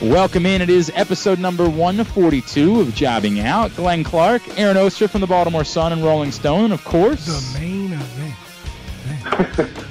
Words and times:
Welcome 0.00 0.46
in. 0.46 0.62
It 0.62 0.70
is 0.70 0.92
episode 0.94 1.40
number 1.40 1.68
142 1.68 2.80
of 2.80 2.94
Jobbing 2.94 3.40
Out. 3.40 3.74
Glenn 3.74 4.04
Clark, 4.04 4.42
Aaron 4.56 4.76
Oster 4.76 5.08
from 5.08 5.20
the 5.20 5.26
Baltimore 5.26 5.64
Sun 5.64 5.92
and 5.92 6.04
Rolling 6.04 6.30
Stone, 6.30 6.70
of 6.70 6.84
course. 6.84 7.26
The 7.26 7.58
main 7.58 7.92
event. 7.94 8.34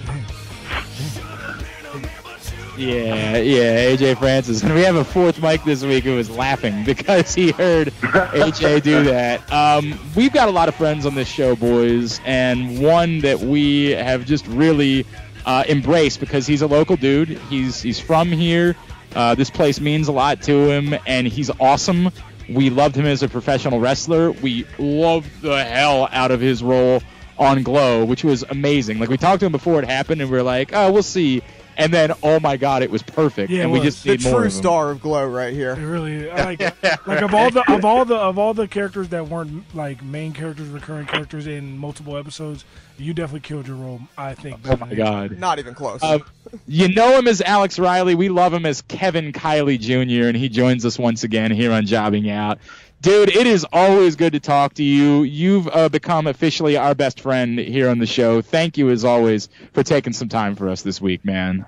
Yeah, 2.77 3.37
yeah, 3.37 3.95
AJ 3.95 4.19
Francis. 4.19 4.61
And 4.61 4.71
we 4.75 4.81
have 4.81 4.97
a 4.97 5.03
fourth 5.03 5.41
mic 5.41 5.63
this 5.63 5.83
week 5.83 6.03
who 6.03 6.15
was 6.15 6.29
laughing 6.29 6.83
because 6.85 7.33
he 7.33 7.49
heard 7.49 7.87
AJ 7.87 8.83
do 8.83 9.03
that. 9.05 9.51
Um, 9.51 9.99
we've 10.15 10.31
got 10.31 10.47
a 10.47 10.51
lot 10.51 10.69
of 10.69 10.75
friends 10.75 11.07
on 11.07 11.15
this 11.15 11.27
show, 11.27 11.55
boys, 11.55 12.21
and 12.23 12.79
one 12.79 13.17
that 13.21 13.39
we 13.39 13.89
have 13.93 14.25
just 14.25 14.45
really 14.45 15.07
uh, 15.47 15.63
embraced 15.67 16.19
because 16.19 16.45
he's 16.45 16.61
a 16.61 16.67
local 16.67 16.95
dude. 16.97 17.29
He's 17.49 17.81
he's 17.81 17.99
from 17.99 18.27
here. 18.31 18.75
Uh, 19.17 19.33
this 19.33 19.49
place 19.49 19.81
means 19.81 20.07
a 20.07 20.11
lot 20.11 20.43
to 20.43 20.69
him, 20.69 20.93
and 21.07 21.25
he's 21.25 21.49
awesome. 21.59 22.11
We 22.47 22.69
loved 22.69 22.95
him 22.95 23.07
as 23.07 23.23
a 23.23 23.27
professional 23.27 23.79
wrestler. 23.79 24.31
We 24.31 24.67
loved 24.77 25.41
the 25.41 25.63
hell 25.63 26.07
out 26.11 26.29
of 26.29 26.39
his 26.39 26.61
role 26.61 27.01
on 27.39 27.63
Glow, 27.63 28.05
which 28.05 28.23
was 28.23 28.43
amazing. 28.43 28.99
Like 28.99 29.09
we 29.09 29.17
talked 29.17 29.39
to 29.39 29.47
him 29.47 29.51
before 29.51 29.79
it 29.79 29.89
happened, 29.89 30.21
and 30.21 30.29
we 30.29 30.37
are 30.37 30.43
like, 30.43 30.69
"Oh, 30.71 30.91
we'll 30.91 31.01
see." 31.01 31.41
And 31.77 31.93
then, 31.93 32.11
oh 32.23 32.39
my 32.39 32.57
God, 32.57 32.81
it 32.81 32.89
was 32.89 33.03
perfect, 33.03 33.51
Yeah, 33.51 33.59
it 33.59 33.63
and 33.65 33.71
we 33.71 33.81
just 33.81 34.03
The 34.03 34.11
need 34.11 34.21
true 34.21 34.45
of 34.45 34.51
star 34.51 34.89
of 34.89 34.99
Glow 34.99 35.27
right 35.27 35.53
here. 35.53 35.71
It 35.71 35.77
here. 35.77 35.87
really 35.87 36.29
I 36.29 36.43
like 36.43 36.59
like 37.07 37.21
of 37.21 37.35
all 37.35 37.51
the 37.51 37.63
of 37.71 37.85
all 37.85 38.03
the 38.03 38.15
of 38.15 38.39
all 38.39 38.55
the 38.55 38.67
characters 38.67 39.09
that 39.09 39.27
weren't 39.27 39.75
like 39.75 40.03
main 40.03 40.33
characters, 40.33 40.67
recurring 40.69 41.05
characters 41.05 41.45
in 41.45 41.77
multiple 41.77 42.17
episodes, 42.17 42.65
you 42.97 43.13
definitely 43.13 43.41
killed 43.41 43.67
your 43.67 43.75
role. 43.77 44.01
I 44.17 44.33
think. 44.33 44.59
Oh 44.65 44.75
my 44.77 44.93
God. 44.93 45.37
Not 45.37 45.59
even 45.59 45.75
close. 45.75 46.01
Uh, 46.01 46.19
you 46.67 46.87
know 46.87 47.17
him 47.19 47.27
as 47.27 47.41
Alex 47.41 47.77
Riley. 47.77 48.15
We 48.15 48.29
love 48.29 48.53
him 48.53 48.65
as 48.65 48.81
Kevin 48.81 49.31
Kiley 49.31 49.79
Jr., 49.79 50.27
and 50.27 50.35
he 50.35 50.49
joins 50.49 50.83
us 50.83 50.97
once 50.97 51.23
again 51.23 51.51
here 51.51 51.71
on 51.71 51.85
Jobbing 51.85 52.29
Out. 52.29 52.57
Dude, 52.99 53.29
it 53.29 53.45
is 53.45 53.65
always 53.71 54.15
good 54.15 54.33
to 54.33 54.39
talk 54.39 54.73
to 54.75 54.83
you. 54.83 55.21
You've 55.21 55.67
uh, 55.67 55.87
become 55.89 56.25
officially 56.25 56.77
our 56.77 56.95
best 56.95 57.19
friend 57.19 57.59
here 57.59 57.89
on 57.89 57.99
the 57.99 58.07
show. 58.07 58.41
Thank 58.41 58.77
you, 58.77 58.89
as 58.89 59.05
always, 59.05 59.49
for 59.73 59.83
taking 59.83 60.13
some 60.13 60.29
time 60.29 60.55
for 60.55 60.67
us 60.67 60.81
this 60.81 60.99
week, 60.99 61.23
man. 61.23 61.65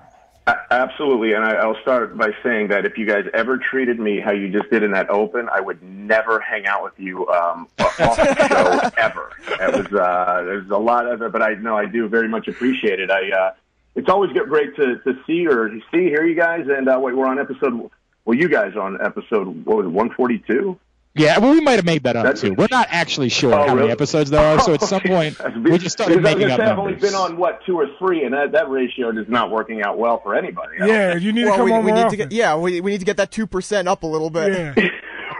Absolutely, 0.71 1.33
and 1.33 1.43
I, 1.43 1.55
I'll 1.55 1.79
start 1.81 2.17
by 2.17 2.31
saying 2.43 2.69
that 2.69 2.85
if 2.85 2.97
you 2.97 3.05
guys 3.05 3.25
ever 3.33 3.57
treated 3.57 3.99
me 3.99 4.19
how 4.19 4.31
you 4.31 4.49
just 4.49 4.69
did 4.69 4.83
in 4.83 4.91
that 4.91 5.09
open, 5.09 5.49
I 5.49 5.59
would 5.59 5.81
never 5.83 6.39
hang 6.39 6.65
out 6.65 6.83
with 6.83 6.93
you 6.97 7.27
um, 7.27 7.67
off 7.79 7.97
the 7.97 8.47
show 8.47 8.89
ever. 8.97 9.31
It 9.47 9.75
was 9.75 9.99
uh, 9.99 10.43
there's 10.45 10.69
a 10.69 10.77
lot 10.77 11.07
of 11.07 11.21
it, 11.21 11.31
but 11.31 11.41
I 11.41 11.55
know 11.55 11.77
I 11.77 11.85
do 11.85 12.07
very 12.07 12.27
much 12.27 12.47
appreciate 12.47 12.99
it. 12.99 13.11
I 13.11 13.29
uh, 13.31 13.53
it's 13.95 14.09
always 14.09 14.31
great 14.31 14.75
to, 14.77 14.99
to 14.99 15.19
see 15.25 15.47
or 15.47 15.71
see 15.91 16.05
hear 16.05 16.25
you 16.25 16.35
guys, 16.35 16.67
and 16.69 16.87
uh, 16.87 16.97
wait, 17.01 17.15
we're 17.15 17.27
on 17.27 17.39
episode. 17.39 17.89
Well, 18.25 18.37
you 18.37 18.47
guys 18.47 18.75
are 18.75 18.81
on 18.81 19.01
episode 19.01 19.65
what 19.65 19.77
was 19.77 19.85
it, 19.85 19.89
142? 19.89 20.79
Yeah, 21.15 21.39
well, 21.39 21.51
we 21.51 21.59
might 21.59 21.73
have 21.73 21.85
made 21.85 22.03
that 22.03 22.15
up 22.15 22.23
That's- 22.23 22.41
too. 22.41 22.53
We're 22.53 22.67
not 22.69 22.87
actually 22.91 23.29
sure 23.29 23.53
Oh, 23.53 23.67
how 23.67 23.75
many 23.75 23.89
episodes 23.89 24.29
there 24.29 24.45
are, 24.45 24.59
so 24.59 24.73
at 24.73 24.81
some 24.81 25.01
point 25.05 25.37
we 25.63 25.77
just 25.77 25.97
started 25.97 26.17
Because 26.17 26.31
I 26.31 26.35
making 26.35 26.51
up 26.51 26.59
say, 26.59 26.65
I've 26.65 26.77
only 26.79 26.93
been 26.95 27.15
on 27.15 27.35
what 27.35 27.65
two 27.65 27.77
or 27.79 27.87
three, 27.97 28.23
and 28.23 28.33
that, 28.33 28.51
that 28.51 28.69
ratio 28.69 29.09
is 29.09 29.27
not 29.27 29.49
working 29.49 29.81
out 29.81 29.97
well 29.97 30.21
for 30.21 30.35
anybody. 30.35 30.77
I 30.77 30.79
don't 30.79 30.89
Yeah, 30.89 31.15
you 31.15 31.31
need 31.33 31.45
to 31.45 31.51
come 31.51 31.65
we, 31.65 31.71
on 31.73 31.83
we 31.83 31.91
more 31.91 32.03
need 32.03 32.09
to 32.11 32.15
get 32.15 32.31
yeah, 32.31 32.55
we, 32.55 32.79
we 32.79 32.91
need 32.91 32.99
to 32.99 33.05
get 33.05 33.17
that 33.17 33.31
two 33.31 33.47
percent 33.47 33.87
up 33.87 34.03
a 34.03 34.07
little 34.07 34.29
bit. 34.29 34.53
Yeah. 34.77 34.89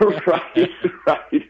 right, 0.26 0.68
right. 1.06 1.42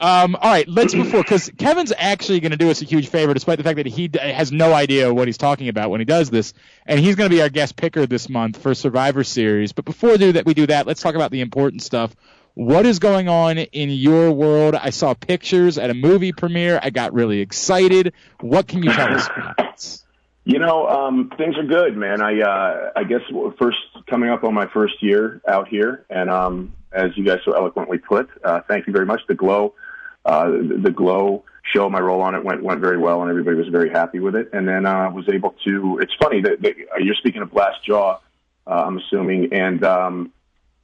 Um, 0.00 0.36
all 0.36 0.50
right, 0.50 0.68
let's 0.68 0.94
before 0.94 1.22
because 1.24 1.50
Kevin's 1.58 1.92
actually 1.96 2.38
going 2.38 2.52
to 2.52 2.56
do 2.56 2.70
us 2.70 2.82
a 2.82 2.84
huge 2.84 3.08
favor, 3.08 3.34
despite 3.34 3.58
the 3.58 3.64
fact 3.64 3.78
that 3.78 3.86
he 3.86 4.06
d- 4.06 4.20
has 4.20 4.52
no 4.52 4.72
idea 4.72 5.12
what 5.12 5.26
he's 5.26 5.38
talking 5.38 5.68
about 5.68 5.90
when 5.90 5.98
he 6.00 6.04
does 6.04 6.30
this, 6.30 6.54
and 6.86 7.00
he's 7.00 7.16
going 7.16 7.28
to 7.28 7.34
be 7.34 7.42
our 7.42 7.48
guest 7.48 7.74
picker 7.74 8.06
this 8.06 8.28
month 8.28 8.62
for 8.62 8.74
Survivor 8.74 9.24
Series. 9.24 9.72
But 9.72 9.84
before 9.86 10.16
do 10.16 10.32
that, 10.32 10.46
we 10.46 10.54
do 10.54 10.68
that. 10.68 10.86
Let's 10.86 11.02
talk 11.02 11.16
about 11.16 11.32
the 11.32 11.40
important 11.40 11.82
stuff. 11.82 12.14
What 12.58 12.86
is 12.86 12.98
going 12.98 13.28
on 13.28 13.56
in 13.56 13.88
your 13.88 14.32
world? 14.32 14.74
I 14.74 14.90
saw 14.90 15.14
pictures 15.14 15.78
at 15.78 15.90
a 15.90 15.94
movie 15.94 16.32
premiere. 16.32 16.80
I 16.82 16.90
got 16.90 17.12
really 17.14 17.38
excited. 17.38 18.14
What 18.40 18.66
can 18.66 18.82
you 18.82 18.90
tell 18.92 19.14
us? 19.14 19.28
about? 19.28 19.98
You 20.44 20.58
know, 20.58 20.88
um, 20.88 21.30
things 21.36 21.58
are 21.58 21.62
good, 21.62 21.94
man. 21.94 22.22
I 22.22 22.40
uh, 22.40 22.90
I 22.96 23.04
guess 23.04 23.20
first 23.58 23.76
coming 24.08 24.30
up 24.30 24.44
on 24.44 24.54
my 24.54 24.66
first 24.66 24.94
year 25.02 25.42
out 25.46 25.68
here, 25.68 26.06
and 26.08 26.30
um, 26.30 26.74
as 26.90 27.10
you 27.16 27.24
guys 27.24 27.40
so 27.44 27.52
eloquently 27.52 27.98
put, 27.98 28.30
uh, 28.42 28.62
thank 28.66 28.86
you 28.86 28.94
very 28.94 29.04
much. 29.04 29.20
The 29.28 29.34
glow, 29.34 29.74
uh, 30.24 30.48
the, 30.48 30.90
glow 30.90 31.44
show, 31.74 31.90
my 31.90 32.00
role 32.00 32.22
on 32.22 32.34
it 32.34 32.42
went 32.42 32.62
went 32.62 32.80
very 32.80 32.96
well, 32.96 33.20
and 33.20 33.28
everybody 33.28 33.58
was 33.58 33.68
very 33.68 33.90
happy 33.90 34.20
with 34.20 34.34
it. 34.34 34.48
And 34.54 34.66
then 34.66 34.86
uh, 34.86 35.10
was 35.10 35.28
able 35.28 35.54
to. 35.66 35.98
It's 36.00 36.14
funny 36.14 36.40
that, 36.40 36.62
that 36.62 36.76
you're 36.98 37.16
speaking 37.16 37.42
of 37.42 37.50
Glass 37.50 37.74
Jaw. 37.84 38.18
Uh, 38.66 38.70
I'm 38.70 38.96
assuming, 38.96 39.52
and 39.52 39.84
um, 39.84 40.32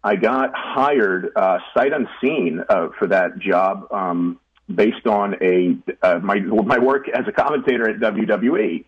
I 0.04 0.16
got 0.16 0.52
hired 0.54 1.32
uh, 1.34 1.58
sight 1.74 1.92
unseen 1.92 2.62
uh, 2.68 2.88
for 2.98 3.08
that 3.08 3.38
job 3.38 3.90
um, 3.90 4.38
based 4.72 5.06
on 5.06 5.36
a 5.42 5.76
uh, 6.02 6.20
my 6.20 6.38
my 6.40 6.78
work 6.78 7.08
as 7.08 7.26
a 7.26 7.32
commentator 7.32 7.88
at 7.88 7.96
WWE 8.00 8.84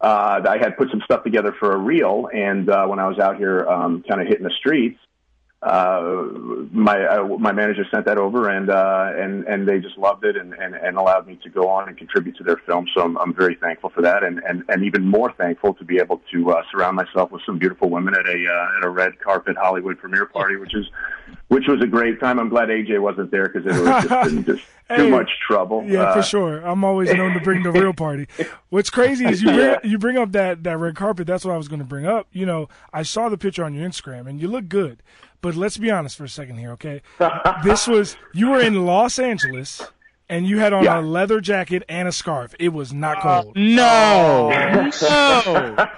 uh, 0.00 0.40
I 0.46 0.58
had 0.58 0.76
put 0.76 0.90
some 0.90 1.00
stuff 1.04 1.24
together 1.24 1.54
for 1.58 1.72
a 1.72 1.78
reel, 1.78 2.28
and 2.32 2.68
uh, 2.68 2.86
when 2.86 2.98
I 2.98 3.08
was 3.08 3.18
out 3.18 3.36
here, 3.38 3.66
um, 3.66 4.04
kind 4.06 4.20
of 4.20 4.26
hitting 4.26 4.44
the 4.44 4.52
streets, 4.58 4.98
uh, 5.62 6.00
my 6.70 7.04
uh, 7.06 7.24
my 7.38 7.50
manager 7.50 7.84
sent 7.90 8.04
that 8.04 8.18
over, 8.18 8.48
and 8.50 8.68
uh, 8.70 9.10
and 9.16 9.44
and 9.44 9.66
they 9.66 9.80
just 9.80 9.96
loved 9.96 10.24
it, 10.24 10.36
and, 10.36 10.52
and 10.54 10.74
and 10.74 10.96
allowed 10.98 11.26
me 11.26 11.38
to 11.42 11.48
go 11.48 11.68
on 11.68 11.88
and 11.88 11.96
contribute 11.96 12.36
to 12.36 12.44
their 12.44 12.58
film. 12.66 12.86
So 12.94 13.02
I'm 13.02 13.16
I'm 13.18 13.34
very 13.34 13.54
thankful 13.56 13.90
for 13.90 14.02
that, 14.02 14.22
and 14.22 14.38
and 14.46 14.62
and 14.68 14.84
even 14.84 15.06
more 15.06 15.32
thankful 15.32 15.74
to 15.74 15.84
be 15.84 15.98
able 15.98 16.20
to 16.32 16.50
uh, 16.52 16.62
surround 16.70 16.96
myself 16.96 17.30
with 17.32 17.42
some 17.46 17.58
beautiful 17.58 17.88
women 17.88 18.14
at 18.14 18.26
a 18.26 18.46
uh, 18.46 18.78
at 18.78 18.84
a 18.84 18.90
red 18.90 19.18
carpet 19.18 19.56
Hollywood 19.56 19.98
premiere 19.98 20.26
party, 20.26 20.56
which 20.56 20.74
is 20.74 20.86
which 21.48 21.64
was 21.68 21.80
a 21.82 21.86
great 21.86 22.20
time. 22.20 22.38
I'm 22.38 22.50
glad 22.50 22.68
AJ 22.68 23.00
wasn't 23.00 23.30
there 23.30 23.48
because 23.48 23.64
it 23.66 23.80
was 23.82 24.04
just, 24.04 24.46
just 24.46 24.62
Hey. 24.88 24.98
too 24.98 25.08
much 25.08 25.28
trouble. 25.44 25.82
Yeah, 25.84 26.02
Uh, 26.02 26.14
for 26.14 26.22
sure. 26.22 26.58
I'm 26.64 26.84
always 26.84 27.12
known 27.12 27.32
to 27.32 27.40
bring 27.40 27.64
the 27.64 27.72
real 27.72 27.92
party. 27.92 28.28
What's 28.68 28.88
crazy 28.88 29.24
is 29.26 29.42
you 29.42 29.48
bring 29.48 29.58
Yeah. 29.60 29.78
you 29.82 29.98
bring 29.98 30.16
up 30.16 30.30
that 30.32 30.62
that 30.62 30.76
red 30.78 30.94
carpet. 30.94 31.26
That's 31.26 31.44
what 31.44 31.52
I 31.54 31.56
was 31.56 31.66
going 31.66 31.80
to 31.80 31.84
bring 31.84 32.06
up. 32.06 32.28
You 32.30 32.46
know, 32.46 32.68
I 32.92 33.02
saw 33.02 33.28
the 33.28 33.36
picture 33.38 33.64
on 33.64 33.74
your 33.74 33.88
Instagram, 33.88 34.28
and 34.28 34.40
you 34.40 34.46
look 34.46 34.68
good. 34.68 35.02
But 35.40 35.54
let's 35.54 35.76
be 35.76 35.90
honest 35.90 36.16
for 36.16 36.24
a 36.24 36.28
second 36.28 36.56
here, 36.58 36.72
okay? 36.72 37.02
this 37.64 37.86
was 37.86 38.16
you 38.32 38.50
were 38.50 38.60
in 38.60 38.86
Los 38.86 39.18
Angeles, 39.18 39.82
and 40.28 40.46
you 40.46 40.58
had 40.58 40.72
on 40.72 40.84
Yeah. 40.84 40.98
a 40.98 41.02
leather 41.02 41.40
jacket 41.40 41.84
and 41.88 42.08
a 42.08 42.12
scarf. 42.12 42.54
It 42.58 42.70
was 42.70 42.92
not 42.92 43.20
cold. 43.20 43.56
No, 43.56 44.50
no. 44.50 44.90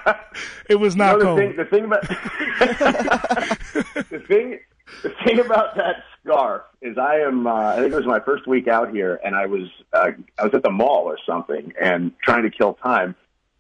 It 0.69 0.77
was 0.79 0.95
You 0.95 0.99
not 0.99 1.19
know, 1.19 1.25
cold. 1.25 1.39
the 1.39 1.43
thing, 1.43 1.57
the 1.57 1.65
thing 1.65 1.85
about 1.85 2.03
the 4.11 4.21
thing, 4.29 4.59
the 5.03 5.11
thing 5.25 5.41
about 5.41 5.75
that 5.77 6.05
scarf 6.23 6.63
is 6.83 6.99
I 6.99 7.17
am. 7.21 7.47
Uh, 7.47 7.53
I 7.55 7.77
think 7.77 7.93
it 7.93 7.97
was 7.97 8.07
my 8.07 8.21
first 8.21 8.47
week 8.47 8.69
out 8.69 8.93
here, 8.95 9.19
and 9.25 9.35
I 9.35 9.47
was 9.47 9.69
uh, 9.93 10.11
I 10.39 10.45
was 10.45 10.55
at 10.55 10.63
the 10.63 10.71
mall 10.71 11.05
or 11.05 11.19
something, 11.27 11.73
and 11.81 12.13
trying 12.23 12.43
to 12.43 12.51
kill 12.51 12.75
time, 12.75 13.15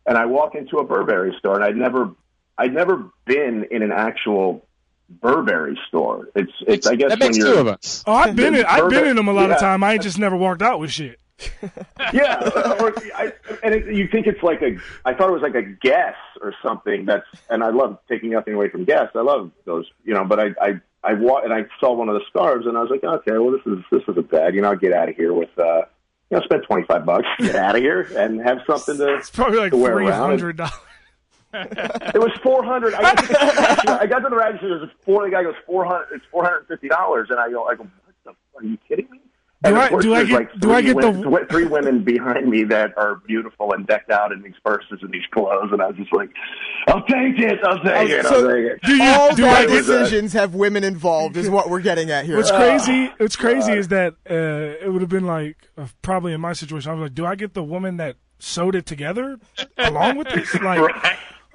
and 0.07 0.19
I 0.19 0.27
walk 0.27 0.55
into 0.55 0.79
a 0.79 0.85
Burberry 0.85 1.35
store, 1.39 1.55
and 1.57 1.65
I'd 1.65 1.77
never, 1.77 2.11
I'd 2.59 2.75
never 2.75 3.05
been 3.25 3.65
in 3.71 3.83
an 3.83 3.93
actual 3.93 4.67
Burberry 5.09 5.79
store. 5.89 6.29
It's, 6.35 6.53
it's. 6.67 6.87
I 6.87 6.95
guess 6.95 7.11
that 7.11 7.21
when 7.21 7.29
makes 7.29 7.39
you're, 7.39 7.55
two 7.55 7.61
of 7.61 7.69
us. 7.69 8.05
oh, 8.07 8.13
I've 8.13 8.37
been 8.37 8.55
in 8.55 8.65
I've 8.67 8.91
been 8.91 9.07
in 9.07 9.17
them 9.17 9.29
a 9.29 9.33
lot 9.33 9.51
of 9.51 9.59
time. 9.59 9.83
I 9.83 9.95
ain't 9.95 10.03
just 10.03 10.19
never 10.19 10.37
walked 10.37 10.63
out 10.63 10.81
with 10.81 10.91
shit. 10.91 11.19
yeah, 12.13 12.51
or, 12.81 12.93
I, 13.15 13.33
and 13.63 13.73
it, 13.75 13.95
you 13.95 14.09
think 14.09 14.27
it's 14.27 14.43
like 14.43 14.61
a. 14.61 14.77
I 15.05 15.15
thought 15.15 15.29
it 15.29 15.33
was 15.33 15.43
like 15.43 15.55
a 15.55 15.63
guess 15.63 16.17
or 16.43 16.53
something. 16.63 17.05
That's 17.05 17.27
and 17.49 17.63
I 17.63 17.71
love 17.71 17.99
taking 18.09 18.31
nothing 18.31 18.55
away 18.55 18.69
from 18.69 18.85
guess. 18.85 19.09
I 19.15 19.21
love 19.21 19.53
those, 19.65 19.87
you 20.05 20.15
know. 20.15 20.25
But 20.25 20.41
I, 20.41 20.47
I, 20.61 20.81
I 21.05 21.15
wa- 21.15 21.41
and 21.45 21.53
I 21.53 21.67
saw 21.79 21.93
one 21.95 22.09
of 22.09 22.15
the 22.17 22.23
scarves, 22.29 22.67
and 22.67 22.77
I 22.77 22.83
was 22.83 22.91
like, 22.91 23.05
okay, 23.05 23.39
well, 23.39 23.53
this 23.53 23.63
is 23.67 23.85
this 23.93 24.03
is 24.09 24.19
a 24.19 24.23
bad. 24.23 24.55
You 24.55 24.63
know, 24.63 24.71
I'll 24.71 24.77
get 24.77 24.93
out 24.93 25.09
of 25.09 25.15
here 25.15 25.33
with, 25.33 25.57
uh, 25.59 25.83
you 26.31 26.39
know, 26.39 26.41
spend 26.43 26.65
twenty 26.65 26.85
five 26.87 27.07
bucks, 27.07 27.29
get 27.39 27.55
out 27.55 27.77
of 27.77 27.83
here, 27.83 28.01
and 28.17 28.41
have 28.41 28.59
something 28.67 28.97
to. 28.97 29.17
It's 29.17 29.31
probably 29.31 29.59
like 29.59 29.71
to 29.71 29.77
wear 29.79 29.93
three 29.93 30.09
around. 30.09 30.31
hundred 30.31 30.57
dollars. 30.57 30.73
It 32.15 32.19
was 32.21 32.33
four 32.43 32.63
hundred. 32.65 32.95
I, 32.95 33.03
got 33.03 33.17
to 33.19 33.27
the 33.27 33.33
register- 33.39 33.91
I 34.01 34.07
got 34.07 34.19
to 34.21 34.29
the 34.29 34.37
register. 34.37 34.77
It 34.77 34.81
was 34.81 34.91
four. 35.05 35.25
The 35.25 35.31
guy 35.31 35.43
goes 35.43 35.55
four 35.67 35.85
hundred. 35.85 36.09
It's 36.15 36.25
four 36.31 36.45
hundred 36.45 36.67
fifty 36.69 36.89
dollars, 36.89 37.29
and 37.31 37.39
I 37.41 37.51
go, 37.51 37.65
I 37.65 37.75
go, 37.75 37.85
what 37.85 38.15
the? 38.25 38.59
Are 38.59 38.65
you 38.65 38.79
kidding 38.89 39.09
me? 39.11 39.21
And 39.65 39.75
of 39.75 39.81
I- 39.83 39.89
course, 39.89 40.05
do 40.05 40.15
I 40.15 40.19
there's 40.19 40.29
get- 40.29 40.35
like 40.37 40.61
do 40.61 40.73
I 40.73 40.83
three 40.83 40.93
get 40.95 41.01
the- 41.01 41.11
women, 41.11 41.47
three 41.49 41.65
women 41.67 42.05
behind 42.05 42.49
me 42.49 42.63
that 42.65 42.93
are 42.97 43.17
beautiful 43.27 43.73
and 43.73 43.87
decked 43.87 44.11
out 44.11 44.31
in 44.31 44.41
these 44.43 44.55
purses 44.65 44.99
and 45.03 45.11
these 45.11 45.25
clothes, 45.33 45.71
and 45.73 45.81
I 45.83 45.87
was 45.89 45.97
just 45.97 46.13
like, 46.13 46.31
I'll 46.87 47.03
take 47.05 47.39
it. 47.39 47.59
I'll 47.65 47.83
take 47.83 48.09
it. 48.11 48.25
I'll 48.27 48.31
So- 48.33 48.49
take 48.53 48.65
it. 48.73 48.81
Do 48.83 48.95
you 48.97 49.03
All 49.03 49.35
do 49.35 49.43
bad 49.43 49.57
I 49.65 49.67
get 49.67 49.77
decisions 49.87 50.33
have 50.35 50.55
women 50.55 50.85
involved, 50.85 51.37
is 51.37 51.49
what 51.51 51.71
we're 51.71 51.81
getting 51.81 52.11
at 52.11 52.25
here. 52.25 52.37
What's 52.37 52.53
crazy? 52.53 53.07
What's 53.17 53.37
crazy 53.37 53.73
is 53.73 53.89
that 53.89 54.15
uh, 54.31 54.85
it 54.85 54.93
would 54.93 55.01
have 55.01 55.11
been 55.11 55.27
like 55.27 55.57
uh, 55.77 55.87
probably 56.03 56.33
in 56.35 56.41
my 56.41 56.53
situation. 56.53 56.91
I 56.91 56.95
was 56.95 57.03
like, 57.03 57.15
do 57.15 57.27
I 57.27 57.35
get 57.35 57.55
the 57.55 57.65
woman 57.65 57.97
that 57.97 58.15
sewed 58.39 58.77
it 58.77 58.87
together 58.87 59.41
along 59.79 60.19
with 60.19 60.29
this? 60.29 60.55
Like, 60.63 60.95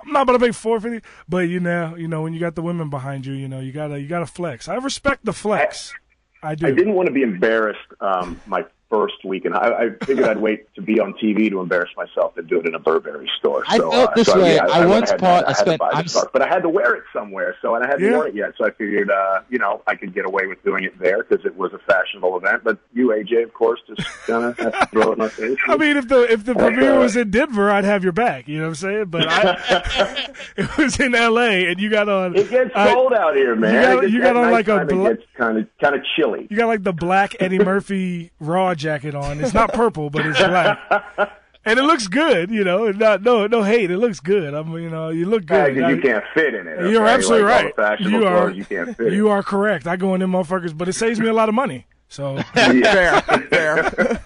I'm 0.05 0.11
not 0.11 0.23
about 0.23 0.33
to 0.33 0.39
pay 0.39 0.51
four 0.51 0.79
fifty, 0.79 1.01
but 1.27 1.49
you 1.49 1.59
know, 1.59 1.95
you 1.95 2.07
know, 2.07 2.21
when 2.21 2.33
you 2.33 2.39
got 2.39 2.55
the 2.55 2.61
women 2.61 2.89
behind 2.89 3.25
you, 3.25 3.33
you 3.33 3.47
know, 3.47 3.59
you 3.59 3.71
gotta 3.71 3.99
you 3.99 4.07
gotta 4.07 4.25
flex. 4.25 4.67
I 4.67 4.75
respect 4.75 5.25
the 5.25 5.33
flex. 5.33 5.93
I 6.41 6.55
do. 6.55 6.67
I 6.67 6.71
didn't 6.71 6.93
want 6.93 7.07
to 7.07 7.13
be 7.13 7.21
embarrassed 7.21 7.79
um, 8.01 8.39
my 8.45 8.65
first 8.93 9.25
weekend. 9.25 9.55
I, 9.55 9.85
I 9.85 10.05
figured 10.05 10.27
I'd 10.27 10.37
wait 10.37 10.71
to 10.75 10.81
be 10.83 10.99
on 10.99 11.13
TV 11.15 11.49
to 11.49 11.59
embarrass 11.61 11.89
myself 11.97 12.37
and 12.37 12.47
do 12.47 12.59
it 12.59 12.67
in 12.67 12.75
a 12.75 12.79
Burberry 12.79 13.27
store. 13.39 13.63
I 13.67 13.79
felt 13.79 13.93
uh, 13.95 14.11
this 14.15 14.27
so, 14.27 14.39
way. 14.39 14.55
yeah, 14.55 14.67
I 14.67 14.85
once 14.85 15.09
had, 15.09 15.19
bought- 15.19 15.45
I 15.45 15.47
I 15.47 15.49
had 15.49 15.57
spent- 15.57 15.71
to 15.73 15.77
buy 15.79 15.89
the 15.91 15.97
I'm 15.97 16.07
scarf, 16.07 16.27
but 16.31 16.41
I 16.43 16.47
had 16.47 16.61
to 16.61 16.69
wear 16.69 16.93
it 16.93 17.03
somewhere, 17.11 17.55
so 17.61 17.73
and 17.73 17.83
I 17.83 17.87
hadn't 17.87 18.05
Yeah. 18.05 18.17
worn 18.17 18.27
it 18.27 18.35
yet. 18.35 18.53
So 18.57 18.65
I 18.67 18.69
figured, 18.71 19.09
uh, 19.09 19.41
you 19.49 19.57
know, 19.57 19.81
I 19.87 19.95
could 19.95 20.13
get 20.13 20.25
away 20.25 20.45
with 20.45 20.63
doing 20.63 20.83
it 20.83 20.97
there 20.99 21.23
because 21.23 21.43
it 21.43 21.55
was 21.57 21.73
a 21.73 21.79
fashionable 21.79 22.37
event. 22.37 22.63
But 22.63 22.77
you, 22.93 23.07
AJ, 23.07 23.43
of 23.45 23.53
course, 23.55 23.79
just 23.87 24.07
kind 24.27 24.45
of 24.45 24.57
have 24.59 24.79
to 24.79 24.85
throw 24.91 25.09
it 25.09 25.13
in 25.13 25.17
my 25.17 25.29
face. 25.29 25.57
I 25.67 25.75
mean, 25.75 25.97
if 25.97 26.07
the 26.07 26.31
if 26.31 26.45
the 26.45 26.53
premiere 26.53 26.99
was 26.99 27.15
in 27.15 27.31
Denver, 27.31 27.71
I'd 27.71 27.85
have 27.85 28.03
your 28.03 28.13
back. 28.13 28.47
You 28.47 28.57
know 28.59 28.63
what 28.65 28.69
I'm 28.69 28.75
saying? 28.75 29.05
But 29.05 29.27
I, 29.27 30.33
it 30.57 30.77
was 30.77 30.99
in 30.99 31.15
L.A. 31.15 31.69
and 31.71 31.79
you 31.79 31.89
got 31.89 32.09
on. 32.09 32.35
it 32.35 32.49
gets 32.49 32.71
I- 32.75 32.93
cold 32.93 33.13
out 33.13 33.35
here, 33.35 33.55
man. 33.55 33.73
you 33.73 33.81
got- 34.01 34.11
you 34.11 34.21
got 34.21 34.35
on 34.35 34.51
like 34.51 34.67
a 34.67 34.75
nighttime, 34.75 34.87
bla- 34.87 35.09
It 35.09 35.17
gets 35.17 35.27
kind 35.35 35.57
of 35.57 35.67
kind 35.81 35.95
of 35.95 36.01
chilly. 36.15 36.47
You 36.49 36.57
got 36.57 36.67
like 36.67 36.83
the 36.83 36.93
black 36.93 37.35
Eddie 37.39 37.57
Murphy 37.59 38.31
raw 38.39 38.75
jacket 38.83 39.15
on. 39.15 39.39
It's 39.41 39.53
not 39.53 39.73
purple, 39.73 40.09
but 40.09 40.25
it's 40.25 40.37
black. 40.37 41.39
And 41.65 41.79
it 41.79 41.83
looks 41.83 42.07
good, 42.09 42.51
you 42.51 42.65
know. 42.65 42.91
Not 42.91 43.21
no 43.23 43.47
no 43.47 43.63
hate. 43.63 43.89
It 43.89 43.97
looks 43.97 44.19
good. 44.19 44.53
I'm 44.53 44.73
you 44.73 44.89
know 44.89 45.09
you 45.09 45.25
look 45.25 45.49
Yeah, 45.49 45.67
you 45.67 45.85
I- 45.85 45.97
can't 45.97 46.23
fit 46.33 46.53
in 46.53 46.67
it. 46.67 46.89
You're 46.91 47.03
okay? 47.03 47.13
absolutely 47.13 47.47
like 47.49 47.55
All 47.55 47.63
right. 47.63 47.75
the 47.75 47.81
fashionable 47.81 48.19
You 48.19 48.27
are 48.27 48.41
clothes, 48.41 48.57
you 48.57 48.65
can't 48.65 48.97
fit. 48.97 49.13
you 49.13 49.25
in. 49.27 49.31
are 49.31 49.43
correct. 49.43 49.87
I 49.87 49.95
go 49.95 50.13
in 50.13 50.19
them 50.19 50.31
motherfuckers, 50.33 50.77
but 50.77 50.89
it 50.89 50.93
saves 50.93 51.19
me 51.21 51.27
a 51.29 51.33
lot 51.33 51.47
of 51.49 51.55
money. 51.55 51.87
So 52.09 52.37
Fair, 52.53 53.21
fair. 53.21 54.19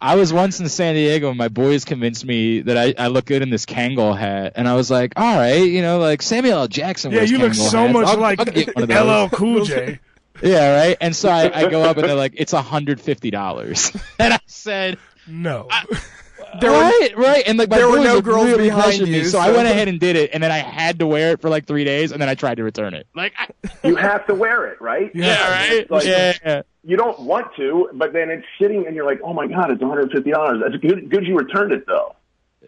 I 0.00 0.14
was 0.14 0.32
once 0.32 0.60
in 0.60 0.68
San 0.68 0.94
Diego 0.94 1.28
and 1.30 1.38
my 1.38 1.48
boys 1.48 1.84
convinced 1.84 2.24
me 2.24 2.60
that 2.60 2.76
I, 2.76 2.94
I 2.96 3.08
look 3.08 3.24
good 3.24 3.42
in 3.42 3.50
this 3.50 3.66
Kangol 3.66 4.16
hat, 4.16 4.52
and 4.54 4.68
I 4.68 4.74
was 4.74 4.88
like, 4.90 5.14
all 5.16 5.36
right, 5.36 5.54
you 5.68 5.82
know, 5.82 5.98
like 5.98 6.22
Samuel 6.22 6.58
L. 6.60 6.68
Jackson. 6.68 7.10
yeah, 7.10 7.18
wears 7.18 7.30
you 7.32 7.38
look 7.38 7.54
so 7.54 7.78
hats. 7.78 7.92
much 7.94 8.06
I'll- 8.06 8.18
like 8.18 8.38
I'll 8.38 8.44
get 8.46 8.74
one 8.76 8.82
of 8.84 8.88
those. 8.90 9.32
LL 9.32 9.34
Cool 9.36 9.64
J. 9.64 9.98
Yeah, 10.42 10.76
right. 10.78 10.96
And 11.00 11.14
so 11.14 11.28
I, 11.28 11.50
I 11.54 11.70
go 11.70 11.82
up 11.82 11.96
and 11.96 12.08
they're 12.08 12.14
like, 12.16 12.34
it's 12.36 12.52
hundred 12.52 13.00
fifty 13.00 13.30
dollars, 13.30 13.90
and 14.18 14.34
I 14.34 14.40
said, 14.46 14.98
No, 15.26 15.68
There 16.60 16.70
were- 16.70 16.78
right, 16.78 17.10
right. 17.16 17.42
And 17.46 17.58
like 17.58 17.68
my 17.68 17.76
there 17.78 17.88
were 17.88 17.98
no 17.98 18.20
girls 18.22 18.46
really 18.46 18.64
behind 18.64 18.84
pressure 18.84 19.04
me, 19.04 19.18
you, 19.18 19.24
so, 19.24 19.38
I 19.38 19.50
went 19.50 19.68
ahead 19.68 19.88
and 19.88 20.00
did 20.00 20.16
it, 20.16 20.30
and 20.32 20.42
then 20.42 20.50
I 20.52 20.58
had 20.58 20.98
to 21.00 21.06
wear 21.06 21.32
it 21.32 21.40
for 21.40 21.48
like 21.50 21.66
three 21.66 21.84
days, 21.84 22.12
and 22.12 22.20
then 22.22 22.28
I 22.28 22.34
tried 22.34 22.56
to 22.56 22.64
return 22.64 22.94
it. 22.94 23.06
Like, 23.14 23.32
I, 23.38 23.48
You 23.86 23.96
have 23.96 24.26
to 24.28 24.34
wear 24.34 24.66
it, 24.66 24.80
right? 24.80 25.10
Yeah, 25.14 25.50
right. 25.50 25.90
Like- 25.90 26.04
yeah. 26.06 26.62
You 26.84 26.96
don't 26.96 27.18
want 27.20 27.48
to, 27.56 27.90
but 27.94 28.12
then 28.12 28.30
it's 28.30 28.46
sitting 28.60 28.86
and 28.86 28.94
you're 28.94 29.04
like, 29.04 29.20
oh 29.24 29.34
my 29.34 29.48
god, 29.48 29.72
it's 29.72 29.80
150 29.80 30.30
dollars. 30.30 30.62
That's 30.62 30.80
good. 30.80 31.10
Good 31.10 31.26
you 31.26 31.36
returned 31.36 31.72
it 31.72 31.84
though. 31.84 32.14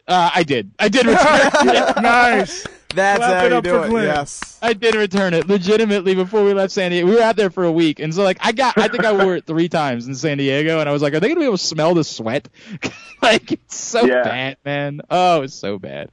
Uh, 0.09 0.31
I 0.35 0.43
did. 0.43 0.73
I 0.79 0.89
did 0.89 1.07
return 1.07 1.51
it. 1.69 2.03
nice. 2.03 2.67
That's 2.95 3.19
Clap 3.19 3.41
how 3.41 3.47
it 3.47 3.51
you 3.51 3.57
up 3.57 3.65
do 3.65 3.71
for 3.71 3.85
it. 3.85 3.91
Glenn. 3.91 4.05
Yes. 4.07 4.59
I 4.63 4.73
did 4.73 4.95
return 4.95 5.35
it 5.35 5.47
legitimately 5.47 6.15
before 6.15 6.43
we 6.43 6.55
left 6.55 6.73
San 6.73 6.91
Diego. 6.91 7.07
We 7.07 7.17
were 7.17 7.23
out 7.23 7.37
there 7.37 7.51
for 7.51 7.65
a 7.65 7.73
week, 7.73 8.01
and 8.01 8.15
so 8.15 8.23
like 8.23 8.39
I 8.41 8.53
got, 8.53 8.79
I 8.79 8.89
think 8.89 9.05
I 9.05 9.13
wore 9.13 9.37
it 9.37 9.45
three 9.47 9.69
times 9.69 10.07
in 10.09 10.15
San 10.15 10.39
Diego, 10.39 10.81
and 10.81 10.89
I 10.89 10.93
was 10.93 11.03
like, 11.03 11.13
are 11.13 11.21
they 11.21 11.29
gonna 11.29 11.41
be 11.41 11.47
able 11.47 11.59
to 11.59 11.63
smell 11.65 11.95
the 11.95 12.03
sweat? 12.05 12.49
like 13.23 13.53
it's 13.53 13.77
so 13.77 14.05
Yeah. 14.07 14.23
bad, 14.23 14.57
man. 14.65 15.01
Oh, 15.11 15.43
it's 15.43 15.55
so 15.55 15.79
bad. 15.79 16.11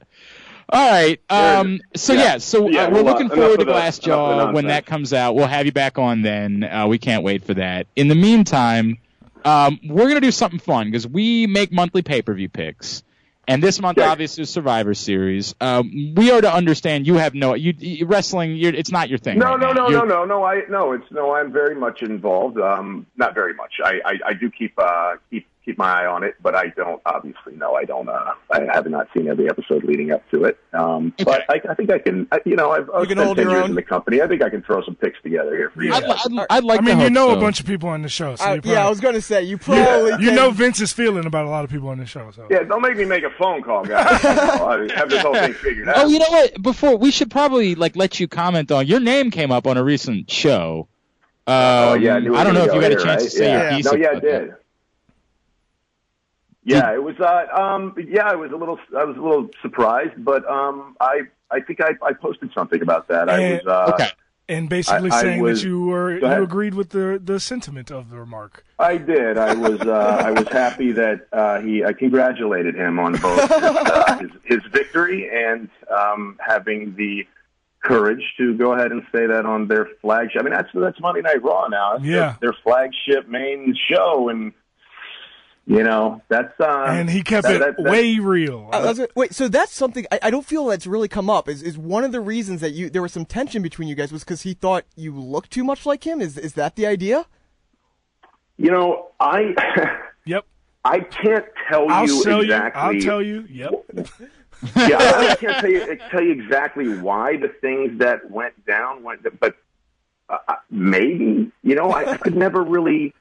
All 0.68 0.90
right. 0.90 1.18
Um. 1.30 1.80
So 1.94 2.12
yeah. 2.12 2.22
Yeah. 2.22 2.38
so 2.38 2.68
Yeah, 2.68 2.82
uh, 2.84 2.90
we're 2.90 2.94
well, 3.02 3.04
looking 3.04 3.26
enough 3.26 3.38
forward 3.38 3.58
to 3.60 3.64
the- 3.64 3.72
Glass 3.72 3.98
enough 3.98 4.18
of 4.18 4.36
the 4.36 4.44
Jaw 4.46 4.52
when 4.52 4.66
that 4.66 4.84
comes 4.84 5.12
out. 5.12 5.34
We'll 5.34 5.46
have 5.46 5.64
you 5.64 5.72
back 5.72 5.96
on 5.98 6.22
then. 6.22 6.62
Uh, 6.64 6.86
we 6.88 6.98
can't 6.98 7.22
wait 7.22 7.42
for 7.44 7.54
that. 7.54 7.86
In 7.96 8.08
the 8.08 8.14
meantime, 8.16 8.98
um, 9.44 9.80
we're 9.88 10.08
gonna 10.08 10.20
do 10.20 10.30
something 10.32 10.58
fun 10.60 10.88
because 10.90 11.06
we 11.06 11.46
make 11.46 11.72
monthly 11.72 12.02
pay 12.02 12.20
per 12.20 12.34
view 12.34 12.48
picks. 12.48 13.02
And 13.48 13.62
this 13.62 13.80
month, 13.80 13.98
Yeah. 13.98 14.10
obviously, 14.10 14.42
is 14.42 14.50
Survivor 14.50 14.92
Series. 14.94 15.54
Um, 15.60 16.14
we 16.16 16.32
are 16.32 16.40
to 16.40 16.52
understand 16.52 17.06
you 17.06 17.14
have 17.14 17.34
no 17.34 17.54
you, 17.54 17.74
you 17.78 18.06
wrestling. 18.06 18.56
You're, 18.56 18.74
it's 18.74 18.90
not 18.90 19.08
your 19.08 19.18
thing. 19.18 19.38
No, 19.38 19.46
right 19.50 19.60
no, 19.60 19.66
now. 19.72 19.72
no, 19.84 19.88
You're- 19.88 20.08
no, 20.08 20.24
no, 20.24 20.24
no. 20.24 20.44
I 20.44 20.62
no, 20.68 20.92
it's 20.92 21.10
no. 21.12 21.34
I'm 21.34 21.52
very 21.52 21.74
much 21.76 22.02
involved. 22.02 22.58
Um, 22.58 23.06
not 23.16 23.34
very 23.34 23.54
much. 23.54 23.74
I, 23.84 24.00
I, 24.04 24.12
I 24.26 24.32
do 24.34 24.50
keep 24.50 24.74
uh 24.78 25.14
keep 25.30 25.46
keep 25.66 25.76
my 25.76 26.02
eye 26.02 26.06
on 26.06 26.22
it, 26.24 26.36
but 26.40 26.54
I 26.54 26.68
don't 26.68 27.02
obviously. 27.04 27.54
No, 27.56 27.74
I 27.74 27.84
don't. 27.84 28.08
Uh, 28.08 28.32
I 28.50 28.60
have 28.72 28.86
not 28.86 29.08
seen 29.14 29.26
every 29.28 29.50
episode 29.50 29.84
leading 29.84 30.12
up 30.12 30.22
to 30.30 30.44
it. 30.44 30.58
Um, 30.72 31.12
but 31.24 31.42
I, 31.50 31.60
I 31.68 31.74
think 31.74 31.90
I 31.90 31.98
can. 31.98 32.26
I, 32.32 32.38
you 32.46 32.56
know, 32.56 32.70
I've, 32.70 32.88
I've 32.94 33.08
can 33.08 33.18
spent 33.18 33.36
ten 33.36 33.50
years 33.50 33.62
own. 33.64 33.70
in 33.70 33.74
the 33.76 33.82
company. 33.82 34.22
I 34.22 34.28
think 34.28 34.42
I 34.42 34.48
can 34.48 34.62
throw 34.62 34.82
some 34.84 34.94
picks 34.94 35.20
together 35.22 35.54
here 35.56 35.70
for 35.70 35.82
you. 35.82 35.92
I'd, 35.92 36.04
guys. 36.04 36.26
I'd, 36.26 36.46
I'd 36.50 36.64
like 36.64 36.80
I 36.80 36.82
mean, 36.84 36.98
to 36.98 37.04
you 37.04 37.10
know 37.10 37.28
so. 37.30 37.36
a 37.36 37.40
bunch 37.40 37.60
of 37.60 37.66
people 37.66 37.88
on 37.88 38.02
the 38.02 38.08
show, 38.08 38.36
so 38.36 38.44
Uh, 38.44 38.46
probably, 38.54 38.70
yeah, 38.70 38.86
I 38.86 38.88
was 38.88 39.00
going 39.00 39.14
to 39.14 39.20
say 39.22 39.42
you 39.42 39.58
probably 39.58 40.12
you 40.12 40.28
can- 40.28 40.34
know 40.36 40.50
Vince's 40.52 40.92
feeling 40.92 41.26
about 41.26 41.44
a 41.46 41.50
lot 41.50 41.64
of 41.64 41.70
people 41.70 41.88
on 41.88 41.98
the 41.98 42.06
show. 42.06 42.30
So 42.30 42.46
Yeah, 42.50 42.62
don't 42.62 42.80
make 42.82 42.96
me 42.96 43.04
make 43.04 43.24
a 43.24 43.30
phone 43.30 43.62
call, 43.62 43.84
guys. 43.84 44.22
You 44.22 44.28
know, 44.34 44.66
I 44.68 44.92
have 44.94 45.10
this 45.10 45.22
whole 45.22 45.34
thing 45.34 45.52
figured 45.54 45.88
out. 45.88 45.96
Oh, 45.98 46.06
you 46.08 46.20
know 46.20 46.30
what? 46.30 46.62
Before 46.62 46.96
we 46.96 47.10
should 47.10 47.30
probably 47.30 47.74
like 47.74 47.96
let 47.96 48.20
you 48.20 48.28
comment 48.28 48.70
on 48.70 48.86
your 48.86 49.00
name 49.00 49.30
came 49.32 49.50
up 49.50 49.66
on 49.66 49.76
a 49.76 49.82
recent 49.84 50.30
show. 50.30 50.86
Um, 51.48 51.54
Oh 51.54 51.94
yeah, 51.94 52.14
I, 52.14 52.16
I 52.16 52.44
don't 52.44 52.54
know 52.54 52.64
if 52.64 52.74
you 52.74 52.80
gonna 52.80 52.94
got 52.94 53.00
a 53.00 53.04
chance 53.04 53.22
here, 53.22 53.30
to 53.30 53.36
say 53.36 53.54
right? 53.56 53.62
your 53.70 53.76
piece. 53.76 53.84
No, 53.86 53.92
yeah, 53.94 54.06
I 54.06 54.10
about 54.12 54.22
that. 54.22 54.60
Yeah, 56.66 56.92
it 56.92 57.02
was. 57.02 57.14
Uh, 57.20 57.46
um, 57.58 57.94
yeah, 58.08 58.26
I 58.28 58.34
was 58.34 58.50
a 58.50 58.56
little. 58.56 58.78
I 58.96 59.04
was 59.04 59.16
a 59.16 59.20
little 59.20 59.48
surprised, 59.62 60.12
but 60.24 60.44
um, 60.50 60.96
I. 61.00 61.22
I 61.48 61.60
think 61.60 61.80
I, 61.80 61.90
I 62.04 62.12
posted 62.12 62.52
something 62.52 62.82
about 62.82 63.06
that. 63.06 63.30
I 63.30 63.38
And- 63.40 63.62
was. 63.64 63.72
Uh, 63.72 63.92
Okay. 63.94 64.10
and 64.48 64.68
basically 64.68 65.10
I- 65.12 65.16
I 65.18 65.22
saying 65.22 65.40
was- 65.42 65.62
that 65.62 65.68
you 65.68 65.84
were 65.86 66.18
you 66.18 66.42
agreed 66.42 66.74
with 66.74 66.90
the 66.90 67.20
the 67.24 67.38
sentiment 67.38 67.90
of 67.92 68.10
the 68.10 68.18
remark. 68.18 68.64
I 68.80 68.96
did. 68.96 69.38
I 69.38 69.54
was. 69.54 69.80
Uh, 69.80 70.22
I 70.26 70.32
was 70.32 70.48
happy 70.48 70.90
that 70.92 71.28
uh, 71.32 71.60
he. 71.60 71.84
I 71.84 71.92
congratulated 71.92 72.74
him 72.74 72.98
on 72.98 73.12
both 73.12 73.40
his, 73.42 73.50
uh, 73.62 74.18
his, 74.22 74.30
his 74.44 74.72
victory 74.72 75.30
and 75.32 75.68
um, 75.88 76.36
having 76.44 76.96
the 76.96 77.24
courage 77.84 78.24
to 78.38 78.54
go 78.58 78.72
ahead 78.72 78.90
and 78.90 79.02
say 79.14 79.26
that 79.26 79.46
on 79.46 79.68
their 79.68 79.86
flagship. 80.02 80.40
I 80.40 80.44
mean, 80.44 80.52
that's 80.52 80.68
that's 80.74 81.00
Monday 81.00 81.22
Night 81.22 81.42
Raw 81.44 81.68
now. 81.68 81.92
That's 81.92 82.04
Yeah. 82.04 82.34
their, 82.40 82.50
their 82.50 82.52
flagship 82.64 83.28
main 83.28 83.76
show, 83.88 84.28
and 84.30 84.52
you 85.66 85.82
know 85.82 86.22
that's. 86.28 86.58
Uh, 86.60 86.86
and 86.88 87.10
he 87.10 87.22
kept 87.22 87.46
that- 87.46 87.56
it 87.56 87.58
that- 87.58 87.76
that- 87.76 87.90
way 87.90 88.18
real. 88.18 88.68
I 88.72 88.84
was 88.84 89.00
wait, 89.14 89.34
so 89.34 89.48
that's 89.48 89.72
something 89.72 90.06
I, 90.12 90.20
I 90.24 90.30
don't 90.30 90.46
feel 90.46 90.66
that's 90.66 90.86
really 90.86 91.08
come 91.08 91.28
up. 91.28 91.48
Is 91.48 91.62
is 91.62 91.76
one 91.76 92.04
of 92.04 92.12
the 92.12 92.20
reasons 92.20 92.60
that 92.60 92.70
you 92.70 92.88
there 92.88 93.02
was 93.02 93.12
some 93.12 93.24
tension 93.24 93.62
between 93.62 93.88
you 93.88 93.94
guys 93.94 94.12
was 94.12 94.24
because 94.24 94.42
he 94.42 94.54
thought 94.54 94.84
you 94.94 95.12
looked 95.14 95.50
too 95.50 95.64
much 95.64 95.84
like 95.84 96.06
him? 96.06 96.20
Is 96.20 96.38
is 96.38 96.54
that 96.54 96.76
the 96.76 96.86
idea? 96.86 97.26
You 98.56 98.70
know, 98.70 99.08
I. 99.20 99.54
yep. 100.24 100.44
I 100.84 101.00
can't 101.00 101.44
tell 101.68 101.90
I'll 101.90 102.06
you 102.06 102.22
sell 102.22 102.40
exactly. 102.42 102.80
you. 102.80 102.88
I'll 102.98 103.00
tell 103.02 103.22
you. 103.22 103.44
Yep. 103.50 103.72
yeah, 104.76 104.98
I 104.98 105.36
can't 105.38 105.58
tell 105.58 105.70
you 105.70 105.98
tell 106.10 106.22
you 106.22 106.30
exactly 106.32 106.96
why 106.98 107.36
the 107.36 107.48
things 107.48 107.98
that 107.98 108.30
went 108.30 108.64
down 108.66 109.02
went, 109.02 109.26
but 109.40 109.56
uh, 110.28 110.38
maybe 110.70 111.50
you 111.62 111.74
know 111.74 111.90
I, 111.90 112.12
I 112.12 112.16
could 112.16 112.36
never 112.36 112.62
really 112.62 113.14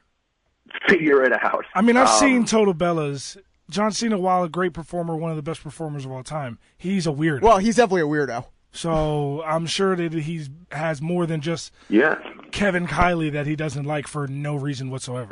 figure 0.87 1.23
it 1.23 1.33
out. 1.33 1.65
I 1.73 1.81
mean, 1.81 1.97
I've 1.97 2.07
Um, 2.07 2.19
seen 2.19 2.45
Total 2.45 2.73
Bellas. 2.73 3.37
John 3.69 3.91
Cena, 3.91 4.17
while 4.19 4.43
a 4.43 4.49
great 4.49 4.73
performer, 4.73 5.15
one 5.15 5.31
of 5.31 5.37
the 5.37 5.41
best 5.43 5.63
performers 5.63 6.05
of 6.05 6.11
all 6.11 6.21
time, 6.23 6.59
he's 6.77 7.07
a 7.07 7.11
weirdo. 7.11 7.41
Well, 7.41 7.57
he's 7.57 7.77
definitely 7.77 8.01
a 8.01 8.05
weirdo. 8.05 8.45
so 8.71 9.41
I'm 9.43 9.65
sure 9.65 9.95
that 9.95 10.13
he 10.13 10.45
has 10.71 11.01
more 11.01 11.25
than 11.25 11.41
just 11.41 11.73
Yeah, 11.89 12.19
Kevin 12.51 12.85
Kiley 12.87 13.31
that 13.31 13.47
he 13.47 13.55
doesn't 13.55 13.85
like 13.85 14.07
for 14.07 14.27
no 14.27 14.55
reason 14.55 14.91
whatsoever. 14.91 15.29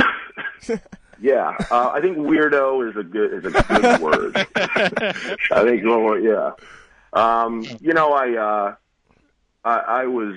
yeah. 1.22 1.56
Uh, 1.70 1.90
I 1.94 2.02
think 2.02 2.18
weirdo 2.18 2.90
is 2.90 2.96
a 2.98 3.04
good 3.04 3.34
is 3.34 3.46
a 3.46 3.52
good 3.64 4.02
word. 4.02 4.36
I 4.56 5.64
think 5.64 5.84
well, 5.86 6.18
yeah. 6.18 6.52
Um, 7.14 7.64
you 7.82 7.94
know, 7.94 8.14
I 8.14 8.36
uh, 8.36 8.76
I, 9.64 9.78
I 9.78 10.06
was. 10.06 10.36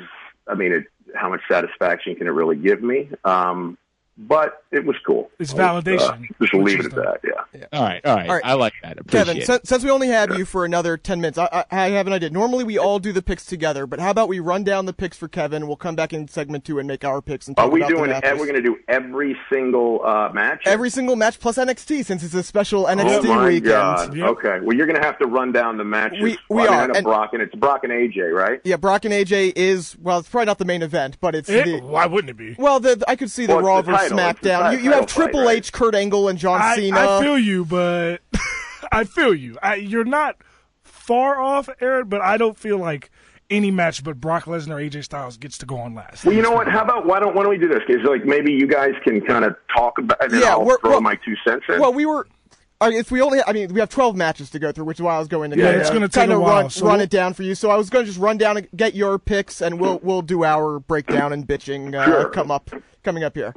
I 0.48 0.54
mean, 0.54 0.72
it, 0.72 0.84
how 1.14 1.28
much 1.30 1.40
satisfaction 1.48 2.14
can 2.16 2.26
it 2.26 2.30
really 2.30 2.56
give 2.56 2.82
me? 2.82 3.08
Um, 3.24 3.78
but 4.18 4.62
it 4.72 4.84
was 4.84 4.96
cool. 5.06 5.30
It's 5.38 5.54
I'll, 5.54 5.76
uh, 5.76 5.80
validation, 5.82 6.26
just 6.40 6.54
leave 6.54 6.80
it 6.80 6.86
at 6.86 6.94
that. 6.94 7.20
Yeah. 7.24 7.64
All 7.72 7.82
right, 7.82 8.04
all 8.04 8.14
right, 8.16 8.28
All 8.28 8.34
right. 8.34 8.44
I 8.44 8.52
like 8.54 8.72
that. 8.82 8.98
Appreciate 8.98 9.24
Kevin, 9.26 9.36
it. 9.42 9.46
since, 9.46 9.68
since 9.68 9.84
we 9.84 9.90
only 9.90 10.08
have 10.08 10.36
you 10.38 10.44
for 10.44 10.64
another 10.64 10.96
10 10.96 11.20
minutes, 11.20 11.38
I, 11.38 11.64
I, 11.70 11.84
I 11.84 11.88
have 11.90 12.06
an 12.06 12.12
idea. 12.12 12.30
Normally 12.30 12.64
we 12.64 12.78
all 12.78 12.98
do 12.98 13.12
the 13.12 13.22
picks 13.22 13.44
together, 13.46 13.86
but 13.86 13.98
how 14.00 14.10
about 14.10 14.28
we 14.28 14.40
run 14.40 14.64
down 14.64 14.86
the 14.86 14.92
picks 14.92 15.16
for 15.16 15.28
Kevin? 15.28 15.66
We'll 15.66 15.76
come 15.76 15.96
back 15.96 16.12
in 16.12 16.28
segment 16.28 16.64
two 16.64 16.78
and 16.78 16.86
make 16.88 17.04
our 17.04 17.20
picks 17.22 17.46
and 17.46 17.56
talk 17.56 17.66
Are 17.66 17.70
we 17.70 17.80
about 17.80 17.90
the 17.90 17.96
doing? 17.96 18.10
matches. 18.10 18.30
We're 18.38 18.46
going 18.46 18.62
to 18.62 18.62
do 18.62 18.76
every 18.88 19.36
single 19.52 20.04
uh, 20.04 20.30
match. 20.32 20.62
Every 20.66 20.90
single 20.90 21.16
match 21.16 21.38
plus 21.40 21.56
NXT 21.58 22.04
since 22.04 22.22
it's 22.22 22.34
a 22.34 22.42
special 22.42 22.84
NXT 22.84 23.24
Oh 23.24 23.34
my 23.34 23.46
weekend. 23.48 23.64
god! 23.66 24.14
Yep. 24.16 24.28
Okay, 24.28 24.58
well 24.62 24.76
you're 24.76 24.86
going 24.86 25.00
to 25.00 25.06
have 25.06 25.18
to 25.18 25.26
run 25.26 25.52
down 25.52 25.76
the 25.78 25.84
matches. 25.84 26.22
We- 26.22 26.36
we 26.48 26.56
Well, 26.56 26.72
are, 26.72 26.82
I 26.82 26.86
know 26.86 26.94
and- 26.94 27.04
Brock 27.04 27.30
and 27.32 27.42
it's 27.42 27.54
Brock 27.54 27.80
and 27.84 27.92
AJ, 27.92 28.32
right? 28.34 28.60
Yeah, 28.64 28.76
Brock 28.76 29.04
and 29.04 29.12
AJ 29.14 29.52
is 29.56 29.96
well, 30.00 30.18
it's 30.18 30.28
probably 30.28 30.46
not 30.46 30.58
the 30.58 30.64
main 30.64 30.82
event, 30.82 31.18
but 31.20 31.34
it's 31.34 31.48
Eh, 31.48 31.62
the 31.64 31.80
why 31.80 32.06
wouldn't 32.06 32.30
it 32.30 32.36
be? 32.36 32.54
well, 32.58 32.78
the, 32.80 33.02
I 33.08 33.16
could 33.16 33.30
see 33.30 33.46
the 33.46 33.56
Well, 33.56 33.64
Raw 33.64 33.82
the 33.82 33.92
versus 33.92 34.05
title. 34.10 34.18
SmackDown. 34.18 34.72
You, 34.72 34.78
you 34.78 34.90
have 34.92 35.06
title 35.06 35.06
fight, 35.06 35.08
Triple 35.32 35.44
right? 35.44 35.56
H, 35.58 35.72
Kurt 35.72 35.94
Angle, 35.94 36.28
and 36.28 36.38
John 36.38 36.60
I, 36.60 36.76
Cena. 36.76 36.96
I 36.98 37.20
feel 37.22 37.38
you, 37.38 37.64
but 37.64 38.20
I 38.92 39.04
feel 39.04 39.34
you. 39.34 39.58
I, 39.62 39.76
you're 39.76 40.04
not 40.04 40.36
far 40.84 41.40
off, 41.40 41.68
Aaron, 41.80 42.08
but 42.08 42.20
I 42.20 42.36
don't 42.36 42.58
feel 42.58 42.78
like 42.78 43.10
any 43.48 43.70
match 43.70 44.02
but 44.02 44.20
Brock 44.20 44.44
Lesnar, 44.46 44.70
or 44.72 44.90
AJ 44.90 45.04
Styles 45.04 45.36
gets 45.36 45.58
to 45.58 45.66
go 45.66 45.76
on 45.78 45.94
last. 45.94 46.24
Well, 46.24 46.34
you 46.34 46.42
know 46.42 46.50
what? 46.50 46.66
How 46.68 46.82
about 46.82 47.06
why 47.06 47.20
don't 47.20 47.34
why 47.36 47.42
don't 47.42 47.50
we 47.50 47.58
do 47.58 47.68
this? 47.68 47.80
Because 47.86 48.02
like 48.04 48.24
maybe 48.24 48.52
you 48.52 48.66
guys 48.66 48.92
can 49.04 49.20
kind 49.20 49.44
of 49.44 49.54
talk 49.74 49.98
about 49.98 50.18
it 50.24 50.32
and 50.32 50.40
Yeah, 50.40 50.50
I'll 50.52 50.64
we're- 50.64 50.78
throw 50.80 50.90
well- 50.92 51.00
my 51.00 51.14
two 51.24 51.34
cents 51.46 51.64
in. 51.68 51.80
Well, 51.80 51.92
we 51.92 52.06
were. 52.06 52.26
I 52.78 52.90
mean, 52.90 52.98
if 52.98 53.10
we 53.10 53.22
only, 53.22 53.40
I 53.46 53.54
mean, 53.54 53.72
we 53.72 53.80
have 53.80 53.88
12 53.88 54.16
matches 54.16 54.50
to 54.50 54.58
go 54.58 54.70
through, 54.70 54.84
which 54.84 54.98
is 54.98 55.02
why 55.02 55.16
I 55.16 55.18
was 55.18 55.28
going 55.28 55.50
to 55.50 55.56
Yeah, 55.56 55.64
kind 55.70 55.76
it's 55.80 55.88
of, 55.88 55.94
gonna 55.94 56.08
take 56.08 56.22
kind 56.28 56.32
a 56.32 56.38
while, 56.38 56.60
run, 56.62 56.70
so 56.70 56.84
run 56.84 56.96
we'll- 56.96 57.04
it 57.04 57.08
down 57.10 57.32
for 57.32 57.42
you. 57.42 57.54
So 57.54 57.70
I 57.70 57.76
was 57.76 57.88
going 57.88 58.04
to 58.04 58.06
just 58.10 58.20
run 58.20 58.36
down 58.36 58.58
and 58.58 58.68
get 58.76 58.94
your 58.94 59.18
picks, 59.18 59.62
and 59.62 59.80
we'll 59.80 59.98
we'll 60.02 60.20
do 60.20 60.44
our 60.44 60.78
breakdown 60.80 61.32
and 61.32 61.46
bitching 61.46 61.94
uh, 61.94 62.04
Sure. 62.04 62.28
come 62.30 62.50
up 62.50 62.68
coming 63.02 63.22
up 63.24 63.34
here. 63.34 63.54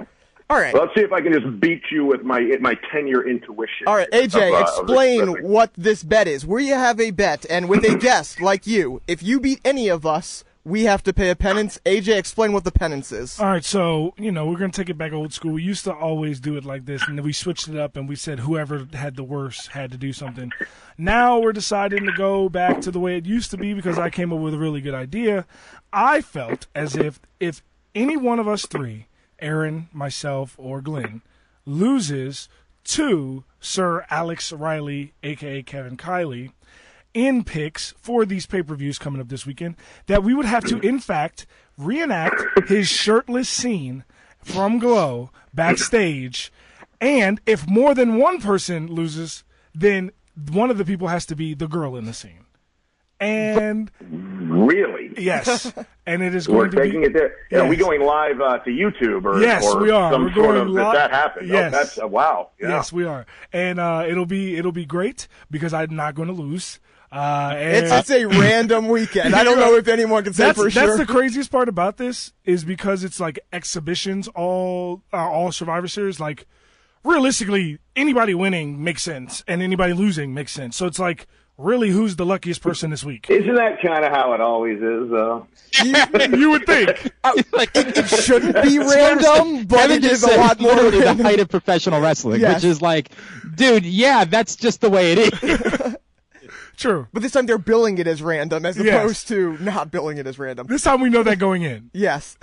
All 0.50 0.60
right. 0.60 0.74
Let's 0.74 0.96
see 0.96 1.02
if 1.02 1.12
I 1.12 1.22
can 1.22 1.32
just 1.32 1.60
beat 1.60 1.84
you 1.92 2.06
with 2.06 2.24
my 2.24 2.42
my 2.60 2.76
ten 2.92 3.08
year 3.08 3.28
intuition. 3.28 3.88
All 3.88 3.96
right, 3.96 4.10
AJ, 4.12 4.50
of, 4.50 4.54
uh, 4.56 4.60
explain 4.62 5.44
what 5.44 5.72
this 5.78 6.04
bet 6.04 6.28
is. 6.28 6.46
We 6.46 6.70
have 6.70 7.00
a 7.00 7.12
bet, 7.12 7.46
and 7.50 7.70
with 7.70 7.84
a 7.86 7.96
guest 7.96 8.42
like 8.42 8.66
you, 8.66 9.02
if 9.08 9.22
you 9.22 9.40
beat 9.40 9.62
any 9.64 9.90
of 9.90 10.08
us, 10.08 10.44
we 10.64 10.86
have 10.86 11.04
to 11.04 11.14
pay 11.14 11.30
a 11.30 11.36
penance. 11.36 11.80
AJ, 11.86 12.18
explain 12.18 12.52
what 12.52 12.64
the 12.64 12.72
penance 12.72 13.12
is. 13.12 13.40
All 13.40 13.46
right, 13.46 13.64
so 13.64 14.16
you 14.18 14.32
know 14.32 14.48
we're 14.48 14.58
gonna 14.58 14.72
take 14.72 14.90
it 14.90 14.98
back 14.98 15.14
old 15.14 15.34
school. 15.34 15.54
We 15.54 15.62
used 15.62 15.84
to 15.84 15.94
always 15.94 16.40
do 16.40 16.58
it 16.58 16.66
like 16.66 16.86
this, 16.86 17.08
and 17.08 17.16
then 17.16 17.26
we 17.26 17.32
switched 17.34 17.68
it 17.68 17.78
up, 17.78 17.96
and 17.96 18.10
we 18.10 18.16
said 18.16 18.40
whoever 18.40 18.88
had 18.94 19.18
the 19.18 19.24
worst 19.24 19.68
had 19.68 19.92
to 19.92 19.98
do 19.98 20.12
something. 20.12 20.52
Now 20.98 21.38
we're 21.38 21.54
deciding 21.54 22.06
to 22.08 22.12
go 22.12 22.50
back 22.50 22.82
to 22.82 22.92
the 22.92 23.00
way 23.00 23.18
it 23.18 23.28
used 23.28 23.52
to 23.52 23.58
be 23.58 23.76
because 23.76 24.00
I 24.00 24.10
came 24.10 24.34
up 24.34 24.40
with 24.40 24.56
a 24.56 24.60
really 24.60 24.82
good 24.82 24.96
idea. 24.96 25.46
I 25.94 26.22
felt 26.22 26.66
as 26.74 26.96
if 26.96 27.20
if 27.40 27.62
any 27.94 28.18
one 28.18 28.40
of 28.40 28.48
us 28.48 28.66
three, 28.66 29.06
Aaron, 29.42 29.90
myself, 29.92 30.56
or 30.58 30.82
Glenn, 30.82 31.22
loses 31.66 32.50
to 32.86 33.44
Sir 33.60 34.06
Alex 34.10 34.52
Riley, 34.52 35.14
aka 35.24 35.62
Kevin 35.64 35.98
Kiley, 35.98 36.52
in 37.14 37.44
picks 37.44 37.94
for 37.98 38.26
these 38.26 38.46
pay 38.46 38.64
per 38.64 38.76
views 38.76 38.98
coming 38.98 39.22
up 39.22 39.30
this 39.30 39.46
weekend 39.46 39.76
that 40.08 40.24
we 40.24 40.34
would 40.34 40.46
have 40.46 40.64
to, 40.66 40.80
in 40.80 41.00
fact, 41.00 41.46
reenact 41.78 42.42
his 42.68 42.88
shirtless 42.88 43.50
scene 43.50 44.04
from 44.44 44.80
Glow 44.80 45.32
backstage. 45.54 46.52
And 47.02 47.40
if 47.46 47.68
more 47.68 47.96
than 47.96 48.18
one 48.18 48.42
person 48.42 48.88
loses, 48.88 49.44
then 49.74 50.12
one 50.52 50.70
of 50.70 50.78
the 50.78 50.86
people 50.86 51.08
has 51.08 51.26
to 51.28 51.36
be 51.36 51.54
the 51.54 51.68
girl 51.68 51.96
in 51.96 52.06
the 52.06 52.14
scene. 52.14 52.46
And 53.20 53.92
Really? 54.02 55.12
yes, 55.18 55.74
and 56.06 56.24
it 56.24 56.34
is 56.34 56.48
We're 56.48 56.68
to 56.70 56.78
taking 56.78 57.02
be. 57.02 57.08
it 57.08 57.14
there. 57.14 57.62
Are 57.62 57.68
we 57.68 57.76
going 57.76 58.02
live 58.02 58.40
uh, 58.42 58.60
to 58.60 58.70
YouTube 58.70 59.26
or, 59.26 59.42
Yes, 59.42 59.66
or 59.66 59.82
we 59.82 59.90
are. 59.92 60.12
some 60.12 60.26
We're 60.26 60.34
sort 60.34 60.58
of 60.58 60.70
li- 60.70 60.76
that, 60.82 60.94
that 60.94 61.12
happened? 61.12 61.50
Yes. 61.50 61.74
Oh, 61.74 61.78
that's 61.78 62.00
uh, 62.02 62.08
wow. 62.08 62.50
Yeah. 62.60 62.70
Yes, 62.70 62.94
we 62.94 63.04
are, 63.06 63.26
and 63.52 63.80
uh, 63.80 64.06
it'll 64.08 64.26
be 64.26 64.56
it'll 64.56 64.72
be 64.72 64.86
great 64.86 65.28
because 65.52 65.74
I'm 65.74 65.96
not 65.96 66.16
going 66.16 66.28
to 66.30 66.34
lose. 66.34 66.80
Uh, 67.12 67.54
and 67.56 67.86
It's, 67.88 67.92
it's 67.92 68.12
a 68.12 68.26
random 68.40 68.88
weekend. 68.88 69.34
I 69.36 69.44
don't 69.44 69.58
know 69.60 69.76
if 69.76 69.88
anyone 69.88 70.24
can 70.24 70.32
say 70.34 70.46
that's, 70.46 70.60
for 70.62 70.70
sure. 70.70 70.86
that's 70.86 70.98
the 71.00 71.06
craziest 71.08 71.52
part 71.52 71.68
about 71.68 71.98
this 71.98 72.34
is 72.46 72.64
because 72.64 73.04
it's 73.04 73.20
like 73.20 73.40
exhibitions 73.52 74.28
all 74.30 75.02
uh, 75.12 75.18
all 75.18 75.52
survivor 75.52 75.88
series 75.88 76.20
like 76.20 76.46
realistically 77.04 77.80
anybody 77.96 78.34
winning 78.36 78.84
makes 78.84 79.02
sense 79.04 79.44
and 79.48 79.62
anybody 79.64 79.94
losing 79.94 80.34
makes 80.34 80.52
sense 80.52 80.76
so 80.76 80.86
it's 80.86 81.00
like 81.00 81.26
really 81.60 81.90
who's 81.90 82.16
the 82.16 82.26
luckiest 82.26 82.62
person 82.62 82.90
this 82.90 83.04
week 83.04 83.30
Isn't 83.30 83.56
that 83.56 83.82
kind 83.82 84.06
of 84.06 84.12
how 84.14 84.34
it 84.34 84.40
always 84.42 84.78
is, 84.78 85.10
though? 85.10 85.46
you 85.84 86.50
would 86.52 86.66
think 86.66 87.12
like, 87.52 87.70
it 87.76 88.08
shouldn't 88.08 88.64
be 88.64 88.80
random, 88.80 89.66
but 89.66 89.78
Kevin 89.80 89.98
it 89.98 90.02
just 90.02 90.24
a 90.24 90.28
said 90.28 90.40
lot 90.40 90.60
more 90.60 90.74
literally 90.74 91.02
the 91.02 91.22
height 91.22 91.40
of 91.40 91.50
professional 91.50 92.00
wrestling, 92.02 92.40
Yes. 92.42 92.56
which 92.56 92.64
is 92.64 92.82
like, 92.82 93.12
dude, 93.56 93.86
yeah, 93.86 94.24
that's 94.24 94.56
just 94.56 94.82
the 94.82 94.90
way 94.90 95.12
it 95.14 95.44
is. 95.44 95.96
true 96.78 97.08
But 97.12 97.22
this 97.24 97.34
time 97.34 97.46
they're 97.46 97.58
billing 97.58 97.98
it 97.98 98.08
as 98.08 98.22
random 98.24 98.66
as 98.66 98.78
Yes. 98.78 98.96
opposed 98.96 99.28
to 99.28 99.58
not 99.60 99.92
billing 99.92 100.18
it 100.18 100.26
as 100.26 100.40
random. 100.40 100.66
this 100.68 100.84
time 100.84 101.02
we 101.02 101.10
know 101.10 101.24
that 101.24 101.38
going 101.38 101.64
in 101.64 101.90
Yes. 101.94 102.38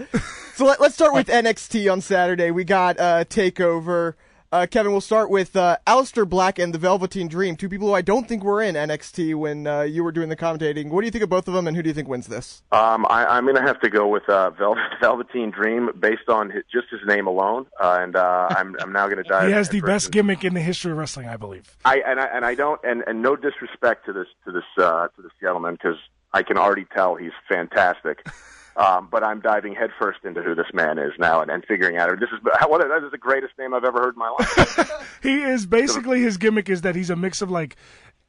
So 0.54 0.66
let, 0.66 0.78
let's 0.80 0.94
start 0.94 1.14
with 1.14 1.28
NXT 1.28 1.90
on 1.90 2.00
Saturday. 2.02 2.50
We 2.50 2.64
got 2.64 3.00
uh, 3.00 3.24
Takeover. 3.24 4.14
Uh, 4.56 4.66
Kevin, 4.66 4.90
we'll 4.90 5.02
start 5.02 5.28
with 5.28 5.54
uh, 5.54 5.76
Aleister 5.86 6.26
Black 6.26 6.58
and 6.58 6.72
the 6.72 6.78
Velveteen 6.78 7.28
Dream, 7.28 7.56
two 7.56 7.68
people 7.68 7.88
who 7.88 7.92
I 7.92 8.00
don't 8.00 8.26
think 8.26 8.42
were 8.42 8.62
in 8.62 8.74
NXT 8.74 9.34
when 9.34 9.66
uh, 9.66 9.82
you 9.82 10.02
were 10.02 10.12
doing 10.12 10.30
the 10.30 10.36
commentating. 10.36 10.88
What 10.88 11.02
do 11.02 11.04
you 11.04 11.10
think 11.10 11.24
of 11.24 11.28
both 11.28 11.46
of 11.46 11.52
them, 11.52 11.66
and 11.66 11.76
who 11.76 11.82
do 11.82 11.90
you 11.90 11.94
think 11.94 12.08
wins 12.08 12.26
this? 12.26 12.62
Um, 12.72 13.04
I, 13.10 13.26
I'm 13.26 13.44
going 13.44 13.56
to 13.56 13.60
have 13.60 13.78
to 13.80 13.90
go 13.90 14.08
with 14.08 14.26
uh, 14.30 14.48
Vel- 14.48 14.78
Velveteen 15.02 15.50
Dream 15.50 15.90
based 16.00 16.30
on 16.30 16.48
his, 16.48 16.62
just 16.72 16.86
his 16.90 17.00
name 17.06 17.26
alone, 17.26 17.66
uh, 17.78 17.98
and 18.00 18.16
uh, 18.16 18.46
I'm, 18.48 18.74
I'm 18.80 18.94
now 18.94 19.08
going 19.08 19.22
to 19.22 19.28
dive. 19.28 19.46
he 19.46 19.52
has 19.52 19.68
the 19.68 19.82
best 19.82 20.10
gimmick 20.10 20.42
in 20.42 20.54
the 20.54 20.62
history 20.62 20.90
of 20.90 20.96
wrestling 20.96 21.28
i 21.28 21.36
believe 21.36 21.76
I 21.84 21.98
and 22.06 22.18
I 22.18 22.24
and 22.24 22.46
I 22.46 22.54
don't 22.54 22.80
and, 22.82 23.04
and 23.06 23.20
no 23.20 23.36
disrespect 23.36 24.06
to 24.06 24.14
this 24.14 24.28
to 24.46 24.52
this 24.52 24.64
uh, 24.78 25.08
to 25.08 25.22
this 25.22 25.32
gentleman 25.38 25.74
because 25.74 25.98
I 26.32 26.42
can 26.42 26.56
already 26.56 26.86
tell 26.94 27.14
he's 27.16 27.32
fantastic. 27.46 28.26
Um, 28.76 29.08
but 29.10 29.24
I'm 29.24 29.40
diving 29.40 29.74
headfirst 29.74 30.18
into 30.24 30.42
who 30.42 30.54
this 30.54 30.66
man 30.74 30.98
is 30.98 31.12
now 31.18 31.40
and, 31.40 31.50
and 31.50 31.64
figuring 31.64 31.96
out 31.96 32.10
this 32.20 32.28
is 32.30 32.38
what 32.66 32.80
that 32.86 33.04
is 33.04 33.10
the 33.10 33.16
greatest 33.18 33.54
name 33.58 33.72
I've 33.72 33.84
ever 33.84 34.00
heard 34.00 34.14
in 34.14 34.18
my 34.18 34.34
life. 34.38 35.18
he 35.22 35.40
is 35.42 35.64
basically 35.64 36.20
his 36.20 36.36
gimmick 36.36 36.68
is 36.68 36.82
that 36.82 36.94
he's 36.94 37.08
a 37.08 37.16
mix 37.16 37.40
of 37.40 37.50
like 37.50 37.76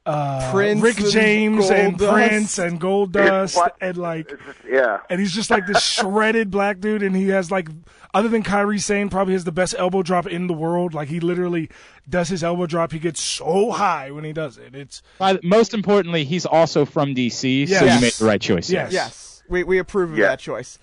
uh, 0.06 0.50
Prince 0.52 0.80
Rick 0.80 0.96
James 1.10 1.70
and 1.70 1.98
Goldust. 1.98 2.12
Prince 2.12 2.58
and 2.58 2.80
Goldust 2.80 3.56
What? 3.56 3.76
and 3.82 3.98
like 3.98 4.32
yeah, 4.66 5.00
and 5.10 5.20
he's 5.20 5.32
just 5.32 5.50
like 5.50 5.66
this 5.66 5.82
shredded 5.84 6.50
black 6.50 6.80
dude, 6.80 7.02
and 7.02 7.14
he 7.14 7.28
has 7.28 7.50
like, 7.50 7.68
other 8.14 8.28
than 8.30 8.42
Kairi 8.42 8.80
Sane, 8.80 9.10
probably 9.10 9.34
has 9.34 9.44
the 9.44 9.52
best 9.52 9.74
elbow 9.76 10.02
drop 10.02 10.26
in 10.26 10.46
the 10.46 10.54
world. 10.54 10.94
Like 10.94 11.08
he 11.08 11.20
literally 11.20 11.68
does 12.08 12.30
his 12.30 12.42
elbow 12.42 12.64
drop, 12.64 12.92
he 12.92 12.98
gets 12.98 13.20
so 13.20 13.70
high 13.70 14.10
when 14.10 14.24
he 14.24 14.32
does 14.32 14.56
it. 14.56 14.74
It's 14.74 15.02
But 15.18 15.44
most 15.44 15.74
importantly, 15.74 16.24
he's 16.24 16.46
also 16.46 16.86
from 16.86 17.14
DC, 17.14 17.68
so 17.68 17.84
Yes. 17.84 17.94
you 17.96 18.00
made 18.00 18.12
the 18.14 18.24
right 18.24 18.40
choice. 18.40 18.70
Yes. 18.70 18.92
Yes, 18.92 19.37
we 19.48 19.64
we 19.64 19.78
approve 19.78 20.12
of 20.12 20.18
Yeah. 20.18 20.28
that 20.28 20.40
choice. 20.40 20.78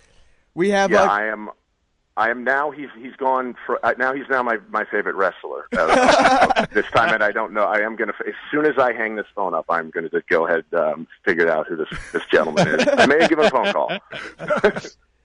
We 0.53 0.69
have 0.69 0.91
yeah. 0.91 1.03
uh, 1.03 1.07
I 1.07 1.25
am. 1.25 1.49
I 2.17 2.29
am 2.29 2.45
now. 2.45 2.71
He's 2.71 2.87
he's 2.97 3.15
gone 3.17 3.55
for 3.65 3.85
uh, 3.85 3.93
now. 3.97 4.13
He's 4.13 4.29
now 4.29 4.41
my 4.41 4.57
my 4.69 4.85
favorite 4.85 5.15
wrestler. 5.15 5.65
Uh, 5.77 6.65
this 6.71 6.85
time, 6.87 7.13
and 7.13 7.21
I 7.21 7.31
don't 7.31 7.51
know. 7.51 7.63
I 7.65 7.79
am 7.79 7.95
going 7.97 8.07
to 8.07 8.13
as 8.25 8.33
soon 8.49 8.65
as 8.65 8.77
I 8.77 8.93
hang 8.93 9.15
this 9.15 9.25
phone 9.35 9.53
up, 9.53 9.65
I'm 9.67 9.89
going 9.89 10.05
to 10.05 10.09
just 10.09 10.27
go 10.29 10.47
ahead 10.47 10.63
um, 10.73 11.07
figure 11.25 11.49
out 11.49 11.67
who 11.67 11.75
this 11.75 11.89
this 12.13 12.23
gentleman 12.31 12.67
is. 12.67 12.87
I 12.87 13.05
may 13.05 13.27
give 13.27 13.39
him 13.39 13.45
a 13.45 13.49
phone 13.49 13.73
call. 13.73 13.97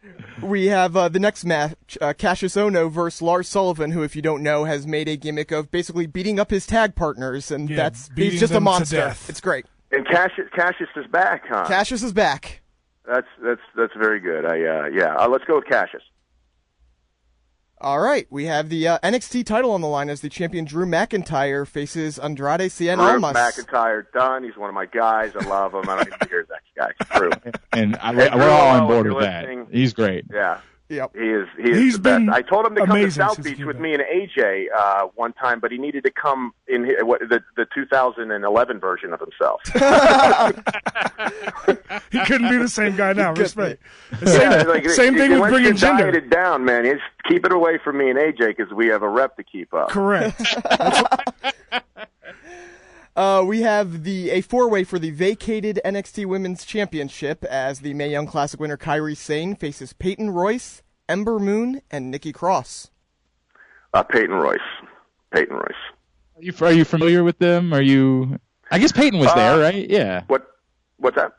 we 0.42 0.66
have 0.66 0.96
uh, 0.96 1.08
the 1.08 1.20
next 1.20 1.44
match: 1.44 1.96
uh, 2.00 2.12
Kassius 2.12 2.56
Ohno 2.56 2.90
versus 2.90 3.22
Lars 3.22 3.48
Sullivan, 3.48 3.92
who, 3.92 4.02
if 4.02 4.16
you 4.16 4.22
don't 4.22 4.42
know, 4.42 4.64
has 4.64 4.86
made 4.86 5.08
a 5.08 5.16
gimmick 5.16 5.50
of 5.52 5.70
basically 5.70 6.06
beating 6.06 6.40
up 6.40 6.50
his 6.50 6.66
tag 6.66 6.94
partners, 6.94 7.50
and 7.50 7.70
Yeah, 7.70 7.76
that's 7.76 8.10
he's 8.16 8.40
just 8.40 8.54
a 8.54 8.60
monster. 8.60 9.14
It's 9.28 9.40
great. 9.40 9.66
And 9.92 10.06
Kassius 10.06 10.48
Kassius 10.50 10.96
is 10.96 11.06
back, 11.06 11.44
huh? 11.48 11.66
Kassius 11.68 12.02
is 12.02 12.12
back. 12.12 12.59
That's 13.10 13.26
that's 13.42 13.60
that's 13.76 13.92
very 13.98 14.20
good. 14.20 14.44
I 14.44 14.50
uh, 14.62 14.86
yeah. 14.86 15.16
Uh, 15.16 15.28
let's 15.28 15.44
go 15.44 15.56
with 15.56 15.64
Kassius. 15.64 16.02
All 17.82 17.98
right, 17.98 18.26
we 18.30 18.44
have 18.44 18.68
the 18.68 18.86
uh, 18.88 18.98
NXT 19.02 19.46
title 19.46 19.72
on 19.72 19.80
the 19.80 19.86
line 19.88 20.10
as 20.10 20.20
the 20.20 20.28
champion 20.28 20.66
Drew 20.66 20.84
McIntyre 20.84 21.66
faces 21.66 22.18
Andrade 22.18 22.60
Cien 22.70 22.96
Drew 22.96 23.06
Almas. 23.06 23.34
McIntyre 23.34 24.04
done. 24.12 24.44
He's 24.44 24.54
one 24.56 24.68
of 24.68 24.74
my 24.74 24.84
guys. 24.84 25.32
I 25.34 25.44
love 25.48 25.72
him. 25.72 25.88
I 25.88 25.96
don't 25.96 26.10
need 26.10 26.20
to 26.20 26.28
hear 26.28 26.46
that 26.50 26.60
guy. 27.08 27.18
Drew. 27.18 27.30
And 27.72 27.96
I, 27.96 28.12
Hey, 28.12 28.28
we're 28.34 28.50
all 28.50 28.68
on 28.82 28.86
board 28.86 29.06
with 29.10 29.24
that. 29.24 29.44
listening. 29.46 29.66
He's 29.72 29.94
great. 29.94 30.26
Yeah. 30.30 30.60
Yep. 30.90 31.12
He 31.14 31.20
is. 31.30 31.46
He 31.56 31.70
is 31.70 31.76
He's 31.78 31.92
the 31.94 31.98
best. 32.00 32.18
been 32.26 32.28
I 32.30 32.42
told 32.42 32.66
him 32.66 32.74
to 32.74 32.84
come 32.84 32.96
to 33.00 33.10
South 33.12 33.40
Beach 33.42 33.60
with 33.60 33.78
me 33.78 33.94
and 33.94 34.02
AJ 34.02 34.64
uh, 34.76 35.06
one 35.14 35.32
time, 35.32 35.60
but 35.60 35.70
he 35.70 35.78
needed 35.78 36.02
to 36.04 36.10
come 36.10 36.52
in 36.66 36.84
hi- 36.84 37.02
what, 37.04 37.20
the 37.20 37.40
the 37.56 37.64
2011 37.72 38.80
version 38.80 39.12
of 39.12 39.20
himself. 39.20 39.60
he 42.10 42.18
couldn't 42.24 42.50
be 42.50 42.56
the 42.56 42.68
same 42.68 42.96
guy 42.96 43.12
now. 43.12 43.32
Respect. 43.40 43.80
Same, 44.24 44.50
Yeah, 44.50 44.62
like, 44.64 44.88
same 44.90 45.14
he- 45.14 45.20
thing 45.20 45.30
he 45.30 45.34
with 45.34 45.40
wants 45.40 45.54
bringing 45.54 45.74
to 45.74 45.80
diet 45.80 45.98
gender. 46.12 46.18
it 46.18 46.28
down, 46.30 46.64
man. 46.64 46.84
Just 46.84 47.02
keep 47.28 47.46
it 47.46 47.52
away 47.52 47.78
from 47.82 47.96
me 47.98 48.10
and 48.10 48.18
AJ 48.18 48.56
because 48.56 48.72
we 48.72 48.88
have 48.88 49.02
a 49.02 49.08
rep 49.08 49.36
to 49.36 49.44
keep 49.44 49.72
up. 49.72 49.90
Correct. 49.90 50.40
Uh, 53.20 53.42
we 53.44 53.60
have 53.60 54.04
the 54.04 54.30
a 54.30 54.40
four 54.40 54.70
way 54.70 54.82
for 54.82 54.98
the 54.98 55.10
vacated 55.10 55.78
NXT 55.84 56.24
Women's 56.24 56.64
Championship 56.64 57.44
as 57.44 57.80
the 57.80 57.92
Mae 57.92 58.10
Young 58.10 58.26
Classic 58.26 58.58
winner 58.58 58.78
Kairi 58.78 59.14
Sane 59.14 59.54
faces 59.54 59.92
Peyton 59.92 60.30
Royce, 60.30 60.80
Ember 61.06 61.38
Moon, 61.38 61.82
and 61.90 62.10
Nikki 62.10 62.32
Cross. 62.32 62.90
Uh, 63.92 64.02
Peyton 64.04 64.36
Royce. 64.36 64.58
Peyton 65.34 65.54
Royce. 65.54 65.66
Are 66.36 66.42
you, 66.42 66.54
are 66.62 66.72
you 66.72 66.86
familiar 66.86 67.22
with 67.22 67.38
them? 67.38 67.74
Are 67.74 67.82
you? 67.82 68.38
I 68.70 68.78
guess 68.78 68.90
Peyton 68.90 69.18
was 69.20 69.34
there, 69.34 69.52
Uh, 69.52 69.60
right? 69.60 69.90
Yeah. 69.90 70.22
What? 70.28 70.46
What's 70.96 71.16
that? 71.16 71.32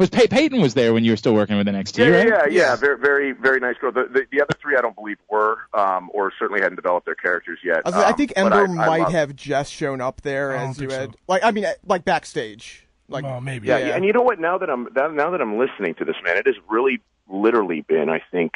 Was 0.00 0.08
Pey- 0.08 0.28
Peyton 0.28 0.62
was 0.62 0.72
there 0.72 0.94
when 0.94 1.04
you 1.04 1.12
were 1.12 1.16
still 1.18 1.34
working 1.34 1.58
with 1.58 1.66
NXT, 1.68 1.98
Yeah, 1.98 2.08
right? 2.08 2.26
yeah, 2.26 2.38
yeah, 2.48 2.60
Yeah. 2.70 2.76
Very, 2.76 2.98
very, 2.98 3.32
very 3.32 3.60
nice 3.60 3.76
girl. 3.78 3.92
The, 3.92 4.04
the, 4.10 4.24
the 4.32 4.40
other 4.40 4.54
three, 4.60 4.74
I 4.74 4.80
don't 4.80 4.96
believe 4.96 5.18
were, 5.28 5.58
um, 5.74 6.10
or 6.14 6.32
certainly 6.38 6.62
hadn't 6.62 6.76
developed 6.76 7.04
their 7.04 7.14
characters 7.14 7.58
yet. 7.62 7.82
I, 7.84 7.90
was- 7.90 7.94
I 8.04 8.08
Um, 8.08 8.16
think 8.16 8.32
Ember 8.34 8.56
I- 8.56 8.62
I 8.62 8.66
might 8.66 9.00
love- 9.02 9.12
have 9.12 9.36
just 9.36 9.70
shown 9.74 10.00
up 10.00 10.22
there 10.22 10.56
I 10.56 10.64
as 10.68 10.80
you 10.80 10.88
had, 10.88 11.10
so. 11.12 11.18
like 11.28 11.44
I 11.44 11.50
mean, 11.50 11.66
uh, 11.66 11.72
like 11.86 12.06
backstage. 12.06 12.86
Like 13.10 13.24
well, 13.24 13.42
maybe. 13.42 13.68
Yeah, 13.68 13.76
Yeah. 13.76 13.94
and 13.96 14.04
you 14.06 14.14
know 14.14 14.22
what? 14.22 14.40
Now 14.40 14.56
that 14.56 14.70
I'm 14.70 14.88
now, 14.96 15.08
now 15.08 15.30
that 15.32 15.42
I'm 15.42 15.58
listening 15.58 15.94
to 15.96 16.04
this, 16.06 16.16
man, 16.24 16.38
it 16.38 16.46
has 16.46 16.56
really, 16.70 17.00
literally 17.28 17.82
been, 17.82 18.08
I 18.08 18.22
think, 18.30 18.52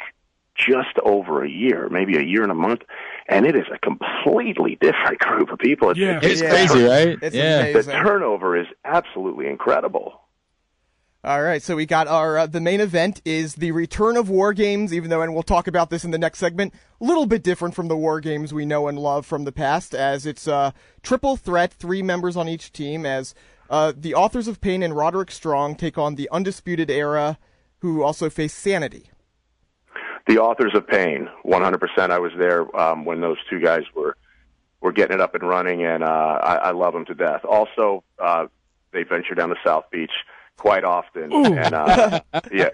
just 0.57 0.97
over 1.03 1.43
a 1.43 1.49
year, 1.49 1.89
maybe 1.91 2.17
a 2.17 2.23
year 2.23 2.41
and 2.41 2.51
a 2.51 2.55
month, 2.55 2.81
and 3.27 3.45
it 3.45 3.55
is 3.55 3.65
a 3.71 3.77
completely 3.77 4.77
different 4.81 5.19
group 5.27 5.51
of 5.51 5.59
people. 5.59 5.91
It's, 5.91 5.99
Yeah. 5.99 6.19
It's 6.23 6.41
Yeah. 6.41 6.49
crazy, 6.49 6.83
right? 6.83 7.19
It's 7.21 7.35
yeah. 7.35 7.71
the 7.71 7.83
turnover 7.83 8.55
is 8.57 8.65
absolutely 8.83 9.45
incredible. 9.47 10.21
All 11.25 11.41
right, 11.41 11.63
so 11.63 11.75
we 11.75 11.87
got 11.87 12.07
our 12.07 12.37
uh, 12.37 12.45
the 12.45 12.61
main 12.61 12.79
event 12.79 13.19
is 13.25 13.55
the 13.55 13.71
return 13.71 14.15
of 14.15 14.29
War 14.29 14.53
Games, 14.53 14.93
even 14.93 15.09
though, 15.09 15.23
and 15.23 15.33
we'll 15.33 15.41
talk 15.41 15.65
about 15.65 15.89
this 15.89 16.05
in 16.05 16.11
the 16.11 16.19
next 16.19 16.37
segment. 16.37 16.71
A 17.01 17.03
little 17.03 17.25
bit 17.25 17.41
different 17.41 17.73
from 17.73 17.87
the 17.87 17.97
War 17.97 18.19
Games 18.19 18.53
we 18.53 18.63
know 18.63 18.87
and 18.87 18.99
love 18.99 19.25
from 19.25 19.43
the 19.43 19.51
past, 19.51 19.95
as 19.95 20.27
it's 20.27 20.45
a 20.45 20.71
triple 21.01 21.35
threat, 21.35 21.73
three 21.73 22.03
members 22.03 22.37
on 22.37 22.47
each 22.47 22.71
team, 22.71 23.07
as 23.07 23.33
uh, 23.71 23.91
the 23.97 24.13
Authors 24.13 24.47
of 24.47 24.61
Pain 24.61 24.83
and 24.83 24.95
Roderick 24.95 25.31
Strong 25.31 25.77
take 25.77 25.97
on 25.97 26.13
the 26.13 26.29
Undisputed 26.31 26.91
Era, 26.91 27.39
who 27.79 28.03
also 28.03 28.29
face 28.29 28.53
Sanity. 28.53 29.09
The 30.27 30.37
Authors 30.37 30.75
of 30.75 30.85
Pain, 30.85 31.27
100%. 31.43 32.11
I 32.11 32.19
was 32.19 32.33
there 32.37 32.79
um, 32.79 33.03
when 33.03 33.21
those 33.21 33.37
two 33.49 33.59
guys 33.59 33.81
were 33.95 34.15
were 34.79 34.91
getting 34.91 35.15
it 35.15 35.21
up 35.21 35.33
and 35.33 35.41
running, 35.41 35.83
and 35.83 36.03
uh, 36.03 36.05
I, 36.43 36.55
I 36.55 36.71
love 36.73 36.93
them 36.93 37.05
to 37.05 37.15
death. 37.15 37.43
Also, 37.45 38.03
uh, 38.23 38.45
they 38.91 39.01
venture 39.01 39.33
down 39.33 39.49
to 39.49 39.55
South 39.65 39.85
Beach 39.89 40.11
quite 40.57 40.83
often, 40.83 41.31
Ooh. 41.33 41.53
and 41.57 41.73
uh, 41.73 42.19
yeah. 42.51 42.69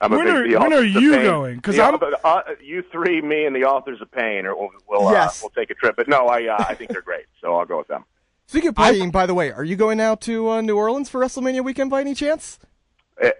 I'm 0.00 0.12
a 0.12 0.16
When 0.18 0.26
big, 0.26 0.34
are- 0.34 0.48
the 0.48 0.56
when 0.58 0.72
are 0.74 0.84
you 0.84 1.12
Pain- 1.12 1.24
going? 1.24 1.60
'Cause 1.60 1.76
the- 1.76 1.82
I'm- 1.82 1.98
uh, 2.22 2.42
you 2.62 2.82
three, 2.92 3.22
me, 3.22 3.46
and 3.46 3.56
the 3.56 3.64
Authors 3.64 4.00
of 4.02 4.10
Pain, 4.12 4.44
or 4.44 4.54
we'll 4.54 4.70
we'll, 4.88 5.10
Yes. 5.12 5.42
uh, 5.42 5.44
we'll 5.46 5.50
take 5.64 5.70
a 5.70 5.74
trip. 5.74 5.96
But 5.96 6.06
no, 6.08 6.26
I 6.28 6.44
uh, 6.48 6.64
I 6.68 6.74
think 6.74 6.90
they're 6.90 7.00
great, 7.02 7.24
so 7.40 7.56
I'll 7.56 7.64
go 7.64 7.78
with 7.78 7.88
them. 7.88 8.04
Speaking 8.46 8.68
of 8.68 8.74
partying, 8.74 9.10
by 9.10 9.24
the 9.26 9.34
way, 9.34 9.50
are 9.50 9.64
you 9.64 9.74
going 9.74 9.98
out 10.00 10.20
to 10.22 10.50
uh, 10.50 10.60
New 10.60 10.76
Orleans 10.76 11.08
for 11.08 11.20
WrestleMania 11.20 11.64
weekend 11.64 11.90
by 11.90 12.00
any 12.00 12.14
chance? 12.14 12.58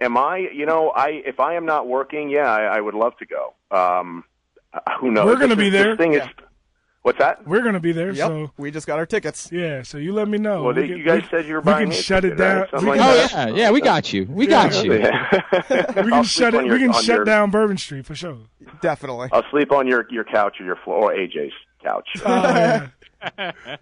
Am 0.01 0.17
I? 0.17 0.37
You 0.37 0.65
know, 0.65 0.89
I 0.89 1.21
if 1.25 1.39
I 1.39 1.53
am 1.53 1.65
not 1.67 1.87
working, 1.87 2.29
yeah, 2.29 2.51
I, 2.51 2.77
I 2.77 2.81
would 2.81 2.95
love 2.95 3.15
to 3.19 3.25
go. 3.27 3.53
Um, 3.69 4.23
uh, 4.73 4.79
who 4.99 5.11
knows? 5.11 5.27
We're 5.27 5.35
gonna 5.35 5.55
This- 5.55 5.57
be 5.65 5.69
this 5.69 5.83
there. 5.83 5.95
Thing 5.95 6.13
is, 6.13 6.23
what's 7.07 7.19
that? 7.19 7.47
We're 7.47 7.61
gonna 7.63 7.79
be 7.79 7.91
there, 7.93 8.11
Yep. 8.11 8.27
so 8.27 8.51
We 8.57 8.69
just 8.69 8.85
got 8.85 8.99
our 8.99 9.05
tickets. 9.05 9.49
yeah. 9.51 9.81
So 9.81 9.97
you 9.97 10.13
let 10.13 10.27
me 10.27 10.37
know. 10.37 10.63
Well, 10.63 10.73
We 10.75 10.81
they- 10.81 10.87
can- 10.89 10.97
you 10.97 11.03
guys 11.05 11.21
we- 11.23 11.27
said 11.29 11.45
you 11.47 11.53
were 11.55 11.61
we 11.61 11.65
buying 11.65 11.83
can 11.85 11.89
me 11.89 11.95
a 11.97 12.01
shut 12.01 12.25
it 12.25 12.31
ticket, 12.31 12.43
right? 12.45 12.53
down. 12.55 12.67
Something 12.69 12.89
We 12.91 12.99
like 12.99 13.29
can, 13.31 13.49
Oh 13.49 13.55
yeah, 13.55 13.55
yeah, 13.63 13.71
we 13.71 13.81
got 13.81 14.11
you. 14.13 14.25
We 14.29 14.45
got 14.47 14.83
you. 14.83 14.93
Yeah. 14.93 15.41
we 15.69 15.75
I'll 15.79 16.03
can 16.03 16.23
shut 16.23 16.53
it. 16.53 16.57
on 16.57 16.69
We 16.69 16.79
can 16.79 16.93
shut 16.93 17.05
your- 17.05 17.25
down 17.25 17.49
Bourbon 17.49 17.77
Street 17.77 18.05
for 18.05 18.13
sure. 18.15 18.37
Definitely. 18.81 19.29
I'll 19.31 19.49
sleep 19.49 19.71
on 19.71 19.87
your 19.87 20.05
your 20.11 20.23
couch 20.25 20.57
or 20.59 20.65
your 20.65 20.75
floor 20.83 21.11
or 21.11 21.15
AJ's 21.15 21.53
couch. 21.83 22.07
Oh, 22.25 22.29
yeah. 22.29 22.87
All 23.31 23.39
right. 23.47 23.77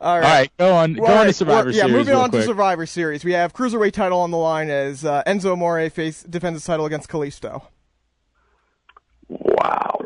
All 0.00 0.20
right, 0.20 0.50
go 0.58 0.74
on. 0.74 0.92
Well, 0.94 1.00
go 1.00 1.06
all 1.06 1.12
on 1.12 1.18
right, 1.18 1.26
to 1.26 1.32
Survivor 1.32 1.66
well, 1.70 1.74
yeah, 1.74 1.80
Series. 1.82 1.92
moving 1.96 2.14
real 2.14 2.20
on 2.22 2.30
quick. 2.30 2.42
to 2.42 2.46
Survivor 2.46 2.86
Series. 2.86 3.24
We 3.24 3.32
have 3.32 3.52
Cruiserweight 3.52 3.90
title 3.92 4.20
on 4.20 4.30
the 4.30 4.36
line 4.36 4.70
as 4.70 5.04
uh, 5.04 5.24
Enzo 5.26 5.52
Amore 5.54 5.90
face, 5.90 6.22
defends 6.22 6.56
his 6.60 6.64
title 6.64 6.86
against 6.86 7.08
Kalisto. 7.08 7.62
Wow. 9.28 9.98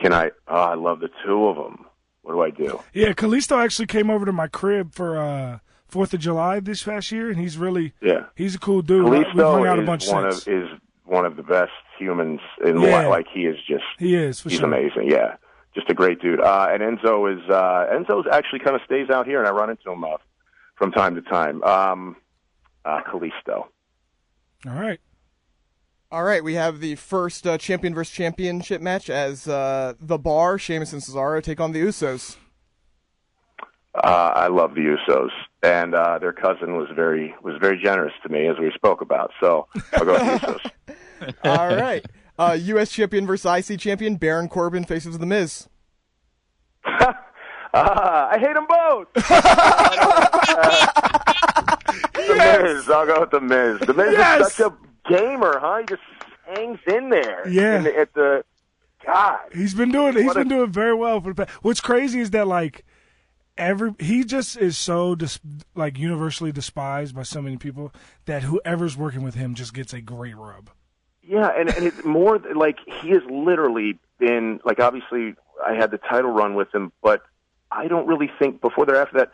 Can 0.00 0.12
I? 0.12 0.30
Oh, 0.48 0.54
I 0.54 0.74
love 0.74 1.00
the 1.00 1.10
two 1.24 1.46
of 1.46 1.56
them. 1.56 1.84
What 2.22 2.32
do 2.32 2.42
I 2.42 2.50
do? 2.50 2.80
yeah. 2.94 3.12
Kalisto 3.12 3.62
actually 3.62 3.86
came 3.86 4.10
over 4.10 4.24
to 4.26 4.32
my 4.32 4.46
crib 4.48 4.94
for 4.94 5.18
uh 5.18 5.58
Fourth 5.88 6.14
of 6.14 6.20
July 6.20 6.60
this 6.60 6.84
past 6.84 7.10
year, 7.10 7.28
and 7.30 7.38
he's 7.38 7.58
really 7.58 7.92
Yeah. 8.00 8.26
he's 8.36 8.54
a 8.54 8.58
cool 8.58 8.80
dude. 8.82 9.08
We've 9.08 9.26
hung 9.26 9.66
out 9.66 9.78
a 9.78 9.82
bunch 9.82 10.04
is 10.04 10.12
one 10.12 10.24
of 10.26 10.46
is 10.48 10.68
one 11.04 11.26
of 11.26 11.34
the 11.36 11.42
best 11.42 11.72
humans 11.98 12.40
in 12.64 12.80
Yeah. 12.80 12.90
life. 13.00 13.08
Like 13.08 13.26
he 13.32 13.46
is 13.46 13.56
just 13.66 13.82
he 13.98 14.14
is 14.14 14.40
he's 14.42 14.54
sure. 14.54 14.66
amazing. 14.66 15.10
Yeah, 15.10 15.36
just 15.74 15.90
a 15.90 15.94
great 15.94 16.20
dude. 16.22 16.40
Uh, 16.40 16.68
and 16.70 16.80
Enzo 16.82 17.32
is 17.34 17.42
uh, 17.50 17.86
Enzo's 17.92 18.26
actually 18.30 18.60
kind 18.60 18.76
of 18.76 18.82
stays 18.84 19.10
out 19.10 19.26
here, 19.26 19.38
and 19.40 19.48
I 19.48 19.50
run 19.50 19.70
into 19.70 19.90
him 19.90 20.04
uh, 20.04 20.16
from 20.76 20.92
time 20.92 21.16
to 21.16 21.22
time. 21.22 21.62
Um, 21.64 22.16
uh, 22.84 23.00
Kalisto. 23.02 23.66
All 24.66 24.72
right. 24.74 25.00
All 26.12 26.24
right, 26.24 26.42
we 26.42 26.54
have 26.54 26.80
the 26.80 26.96
first 26.96 27.46
uh, 27.46 27.56
champion 27.56 27.94
versus 27.94 28.12
championship 28.12 28.82
match 28.82 29.08
as 29.08 29.46
uh, 29.46 29.94
the 30.00 30.18
Bar, 30.18 30.58
Sheamus 30.58 30.92
and 30.92 31.00
Cesaro 31.00 31.40
take 31.40 31.60
on 31.60 31.70
the 31.70 31.80
Usos. 31.82 32.36
Uh, 33.94 34.32
I 34.34 34.48
love 34.48 34.74
the 34.74 34.80
Usos, 35.08 35.30
and 35.62 35.94
uh, 35.94 36.18
their 36.18 36.32
cousin 36.32 36.76
was 36.76 36.88
very 36.96 37.32
was 37.42 37.54
very 37.60 37.80
generous 37.82 38.12
to 38.24 38.28
me 38.28 38.48
as 38.48 38.56
we 38.58 38.72
spoke 38.74 39.02
about. 39.02 39.30
So 39.40 39.68
I'll 39.92 40.04
go 40.04 40.12
with 40.14 40.40
the 40.40 40.46
Usos. 40.48 41.34
All 41.44 41.68
right, 41.76 42.04
uh, 42.38 42.56
U.S. 42.60 42.90
champion 42.90 43.24
versus 43.26 43.70
IC 43.70 43.78
champion 43.78 44.16
Baron 44.16 44.48
Corbin 44.48 44.84
faces 44.84 45.16
the 45.18 45.26
Miz. 45.26 45.68
uh, 46.84 47.12
I 47.74 48.36
hate 48.40 48.54
them 48.54 48.66
both. 48.68 49.12
the 52.14 52.34
Miz. 52.36 52.88
I'll 52.90 53.06
go 53.06 53.20
with 53.20 53.30
the 53.30 53.40
Miz. 53.40 53.78
The 53.86 53.94
Miz 53.94 54.12
Yes. 54.12 54.40
is 54.48 54.52
such 54.54 54.72
a 54.72 54.76
gamer, 55.18 55.58
huh? 55.58 55.78
He 55.78 55.84
just 55.86 56.02
hangs 56.46 56.78
in 56.86 57.10
there. 57.10 57.48
Yeah. 57.48 57.76
In 57.78 57.84
the, 57.84 57.98
at 57.98 58.14
the 58.14 58.44
God. 59.04 59.38
He's 59.54 59.74
been 59.74 59.90
doing 59.92 60.14
he's 60.14 60.24
What 60.26 60.36
a- 60.36 60.40
been 60.40 60.48
doing 60.48 60.70
very 60.70 60.94
well 60.94 61.20
for 61.20 61.32
the 61.32 61.46
past. 61.46 61.62
What's 61.62 61.80
crazy 61.80 62.20
is 62.20 62.30
that 62.30 62.46
like 62.46 62.84
every 63.56 63.94
he 63.98 64.24
just 64.24 64.56
is 64.56 64.76
so 64.78 65.14
dis, 65.14 65.38
like 65.74 65.98
universally 65.98 66.52
despised 66.52 67.14
by 67.14 67.22
so 67.22 67.40
many 67.42 67.56
people 67.56 67.92
that 68.26 68.42
whoever's 68.42 68.96
working 68.96 69.22
with 69.22 69.34
him 69.34 69.54
just 69.54 69.74
gets 69.74 69.92
a 69.92 70.00
great 70.00 70.36
rub. 70.36 70.70
Yeah, 71.22 71.48
and 71.56 71.68
and 71.70 71.86
it's 71.86 72.04
more 72.04 72.38
like 72.54 72.78
he 73.02 73.10
has 73.10 73.22
literally 73.30 73.98
been 74.18 74.60
like 74.64 74.80
obviously 74.80 75.34
I 75.64 75.74
had 75.74 75.90
the 75.90 75.98
title 75.98 76.30
run 76.30 76.54
with 76.54 76.74
him, 76.74 76.92
but 77.02 77.22
I 77.70 77.86
don't 77.86 78.06
really 78.06 78.30
think 78.38 78.60
before 78.60 78.84
there 78.86 78.96
after 79.00 79.18
that 79.18 79.30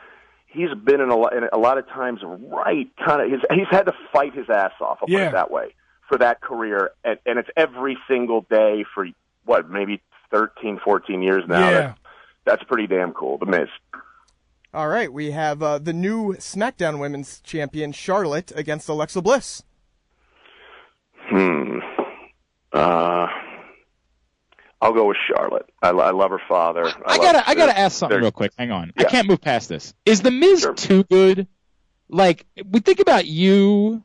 he's 0.56 0.74
been 0.84 1.00
in 1.00 1.10
a 1.10 1.16
lot 1.16 1.36
in 1.36 1.48
a 1.52 1.58
lot 1.58 1.78
of 1.78 1.86
times 1.88 2.20
right 2.24 2.88
kind 3.04 3.22
of 3.22 3.30
his 3.30 3.40
he's 3.50 3.68
had 3.70 3.84
to 3.86 3.92
fight 4.12 4.34
his 4.34 4.48
ass 4.48 4.72
off. 4.80 4.98
I'll 5.02 5.08
put 5.08 5.12
it 5.12 5.32
that 5.32 5.50
way 5.50 5.74
for 6.08 6.18
that 6.18 6.40
career, 6.40 6.92
and, 7.04 7.18
and 7.26 7.38
it's 7.38 7.48
every 7.56 7.98
single 8.08 8.42
day 8.42 8.84
for 8.94 9.08
what 9.44 9.68
maybe 9.68 10.00
13, 10.30 10.80
14 10.84 11.22
years 11.22 11.44
now. 11.48 11.70
Yeah. 11.70 11.80
That, 11.80 11.98
that's 12.44 12.62
pretty 12.64 12.86
damn 12.86 13.12
cool. 13.12 13.38
The 13.38 13.46
Miz. 13.46 13.68
All 14.72 14.88
right, 14.88 15.12
we 15.12 15.32
have 15.32 15.62
uh, 15.62 15.78
the 15.78 15.92
new 15.92 16.34
SmackDown 16.34 16.98
Women's 16.98 17.40
Champion 17.40 17.92
Charlotte 17.92 18.52
against 18.54 18.88
Alexa 18.88 19.22
Bliss. 19.22 19.62
Hmm. 21.28 21.78
Uh. 22.72 23.26
I'll 24.80 24.92
go 24.92 25.06
with 25.08 25.16
Charlotte. 25.26 25.68
I, 25.82 25.88
I 25.90 26.10
love 26.10 26.30
her 26.30 26.40
father. 26.48 26.86
I, 26.86 27.14
I 27.14 27.18
gotta, 27.18 27.48
I 27.48 27.54
gotta 27.54 27.78
ask 27.78 27.96
something 27.98 28.14
they're- 28.16 28.22
real 28.22 28.30
quick. 28.32 28.52
Hang 28.58 28.70
on, 28.70 28.92
I 28.96 29.04
can't 29.04 29.26
move 29.28 29.40
past 29.40 29.68
this. 29.68 29.94
Is 30.04 30.20
the 30.22 30.30
Miz 30.30 30.60
Sure. 30.60 30.74
too 30.74 31.04
good? 31.04 31.46
Like 32.08 32.46
we 32.70 32.80
think 32.80 33.00
about 33.00 33.26
you, 33.26 34.04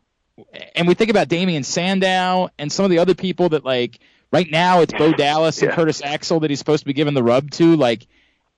and 0.75 0.87
we 0.87 0.93
think 0.95 1.11
about 1.11 1.27
Damien 1.27 1.63
Sandow 1.63 2.49
and 2.57 2.71
some 2.71 2.83
of 2.85 2.89
the 2.91 2.99
other 2.99 3.13
people 3.13 3.49
that 3.49 3.63
like 3.65 3.99
right 4.31 4.49
now 4.49 4.81
it's 4.81 4.93
Bo 4.93 5.11
Dallas 5.17 5.61
and 5.61 5.69
Yeah. 5.69 5.75
Curtis 5.75 6.01
Axel 6.03 6.39
that 6.39 6.49
he's 6.49 6.57
supposed 6.59 6.81
to 6.81 6.87
be 6.87 6.93
giving 6.93 7.13
the 7.13 7.21
rub 7.23 7.51
to. 7.51 7.75
Like, 7.75 8.07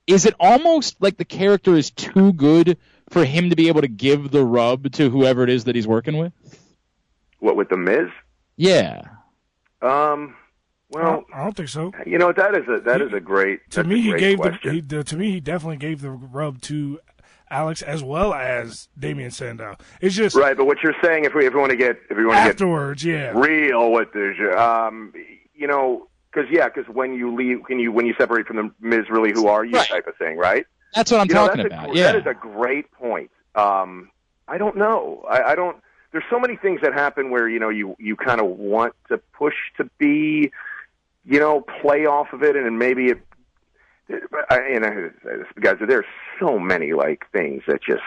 is 0.07 0.25
it 0.25 0.33
almost 0.39 1.01
like 1.01 1.17
the 1.17 1.25
character 1.25 1.75
is 1.75 1.91
too 1.91 2.31
good 2.31 2.77
for 3.09 3.25
him 3.25 3.49
to 3.49 3.55
be 3.57 3.67
able 3.67 3.81
to 3.81 3.87
give 3.89 4.31
the 4.31 4.45
rub 4.45 4.91
to 4.93 5.09
whoever 5.09 5.43
it 5.43 5.49
is 5.49 5.65
that 5.65 5.75
he's 5.75 5.87
working 5.87 6.17
with? 6.17 6.31
What 7.39 7.57
with 7.57 7.67
the 7.69 7.75
Miz? 7.77 8.09
Yeah. 8.55 9.01
Um. 9.81 10.35
I 10.95 10.99
Well, 10.99 11.25
I 11.33 11.43
don't 11.43 11.55
think 11.55 11.69
so. 11.69 11.91
you 12.05 12.17
know 12.17 12.31
that 12.33 12.55
is 12.55 12.67
a 12.67 12.79
that 12.81 13.01
is 13.01 13.13
a 13.13 13.19
great. 13.19 13.69
To 13.71 13.83
me, 13.83 13.99
a 13.99 14.13
he 14.13 14.19
gave 14.19 14.37
the, 14.39 14.57
he, 14.61 14.81
the 14.81 15.03
to 15.03 15.17
me 15.17 15.31
he 15.31 15.39
definitely 15.39 15.77
gave 15.77 16.01
the 16.01 16.11
rub 16.11 16.61
to 16.61 16.99
Alex 17.49 17.81
as 17.81 18.03
well 18.03 18.33
as 18.33 18.87
Damien 18.97 19.31
Sandow. 19.31 19.77
It's 20.01 20.15
just 20.15 20.35
right, 20.35 20.57
but 20.57 20.65
what 20.65 20.81
you're 20.83 20.95
saying, 21.03 21.25
if 21.25 21.33
we 21.33 21.45
if 21.45 21.53
we 21.53 21.59
want 21.59 21.71
to 21.71 21.77
get 21.77 21.97
if 22.09 22.17
we 22.17 22.25
want 22.25 22.37
to 22.37 22.43
get 22.43 22.49
afterwards, 22.51 23.03
yeah. 23.03 23.31
real 23.35 23.91
with 23.91 24.11
this, 24.13 24.35
um, 24.57 25.13
you 25.53 25.67
know, 25.67 26.07
because 26.31 26.49
yeah, 26.51 26.67
because 26.67 26.87
when 26.93 27.13
you 27.13 27.33
leave, 27.33 27.59
when 27.67 27.79
you 27.79 27.91
when 27.91 28.05
you 28.05 28.15
separate 28.17 28.47
from 28.47 28.57
the 28.57 28.71
Miz, 28.79 29.09
really, 29.09 29.31
who 29.31 29.47
are 29.47 29.63
you, 29.63 29.73
Right. 29.77 29.87
type 29.87 30.07
of 30.07 30.15
thing, 30.17 30.37
right? 30.37 30.65
That's 30.95 31.11
what 31.11 31.21
I'm 31.21 31.27
you 31.27 31.33
talking 31.33 31.57
that's 31.63 31.73
about. 31.73 31.91
A, 31.91 31.97
yeah. 31.97 32.11
that 32.11 32.15
is 32.15 32.25
a 32.25 32.33
great 32.33 32.91
point. 32.91 33.29
Um, 33.55 34.09
I 34.47 34.57
don't 34.57 34.77
know. 34.77 35.25
I, 35.29 35.51
I 35.51 35.55
don't. 35.55 35.77
There's 36.11 36.23
so 36.29 36.39
many 36.39 36.55
things 36.55 36.81
that 36.81 36.93
happen 36.93 37.29
where 37.31 37.47
you 37.49 37.59
know 37.59 37.69
you 37.69 37.95
you 37.99 38.15
kind 38.15 38.39
of 38.41 38.47
want 38.47 38.93
to 39.09 39.17
push 39.17 39.55
to 39.77 39.89
be, 39.97 40.51
you 41.25 41.39
know, 41.39 41.61
play 41.81 42.05
off 42.05 42.33
of 42.33 42.43
it, 42.43 42.55
and 42.55 42.77
maybe 42.79 43.07
it. 43.07 43.19
I, 44.49 44.57
and 44.73 44.85
I, 44.85 44.91
guys, 45.61 45.77
there's 45.87 46.05
so 46.39 46.59
many 46.59 46.93
like 46.93 47.23
things 47.31 47.63
that 47.67 47.81
just 47.81 48.01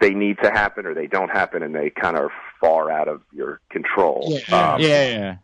they 0.00 0.10
need 0.10 0.38
to 0.42 0.50
happen 0.50 0.84
or 0.86 0.94
they 0.94 1.06
don't 1.06 1.30
happen, 1.30 1.62
and 1.62 1.74
they 1.74 1.90
kind 1.90 2.16
of 2.16 2.24
are 2.24 2.32
far 2.60 2.90
out 2.90 3.08
of 3.08 3.22
your 3.32 3.60
control. 3.70 4.26
yeah. 4.48 4.72
Um, 4.74 4.80
yeah, 4.80 5.08
yeah. 5.08 5.36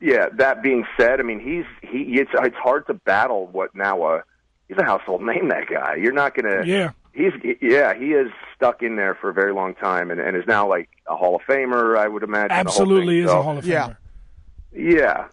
yeah. 0.00 0.26
That 0.36 0.62
being 0.62 0.84
said, 0.98 1.20
I 1.20 1.22
mean 1.22 1.38
he's 1.40 1.64
he 1.88 2.18
it's 2.20 2.30
it's 2.34 2.56
hard 2.56 2.86
to 2.88 2.94
battle 2.94 3.46
what 3.52 3.74
now 3.74 4.02
uh 4.02 4.22
he's 4.68 4.78
a 4.78 4.84
household 4.84 5.22
name. 5.26 5.48
That 5.48 5.68
guy, 5.70 5.94
you're 5.96 6.12
not 6.12 6.34
gonna 6.34 6.64
Yeah. 6.66 6.90
he's 7.14 7.32
yeah 7.60 7.94
he 7.94 8.12
is 8.12 8.30
stuck 8.56 8.82
in 8.82 8.96
there 8.96 9.14
for 9.14 9.30
a 9.30 9.34
very 9.34 9.52
long 9.52 9.74
time 9.74 10.10
and, 10.10 10.20
and 10.20 10.36
is 10.36 10.44
now 10.46 10.68
like 10.68 10.88
a 11.08 11.16
hall 11.16 11.34
of 11.36 11.42
famer 11.42 11.98
i 11.98 12.06
would 12.06 12.22
imagine 12.22 12.48
the 12.48 12.54
whole 12.54 12.60
Absolutely 12.68 13.16
thing. 13.16 13.24
is 13.24 13.30
So, 13.30 13.40
a 13.40 13.42
Hall 13.42 13.58
of. 13.58 13.64
Famer. 13.64 13.68
yeah 13.68 13.94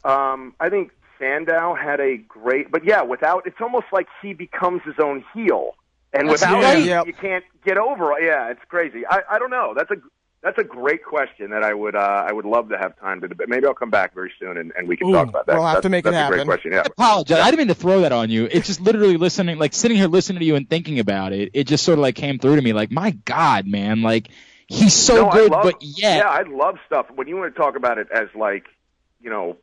um 0.03 0.53
i 0.59 0.69
think 0.69 0.91
sandow 1.17 1.73
had 1.75 1.99
a 1.99 2.17
great 2.17 2.71
but 2.71 2.83
yeah 2.85 3.01
without 3.01 3.45
it's 3.45 3.59
almost 3.61 3.85
like 3.91 4.07
he 4.21 4.33
becomes 4.33 4.81
his 4.83 4.95
own 4.99 5.23
heel 5.33 5.75
and 6.13 6.29
That's- 6.29 6.41
without 6.41 6.61
yeah. 6.61 6.73
it 6.73 6.85
Yep. 6.85 7.07
you 7.07 7.13
can't 7.13 7.45
get 7.65 7.77
over 7.77 8.17
it 8.17 8.25
yeah 8.25 8.49
it's 8.49 8.61
crazy 8.69 9.03
i 9.09 9.21
i 9.29 9.39
don't 9.39 9.49
know 9.51 9.73
that's 9.75 9.91
a 9.91 9.95
that's 10.41 10.57
a 10.57 10.63
great 10.63 11.03
question 11.03 11.49
that 11.49 11.63
I 11.63 11.73
would 11.73 11.97
uh, 11.97 11.99
I 12.25 12.31
would 12.31 12.45
love 12.45 12.69
to 12.69 12.77
have 12.77 12.97
time 12.97 13.19
to 13.19 13.27
debate. 13.27 13.49
Maybe 13.49 13.65
I'll 13.65 13.73
come 13.73 13.89
back 13.89 14.15
very 14.15 14.31
soon 14.39 14.55
and, 14.55 14.71
and 14.77 14.87
we 14.87 14.95
can 14.95 15.09
Ooh, 15.09 15.11
talk 15.11 15.27
about 15.27 15.45
that. 15.47 15.55
we'll 15.57 15.65
have 15.65 15.83
That's- 15.83 15.83
to 15.83 15.89
make 15.89 16.05
it 16.05 16.11
that's 16.11 16.31
a 16.31 16.33
great 16.33 16.45
question. 16.47 16.71
Yeah. 16.71 16.77
I 16.79 16.83
apologize. 16.83 17.39
I 17.39 17.45
didn't 17.51 17.57
mean 17.57 17.67
to 17.67 17.75
throw 17.75 17.99
that 18.03 18.13
on 18.13 18.29
you. 18.29 18.47
It's 18.49 18.65
just 18.65 18.79
literally 18.79 19.17
listening, 19.17 19.57
like 19.57 19.73
sitting 19.73 19.97
here 19.97 20.07
listening 20.07 20.39
to 20.39 20.45
you 20.45 20.55
and 20.55 20.69
thinking 20.69 20.99
about 20.99 21.33
it. 21.33 21.49
It 21.53 21.65
just 21.65 21.83
sort 21.83 21.99
of 21.99 22.03
like 22.03 22.15
came 22.15 22.39
through 22.39 22.55
to 22.55 22.61
me, 22.61 22.71
like, 22.71 22.89
my 22.89 23.11
God, 23.25 23.67
man, 23.67 24.01
like 24.01 24.29
he's 24.67 24.93
so 24.93 25.25
no, 25.25 25.29
good, 25.29 25.51
love, 25.51 25.63
but 25.63 25.81
yet, 25.83 26.19
yeah, 26.19 26.29
I 26.29 26.43
love 26.43 26.77
stuff. 26.85 27.07
When 27.13 27.27
you 27.27 27.35
want 27.35 27.53
to 27.53 27.59
talk 27.59 27.75
about 27.75 27.97
it 27.97 28.07
as 28.09 28.29
like, 28.33 28.63
you 29.21 29.29
know, 29.29 29.57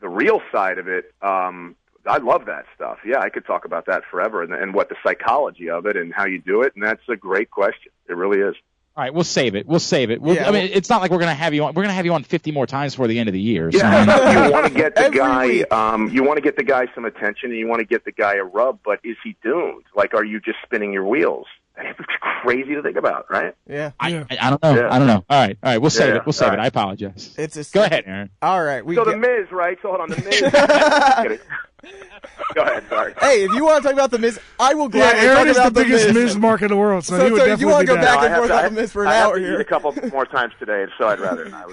the 0.00 0.08
real 0.08 0.40
side 0.52 0.78
of 0.78 0.88
it, 0.88 1.12
um, 1.22 1.76
I 2.06 2.18
love 2.18 2.46
that 2.46 2.64
stuff. 2.74 2.98
Yeah, 3.04 3.18
I 3.20 3.28
could 3.28 3.44
talk 3.44 3.64
about 3.64 3.86
that 3.86 4.02
forever 4.10 4.42
and, 4.42 4.54
and 4.54 4.72
what 4.72 4.88
the 4.88 4.96
psychology 5.04 5.68
of 5.68 5.86
it 5.86 5.96
and 5.96 6.12
how 6.14 6.26
you 6.26 6.40
do 6.40 6.62
it, 6.62 6.72
and 6.74 6.84
that's 6.84 7.02
a 7.08 7.16
great 7.16 7.50
question. 7.50 7.92
It 8.08 8.14
really 8.14 8.40
is. 8.40 8.54
All 8.96 9.04
right, 9.04 9.14
we'll 9.14 9.24
save 9.24 9.54
it. 9.54 9.66
We'll 9.66 9.78
save 9.78 10.10
it. 10.10 10.20
We'll, 10.20 10.34
Yeah, 10.34 10.48
I 10.48 10.50
mean, 10.50 10.64
well- 10.64 10.70
it's 10.76 10.90
not 10.90 11.00
like 11.00 11.10
we're 11.10 11.18
gonna 11.20 11.34
have 11.34 11.54
you 11.54 11.64
on. 11.64 11.74
We're 11.74 11.82
gonna 11.82 11.94
have 11.94 12.04
you 12.04 12.12
on 12.12 12.22
50 12.24 12.50
more 12.52 12.66
times 12.66 12.92
before 12.94 13.06
the 13.08 13.18
end 13.18 13.28
of 13.28 13.32
the 13.32 13.40
year. 13.40 13.70
So, 13.72 13.78
Yeah, 13.78 14.46
you 14.46 14.52
want 14.52 14.66
to 14.66 14.72
get 14.74 14.94
the 14.96 15.10
guy. 15.10 15.60
Um, 15.70 16.08
you 16.10 16.22
want 16.24 16.36
to 16.38 16.42
get 16.42 16.56
the 16.56 16.64
guy 16.64 16.86
some 16.94 17.04
attention, 17.04 17.50
and 17.50 17.58
you 17.58 17.66
want 17.68 17.80
to 17.80 17.86
get 17.86 18.04
the 18.04 18.12
guy 18.12 18.34
a 18.34 18.44
rub. 18.44 18.80
But 18.84 18.98
is 19.04 19.16
he 19.24 19.36
doomed? 19.42 19.84
Like, 19.94 20.12
are 20.14 20.24
you 20.24 20.40
just 20.40 20.58
spinning 20.64 20.92
your 20.92 21.04
wheels? 21.06 21.46
It's 21.82 21.98
crazy 22.42 22.74
to 22.74 22.82
think 22.82 22.96
about, 22.98 23.30
right? 23.30 23.54
Yeah. 23.66 23.92
I, 23.98 24.08
Yeah. 24.08 24.24
I, 24.30 24.36
I 24.48 24.50
don't 24.50 24.62
know. 24.62 24.74
Yeah. 24.74 24.92
I 24.94 24.98
don't 24.98 25.06
know. 25.06 25.24
All 25.30 25.40
right, 25.46 25.56
all 25.62 25.70
right, 25.72 25.78
we'll 25.78 25.88
save 25.90 26.08
Yeah, 26.10 26.16
it. 26.16 26.26
We'll 26.26 26.32
save 26.34 26.48
all 26.48 26.54
it. 26.54 26.60
I 26.60 26.66
apologize. 26.66 27.34
It's 27.38 27.56
a 27.56 27.64
Go 27.72 27.82
ahead, 27.84 28.04
Aaron. 28.06 28.28
All 28.42 28.62
right. 28.62 28.84
We 28.84 28.96
So 28.96 29.04
the 29.04 29.12
get- 29.12 29.20
Miz, 29.20 29.50
right? 29.52 29.78
So 29.80 29.88
hold 29.88 30.00
on, 30.02 30.10
the 30.10 30.16
Miz. 30.16 31.40
Just 31.82 31.94
kidding. 31.98 32.08
Go 32.54 32.62
ahead. 32.62 32.84
Sorry. 32.88 33.14
Hey, 33.20 33.44
if 33.44 33.52
you 33.52 33.64
want 33.64 33.82
to 33.82 33.88
talk 33.88 33.92
about 33.94 34.10
the 34.10 34.18
Miz, 34.18 34.40
I 34.58 34.74
will 34.74 34.84
Yeah, 34.84 34.90
gladly 35.12 35.20
Aaron 35.20 35.36
talk 35.36 35.46
is 35.46 35.54
the 35.56 35.60
about 35.62 35.74
the 35.74 35.82
biggest 35.84 36.06
Miz. 36.08 36.14
Miz 36.14 36.36
mark 36.36 36.62
in 36.62 36.68
the 36.68 36.76
world, 36.76 37.04
so, 37.04 37.16
So- 37.18 37.24
he 37.26 37.30
would 37.32 37.38
so 37.38 37.44
if 37.44 37.48
definitely 37.50 37.66
you 37.66 37.72
wanna 37.72 37.84
go 37.86 37.94
back 37.96 38.18
I 38.18 38.26
and 38.26 38.34
forth 38.36 38.48
to- 38.48 38.56
on 38.56 38.64
the 38.74 38.80
Miz 38.80 38.92
for 38.92 39.02
an 39.02 39.08
I 39.08 39.14
have 39.14 39.28
hour 39.28 39.38
to 39.38 39.44
here. 39.44 39.54
Eat 39.54 39.60
a 39.60 39.64
couple 39.64 39.94
more 40.10 40.26
times 40.26 40.52
today, 40.58 40.86
so 40.98 41.06
I'd 41.08 41.20
rather 41.20 41.48
not. 41.48 41.70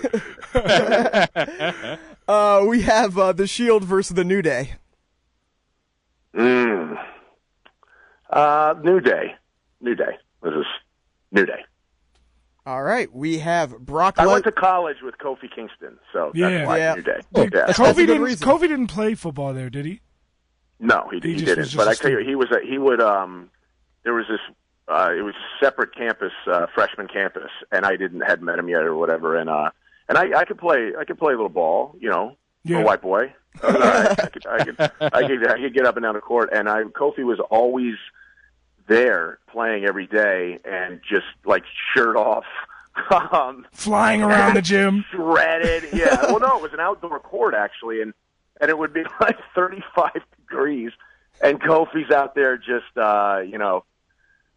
Uh, 2.27 2.65
we 2.67 2.81
have 2.81 3.17
uh, 3.17 3.31
the 3.31 3.47
Shield 3.47 3.85
versus 3.85 4.13
the 4.13 4.25
New 4.25 4.41
Day. 4.41 4.73
Mm. 6.35 7.01
Uh, 8.29 8.73
New 8.83 8.99
Day. 8.99 9.35
New 9.79 9.95
Day. 9.95 10.17
This 10.43 10.51
is 10.53 10.65
New 11.31 11.45
Day. 11.45 11.63
All 12.67 12.83
right. 12.83 13.07
We 13.15 13.37
have 13.39 13.79
Brock 13.79 14.15
I 14.17 14.25
Lesnar. 14.25 14.31
went 14.33 14.43
to 14.43 14.51
college 14.51 14.97
with 15.01 15.17
Kofi 15.19 15.49
Kingston, 15.49 15.97
so 16.11 16.31
Yeah. 16.35 16.49
that's 16.49 16.67
why 16.67 16.77
Yeah. 16.79 16.93
New 16.95 17.01
Day. 17.01 17.19
Yeah. 17.33 17.45
that's- 17.45 17.77
Kofi 17.79 17.89
a 17.91 17.93
good 17.93 18.05
didn't. 18.07 18.21
reason. 18.23 18.45
Kofi 18.47 18.61
didn't 18.61 18.87
play 18.87 19.15
football 19.15 19.53
there, 19.53 19.69
did 19.69 19.85
he? 19.85 20.01
No, 20.79 21.07
he, 21.09 21.19
He 21.21 21.29
he, 21.29 21.33
just 21.35 21.45
didn't. 21.45 21.75
But 21.77 21.87
I 21.87 21.93
tell 21.93 22.11
you, 22.11 22.19
he 22.27 22.35
was 22.35 22.51
a, 22.51 22.59
he 22.63 22.77
would 22.77 23.01
um 23.01 23.49
there 24.03 24.13
was 24.13 24.25
this 24.27 24.41
uh 24.89 25.11
it 25.17 25.21
was 25.21 25.33
a 25.33 25.63
separate 25.65 25.95
campus, 25.95 26.33
uh 26.45 26.65
freshman 26.75 27.07
campus, 27.07 27.49
and 27.71 27.85
I 27.85 27.95
didn't 27.95 28.21
had 28.21 28.41
met 28.41 28.59
him 28.59 28.67
yet 28.67 28.83
or 28.83 28.95
whatever, 28.95 29.37
and 29.37 29.49
uh 29.49 29.71
and 30.09 30.17
I 30.17 30.37
I 30.39 30.43
could 30.43 30.57
play 30.57 30.91
I 30.99 31.05
could 31.05 31.17
play 31.17 31.31
a 31.33 31.37
little 31.37 31.47
ball, 31.49 31.95
you 32.01 32.09
know, 32.09 32.35
Yeah. 32.65 32.79
a 32.79 32.83
white 32.83 33.01
boy. 33.01 33.33
I, 33.63 33.65
was 33.67 33.75
all 33.75 33.81
right. 33.81 34.19
I, 34.19 34.27
could, 34.27 34.45
I 34.45 34.63
could 34.65 34.79
I 35.01 35.27
could 35.27 35.47
I 35.47 35.57
could 35.61 35.73
get 35.73 35.85
up 35.85 35.95
and 35.95 36.03
down 36.03 36.15
the 36.15 36.21
court, 36.21 36.49
and 36.53 36.67
I 36.69 36.83
Kofi 36.83 37.23
was 37.23 37.39
always 37.49 37.95
there 38.87 39.39
playing 39.49 39.85
every 39.85 40.07
day 40.07 40.59
and 40.65 41.01
just 41.07 41.25
like 41.45 41.63
shirt 41.93 42.15
off. 42.15 42.45
um, 43.31 43.65
Flying 43.71 44.23
around 44.23 44.55
the 44.55 44.61
gym. 44.61 45.05
shredded. 45.11 45.89
Yeah. 45.93 46.23
well, 46.23 46.39
no, 46.39 46.57
it 46.57 46.61
was 46.61 46.73
an 46.73 46.79
outdoor 46.79 47.19
court 47.19 47.53
actually, 47.53 48.01
and 48.01 48.13
and 48.59 48.69
it 48.69 48.77
would 48.77 48.93
be 48.93 49.03
like 49.21 49.37
35 49.53 50.11
degrees, 50.37 50.91
and 51.41 51.61
Kofi's 51.61 52.11
out 52.11 52.35
there 52.35 52.57
just 52.57 52.97
uh, 52.97 53.41
you 53.45 53.57
know 53.57 53.83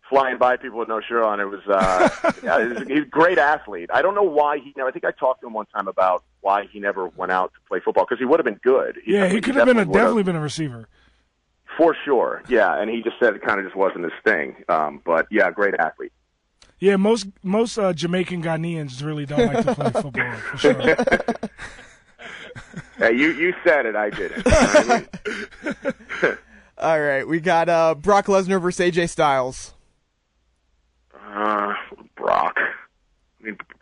flying 0.08 0.38
by 0.38 0.56
people 0.56 0.78
with 0.78 0.88
no 0.88 1.00
shirt 1.00 1.22
on. 1.22 1.40
It 1.40 1.44
was 1.44 1.60
uh, 1.68 2.32
yeah, 2.42 2.68
he's, 2.68 2.88
he's 2.88 3.02
a 3.02 3.06
great 3.06 3.38
athlete. 3.38 3.90
I 3.92 4.02
don't 4.02 4.14
know 4.14 4.22
why 4.22 4.58
he. 4.58 4.68
You 4.68 4.74
know, 4.78 4.88
I 4.88 4.90
think 4.90 5.04
I 5.04 5.12
talked 5.12 5.40
to 5.42 5.46
him 5.46 5.52
one 5.52 5.66
time 5.66 5.88
about 5.88 6.24
why 6.40 6.66
he 6.66 6.80
never 6.80 7.08
went 7.08 7.32
out 7.32 7.52
to 7.54 7.60
play 7.68 7.80
football 7.80 8.04
because 8.04 8.18
he 8.18 8.24
would 8.24 8.40
have 8.40 8.44
been 8.44 8.60
good. 8.62 8.98
Yeah, 9.06 9.28
he 9.28 9.40
could 9.40 9.54
have 9.54 9.66
been 9.66 9.78
a 9.78 9.84
definitely 9.84 10.22
been 10.22 10.36
a 10.36 10.40
receiver. 10.40 10.88
For 11.76 11.96
sure. 12.04 12.42
Yeah, 12.48 12.80
and 12.80 12.90
he 12.90 13.02
just 13.02 13.16
said 13.18 13.34
it 13.34 13.42
kind 13.42 13.58
of 13.60 13.66
just 13.66 13.76
wasn't 13.76 14.04
his 14.04 14.12
thing. 14.24 14.56
Um, 14.68 15.00
but 15.04 15.26
yeah, 15.30 15.50
great 15.50 15.74
athlete. 15.74 16.12
Yeah, 16.78 16.96
most 16.96 17.26
most 17.42 17.76
uh, 17.78 17.92
Jamaican 17.92 18.42
Ghanaians 18.42 19.04
really 19.04 19.26
don't 19.26 19.52
like 19.52 19.64
to 19.66 19.74
play 19.74 19.90
football 19.90 20.32
for 20.36 20.58
sure. 20.58 20.96
Hey, 22.98 23.12
you 23.14 23.32
you 23.32 23.54
said 23.64 23.86
it. 23.86 23.96
I 23.96 24.10
didn't. 24.10 24.44
You 24.44 24.52
know 24.52 24.58
I 24.82 24.98
mean? 26.26 26.38
All 26.76 27.00
right. 27.00 27.26
We 27.26 27.40
got 27.40 27.68
uh, 27.70 27.94
Brock 27.94 28.26
Lesnar 28.26 28.60
versus 28.60 28.84
AJ 28.84 29.08
Styles. 29.08 29.72
Uh, 31.14 31.72
Brock. 32.16 32.56
I 32.58 32.60
mean, 32.60 32.74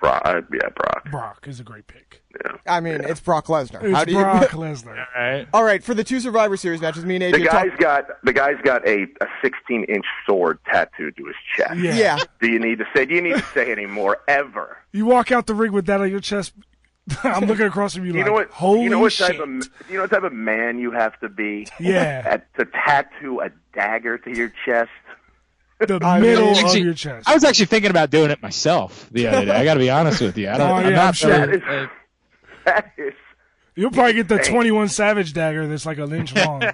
Brock. 0.00 0.22
Uh, 0.24 0.40
yeah, 0.52 0.68
Brock. 0.74 1.10
Brock 1.10 1.44
is 1.48 1.60
a 1.60 1.64
great 1.64 1.86
pick. 1.86 2.22
Yeah. 2.44 2.52
I 2.66 2.80
mean, 2.80 3.00
it's 3.02 3.20
Brock 3.20 3.46
Lesnar. 3.46 3.82
It's 3.82 3.92
How 3.96 4.04
do 4.04 4.12
you? 4.12 4.18
Brock 4.18 4.42
Lesnar. 4.50 5.04
All 5.16 5.22
right. 5.22 5.48
All 5.52 5.64
right. 5.64 5.82
For 5.82 5.94
the 5.94 6.04
two 6.04 6.20
Survivor 6.20 6.56
Series 6.56 6.80
matches, 6.80 7.04
me 7.04 7.16
and 7.16 7.24
AJ 7.24 7.32
The 7.32 7.38
guy's 7.44 7.68
talked- 7.70 7.80
got 7.80 8.04
the 8.24 8.32
guy's 8.32 8.60
got 8.62 8.86
a, 8.86 9.02
a 9.20 9.26
16 9.42 9.84
inch 9.84 10.04
sword 10.26 10.58
tattooed 10.66 11.16
to 11.16 11.24
his 11.26 11.36
chest. 11.56 11.76
Yeah. 11.78 11.94
Yeah. 11.94 12.18
Do 12.40 12.48
you 12.48 12.58
need 12.58 12.78
to 12.78 12.84
say? 12.94 13.04
Do 13.06 13.14
you 13.14 13.22
need 13.22 13.36
to 13.36 13.44
say 13.54 13.72
any 13.72 13.86
more 13.86 14.18
ever? 14.28 14.76
You 14.92 15.06
walk 15.06 15.32
out 15.32 15.46
the 15.46 15.54
ring 15.54 15.72
with 15.72 15.86
that 15.86 16.00
on 16.00 16.10
your 16.10 16.20
chest. 16.20 16.52
I'm 17.24 17.46
looking 17.46 17.64
across 17.66 17.94
from 17.94 18.04
you 18.04 18.12
You 18.12 18.18
like, 18.18 18.26
know 18.26 18.32
what? 18.34 18.50
holy 18.50 18.82
you 18.82 18.90
know 18.90 18.98
what 18.98 19.12
shit. 19.12 19.28
type 19.28 19.40
of 19.40 19.48
you 19.88 19.94
know 19.94 20.02
what 20.02 20.10
type 20.10 20.24
of 20.24 20.32
man 20.34 20.78
you 20.78 20.90
have 20.92 21.18
to 21.20 21.30
be 21.30 21.66
Yeah. 21.80 22.22
at, 22.24 22.54
to 22.58 22.66
tattoo 22.66 23.40
a 23.40 23.48
dagger 23.74 24.18
to 24.18 24.30
your 24.36 24.52
chest. 24.66 24.90
The 25.78 25.98
I 26.04 26.20
middle 26.20 26.52
mean- 26.52 26.66
of 26.66 26.76
your 26.76 26.94
chest. 26.94 27.28
I 27.28 27.34
was 27.34 27.44
actually 27.44 27.66
thinking 27.66 27.90
about 27.90 28.10
doing 28.10 28.30
it 28.30 28.42
myself 28.42 29.08
the 29.12 29.26
other 29.28 29.44
day. 29.46 29.52
I 29.52 29.64
got 29.64 29.74
to 29.74 29.80
be 29.80 29.90
honest 29.90 30.20
with 30.20 30.36
you. 30.38 30.48
I 30.50 30.58
don't, 30.58 30.70
Oh, 30.70 30.74
I'm 30.74 30.92
not 30.92 31.06
I'm 31.08 31.12
sure. 31.14 31.30
very- 31.30 31.58
That 31.58 31.82
is- 31.84 31.88
That 32.64 32.92
is 32.98 33.14
You'll 33.76 33.92
probably 33.92 34.14
get 34.14 34.26
the 34.28 34.38
21 34.38 34.88
Savage 34.88 35.32
dagger 35.32 35.68
that's 35.68 35.86
like 35.86 35.98
an 35.98 36.12
inch 36.12 36.34
long. 36.34 36.64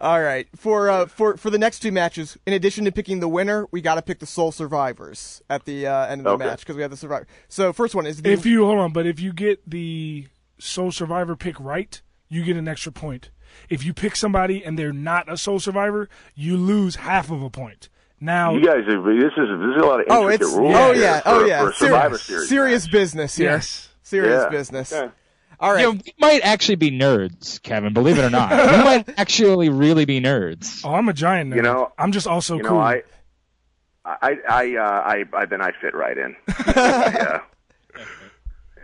All 0.00 0.22
right. 0.22 0.48
For 0.56 0.88
uh, 0.88 1.04
for 1.06 1.36
for 1.36 1.50
the 1.50 1.58
next 1.58 1.80
two 1.80 1.92
matches, 1.92 2.38
in 2.46 2.54
addition 2.54 2.86
to 2.86 2.92
picking 2.92 3.20
the 3.20 3.28
winner, 3.28 3.66
we 3.70 3.82
got 3.82 3.96
to 3.96 4.02
pick 4.02 4.18
the 4.18 4.24
sole 4.26 4.50
survivors 4.52 5.42
at 5.50 5.66
the 5.66 5.86
uh, 5.86 6.06
end 6.06 6.22
of 6.22 6.24
the 6.24 6.30
Okay. 6.30 6.46
match 6.46 6.60
because 6.60 6.76
we 6.76 6.80
have 6.82 6.90
the 6.90 6.96
survivor. 6.96 7.26
So 7.48 7.74
first 7.74 7.94
one 7.94 8.06
is 8.06 8.22
the 8.22 8.30
if 8.32 8.46
you 8.46 8.64
hold 8.64 8.78
on, 8.78 8.94
but 8.94 9.06
if 9.06 9.20
you 9.20 9.34
get 9.34 9.60
the 9.68 10.28
Sole 10.58 10.90
Survivor 10.92 11.36
pick 11.36 11.60
right, 11.60 12.00
you 12.30 12.42
get 12.44 12.56
an 12.56 12.66
extra 12.68 12.92
point. 12.92 13.28
If 13.68 13.84
you 13.84 13.92
pick 13.94 14.16
somebody 14.16 14.64
and 14.64 14.78
they're 14.78 14.92
not 14.92 15.30
a 15.32 15.36
Sole 15.36 15.58
Survivor, 15.60 16.08
you 16.34 16.56
lose 16.56 16.96
half 16.96 17.30
of 17.30 17.42
a 17.42 17.50
point. 17.50 17.88
Now, 18.20 18.52
you 18.54 18.64
guys. 18.64 18.84
Are, 18.86 19.02
this 19.14 19.24
is 19.24 19.32
this 19.34 19.76
is 19.76 19.82
a 19.82 19.86
lot 19.86 20.00
of 20.00 20.06
oh 20.10 20.22
intricate 20.30 20.46
it's 20.48 20.54
rules. 20.56 20.74
oh 20.76 20.92
here 20.92 21.02
yeah 21.02 21.20
for, 21.20 21.28
oh 21.30 21.44
yeah 21.46 21.64
for 21.64 21.72
Survivor 21.72 22.18
serious 22.18 22.26
Series. 22.26 22.48
serious 22.48 22.84
match. 22.84 22.92
business 22.92 23.36
here. 23.36 23.50
yes, 23.52 23.88
Serious 24.02 24.42
Yeah. 24.42 24.48
business. 24.50 24.92
Yeah. 24.92 25.08
All 25.58 25.72
right. 25.72 25.80
You 25.80 25.92
know, 25.94 26.00
we 26.04 26.14
might 26.18 26.40
actually 26.42 26.76
be 26.76 26.90
nerds, 26.90 27.62
Kevin. 27.62 27.92
Believe 27.94 28.18
it 28.18 28.24
or 28.24 28.30
not, 28.30 28.50
we 28.76 28.82
might 28.84 29.08
actually 29.18 29.68
really 29.68 30.04
be 30.04 30.20
nerds. 30.20 30.82
oh, 30.84 30.94
I'm 30.94 31.08
a 31.08 31.12
giant. 31.12 31.50
Nerd. 31.52 31.56
You 31.56 31.62
know- 31.62 31.92
I'm 31.98 32.12
just 32.12 32.26
also 32.26 32.56
You 32.56 32.64
cool. 32.64 32.76
know, 32.76 32.80
I, 32.82 33.02
I, 34.04 34.36
I, 34.48 34.76
uh, 34.76 34.82
I, 34.82 35.24
I, 35.34 35.44
then 35.46 35.60
I 35.62 35.70
fit 35.80 35.94
right 35.94 36.16
in. 36.18 36.36
yeah. 36.66 37.40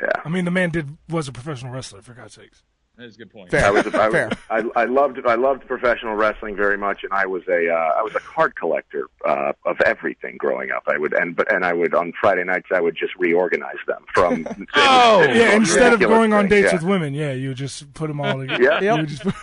Yeah. 0.01 0.09
I 0.27 0.29
mean, 0.29 0.45
the 0.45 0.51
man 0.51 0.69
did 0.69 0.99
was 1.09 1.27
a 1.27 1.33
professional 1.33 1.73
wrestler 1.73 2.03
for 2.03 2.13
God's 2.13 2.35
sakes. 2.35 2.63
That's 2.99 3.15
a 3.15 3.19
good 3.19 3.31
point. 3.31 3.51
Fair. 3.51 3.67
I 3.67 3.71
was, 3.71 3.87
I, 3.89 4.11
Fair. 4.11 4.29
was 4.29 4.39
I, 4.77 4.81
I 4.83 4.85
loved, 4.87 5.19
I 5.27 5.35
loved 5.35 5.67
professional 5.67 6.15
wrestling 6.15 6.57
very 6.57 6.79
much, 6.79 7.05
and 7.05 7.13
I 7.13 7.27
was 7.27 7.43
a, 7.49 7.69
uh, 7.69 7.75
I 7.99 8.03
was 8.03 8.15
a 8.15 8.21
card 8.21 8.57
collector 8.57 9.09
uh, 9.27 9.53
of 9.67 9.79
everything 9.83 10.37
growing 10.39 10.71
up. 10.71 10.85
I 10.87 10.97
would, 10.97 11.13
and 11.13 11.37
but, 11.37 11.53
and 11.53 11.65
I 11.65 11.75
would 11.75 11.95
on 11.95 12.13
Friday 12.19 12.45
nights, 12.45 12.69
I 12.75 12.81
would 12.81 12.97
just 12.97 13.15
reorganize 13.17 13.77
them 13.87 14.05
from. 14.15 14.47
Oh! 14.75 15.23
it 15.23 15.29
was 15.29 15.37
Yeah, 15.37 15.55
instead 15.57 15.87
of 15.93 16.01
ridiculous 16.01 16.17
going 16.17 16.33
on 16.33 16.49
thing, 16.49 16.63
dates 16.63 16.73
yeah. 16.73 16.79
with 16.79 16.85
women, 16.85 17.13
yeah, 17.15 17.33
you 17.33 17.53
just 17.55 17.93
put 17.95 18.09
them 18.09 18.21
all 18.21 18.39
together. 18.39 18.63
Yeah. 18.63 18.81
You 18.81 18.87
Yep. 19.01 19.07
just 19.09 19.23
put- 19.23 19.35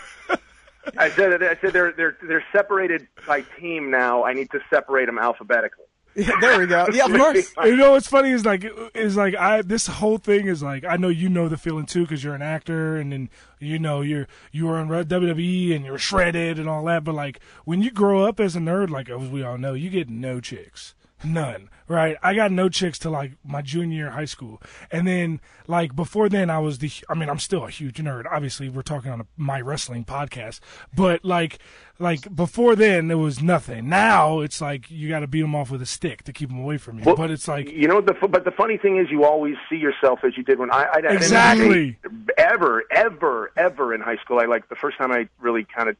I 0.97 1.09
said, 1.11 1.41
I 1.41 1.55
said 1.61 1.71
they're 1.71 1.93
they're 1.93 2.17
they're 2.23 2.43
separated 2.51 3.07
by 3.25 3.41
team 3.59 3.89
now. 3.89 4.25
I 4.25 4.33
need 4.33 4.49
to 4.51 4.59
separate 4.69 5.05
them 5.05 5.17
alphabetically. 5.17 5.85
Yeah, 6.15 6.39
there 6.39 6.59
we 6.59 6.67
go. 6.67 6.87
Yeah, 6.93 7.05
of 7.05 7.11
course. 7.11 7.53
you 7.63 7.75
know 7.75 7.91
what's 7.91 8.07
funny 8.07 8.29
is 8.29 8.45
like 8.45 8.65
is 8.93 9.17
like 9.17 9.35
I 9.35 9.61
this 9.63 9.87
whole 9.87 10.17
thing 10.17 10.47
is 10.47 10.61
like 10.61 10.83
I 10.83 10.95
know 10.97 11.07
you 11.07 11.27
know 11.27 11.49
the 11.49 11.57
feeling 11.57 11.85
too 11.85 12.03
because 12.03 12.23
you're 12.23 12.35
an 12.35 12.41
actor 12.41 12.97
and 12.97 13.11
then 13.11 13.29
you 13.59 13.79
know 13.79 14.01
you're 14.01 14.27
you 14.51 14.67
were 14.67 14.79
in 14.79 14.89
WWE 14.89 15.75
and 15.75 15.85
you're 15.85 15.97
shredded 15.97 16.59
and 16.59 16.69
all 16.69 16.85
that 16.85 17.03
but 17.03 17.15
like 17.15 17.39
when 17.65 17.81
you 17.81 17.89
grow 17.89 18.25
up 18.25 18.39
as 18.39 18.55
a 18.55 18.59
nerd 18.59 18.89
like 18.89 19.09
as 19.09 19.29
we 19.29 19.41
all 19.41 19.57
know 19.57 19.73
you 19.73 19.89
get 19.89 20.09
no 20.09 20.39
chicks 20.39 20.93
none 21.23 21.69
right? 21.87 22.17
I 22.23 22.33
got 22.33 22.51
no 22.51 22.69
chicks 22.69 22.97
till 22.99 23.11
like 23.11 23.33
my 23.45 23.61
junior 23.61 23.95
year 23.97 24.09
high 24.11 24.25
school. 24.25 24.61
And 24.91 25.07
then 25.07 25.41
like 25.67 25.95
before 25.95 26.29
then 26.29 26.49
I 26.49 26.59
was 26.59 26.79
the 26.79 26.91
I 27.09 27.13
mean 27.13 27.29
I'm 27.29 27.39
still 27.39 27.65
a 27.65 27.69
huge 27.69 27.95
nerd. 27.97 28.25
Obviously 28.29 28.69
we're 28.69 28.81
talking 28.81 29.11
on 29.11 29.21
a 29.21 29.25
my 29.37 29.61
wrestling 29.61 30.05
podcast. 30.05 30.59
But 30.95 31.23
like 31.23 31.59
like 31.99 32.33
before 32.35 32.75
then 32.75 33.07
there 33.07 33.17
was 33.17 33.41
nothing. 33.41 33.89
Now 33.89 34.39
it's 34.39 34.61
like 34.61 34.89
you 34.89 35.09
got 35.09 35.19
to 35.19 35.27
beat 35.27 35.41
them 35.41 35.55
off 35.55 35.71
with 35.71 35.81
a 35.81 35.85
stick 35.85 36.23
to 36.23 36.33
keep 36.33 36.49
them 36.49 36.59
away 36.59 36.77
from 36.77 36.99
you. 36.99 37.05
Well, 37.05 37.15
but 37.15 37.31
it's 37.31 37.47
like 37.47 37.69
you 37.69 37.87
know 37.87 38.01
the 38.01 38.13
but 38.27 38.45
the 38.45 38.51
funny 38.51 38.77
thing 38.77 38.97
is 38.97 39.09
you 39.09 39.23
always 39.25 39.55
see 39.69 39.77
yourself 39.77 40.19
as 40.23 40.37
you 40.37 40.43
did 40.43 40.59
when 40.59 40.71
I, 40.71 40.87
I 40.93 41.13
Exactly. 41.13 41.97
ever 42.37 42.83
ever 42.91 43.51
ever 43.55 43.93
in 43.93 44.01
high 44.01 44.17
school. 44.17 44.39
I 44.39 44.45
like 44.45 44.69
the 44.69 44.75
first 44.75 44.97
time 44.97 45.11
I 45.11 45.27
really 45.39 45.65
kind 45.65 45.89
of 45.89 45.97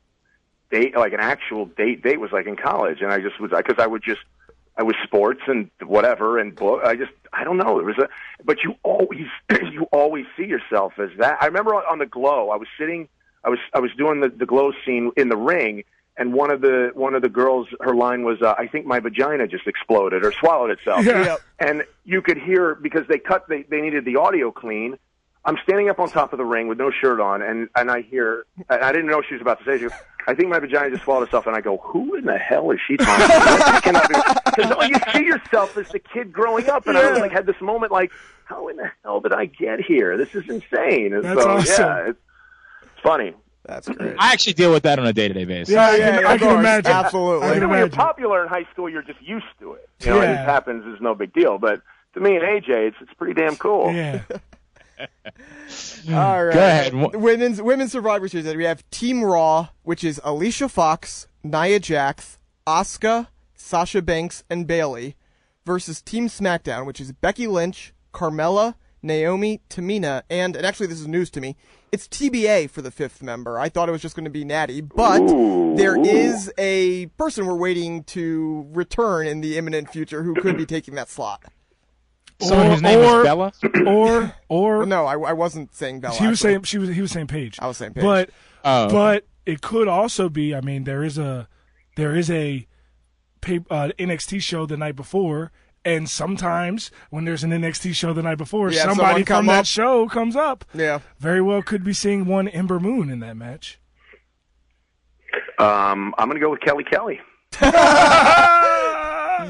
date 0.71 0.95
like 0.95 1.13
an 1.13 1.19
actual 1.19 1.65
date 1.65 2.01
date 2.03 2.19
was 2.19 2.31
like 2.31 2.47
in 2.47 2.55
college, 2.55 3.01
and 3.01 3.11
I 3.11 3.19
just 3.19 3.39
was 3.39 3.51
because 3.55 3.75
I 3.77 3.87
would 3.87 4.03
just 4.03 4.21
I 4.75 4.83
was 4.83 4.95
sports 5.03 5.41
and 5.47 5.69
whatever 5.83 6.39
and 6.39 6.55
book. 6.55 6.81
I 6.83 6.95
just 6.95 7.11
I 7.31 7.43
don't 7.43 7.57
know. 7.57 7.79
It 7.79 7.85
was 7.85 7.97
a 7.97 8.09
but 8.43 8.63
you 8.63 8.75
always 8.83 9.27
you 9.71 9.87
always 9.91 10.25
see 10.37 10.45
yourself 10.45 10.93
as 10.97 11.09
that. 11.19 11.37
I 11.41 11.45
remember 11.47 11.75
on, 11.75 11.83
on 11.83 11.99
the 11.99 12.05
glow. 12.05 12.49
I 12.49 12.57
was 12.57 12.67
sitting. 12.77 13.07
I 13.43 13.49
was 13.49 13.59
I 13.73 13.79
was 13.79 13.91
doing 13.97 14.21
the 14.21 14.29
the 14.29 14.45
glow 14.45 14.71
scene 14.85 15.11
in 15.17 15.29
the 15.29 15.37
ring. 15.37 15.83
And 16.15 16.31
one 16.31 16.51
of 16.51 16.61
the 16.61 16.91
one 16.93 17.15
of 17.15 17.23
the 17.23 17.29
girls, 17.29 17.67
her 17.81 17.95
line 17.95 18.23
was, 18.23 18.39
uh, 18.39 18.53
"I 18.55 18.67
think 18.67 18.85
my 18.85 18.99
vagina 18.99 19.47
just 19.47 19.65
exploded 19.65 20.23
or 20.23 20.31
swallowed 20.31 20.69
itself." 20.69 21.03
Yeah. 21.05 21.37
and 21.59 21.83
you 22.05 22.21
could 22.21 22.37
hear 22.37 22.75
because 22.75 23.07
they 23.07 23.17
cut 23.17 23.49
they, 23.49 23.63
they 23.63 23.81
needed 23.81 24.05
the 24.05 24.17
audio 24.17 24.51
clean 24.51 24.99
I'm 25.45 25.57
standing 25.63 25.89
up 25.89 25.99
on 25.99 26.09
top 26.09 26.31
of 26.31 26.37
the 26.37 26.45
ring 26.45 26.67
with 26.67 26.77
no 26.77 26.89
shirt 26.89 27.19
on, 27.19 27.41
and 27.41 27.69
and 27.75 27.91
I 27.91 28.01
hear, 28.01 28.45
and 28.69 28.81
I 28.81 28.91
didn't 28.91 29.07
know 29.07 29.17
what 29.17 29.25
she 29.27 29.33
was 29.33 29.41
about 29.41 29.59
to 29.59 29.65
say. 29.65 29.77
She 29.77 29.83
goes, 29.83 29.91
I 30.25 30.33
think 30.33 30.49
my 30.49 30.59
vagina 30.59 30.91
just 30.91 31.03
swallowed 31.03 31.23
itself, 31.23 31.47
and 31.47 31.55
I 31.55 31.61
go, 31.61 31.77
who 31.77 32.15
in 32.15 32.25
the 32.25 32.37
hell 32.37 32.71
is 32.71 32.79
she 32.87 32.95
talking 32.97 33.27
to? 33.93 34.41
Because 34.45 34.71
all 34.71 34.85
you 34.85 34.95
see 35.13 35.25
yourself 35.25 35.77
as 35.77 35.89
the 35.89 35.99
kid 35.99 36.31
growing 36.31 36.69
up, 36.69 36.87
and 36.87 36.97
I 36.97 37.11
was 37.11 37.19
like, 37.19 37.31
had 37.31 37.45
this 37.45 37.59
moment 37.61 37.91
like, 37.91 38.11
how 38.45 38.67
in 38.69 38.77
the 38.77 38.89
hell 39.03 39.19
did 39.19 39.33
I 39.33 39.45
get 39.45 39.81
here? 39.81 40.15
This 40.17 40.33
is 40.33 40.47
insane. 40.47 41.13
And 41.13 41.23
That's 41.23 41.41
so, 41.41 41.49
awesome. 41.49 41.85
yeah, 41.85 42.09
it's, 42.09 42.19
it's 42.83 43.01
funny. 43.01 43.33
That's 43.65 43.87
mm-hmm. 43.87 44.01
great. 44.01 44.15
I 44.19 44.33
actually 44.33 44.53
deal 44.53 44.71
with 44.71 44.83
that 44.83 44.99
on 44.99 45.07
a 45.07 45.13
day-to-day 45.13 45.45
basis. 45.45 45.73
Yeah, 45.73 45.87
I 45.87 45.95
yeah, 45.95 46.11
can, 46.11 46.21
yeah, 46.21 46.29
I 46.29 46.37
can 46.37 46.59
imagine. 46.59 46.91
Absolutely. 46.91 47.47
I 47.47 47.47
You 47.47 47.53
can 47.53 47.63
know, 47.63 47.69
when 47.69 47.79
you're 47.79 47.89
popular 47.89 48.43
in 48.43 48.49
high 48.49 48.67
school, 48.71 48.89
you're 48.89 49.01
just 49.01 49.21
used 49.21 49.45
to 49.59 49.73
it. 49.73 49.89
You 50.01 50.11
know, 50.11 50.21
it 50.21 50.27
just 50.27 50.45
happens. 50.45 50.83
It's 50.87 51.01
no 51.01 51.15
big 51.15 51.33
deal. 51.33 51.57
But 51.57 51.81
to 52.13 52.19
me 52.19 52.35
and 52.35 52.43
AJ, 52.43 52.69
it's 52.69 52.97
it's 53.01 53.13
pretty 53.13 53.33
damn 53.33 53.55
cool. 53.55 53.91
Yeah. 53.91 54.21
All 56.11 56.45
right. 56.45 56.53
Go 56.53 56.59
ahead. 56.59 56.93
Women's 56.93 57.61
Women's 57.61 57.91
Survivor 57.91 58.27
Series. 58.27 58.53
We 58.55 58.65
have 58.65 58.89
Team 58.89 59.23
Raw, 59.23 59.69
which 59.83 60.03
is 60.03 60.19
Alicia 60.23 60.69
Fox, 60.69 61.27
Nia 61.43 61.79
Jax, 61.79 62.39
Asuka, 62.67 63.27
Sasha 63.55 64.01
Banks, 64.01 64.43
and 64.49 64.67
Bayley, 64.67 65.15
versus 65.65 66.01
Team 66.01 66.27
SmackDown, 66.27 66.85
which 66.85 66.99
is 66.99 67.11
Becky 67.11 67.47
Lynch, 67.47 67.93
Carmella, 68.13 68.75
Naomi, 69.03 69.61
Tamina, 69.69 70.23
and 70.29 70.55
and 70.55 70.65
actually 70.65 70.87
this 70.87 70.99
is 70.99 71.07
news 71.07 71.29
to 71.31 71.41
me. 71.41 71.57
It's 71.91 72.07
TBA 72.07 72.69
for 72.69 72.81
the 72.81 72.89
fifth 72.89 73.21
member. 73.21 73.59
I 73.59 73.69
thought 73.69 73.89
it 73.89 73.91
was 73.91 74.01
just 74.01 74.15
going 74.15 74.23
to 74.23 74.31
be 74.31 74.45
Natty, 74.45 74.81
but 74.81 75.21
Ooh. 75.21 75.75
there 75.75 75.99
is 75.99 76.51
a 76.57 77.07
person 77.17 77.45
we're 77.45 77.55
waiting 77.55 78.03
to 78.05 78.65
return 78.71 79.27
in 79.27 79.41
the 79.41 79.57
imminent 79.57 79.89
future 79.89 80.23
who 80.23 80.33
could 80.33 80.57
be 80.57 80.65
taking 80.65 80.95
that 80.95 81.09
slot. 81.09 81.43
Someone 82.47 82.67
Or- 82.67 82.69
whose 82.71 82.81
name 82.81 82.99
or- 82.99 83.19
is 83.19 83.23
Bella. 83.25 83.53
Or 83.87 84.33
or 84.49 84.85
No, 84.85 85.05
I, 85.05 85.17
I 85.17 85.33
wasn't 85.33 85.73
saying 85.75 85.99
Bella. 86.01 86.15
he 86.15 86.27
was 86.27 86.39
actually. 86.39 86.51
saying 86.53 86.63
she 86.63 86.77
was 86.77 86.89
he 86.89 87.01
was 87.01 87.11
saying 87.11 87.27
Paige. 87.27 87.57
I 87.61 87.67
was 87.67 87.77
saying 87.77 87.93
Paige. 87.93 88.03
But 88.03 88.29
Oh. 88.65 88.89
but 88.89 89.25
it 89.45 89.61
could 89.61 89.87
also 89.87 90.29
be. 90.29 90.55
I 90.55 90.61
mean, 90.61 90.83
there 90.85 91.03
is 91.03 91.17
a 91.17 91.47
there 91.95 92.15
is 92.15 92.29
a 92.31 92.65
pay, 93.41 93.59
uh, 93.69 93.89
NXT 93.99 94.41
show 94.41 94.65
the 94.65 94.77
night 94.77 94.95
before, 94.95 95.51
and 95.83 96.09
sometimes 96.09 96.89
when 97.09 97.25
there's 97.25 97.43
an 97.43 97.51
NXT 97.51 97.93
show 97.93 98.13
the 98.13 98.23
night 98.23 98.37
before, 98.37 98.71
Yeah, 98.71 98.83
somebody 98.83 98.97
someone 98.97 99.15
from 99.15 99.25
come 99.25 99.45
that 99.47 99.59
up. 99.59 99.65
show 99.65 100.07
comes 100.07 100.35
up. 100.35 100.63
Yeah. 100.73 100.99
Very 101.19 101.41
well, 101.41 101.61
could 101.61 101.83
be 101.83 101.91
seeing 101.93 102.25
one 102.25 102.47
Ember 102.47 102.79
Moon 102.79 103.09
in 103.09 103.19
that 103.19 103.35
match. 103.35 103.79
Um, 105.59 106.13
I'm 106.17 106.27
going 106.29 106.39
to 106.39 106.39
go 106.45 106.49
with 106.51 106.61
Kelly 106.61 106.83
Kelly. 106.83 107.19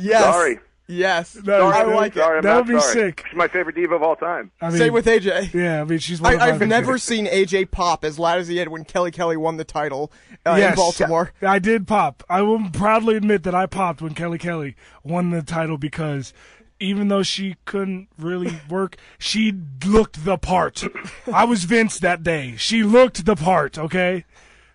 Yes. 0.02 0.24
Sorry. 0.24 0.60
Yes. 0.88 1.38
No, 1.44 1.68
I 1.68 1.86
that- 1.86 1.96
like 1.96 2.14
Sorry, 2.14 2.36
it. 2.36 2.38
I'm 2.40 2.44
That 2.44 2.56
would 2.58 2.68
be 2.68 2.80
sorry. 2.80 2.94
sick. 2.94 3.24
She's 3.30 3.38
my 3.38 3.48
favorite 3.48 3.76
diva 3.76 3.96
of 3.96 4.04
all 4.04 4.16
time. 4.18 4.52
I 4.62 4.70
mean, 4.70 4.78
Same 4.78 4.94
with 4.94 5.06
AJ. 5.06 5.54
yeah. 5.54 5.82
I 5.82 5.84
mean, 5.86 6.00
she's. 6.00 6.20
One 6.20 6.34
I, 6.34 6.36
of 6.36 6.42
I've 6.42 6.48
favorites. 6.56 6.70
never 6.70 6.98
seen 6.98 7.26
AJ 7.28 7.72
pop 7.72 8.04
as 8.04 8.20
loud 8.20 8.40
as 8.40 8.48
he 8.50 8.56
did 8.56 8.68
when 8.68 8.84
Kelly 8.84 9.12
Kelly 9.12 9.38
won 9.38 9.56
the 9.58 9.64
title 9.64 10.12
uh, 10.46 10.56
Yes. 10.58 10.72
in 10.72 10.76
Baltimore. 10.76 11.32
I 11.42 11.60
did 11.60 11.88
pop. 11.88 12.24
I 12.30 12.42
will 12.42 12.70
proudly 12.70 13.16
admit 13.16 13.44
that 13.44 13.56
I 13.56 13.66
popped 13.66 14.02
when 14.02 14.14
Kelly 14.14 14.38
Kelly 14.38 14.76
won 15.04 15.30
the 15.30 15.42
title 15.42 15.78
because 15.78 16.34
even 16.80 17.08
though 17.08 17.24
she 17.24 17.56
couldn't 17.64 18.10
really 18.18 18.60
work, 18.70 18.98
she 19.18 19.54
looked 19.86 20.26
the 20.26 20.38
part. 20.38 20.84
I 21.32 21.46
was 21.46 21.64
Vince 21.64 21.98
that 22.00 22.24
day. 22.24 22.56
She 22.58 22.84
looked 22.84 23.26
the 23.26 23.38
part. 23.38 23.78
Okay, 23.80 24.26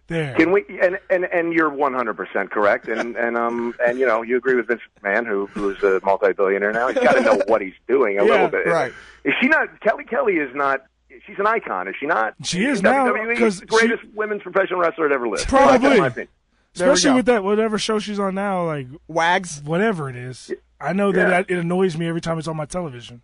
there. 0.08 0.34
Can 0.34 0.50
we? 0.52 0.64
And 0.82 0.98
and 1.08 1.24
and 1.24 1.52
you're 1.52 1.70
100 1.70 2.14
percent 2.14 2.50
correct. 2.50 2.88
And 2.88 3.16
and 3.24 3.36
um 3.36 3.74
and 3.86 3.98
you 3.98 4.06
know 4.06 4.22
you 4.22 4.36
agree 4.36 4.54
with 4.56 4.66
Vince 4.66 4.80
McMahon, 5.02 5.26
who 5.26 5.46
who's 5.46 5.82
a 5.82 6.00
multi-billionaire 6.04 6.72
now. 6.72 6.88
He's 6.88 6.98
got 7.02 7.12
to 7.12 7.20
know 7.22 7.40
what 7.46 7.60
he's 7.62 7.74
doing 7.86 8.18
a 8.18 8.24
Yeah, 8.24 8.30
little 8.32 8.48
bit. 8.48 8.66
right. 8.66 8.92
Is 9.24 9.34
she 9.40 9.48
not? 9.48 9.80
Kelly 9.80 10.04
Kelly 10.04 10.34
is 10.34 10.54
not. 10.54 10.80
She's 11.26 11.38
an 11.38 11.46
icon, 11.46 11.88
is 11.88 11.94
she 11.98 12.06
not? 12.06 12.34
She 12.42 12.64
is 12.64 12.78
She's 12.78 12.82
now, 12.82 13.06
WWE, 13.12 13.36
'cause 13.38 13.60
the 13.60 13.66
greatest 13.66 14.02
women's 14.14 14.42
professional 14.42 14.80
wrestler 14.80 15.08
to 15.08 15.14
ever 15.14 15.28
lived. 15.28 15.46
Probably. 15.48 15.88
That's 15.88 16.00
my 16.00 16.06
opinion. 16.06 16.28
There 16.74 16.86
we 16.88 16.92
Especially 16.94 17.16
with 17.16 17.26
that 17.26 17.42
whatever 17.44 17.78
show 17.78 17.98
she's 17.98 18.18
on 18.20 18.34
now, 18.36 18.64
like 18.64 18.86
Wags. 19.08 19.60
whatever 19.64 20.08
it 20.08 20.16
is. 20.16 20.52
I 20.80 20.92
know 20.92 21.12
Yeah. 21.12 21.28
that 21.28 21.50
it 21.50 21.58
annoys 21.58 21.96
me 21.98 22.06
every 22.08 22.20
time 22.20 22.38
it's 22.38 22.46
on 22.48 22.56
my 22.56 22.66
television. 22.66 23.22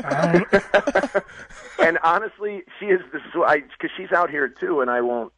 And 1.78 1.98
honestly, 2.02 2.62
she 2.80 2.86
is 2.86 3.00
the 3.12 3.18
because 3.34 3.90
she's 3.96 4.10
out 4.10 4.30
here 4.30 4.48
too, 4.48 4.80
and 4.80 4.90
I 4.90 5.02
won't. 5.02 5.32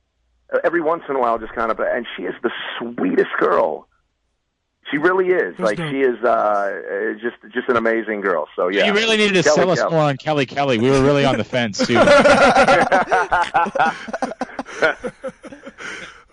Every 0.65 0.81
once 0.81 1.03
in 1.09 1.17
a 1.17 1.21
while, 1.21 1.39
just 1.39 1.53
kind 1.53 1.71
of, 1.71 1.79
and 1.81 2.07
she 2.17 2.23
is 2.25 2.35
the 2.43 2.51
sweetest 2.79 3.29
girl. 3.39 3.87
She 4.91 4.97
really 4.97 5.27
is. 5.27 5.55
That's 5.59 5.61
like 5.61 5.77
dope. 5.77 5.91
she 5.91 6.01
is 6.01 6.17
uh, 6.25 6.29
uh, 6.29 7.13
just 7.21 7.37
just 7.53 7.69
an 7.69 7.77
amazing 7.77 8.23
girl. 8.23 8.49
So 8.57 8.69
yeah, 8.69 8.87
You 8.87 8.95
really 8.95 9.19
needed 9.19 9.35
to 9.35 9.43
Kelly 9.43 9.57
sell 9.61 9.71
us 9.71 9.81
Kelly. 9.81 9.93
more 9.95 10.05
on 10.05 10.17
Kelly 10.17 10.47
Kelly. 10.47 10.79
We 10.79 10.89
were 10.91 11.03
really 11.03 11.27
on 11.27 11.37
the 11.37 11.45
fence 11.45 11.87
too. 11.87 11.95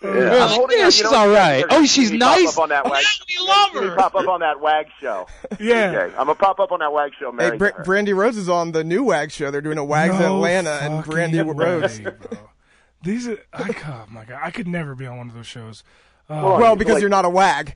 Yeah, 0.03 0.09
I'm 0.43 0.49
holding 0.49 0.77
Yeah, 0.77 0.85
out- 0.85 0.93
she's 0.93 1.03
you 1.03 1.11
know, 1.11 1.17
all 1.17 1.29
right. 1.29 1.65
Oh, 1.69 1.85
she's 1.85 2.11
you 2.11 2.19
pop 2.19 2.37
nice. 2.37 2.55
Up 2.55 2.63
on 2.63 2.69
that 2.69 2.85
Oh, 2.85 2.89
wag, 2.91 3.03
yeah, 3.27 3.41
we 3.41 3.47
love 3.47 3.69
you 3.73 3.81
her. 3.89 3.95
Pop 3.95 4.15
up 4.15 4.27
on 4.27 4.39
that 4.41 4.61
wag 4.61 4.85
show. 5.01 5.25
yeah. 5.59 5.91
Okay, 5.95 6.13
I'm 6.15 6.27
gonna 6.27 6.35
pop 6.35 6.59
up 6.59 6.71
on 6.71 6.79
that 6.79 6.93
wag 6.93 7.11
show. 7.19 7.31
Hey, 7.31 7.37
Married 7.37 7.59
Br- 7.59 7.69
Brandi 7.83 8.15
Rhodes 8.15 8.37
is 8.37 8.47
on 8.47 8.71
the 8.71 8.83
new 8.83 9.03
Wags 9.03 9.33
show. 9.33 9.49
They're 9.51 9.61
doing 9.61 9.77
a 9.79 9.85
Wags 9.85 10.17
No 10.19 10.35
Atlanta 10.35 10.79
and 10.81 11.03
fucking 11.03 11.11
Brandi 11.11 11.57
Rhodes. 11.57 11.99
way, 11.99 12.11
bro. 12.11 12.37
These 13.03 13.27
are, 13.27 13.37
I, 13.53 13.75
oh 13.87 14.05
my 14.11 14.25
god, 14.25 14.39
I 14.43 14.51
could 14.51 14.67
never 14.67 14.95
be 14.95 15.05
on 15.05 15.17
one 15.17 15.29
of 15.29 15.35
those 15.35 15.47
shows. 15.47 15.83
Uh, 16.29 16.41
Well, 16.43 16.57
Well, 16.59 16.75
because 16.75 16.95
like- 16.95 17.01
you're 17.01 17.09
not 17.09 17.25
a 17.25 17.29
Wag. 17.29 17.75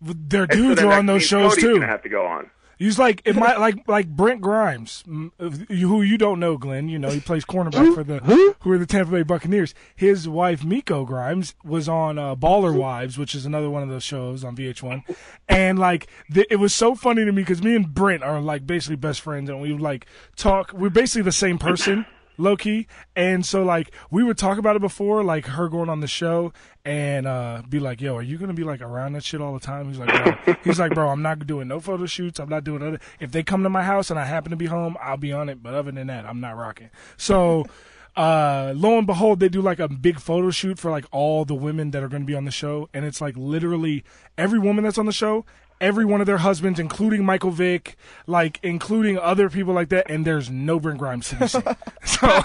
their 0.00 0.42
And 0.44 0.52
so 0.52 0.56
dudes 0.58 0.80
then 0.80 0.88
are 0.90 0.98
on 0.98 1.06
those 1.06 1.22
shows 1.22 1.50
Cody's 1.50 1.64
too. 1.64 1.74
Gonna 1.74 1.86
have 1.86 2.02
to 2.02 2.08
go 2.08 2.26
on. 2.26 2.50
He's 2.78 2.98
like 2.98 3.22
it 3.24 3.36
might 3.44 3.60
like 3.60 3.86
like 3.86 4.08
Brent 4.08 4.40
Grimes, 4.40 5.04
who 5.06 6.02
you 6.02 6.18
don't 6.18 6.40
know, 6.40 6.56
Glenn. 6.56 6.88
You 6.88 6.98
know 6.98 7.10
he 7.10 7.20
plays 7.20 7.44
cornerback 7.44 7.94
for 7.94 8.02
the 8.02 8.18
who 8.60 8.72
are 8.72 8.78
the 8.78 8.86
Tampa 8.86 9.12
Bay 9.12 9.22
Buccaneers. 9.22 9.72
His 9.94 10.28
wife 10.28 10.64
Miko 10.64 11.04
Grimes 11.04 11.54
was 11.62 11.88
on 11.88 12.18
uh, 12.18 12.34
Baller 12.34 12.74
Wives, 12.76 13.16
which 13.18 13.36
is 13.36 13.46
another 13.46 13.70
one 13.70 13.84
of 13.84 13.88
those 13.88 14.02
shows 14.02 14.42
on 14.42 14.56
VH1, 14.56 15.04
and 15.48 15.78
like 15.78 16.08
th- 16.32 16.48
it 16.50 16.56
was 16.56 16.74
so 16.74 16.96
funny 16.96 17.24
to 17.24 17.30
me 17.30 17.42
because 17.42 17.62
me 17.62 17.76
and 17.76 17.94
Brent 17.94 18.24
are 18.24 18.40
like 18.40 18.66
basically 18.66 18.96
best 18.96 19.20
friends, 19.20 19.48
and 19.48 19.60
we 19.60 19.74
like 19.74 20.06
talk. 20.34 20.72
We're 20.72 20.90
basically 20.90 21.22
the 21.22 21.30
same 21.30 21.58
person. 21.58 22.04
Low 22.38 22.56
key, 22.56 22.86
and 23.14 23.44
so 23.44 23.62
like 23.62 23.92
we 24.10 24.24
would 24.24 24.38
talk 24.38 24.58
about 24.58 24.74
it 24.74 24.80
before, 24.80 25.22
like 25.22 25.46
her 25.46 25.68
going 25.68 25.88
on 25.88 26.00
the 26.00 26.06
show, 26.06 26.52
and 26.84 27.26
uh 27.26 27.62
be 27.68 27.78
like, 27.78 28.00
"Yo, 28.00 28.16
are 28.16 28.22
you 28.22 28.38
gonna 28.38 28.54
be 28.54 28.64
like 28.64 28.80
around 28.80 29.12
that 29.12 29.22
shit 29.22 29.40
all 29.40 29.52
the 29.52 29.60
time?" 29.60 29.88
He's 29.88 29.98
like, 29.98 30.08
bro. 30.44 30.54
"He's 30.64 30.78
like, 30.78 30.94
bro, 30.94 31.10
I'm 31.10 31.22
not 31.22 31.46
doing 31.46 31.68
no 31.68 31.78
photo 31.78 32.06
shoots. 32.06 32.40
I'm 32.40 32.48
not 32.48 32.64
doing 32.64 32.82
other. 32.82 33.00
If 33.20 33.32
they 33.32 33.42
come 33.42 33.62
to 33.64 33.68
my 33.68 33.82
house 33.82 34.10
and 34.10 34.18
I 34.18 34.24
happen 34.24 34.50
to 34.50 34.56
be 34.56 34.66
home, 34.66 34.96
I'll 35.00 35.16
be 35.18 35.32
on 35.32 35.48
it. 35.48 35.62
But 35.62 35.74
other 35.74 35.92
than 35.92 36.06
that, 36.06 36.24
I'm 36.24 36.40
not 36.40 36.56
rocking." 36.56 36.90
So, 37.16 37.66
uh, 38.16 38.72
lo 38.74 38.96
and 38.96 39.06
behold, 39.06 39.40
they 39.40 39.48
do 39.48 39.60
like 39.60 39.78
a 39.78 39.88
big 39.88 40.18
photo 40.18 40.50
shoot 40.50 40.78
for 40.78 40.90
like 40.90 41.04
all 41.12 41.44
the 41.44 41.54
women 41.54 41.90
that 41.90 42.02
are 42.02 42.08
going 42.08 42.22
to 42.22 42.26
be 42.26 42.34
on 42.34 42.46
the 42.46 42.50
show, 42.50 42.88
and 42.94 43.04
it's 43.04 43.20
like 43.20 43.36
literally 43.36 44.04
every 44.38 44.58
woman 44.58 44.84
that's 44.84 44.98
on 44.98 45.06
the 45.06 45.12
show. 45.12 45.44
Every 45.82 46.04
one 46.04 46.20
of 46.20 46.26
their 46.26 46.38
husbands, 46.38 46.78
including 46.78 47.24
Michael 47.24 47.50
Vick, 47.50 47.96
like 48.26 48.60
including 48.62 49.18
other 49.18 49.50
people 49.50 49.74
like 49.74 49.88
that, 49.90 50.08
and 50.08 50.24
there's 50.24 50.48
no 50.48 50.78
Brent 50.78 50.98
Grimes 51.00 51.28
to 51.30 51.36
be 51.36 51.46
seen. 51.48 51.62
So 52.04 52.40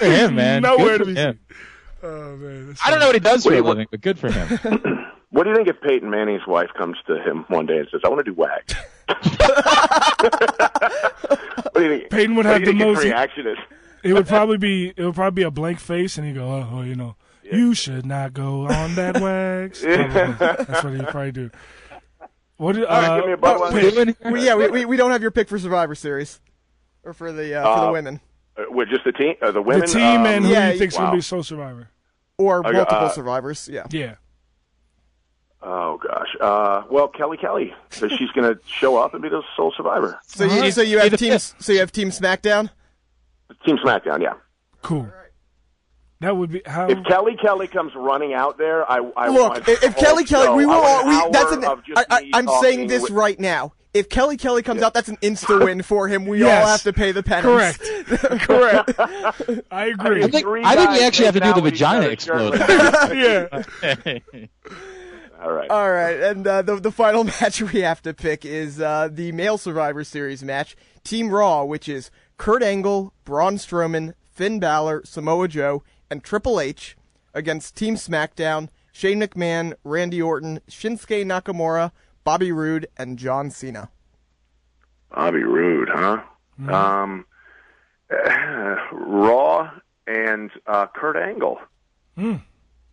Good 0.00 0.12
him, 0.12 0.34
man. 0.34 0.62
Nowhere 0.62 0.98
to 0.98 1.04
be 1.06 1.14
him. 1.14 1.38
Oh 2.02 2.36
man, 2.36 2.66
that's 2.68 2.84
I 2.84 2.90
don't 2.90 2.98
know 3.00 3.06
what 3.06 3.14
he 3.14 3.20
does 3.20 3.44
for 3.44 3.54
a 3.54 3.60
living, 3.60 3.86
but 3.90 4.00
good 4.00 4.18
for 4.18 4.30
him. 4.30 5.04
What 5.30 5.44
do 5.44 5.50
you 5.50 5.56
think 5.56 5.68
if 5.68 5.78
Peyton 5.82 6.08
Manning's 6.08 6.46
wife 6.46 6.70
comes 6.76 6.96
to 7.06 7.20
him 7.22 7.44
one 7.48 7.66
day 7.66 7.76
and 7.76 7.88
says, 7.92 8.00
"I 8.02 8.08
want 8.08 8.24
to 8.24 8.32
do 8.32 8.34
wag"? 8.34 8.72
what 11.72 11.74
do 11.74 11.82
you 11.84 11.98
think? 11.98 12.10
Peyton 12.10 12.34
would 12.36 12.46
what 12.46 12.52
have 12.54 12.64
do 12.64 12.70
you 12.72 12.78
the 12.78 12.84
think 12.84 12.96
most- 12.96 13.04
reaction 13.04 13.46
is. 13.46 13.58
It 14.02 14.14
would 14.14 14.26
probably 14.26 14.56
be 14.56 14.94
it 14.96 15.04
would 15.04 15.14
probably 15.14 15.42
be 15.42 15.46
a 15.46 15.50
blank 15.50 15.80
face, 15.80 16.16
and 16.16 16.26
he'd 16.26 16.34
go, 16.34 16.66
oh, 16.72 16.82
you 16.82 16.94
know, 16.94 17.16
you 17.52 17.74
should 17.74 18.06
not 18.06 18.32
go 18.32 18.66
on 18.66 18.94
that 18.96 19.20
wax. 19.20 19.82
Probably. 19.82 20.34
That's 20.38 20.84
what 20.84 20.92
he'd 20.94 21.08
probably 21.08 21.32
do. 21.32 21.50
What? 22.56 22.74
did- 22.74 22.84
All 22.86 23.00
right, 23.00 23.08
uh, 23.10 23.16
give 23.18 23.26
me 23.26 23.32
a 23.32 23.36
bottle. 23.36 23.70
Peyton- 23.70 24.16
We, 24.32 24.44
yeah, 24.44 24.54
we, 24.56 24.68
we, 24.68 24.84
we 24.84 24.96
don't 24.96 25.10
have 25.10 25.22
your 25.22 25.30
pick 25.30 25.48
for 25.48 25.58
Survivor 25.58 25.94
Series. 25.94 26.40
Or 27.04 27.12
for 27.12 27.32
the 27.32 27.54
uh, 27.54 27.74
for 27.74 27.80
the 27.82 27.86
Uh, 27.88 27.92
women. 27.92 28.20
Uh, 28.56 28.62
with 28.70 28.88
just 28.88 29.04
the 29.04 29.12
team, 29.12 29.34
uh, 29.40 29.50
the 29.52 29.62
the 29.62 29.86
team 29.86 30.02
um, 30.20 30.26
and 30.26 30.44
who 30.44 30.50
yeah, 30.50 30.66
do 30.68 30.72
you 30.72 30.78
think's 30.80 30.96
wow. 30.96 31.04
gonna 31.06 31.16
be 31.16 31.20
sole 31.22 31.42
Survivor? 31.44 31.88
Or 32.38 32.58
okay, 32.60 32.72
multiple 32.72 33.06
uh, 33.06 33.08
survivors. 33.10 33.68
Yeah. 33.70 33.86
Yeah. 33.90 34.16
Oh 35.62 35.98
gosh. 35.98 36.28
Uh, 36.40 36.82
well, 36.90 37.08
Kelly 37.08 37.36
Kelly, 37.36 37.74
because 37.90 38.12
she's 38.12 38.30
going 38.30 38.52
to 38.54 38.60
show 38.66 38.96
up 38.96 39.12
and 39.14 39.22
be 39.22 39.28
the 39.28 39.42
sole 39.56 39.72
survivor. 39.76 40.18
So 40.26 40.44
you 40.44 40.50
Alright. 40.52 40.74
so 40.74 40.82
you 40.82 40.98
have 41.00 41.16
team 41.18 41.36
so 41.38 41.72
you 41.72 41.80
have 41.80 41.90
Team 41.90 42.10
SmackDown. 42.10 42.70
Team 43.66 43.76
SmackDown, 43.78 44.22
yeah. 44.22 44.34
Cool. 44.82 45.10
That 46.20 46.36
would 46.36 46.50
be 46.50 46.62
how. 46.66 46.88
If 46.88 47.04
Kelly 47.04 47.36
Kelly 47.36 47.68
comes 47.68 47.92
running 47.94 48.34
out 48.34 48.58
there, 48.58 48.90
I, 48.90 48.96
I 49.16 49.28
look. 49.28 49.50
Want 49.52 49.68
if 49.68 49.96
Kelly 49.96 50.26
show, 50.26 50.44
Kelly, 50.44 50.56
we 50.56 50.66
were 50.66 50.72
all. 50.74 51.06
We, 51.06 51.30
that's 51.32 51.52
an, 51.52 51.64
I, 51.64 52.04
I, 52.10 52.30
I'm 52.34 52.48
saying 52.60 52.88
this 52.88 53.02
with- 53.04 53.12
right 53.12 53.38
now. 53.38 53.72
If 53.94 54.10
Kelly 54.10 54.36
Kelly 54.36 54.62
comes 54.62 54.82
out, 54.82 54.92
that's 54.92 55.08
an 55.08 55.16
insta 55.18 55.64
win 55.64 55.82
for 55.82 56.08
him. 56.08 56.26
We 56.26 56.40
Yes. 56.40 56.62
all 56.62 56.70
have 56.72 56.82
to 56.82 56.92
pay 56.92 57.10
the 57.10 57.22
penance. 57.22 57.78
Correct. 57.78 58.42
Correct. 58.42 59.62
I 59.70 59.86
agree. 59.86 60.22
I 60.24 60.28
think, 60.28 60.46
I 60.46 60.76
think 60.76 60.90
we 60.90 61.02
actually 61.02 61.24
have 61.24 61.34
to 61.34 61.40
do 61.40 61.46
the 61.52 61.56
out 61.56 61.62
with 61.62 61.72
each 61.72 61.78
vagina 61.80 61.98
other 62.00 62.10
explode. 62.10 62.54
yeah. 63.16 64.18
All 65.40 65.52
right. 65.52 65.70
All 65.70 65.90
right, 65.90 66.20
and 66.20 66.46
uh, 66.46 66.62
the 66.62 66.76
the 66.76 66.90
final 66.90 67.22
match 67.40 67.62
we 67.62 67.80
have 67.80 68.02
to 68.02 68.12
pick 68.12 68.44
is 68.44 68.80
uh, 68.80 69.08
the 69.10 69.30
male 69.32 69.56
Survivor 69.56 70.02
Series 70.04 70.42
match. 70.42 70.76
Team 71.04 71.30
Raw, 71.30 71.64
which 71.64 71.88
is 71.88 72.10
Kurt 72.36 72.62
Angle, 72.62 73.14
Braun 73.24 73.54
Strowman, 73.56 74.14
Finn 74.32 74.58
Balor, 74.60 75.02
Samoa 75.06 75.46
Joe, 75.48 75.82
and 76.10 76.22
Triple 76.22 76.60
H 76.60 76.96
against 77.34 77.76
Team 77.76 77.94
SmackDown, 77.96 78.68
Shane 78.92 79.20
McMahon, 79.20 79.74
Randy 79.84 80.20
Orton, 80.20 80.60
Shinsuke 80.70 81.24
Nakamura, 81.24 81.92
Bobby 82.24 82.50
Roode, 82.52 82.86
and 82.96 83.18
John 83.18 83.50
Cena. 83.50 83.90
Bobby 85.14 85.42
Roode, 85.42 85.88
huh? 85.90 86.22
Mm-hmm. 86.60 86.74
Um, 86.74 87.24
Raw 88.92 89.70
and 90.06 90.50
uh, 90.66 90.86
Kurt 90.94 91.16
Angle. 91.16 91.58
Hmm. 92.16 92.36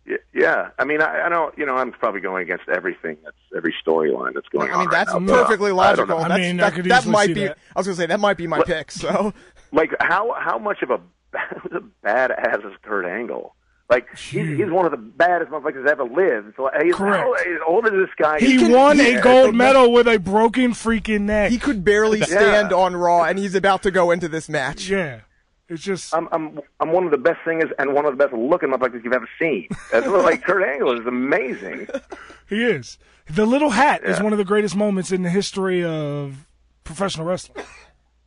Y- 0.06 0.16
Yeah, 0.32 0.68
I 0.78 0.84
mean, 0.84 1.02
I, 1.02 1.26
I 1.26 1.28
don't, 1.28 1.56
you 1.58 1.66
know, 1.66 1.74
I'm 1.76 1.92
probably 1.92 2.20
going 2.20 2.42
against 2.42 2.68
everything 2.68 3.16
that's 3.24 3.36
every 3.56 3.74
storyline 3.84 4.34
that's 4.34 4.48
going 4.48 4.70
on. 4.70 4.74
I 4.74 4.78
mean, 4.80 4.86
on. 4.88 4.92
that's 4.92 5.12
right 5.12 5.20
now, 5.22 5.26
but, 5.26 5.32
uh, 5.38 5.42
perfectly 5.44 5.70
I 5.70 5.74
logical. 5.74 6.18
I 6.18 6.28
That's- 6.28 6.38
mean, 6.38 6.60
I 6.60 6.64
that, 6.70 6.74
could 6.74 6.84
that 6.86 7.06
might 7.06 7.26
see 7.26 7.34
be. 7.34 7.44
that. 7.46 7.58
I 7.74 7.80
was 7.80 7.86
gonna 7.86 7.96
say 7.96 8.06
that 8.06 8.20
might 8.20 8.36
be 8.36 8.46
my 8.46 8.62
pick. 8.62 8.90
So 8.92 9.32
Like, 9.72 9.90
how 10.00 10.32
how 10.38 10.58
much 10.58 10.82
of 10.82 10.90
a, 10.90 11.00
a 11.72 11.80
badass 12.06 12.66
is 12.66 12.76
Kurt 12.82 13.06
Angle? 13.06 13.54
Like, 13.88 14.08
he's, 14.16 14.58
he's 14.58 14.70
one 14.70 14.84
of 14.84 14.90
the 14.90 14.96
baddest 14.96 15.52
motherfuckers 15.52 15.84
that 15.84 15.92
ever 15.92 16.04
lived. 16.04 16.54
So 16.56 16.66
uh, 16.66 16.82
he's, 16.82 16.94
Correct. 16.96 17.22
how, 17.22 17.34
he's 17.44 17.60
older 17.66 17.90
than 17.90 18.00
this 18.00 18.10
guy. 18.16 18.40
He 18.40 18.58
can- 18.58 18.72
won 18.72 18.98
yeah, 18.98 19.04
a 19.04 19.22
gold 19.22 19.54
medal 19.54 19.92
with 19.92 20.08
a 20.08 20.18
broken 20.18 20.72
freaking 20.72 21.22
neck. 21.22 21.52
he 21.52 21.58
could 21.58 21.84
barely 21.84 22.20
stand 22.22 22.72
on 22.72 22.96
Raw, 22.96 23.22
and 23.24 23.38
he's 23.38 23.54
about 23.54 23.84
to 23.84 23.92
go 23.92 24.10
into 24.10 24.28
this 24.28 24.48
match. 24.48 24.88
yeah, 24.88 25.20
it's 25.68 25.82
just 25.82 26.12
I'm 26.14 26.28
I'm 26.32 26.60
I'm 26.80 26.92
one 26.92 27.04
of 27.04 27.12
the 27.12 27.18
best 27.18 27.38
singers 27.44 27.70
and 27.78 27.94
one 27.94 28.06
of 28.06 28.16
the 28.16 28.24
best 28.24 28.34
looking 28.34 28.70
motherfuckers 28.70 29.04
you've 29.04 29.12
ever 29.12 29.28
seen. 29.38 29.68
That's 29.92 30.06
like 30.06 30.42
Kurt 30.42 30.64
Angle 30.64 31.00
is 31.00 31.06
amazing. 31.06 31.86
he 32.48 32.64
is. 32.64 32.98
The 33.28 33.46
little 33.46 33.70
hat 33.70 34.04
is 34.04 34.20
one 34.20 34.32
of 34.32 34.38
the 34.38 34.44
greatest 34.44 34.76
moments 34.76 35.10
in 35.10 35.22
the 35.22 35.30
history 35.30 35.84
of 35.84 36.44
professional 36.84 37.26
wrestling. 37.26 37.64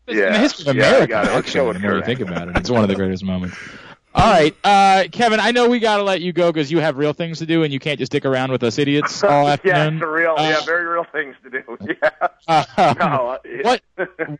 Yeah, 0.09 0.27
in 0.27 0.33
the 0.33 0.39
history 0.39 0.69
of 0.69 0.75
Yeah, 0.75 0.83
I 0.83 0.87
America, 0.89 1.07
got 1.07 1.27
actually, 1.27 1.53
go 1.53 1.67
with 1.67 1.77
the 1.77 1.81
more 1.81 1.95
you 1.97 2.03
think 2.03 2.19
about 2.21 2.47
it. 2.49 2.57
It's 2.57 2.69
one 2.69 2.83
of 2.83 2.89
the 2.89 2.95
greatest 2.95 3.23
moments. 3.23 3.55
All 4.15 4.27
right, 4.27 4.55
uh, 4.63 5.03
Kevin, 5.11 5.39
I 5.39 5.51
know 5.51 5.69
we 5.69 5.77
got 5.79 5.97
to 5.97 6.03
let 6.03 6.19
you 6.19 6.33
go 6.33 6.51
because 6.51 6.71
you 6.71 6.79
have 6.79 6.97
real 6.97 7.13
things 7.13 7.37
to 7.39 7.45
do 7.45 7.61
and 7.63 7.71
you 7.71 7.77
can't 7.79 7.99
just 7.99 8.11
stick 8.11 8.25
around 8.25 8.51
with 8.51 8.63
us 8.63 8.79
idiots 8.79 9.23
all 9.23 9.45
yeah, 9.45 9.51
afternoon. 9.53 9.93
it's 9.97 10.03
a 10.03 10.07
real, 10.07 10.35
Uh, 10.35 10.41
yeah, 10.49 10.61
very 10.65 10.85
real 10.87 11.05
things 11.11 11.35
to 11.43 11.49
do. 11.51 11.77
Yeah. 12.01 12.09
uh, 12.47 12.95
No, 12.99 13.27
uh, 13.29 13.37
yeah. 13.45 13.61
what 13.61 13.81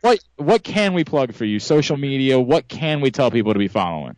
what 0.02 0.20
what 0.38 0.64
can 0.64 0.96
we 0.96 1.04
plug 1.04 1.34
for 1.34 1.46
you? 1.46 1.60
Social 1.60 1.98
media. 1.98 2.40
What 2.40 2.68
can 2.68 3.00
we 3.00 3.12
tell 3.12 3.30
people 3.30 3.54
to 3.54 3.60
be 3.60 3.68
following? 3.68 4.16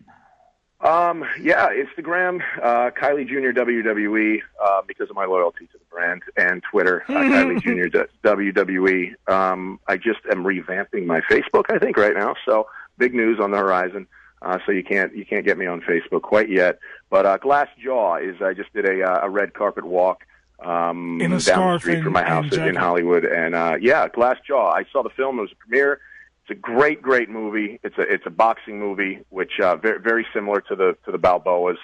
Um, 0.79 1.25
yeah, 1.39 1.67
Instagram, 1.69 2.41
uh, 2.63 2.89
Kiley 2.91 3.27
Jr. 3.27 3.51
WWE, 3.51 4.41
uh, 4.63 4.81
because 4.87 5.09
of 5.09 5.15
my 5.15 5.25
loyalty 5.25 5.67
to 5.67 5.77
brand, 5.91 6.21
and 6.37 6.63
Twitter, 6.71 7.03
uh, 7.07 7.11
Kiley 7.13 7.61
Jr. 7.61 7.99
WWE. 8.23 9.13
Um, 9.31 9.79
I 9.87 9.97
just 9.97 10.19
am 10.31 10.43
revamping 10.43 11.05
my 11.05 11.21
Facebook, 11.21 11.65
I 11.69 11.77
think, 11.79 11.97
right 11.97 12.13
now. 12.15 12.35
So 12.45 12.67
big 12.97 13.13
news 13.13 13.39
on 13.39 13.51
the 13.51 13.57
horizon. 13.57 14.07
Uh, 14.41 14.57
so 14.65 14.71
you 14.71 14.83
can't 14.83 15.15
you 15.15 15.25
can't 15.25 15.45
get 15.45 15.57
me 15.57 15.67
on 15.67 15.81
Facebook 15.81 16.23
quite 16.23 16.49
yet. 16.49 16.79
But 17.11 17.25
uh, 17.25 17.37
Glass 17.37 17.67
Jaw 17.83 18.15
is 18.17 18.41
I 18.41 18.53
just 18.53 18.73
did 18.73 18.85
a 18.85 19.03
uh, 19.03 19.19
a 19.23 19.29
red 19.29 19.53
carpet 19.53 19.85
walk 19.85 20.23
um, 20.65 21.19
In 21.21 21.31
a 21.33 21.39
down 21.39 21.73
the 21.73 21.79
street 21.79 21.95
and- 21.95 22.03
from 22.03 22.13
my 22.13 22.23
house 22.23 22.51
in. 22.55 22.75
Hollywood, 22.75 23.23
and 23.25 23.53
uh, 23.53 23.77
yeah, 23.79 24.07
Glass 24.07 24.37
Jaw. 24.47 24.71
I 24.71 24.85
saw 24.91 25.03
the 25.03 25.09
film. 25.11 25.37
It 25.37 25.41
was 25.43 25.51
a 25.51 25.55
premiere. 25.67 25.99
It's 26.43 26.57
a 26.57 26.59
great, 26.59 27.01
great 27.03 27.29
movie. 27.29 27.79
It's 27.83 27.97
a 27.99 28.01
it's 28.01 28.25
a 28.25 28.31
boxing 28.31 28.79
movie, 28.79 29.19
which 29.29 29.59
uh, 29.61 29.75
very 29.75 29.99
very 29.99 30.25
similar 30.33 30.59
to 30.61 30.75
the 30.75 30.97
to 31.05 31.11
the 31.11 31.19
Balboas. 31.19 31.77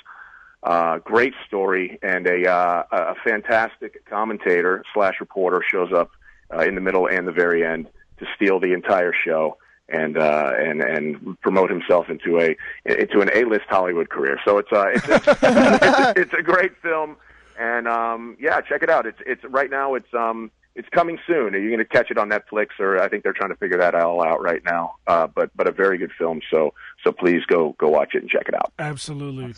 Uh, 0.68 0.98
great 1.00 1.34
story 1.48 1.98
and 2.02 2.28
a 2.28 2.46
uh, 2.46 2.84
a 2.92 3.16
fantastic 3.24 4.04
commentator 4.06 4.84
slash 4.94 5.14
reporter 5.22 5.62
shows 5.66 5.94
up 5.94 6.12
uh, 6.54 6.60
in 6.60 6.76
the 6.76 6.82
middle 6.82 7.08
and 7.08 7.26
the 7.26 7.32
very 7.32 7.66
end 7.66 7.88
to 8.20 8.26
steal 8.36 8.60
the 8.60 8.74
entire 8.74 9.14
show 9.14 9.58
and 9.88 10.18
uh, 10.18 10.52
and 10.58 10.82
and 10.82 11.40
promote 11.40 11.70
himself 11.70 12.10
into 12.10 12.38
a 12.38 12.54
into 12.86 13.22
an 13.22 13.30
A 13.34 13.46
list 13.46 13.64
Hollywood 13.70 14.10
career. 14.10 14.42
So 14.44 14.58
it's 14.58 14.70
uh 14.74 14.88
it's 14.88 15.08
it's, 15.08 16.20
it's 16.20 16.34
a 16.34 16.44
great 16.44 16.76
film 16.82 17.16
and 17.58 17.88
um, 17.88 18.36
yeah, 18.38 18.60
check 18.60 18.84
it 18.84 18.90
out. 18.90 19.06
It's 19.06 19.20
it's 19.26 19.46
right 19.46 19.70
now. 19.70 19.96
It's 19.96 20.14
um 20.14 20.52
it's 20.76 20.90
coming 20.90 21.18
soon. 21.26 21.56
Are 21.56 21.58
You're 21.58 21.72
going 21.72 21.80
to 21.80 21.86
catch 21.86 22.12
it 22.12 22.18
on 22.18 22.30
Netflix, 22.30 22.68
or 22.78 23.02
I 23.02 23.08
think 23.08 23.24
they're 23.24 23.32
trying 23.32 23.52
to 23.52 23.56
figure 23.56 23.78
that 23.78 23.96
all 23.96 24.22
out 24.22 24.42
right 24.42 24.62
now. 24.66 24.96
Uh, 25.08 25.28
but 25.28 25.50
but 25.56 25.66
a 25.66 25.72
very 25.72 25.98
good 25.98 26.12
film. 26.18 26.42
So 26.52 26.74
so 27.06 27.14
please 27.14 27.46
go 27.48 27.74
go 27.80 27.88
watch 27.88 28.16
it 28.16 28.22
and 28.22 28.30
check 28.30 28.50
it 28.50 28.54
out. 28.54 28.74
Absolutely. 28.78 29.56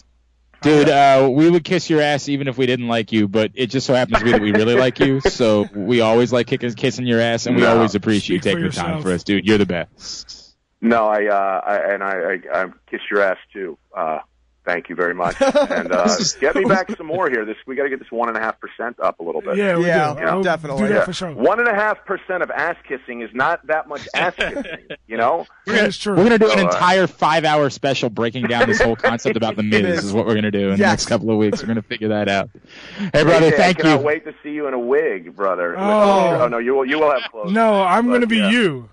Dude, 0.62 0.90
uh, 0.90 1.30
we 1.32 1.50
would 1.50 1.64
kiss 1.64 1.90
your 1.90 2.02
ass 2.02 2.28
even 2.28 2.48
if 2.50 2.58
we 2.58 2.66
didn't 2.66 2.90
like 2.90 3.12
you, 3.14 3.28
but 3.30 3.52
it 3.56 3.68
just 3.68 3.88
so 3.88 3.94
happens 3.94 4.20
to 4.20 4.26
be 4.26 4.32
that 4.34 4.42
we 4.42 4.52
really 4.52 4.76
like 4.76 5.00
you. 5.00 5.22
So 5.30 5.70
we 5.74 6.02
always 6.02 6.34
like 6.34 6.48
kicking, 6.48 6.74
kissing 6.74 7.06
your 7.06 7.22
ass, 7.22 7.46
and 7.46 7.56
we 7.56 7.62
No. 7.62 7.76
always 7.76 7.96
appreciate 7.96 8.36
you 8.36 8.42
taking 8.42 8.64
the 8.64 8.70
time 8.72 9.02
for 9.02 9.12
us, 9.12 9.24
dude. 9.24 9.46
You're 9.46 9.58
the 9.58 9.66
best. 9.66 10.56
No, 10.82 11.08
I 11.08 11.28
uh 11.28 11.62
I, 11.66 11.94
and 11.94 12.04
I, 12.04 12.10
I 12.10 12.62
I 12.64 12.66
kiss 12.90 13.02
your 13.10 13.22
ass 13.22 13.38
too. 13.54 13.78
Uh, 13.96 14.20
thank 14.70 14.90
you 14.90 14.96
very 14.96 15.14
much. 15.14 15.36
And 15.70 15.92
uh, 15.92 16.04
is- 16.20 16.34
get 16.34 16.56
me 16.56 16.64
back 16.66 16.90
some 16.98 17.06
more 17.08 17.30
here. 17.30 17.46
This 17.46 17.58
we 17.68 17.76
got 17.76 17.84
to 17.84 17.90
get 17.90 18.00
this 18.00 18.12
one 18.12 18.28
and 18.30 18.38
a 18.38 18.42
half 18.42 18.60
percent 18.60 19.00
up 19.00 19.20
a 19.20 19.24
little 19.24 19.42
bit. 19.42 19.58
Yeah, 19.58 19.78
we 19.78 19.86
Yeah, 19.88 20.14
do. 20.14 20.22
yeah, 20.22 20.30
I'll 20.32 20.44
definitely. 20.44 20.84
Do 20.84 20.88
that 20.90 20.94
Yeah. 21.00 21.06
for 21.06 21.14
sure. 21.14 21.32
One 21.34 21.60
and 21.60 21.68
a 21.68 21.74
half 21.76 22.06
percent 22.06 22.44
of 22.44 22.52
ass 22.52 22.76
kissing 22.88 23.22
is 23.22 23.30
not 23.34 23.66
that 23.68 23.88
much 23.88 24.08
ass 24.14 24.34
kissing, 24.38 24.88
you 25.08 25.18
know. 25.18 25.46
That 25.66 25.88
is 25.88 25.98
true. 25.98 26.16
We're 26.16 26.24
gonna 26.24 26.38
do 26.40 26.52
an 26.52 26.58
So, 26.58 26.66
uh, 26.66 26.70
entire 26.72 27.08
five-hour 27.08 27.70
special 27.70 28.10
breaking 28.10 28.48
down 28.48 28.68
this 28.68 28.82
whole 28.82 28.96
concept 28.96 29.36
about 29.38 29.56
the 29.56 29.64
Miz. 29.72 29.82
is. 30.00 30.06
Is 30.06 30.14
what 30.14 30.26
we're 30.26 30.36
gonna 30.36 30.52
do 30.52 30.70
in 30.72 30.78
the 30.78 30.86
next 30.86 31.06
couple 31.08 31.30
of 31.32 31.38
weeks. 31.38 31.62
We're 31.62 31.68
gonna 31.68 31.82
figure 31.82 32.10
that 32.10 32.28
out. 32.30 32.50
Hey, 33.14 33.24
brother, 33.24 33.52
AJ, 33.52 33.56
thank 33.58 33.80
I 33.80 33.82
cannot 33.82 34.00
you. 34.02 34.06
wait 34.06 34.26
to 34.26 34.34
see 34.44 34.52
you 34.52 34.68
in 34.68 34.74
a 34.74 34.80
wig, 34.80 35.36
brother. 35.36 35.76
Oh. 35.78 36.42
oh 36.44 36.48
no, 36.48 36.58
you 36.58 36.74
will 36.76 36.86
you 36.86 37.00
will 37.00 37.12
have 37.12 37.30
clothes. 37.32 37.52
no, 37.52 37.82
I'm 37.84 38.08
But, 38.08 38.14
gonna 38.14 38.28
be 38.28 38.38
yeah. 38.38 38.50
you. 38.52 38.90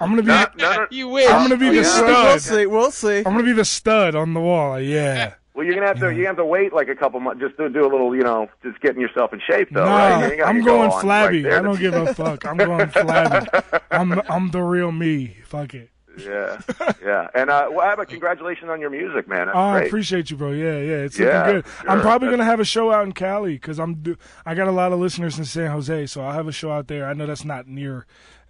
I'm 0.00 0.10
gonna 0.10 0.22
be. 0.22 0.28
No, 0.28 0.46
no, 0.58 0.76
no. 0.76 0.86
You 0.90 1.08
wish. 1.08 1.28
I'm 1.28 1.42
gonna 1.48 1.56
be 1.56 1.68
Oh, 1.68 1.70
the 1.72 1.76
yeah? 1.82 2.00
We'll 2.02 2.38
stud. 2.38 2.40
see. 2.40 2.66
We'll 2.66 2.90
see. 2.90 3.18
I'm 3.18 3.24
gonna 3.24 3.42
be 3.44 3.52
the 3.52 3.64
stud 3.64 4.14
on 4.14 4.34
the 4.34 4.40
wall. 4.40 4.80
Yeah. 4.80 5.34
Well, 5.54 5.66
you're 5.66 5.74
gonna 5.74 5.86
have 5.88 6.00
to 6.00 6.08
you 6.14 6.24
have 6.26 6.36
to 6.36 6.46
wait 6.46 6.72
like 6.72 6.88
a 6.88 6.94
couple 6.96 7.20
months 7.20 7.42
just 7.42 7.58
to 7.58 7.68
do 7.68 7.80
a 7.82 7.86
little, 7.86 8.16
you 8.16 8.22
know, 8.22 8.48
just 8.62 8.80
getting 8.80 9.02
yourself 9.02 9.34
in 9.34 9.40
shape 9.46 9.68
though. 9.70 9.84
Nah, 9.84 9.96
right? 10.08 10.26
You 10.28 10.32
ain't 10.32 10.42
I'm 10.48 10.58
go 10.60 10.78
going 10.78 10.90
on 10.90 11.00
flabby. 11.02 11.44
Right. 11.44 11.52
I 11.52 11.60
don't 11.60 11.78
give 11.78 11.92
a 11.92 12.14
fuck. 12.14 12.46
I'm 12.46 12.56
going 12.56 12.88
flabby. 12.88 13.46
I'm 13.90 14.22
I'm 14.30 14.50
the 14.50 14.62
real 14.62 14.90
me. 14.92 15.36
Fuck 15.44 15.74
it. 15.74 15.90
Yeah, 16.18 16.58
yeah. 17.04 17.28
And 17.34 17.50
uh, 17.50 17.68
well, 17.70 17.82
Abba, 17.82 18.06
congratulations 18.06 18.70
on 18.70 18.80
your 18.80 18.88
music, 18.88 19.28
man. 19.28 19.48
That's 19.48 19.56
Oh, 19.56 19.60
I 19.60 19.78
great. 19.80 19.86
appreciate 19.88 20.30
you, 20.30 20.38
bro. 20.38 20.52
Yeah, 20.52 20.78
yeah, 20.78 20.94
it's 21.04 21.18
Yeah, 21.18 21.46
looking 21.46 21.52
good. 21.60 21.64
I'm 21.86 22.00
probably 22.00 22.28
That's- 22.28 22.38
gonna 22.38 22.50
have 22.50 22.60
a 22.60 22.64
show 22.64 22.90
out 22.90 23.04
in 23.04 23.12
Cali 23.12 23.52
because 23.52 23.78
I'm. 23.78 23.96
Do- 23.96 24.16
I 24.46 24.54
got 24.54 24.68
a 24.68 24.72
lot 24.72 24.92
of 24.92 25.00
listeners 25.00 25.38
in 25.38 25.44
San 25.44 25.70
Jose, 25.70 26.06
so 26.06 26.22
I'll 26.22 26.32
have 26.32 26.48
a 26.48 26.52
show 26.52 26.70
out 26.72 26.88
there. 26.88 27.06
I 27.06 27.12
know 27.12 27.26
that's 27.26 27.44
not 27.44 27.66
near 27.66 28.06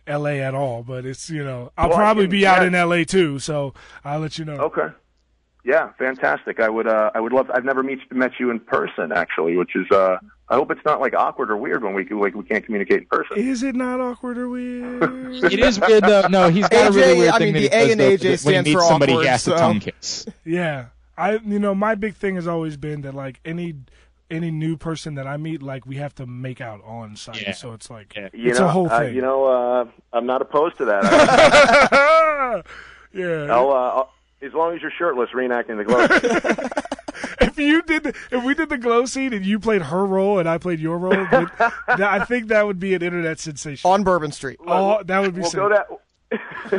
L.A. 0.06 0.40
at 0.40 0.54
all, 0.54 0.82
but 0.82 1.04
it's 1.06 1.30
you 1.30 1.44
know 1.44 1.72
I'll 1.76 1.88
Well, 1.88 1.98
probably 1.98 2.24
can- 2.24 2.30
be 2.30 2.46
out 2.46 2.62
yeah. 2.62 2.66
in 2.68 2.74
L.A. 2.74 3.04
too, 3.04 3.38
so 3.38 3.72
I'll 4.04 4.20
let 4.20 4.38
you 4.38 4.44
know. 4.44 4.56
Okay. 4.56 4.88
Yeah, 5.64 5.90
fantastic. 5.96 6.58
I 6.58 6.68
would 6.68 6.88
uh, 6.88 7.12
I 7.14 7.20
would 7.20 7.32
love. 7.32 7.48
I've 7.54 7.64
never 7.64 7.84
meet, 7.84 8.00
met 8.12 8.32
you 8.40 8.50
in 8.50 8.58
person 8.60 9.12
actually, 9.12 9.56
which 9.56 9.76
is. 9.76 9.88
Uh, 9.90 10.16
I 10.48 10.56
hope 10.56 10.70
it's 10.72 10.84
not 10.84 11.00
like 11.00 11.14
awkward 11.14 11.50
or 11.52 11.56
weird 11.56 11.82
when 11.84 11.94
we 11.94 12.04
can, 12.04 12.18
like 12.18 12.34
we 12.34 12.42
can't 12.42 12.64
communicate 12.64 12.98
in 13.02 13.06
person. 13.06 13.36
Is 13.38 13.62
it 13.62 13.74
not 13.76 14.00
awkward 14.00 14.38
or 14.38 14.48
weird? 14.48 15.02
It 15.44 15.60
is 15.60 15.78
weird 15.80 16.02
though. 16.02 16.26
No, 16.28 16.50
he's 16.50 16.68
got 16.68 16.90
a 16.90 16.92
really 16.92 17.16
weird 17.18 17.34
I 17.34 17.38
thing 17.38 17.52
mean, 17.54 17.62
that 17.62 17.70
the 17.70 17.76
A 17.76 17.80
does, 17.82 17.90
and 17.92 18.00
though, 18.00 18.10
AJ 18.10 18.18
that 18.18 18.22
when 18.24 18.30
he 18.32 18.36
stands 18.38 18.68
meets 18.68 18.80
for 18.80 18.88
somebody, 18.88 19.12
awkward, 19.12 19.22
he 19.22 19.28
has 19.28 19.42
so- 19.44 19.52
to 19.52 19.58
tongue 19.58 19.80
kiss. 19.80 20.26
Yeah, 20.44 20.86
I 21.16 21.34
you 21.36 21.58
know 21.60 21.74
my 21.76 21.94
big 21.94 22.16
thing 22.16 22.34
has 22.34 22.48
always 22.48 22.76
been 22.76 23.02
that 23.02 23.14
like 23.14 23.38
any 23.44 23.76
any 24.32 24.50
new 24.50 24.76
person 24.76 25.14
that 25.16 25.26
I 25.26 25.36
meet, 25.36 25.62
like 25.62 25.86
we 25.86 25.96
have 25.96 26.14
to 26.16 26.26
make 26.26 26.60
out 26.60 26.82
on 26.84 27.14
site. 27.16 27.42
Yeah. 27.42 27.52
So 27.52 27.72
it's 27.72 27.90
like 27.90 28.14
Yeah. 28.16 28.28
You 28.32 28.50
it's 28.50 28.58
know, 28.58 28.66
a 28.66 28.68
whole 28.70 28.90
uh, 28.90 28.98
thing. 29.00 29.14
you 29.14 29.22
know, 29.22 29.44
uh, 29.44 29.84
I'm 30.12 30.26
not 30.26 30.42
opposed 30.42 30.76
to 30.78 30.84
that. 30.86 32.64
Yeah. 33.14 33.54
I'll, 33.54 33.70
uh, 33.70 33.74
I'll, 33.74 34.12
as 34.40 34.54
long 34.54 34.74
as 34.74 34.80
you're 34.80 34.90
shirtless, 34.90 35.28
reenacting 35.34 35.76
the 35.76 35.84
glow. 35.84 36.06
If 37.40 37.58
you 37.58 37.82
did, 37.82 38.04
the, 38.04 38.14
if 38.30 38.42
we 38.44 38.54
did 38.54 38.68
the 38.68 38.78
glow 38.78 39.04
scene 39.04 39.32
and 39.32 39.44
you 39.44 39.58
played 39.60 39.82
her 39.82 40.06
role 40.06 40.38
and 40.38 40.48
I 40.48 40.58
played 40.58 40.80
your 40.80 40.96
role, 40.96 41.12
then, 41.12 41.50
I 42.02 42.24
think 42.24 42.48
that 42.48 42.66
would 42.66 42.78
be 42.80 42.94
an 42.94 43.02
internet 43.02 43.38
sensation. 43.40 43.88
On 43.90 44.02
Bourbon 44.02 44.32
Street. 44.32 44.58
oh, 44.66 45.02
that 45.04 45.20
would 45.20 45.34
be 45.34 45.42
we'll 45.42 45.50
sick. 45.50 45.58
go 45.60 45.68
that. 45.68 45.86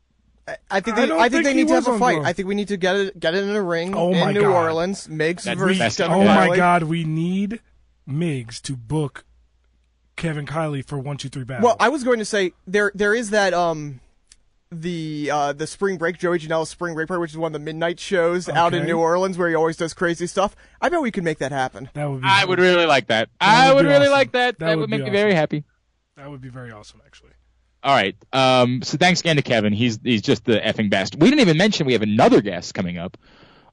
I- 0.47 0.57
I 0.71 0.81
think 0.81 0.97
I 0.97 1.01
they, 1.03 1.07
don't 1.07 1.19
I, 1.21 1.23
think 1.29 1.33
think 1.33 1.45
they 1.45 1.55
need 1.55 1.69
to 1.69 1.75
have 1.75 1.89
a 1.89 1.99
fight. 1.99 2.17
Glow. 2.17 2.25
I 2.25 2.33
think 2.35 2.49
we 2.49 2.55
need 2.55 2.69
to 2.69 2.77
get 2.77 2.97
it 2.97 3.19
get 3.21 3.35
it 3.35 3.45
in 3.45 3.51
a 3.57 3.63
ring 3.63 3.95
Oh 3.97 4.13
in 4.13 4.21
my 4.21 4.33
New 4.33 4.43
God. 4.43 4.65
Orleans. 4.65 5.09
Miggs 5.09 5.45
That's 5.45 5.59
versus 5.59 5.97
Kevin 5.97 6.13
Oh 6.15 6.25
my 6.25 6.55
God, 6.57 6.83
we 6.85 7.05
need 7.05 7.61
Miggs 8.07 8.61
to 8.63 8.77
book 8.77 9.25
Kevin 10.17 10.47
Kiley 10.47 10.85
for 10.87 10.99
one, 10.99 11.17
two, 11.17 11.29
three 11.29 11.45
battle. 11.45 11.65
Well, 11.65 11.77
I 11.81 11.89
was 11.89 12.05
going 12.05 12.19
to 12.19 12.25
say 12.25 12.53
there 12.67 12.93
there 12.95 13.15
is 13.15 13.31
that 13.31 13.55
um 13.55 14.01
the 14.71 15.31
uh 15.33 15.53
the 15.53 15.67
spring 15.67 15.97
break 15.99 16.19
Joey 16.19 16.39
Janela's 16.39 16.69
spring 16.69 16.95
break 16.95 17.09
party, 17.09 17.21
which 17.21 17.31
is 17.31 17.39
one 17.39 17.49
of 17.49 17.53
the 17.55 17.65
midnight 17.65 17.99
shows 18.01 18.49
out 18.49 18.75
in 18.75 18.85
New 18.87 18.99
Orleans 18.99 19.39
where 19.39 19.49
he 19.49 19.55
always 19.55 19.77
does 19.77 19.95
crazy 19.95 20.27
stuff. 20.27 20.55
I 20.81 20.89
bet 20.89 21.01
we 21.01 21.11
could 21.11 21.25
make 21.25 21.39
that 21.39 21.53
happen. 21.53 21.89
that 21.95 22.11
would 22.11 22.21
be. 22.23 22.29
I 22.29 22.45
would 22.45 22.59
really 22.59 22.85
like 22.87 23.07
that. 23.07 23.29
I 23.41 23.69
would 23.73 23.77
would 23.77 23.87
really 23.87 24.07
awesome. 24.07 24.13
like 24.13 24.33
that. 24.33 24.59
That 24.59 24.67
That, 24.67 24.71
would 24.77 24.81
would 24.83 24.91
make 24.91 25.01
be 25.01 25.05
me 25.07 25.11
very 25.11 25.33
happy. 25.35 25.65
That 26.17 26.31
would 26.31 26.41
be 26.41 26.49
very 26.49 26.71
awesome, 26.71 27.01
actually. 27.07 27.31
All 27.85 27.95
right. 27.95 28.17
Um, 28.33 28.81
so 28.83 28.97
thanks 28.97 29.21
again 29.21 29.37
to 29.37 29.43
Kevin. 29.43 29.75
He's 29.75 29.99
he's 30.03 30.23
just 30.23 30.45
the 30.47 30.59
effing 30.59 30.89
best. 30.89 31.17
We 31.17 31.29
didn't 31.29 31.41
even 31.41 31.59
mention 31.59 31.87
we 31.87 31.93
have 31.93 32.03
another 32.03 32.41
guest 32.41 32.73
coming 32.73 32.97
up 32.97 33.19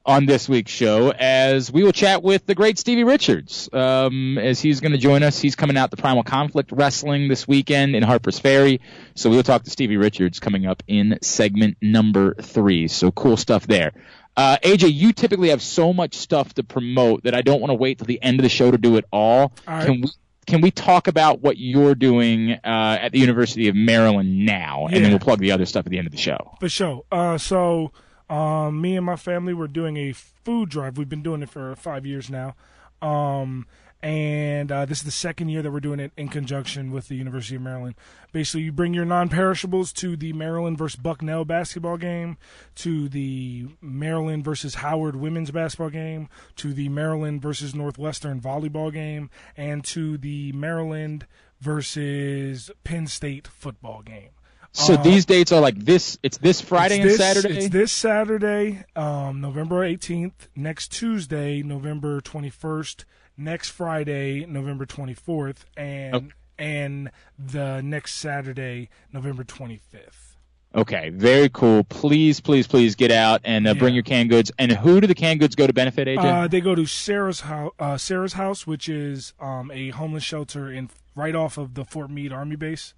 on 0.05 0.25
this 0.25 0.49
week's 0.49 0.71
show 0.71 1.11
as 1.11 1.71
we 1.71 1.83
will 1.83 1.91
chat 1.91 2.23
with 2.23 2.45
the 2.45 2.55
great 2.55 2.77
Stevie 2.77 3.05
Richards. 3.05 3.69
Um, 3.71 4.37
as 4.37 4.59
he's 4.59 4.81
going 4.81 4.91
to 4.91 4.97
join 4.97 5.23
us. 5.23 5.39
He's 5.39 5.55
coming 5.55 5.77
out 5.77 5.91
to 5.91 5.97
Primal 5.97 6.23
Conflict 6.23 6.73
Wrestling 6.73 7.29
this 7.29 7.47
weekend 7.47 7.95
in 7.95 8.03
Harper's 8.03 8.37
Ferry. 8.37 8.81
So 9.15 9.29
we'll 9.29 9.43
talk 9.43 9.63
to 9.63 9.69
Stevie 9.69 9.97
Richards 9.97 10.41
coming 10.41 10.65
up 10.65 10.83
in 10.87 11.19
segment 11.21 11.77
number 11.81 12.33
three. 12.35 12.89
So 12.89 13.11
cool 13.11 13.37
stuff 13.37 13.65
there. 13.65 13.93
Uh, 14.35 14.57
AJ, 14.63 14.93
you 14.93 15.13
typically 15.13 15.49
have 15.49 15.61
so 15.61 15.93
much 15.93 16.15
stuff 16.15 16.53
to 16.55 16.63
promote 16.63 17.23
that 17.23 17.35
I 17.35 17.41
don't 17.41 17.61
want 17.61 17.69
to 17.71 17.75
wait 17.75 17.99
till 17.99 18.07
the 18.07 18.21
end 18.21 18.39
of 18.39 18.43
the 18.43 18.49
show 18.49 18.71
to 18.71 18.77
do 18.77 18.97
it 18.97 19.05
all. 19.11 19.39
All 19.39 19.51
right. 19.67 19.85
Can 19.85 20.01
we 20.01 20.09
can 20.47 20.61
we 20.61 20.71
talk 20.71 21.07
about 21.07 21.41
what 21.41 21.57
you're 21.57 21.95
doing 21.95 22.53
uh, 22.53 22.97
at 23.01 23.11
the 23.11 23.19
University 23.19 23.67
of 23.67 23.75
Maryland 23.75 24.45
now, 24.45 24.87
yeah. 24.89 24.95
and 24.95 25.05
then 25.05 25.11
we'll 25.11 25.19
plug 25.19 25.39
the 25.39 25.51
other 25.51 25.65
stuff 25.65 25.85
at 25.85 25.91
the 25.91 25.97
end 25.97 26.07
of 26.07 26.11
the 26.11 26.17
show. 26.17 26.55
For 26.59 26.69
sure. 26.69 27.03
Uh, 27.11 27.37
so, 27.37 27.91
um, 28.29 28.81
me 28.81 28.95
and 28.95 29.05
my 29.05 29.15
family 29.15 29.53
were 29.53 29.67
doing 29.67 29.97
a 29.97 30.13
food 30.13 30.69
drive. 30.69 30.97
We've 30.97 31.09
been 31.09 31.23
doing 31.23 31.43
it 31.43 31.49
for 31.49 31.75
five 31.75 32.05
years 32.05 32.29
now. 32.29 32.55
Um, 33.01 33.67
and 34.03 34.71
uh, 34.71 34.85
this 34.85 34.99
is 34.99 35.03
the 35.03 35.11
second 35.11 35.49
year 35.49 35.61
that 35.61 35.71
we're 35.71 35.79
doing 35.79 35.99
it 35.99 36.11
in 36.17 36.27
conjunction 36.29 36.91
with 36.91 37.07
the 37.07 37.15
University 37.15 37.55
of 37.55 37.61
Maryland. 37.61 37.95
Basically, 38.31 38.61
you 38.61 38.71
bring 38.71 38.93
your 38.93 39.05
non-perishables 39.05 39.93
to 39.93 40.15
the 40.15 40.33
Maryland 40.33 40.77
versus 40.77 40.99
Bucknell 40.99 41.45
basketball 41.45 41.97
game, 41.97 42.37
to 42.75 43.09
the 43.09 43.67
Maryland 43.81 44.43
versus 44.43 44.75
Howard 44.75 45.15
women's 45.15 45.51
basketball 45.51 45.89
game, 45.89 46.29
to 46.55 46.73
the 46.73 46.89
Maryland 46.89 47.41
versus 47.41 47.75
Northwestern 47.75 48.41
volleyball 48.41 48.91
game, 48.91 49.29
and 49.55 49.83
to 49.85 50.17
the 50.17 50.51
Maryland 50.53 51.27
versus 51.59 52.71
Penn 52.83 53.07
State 53.07 53.47
football 53.47 54.01
game. 54.01 54.29
So 54.73 54.93
Uh, 54.93 55.03
these 55.03 55.25
dates 55.25 55.51
are 55.51 55.59
like 55.59 55.75
this. 55.77 56.17
It's 56.23 56.37
this 56.37 56.61
Friday 56.61 57.01
It's 57.01 57.19
and 57.19 57.35
Saturday. 57.35 57.57
It's 57.57 57.69
this 57.69 57.91
Saturday, 57.91 58.83
um, 58.95 59.41
November 59.41 59.83
18th. 59.85 60.47
Next 60.55 60.91
Tuesday, 60.91 61.61
November 61.61 62.21
21st. 62.21 63.03
Next 63.41 63.69
Friday, 63.69 64.45
November 64.45 64.85
24th, 64.85 65.65
and 65.75 66.15
Okay. 66.15 66.27
and 66.59 67.11
the 67.39 67.81
next 67.81 68.13
Saturday, 68.15 68.89
November 69.11 69.43
25th. 69.43 70.35
Okay, 70.73 71.09
very 71.09 71.49
cool. 71.49 71.83
Please, 71.85 72.39
please, 72.39 72.65
please 72.65 72.95
get 72.95 73.11
out 73.11 73.41
and 73.43 73.67
uh, 73.67 73.73
bring 73.73 73.93
your 73.93 74.03
canned 74.03 74.29
goods. 74.29 74.51
And 74.57 74.71
who 74.71 75.01
do 75.01 75.07
the 75.07 75.15
canned 75.15 75.41
goods 75.41 75.53
go 75.55 75.67
to 75.67 75.73
benefit, 75.73 76.07
AJ? 76.07 76.23
Uh, 76.23 76.47
they 76.47 76.61
go 76.61 76.75
to 76.75 76.85
Sarah's 76.85 77.41
house, 77.41 77.73
uh, 77.77 77.97
Sarah's 77.97 78.33
house, 78.33 78.65
which 78.65 78.87
is 78.87 79.33
um, 79.41 79.69
a 79.71 79.89
homeless 79.89 80.23
shelter 80.23 80.71
in 80.71 80.89
right 81.13 81.35
off 81.35 81.57
of 81.57 81.73
the 81.73 81.83
Fort 81.83 82.09
Meade 82.09 82.31
Army 82.31 82.55
base. 82.55 82.93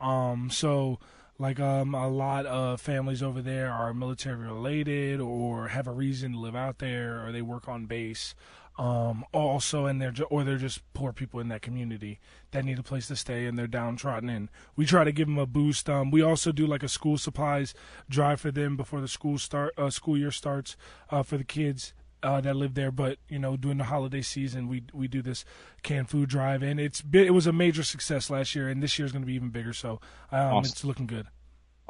Um, 0.00 0.48
so, 0.50 0.98
like 1.38 1.60
um, 1.60 1.94
a 1.94 2.08
lot 2.08 2.46
of 2.46 2.80
families 2.80 3.22
over 3.22 3.42
there 3.42 3.70
are 3.70 3.92
military 3.92 4.36
related 4.46 5.20
or 5.20 5.68
have 5.68 5.86
a 5.86 5.92
reason 5.92 6.32
to 6.32 6.38
live 6.38 6.56
out 6.56 6.78
there, 6.78 7.26
or 7.26 7.32
they 7.32 7.42
work 7.42 7.68
on 7.68 7.84
base. 7.84 8.34
Um, 8.78 9.24
also, 9.32 9.84
and 9.84 10.00
they're 10.00 10.10
ju- 10.10 10.24
or 10.30 10.42
they're 10.42 10.56
just 10.56 10.80
poor 10.94 11.12
people 11.12 11.38
in 11.38 11.48
that 11.48 11.60
community 11.60 12.18
that 12.52 12.64
need 12.64 12.78
a 12.78 12.82
place 12.82 13.08
to 13.08 13.16
stay 13.16 13.44
and 13.44 13.58
they're 13.58 13.66
downtrodden. 13.66 14.30
And 14.30 14.48
we 14.74 14.86
try 14.86 15.04
to 15.04 15.12
give 15.12 15.28
them 15.28 15.36
a 15.38 15.44
boost. 15.44 15.90
Um, 15.90 16.10
we 16.10 16.22
also 16.22 16.50
do 16.50 16.66
like 16.66 16.82
a 16.82 16.88
school 16.88 17.18
supplies 17.18 17.74
drive 18.08 18.40
for 18.40 18.50
them 18.50 18.76
before 18.78 19.02
the 19.02 19.08
school 19.08 19.36
start 19.38 19.74
uh, 19.76 19.90
school 19.90 20.16
year 20.16 20.30
starts 20.30 20.76
uh, 21.10 21.22
for 21.22 21.36
the 21.36 21.44
kids 21.44 21.92
uh, 22.22 22.40
that 22.40 22.56
live 22.56 22.72
there. 22.74 22.90
But 22.90 23.18
you 23.28 23.38
know, 23.38 23.56
during 23.58 23.78
the 23.78 23.84
holiday 23.84 24.22
season, 24.22 24.66
we 24.66 24.84
we 24.94 25.08
do 25.08 25.20
this 25.20 25.44
canned 25.82 26.08
food 26.08 26.30
drive, 26.30 26.62
and 26.62 26.80
it's 26.80 27.02
been, 27.02 27.26
it 27.26 27.34
was 27.34 27.46
a 27.46 27.52
major 27.52 27.82
success 27.82 28.30
last 28.30 28.54
year, 28.54 28.68
and 28.68 28.82
this 28.82 28.98
year 28.98 29.04
is 29.06 29.12
going 29.12 29.22
to 29.22 29.26
be 29.26 29.34
even 29.34 29.50
bigger. 29.50 29.72
So 29.74 30.00
um, 30.32 30.54
Awesome. 30.54 30.70
it's 30.70 30.84
looking 30.84 31.06
good. 31.06 31.26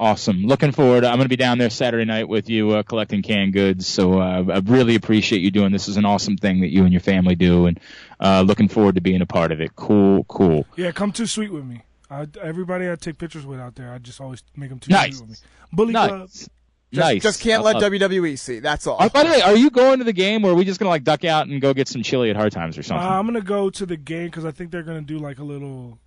Awesome. 0.00 0.44
Looking 0.46 0.72
forward. 0.72 1.04
I'm 1.04 1.16
going 1.16 1.26
to 1.26 1.28
be 1.28 1.36
down 1.36 1.58
there 1.58 1.68
Saturday 1.68 2.06
night 2.06 2.26
with 2.26 2.48
you 2.48 2.70
uh, 2.70 2.82
collecting 2.82 3.20
canned 3.20 3.52
goods. 3.52 3.86
So 3.86 4.18
uh, 4.18 4.44
I 4.50 4.58
really 4.64 4.94
appreciate 4.94 5.42
you 5.42 5.50
doing 5.50 5.72
this. 5.72 5.88
Is 5.88 5.98
an 5.98 6.06
awesome 6.06 6.38
thing 6.38 6.62
that 6.62 6.70
you 6.72 6.84
and 6.84 6.90
your 6.92 7.02
family 7.02 7.34
do, 7.34 7.66
and 7.66 7.78
uh, 8.18 8.40
looking 8.40 8.68
forward 8.68 8.94
to 8.94 9.02
being 9.02 9.20
a 9.20 9.26
part 9.26 9.52
of 9.52 9.60
it. 9.60 9.76
Cool, 9.76 10.24
cool. 10.24 10.66
Yeah, 10.74 10.92
come 10.92 11.12
too 11.12 11.26
sweet 11.26 11.52
with 11.52 11.64
me. 11.66 11.82
I, 12.10 12.26
everybody 12.42 12.90
I 12.90 12.96
take 12.96 13.18
pictures 13.18 13.44
with 13.44 13.60
out 13.60 13.74
there, 13.74 13.92
I 13.92 13.98
just 13.98 14.22
always 14.22 14.42
make 14.56 14.70
them 14.70 14.78
too 14.78 14.90
Nice. 14.90 15.18
sweet 15.18 15.28
with 15.28 15.30
me. 15.42 15.46
Bullet 15.72 15.92
Club. 15.92 16.10
Nice. 16.20 16.48
Just, 16.92 17.06
nice. 17.06 17.22
just 17.22 17.40
can't 17.42 17.62
let 17.62 17.74
love- 17.76 17.92
WWE 17.92 18.38
see. 18.38 18.58
That's 18.60 18.86
all. 18.86 18.96
Uh, 18.98 19.10
by 19.10 19.22
the 19.24 19.28
way, 19.30 19.42
are 19.42 19.54
you 19.54 19.68
going 19.70 19.98
to 19.98 20.04
the 20.04 20.14
game, 20.14 20.44
or 20.46 20.52
are 20.52 20.54
we 20.54 20.64
just 20.64 20.80
gonna 20.80 20.88
like 20.88 21.04
duck 21.04 21.24
out 21.26 21.46
and 21.46 21.60
go 21.60 21.74
get 21.74 21.88
some 21.88 22.02
chili 22.02 22.30
at 22.30 22.36
Hard 22.36 22.52
Times 22.52 22.76
or 22.78 22.80
Uh, 22.80 22.84
something? 22.84 23.06
I'm 23.06 23.26
gonna 23.26 23.42
go 23.42 23.68
to 23.68 23.84
the 23.86 23.96
game 23.98 24.24
because 24.26 24.46
I 24.46 24.50
think 24.50 24.70
they're 24.72 24.82
gonna 24.82 25.02
do 25.02 25.18
like 25.18 25.38
a 25.38 25.44
little, 25.44 25.98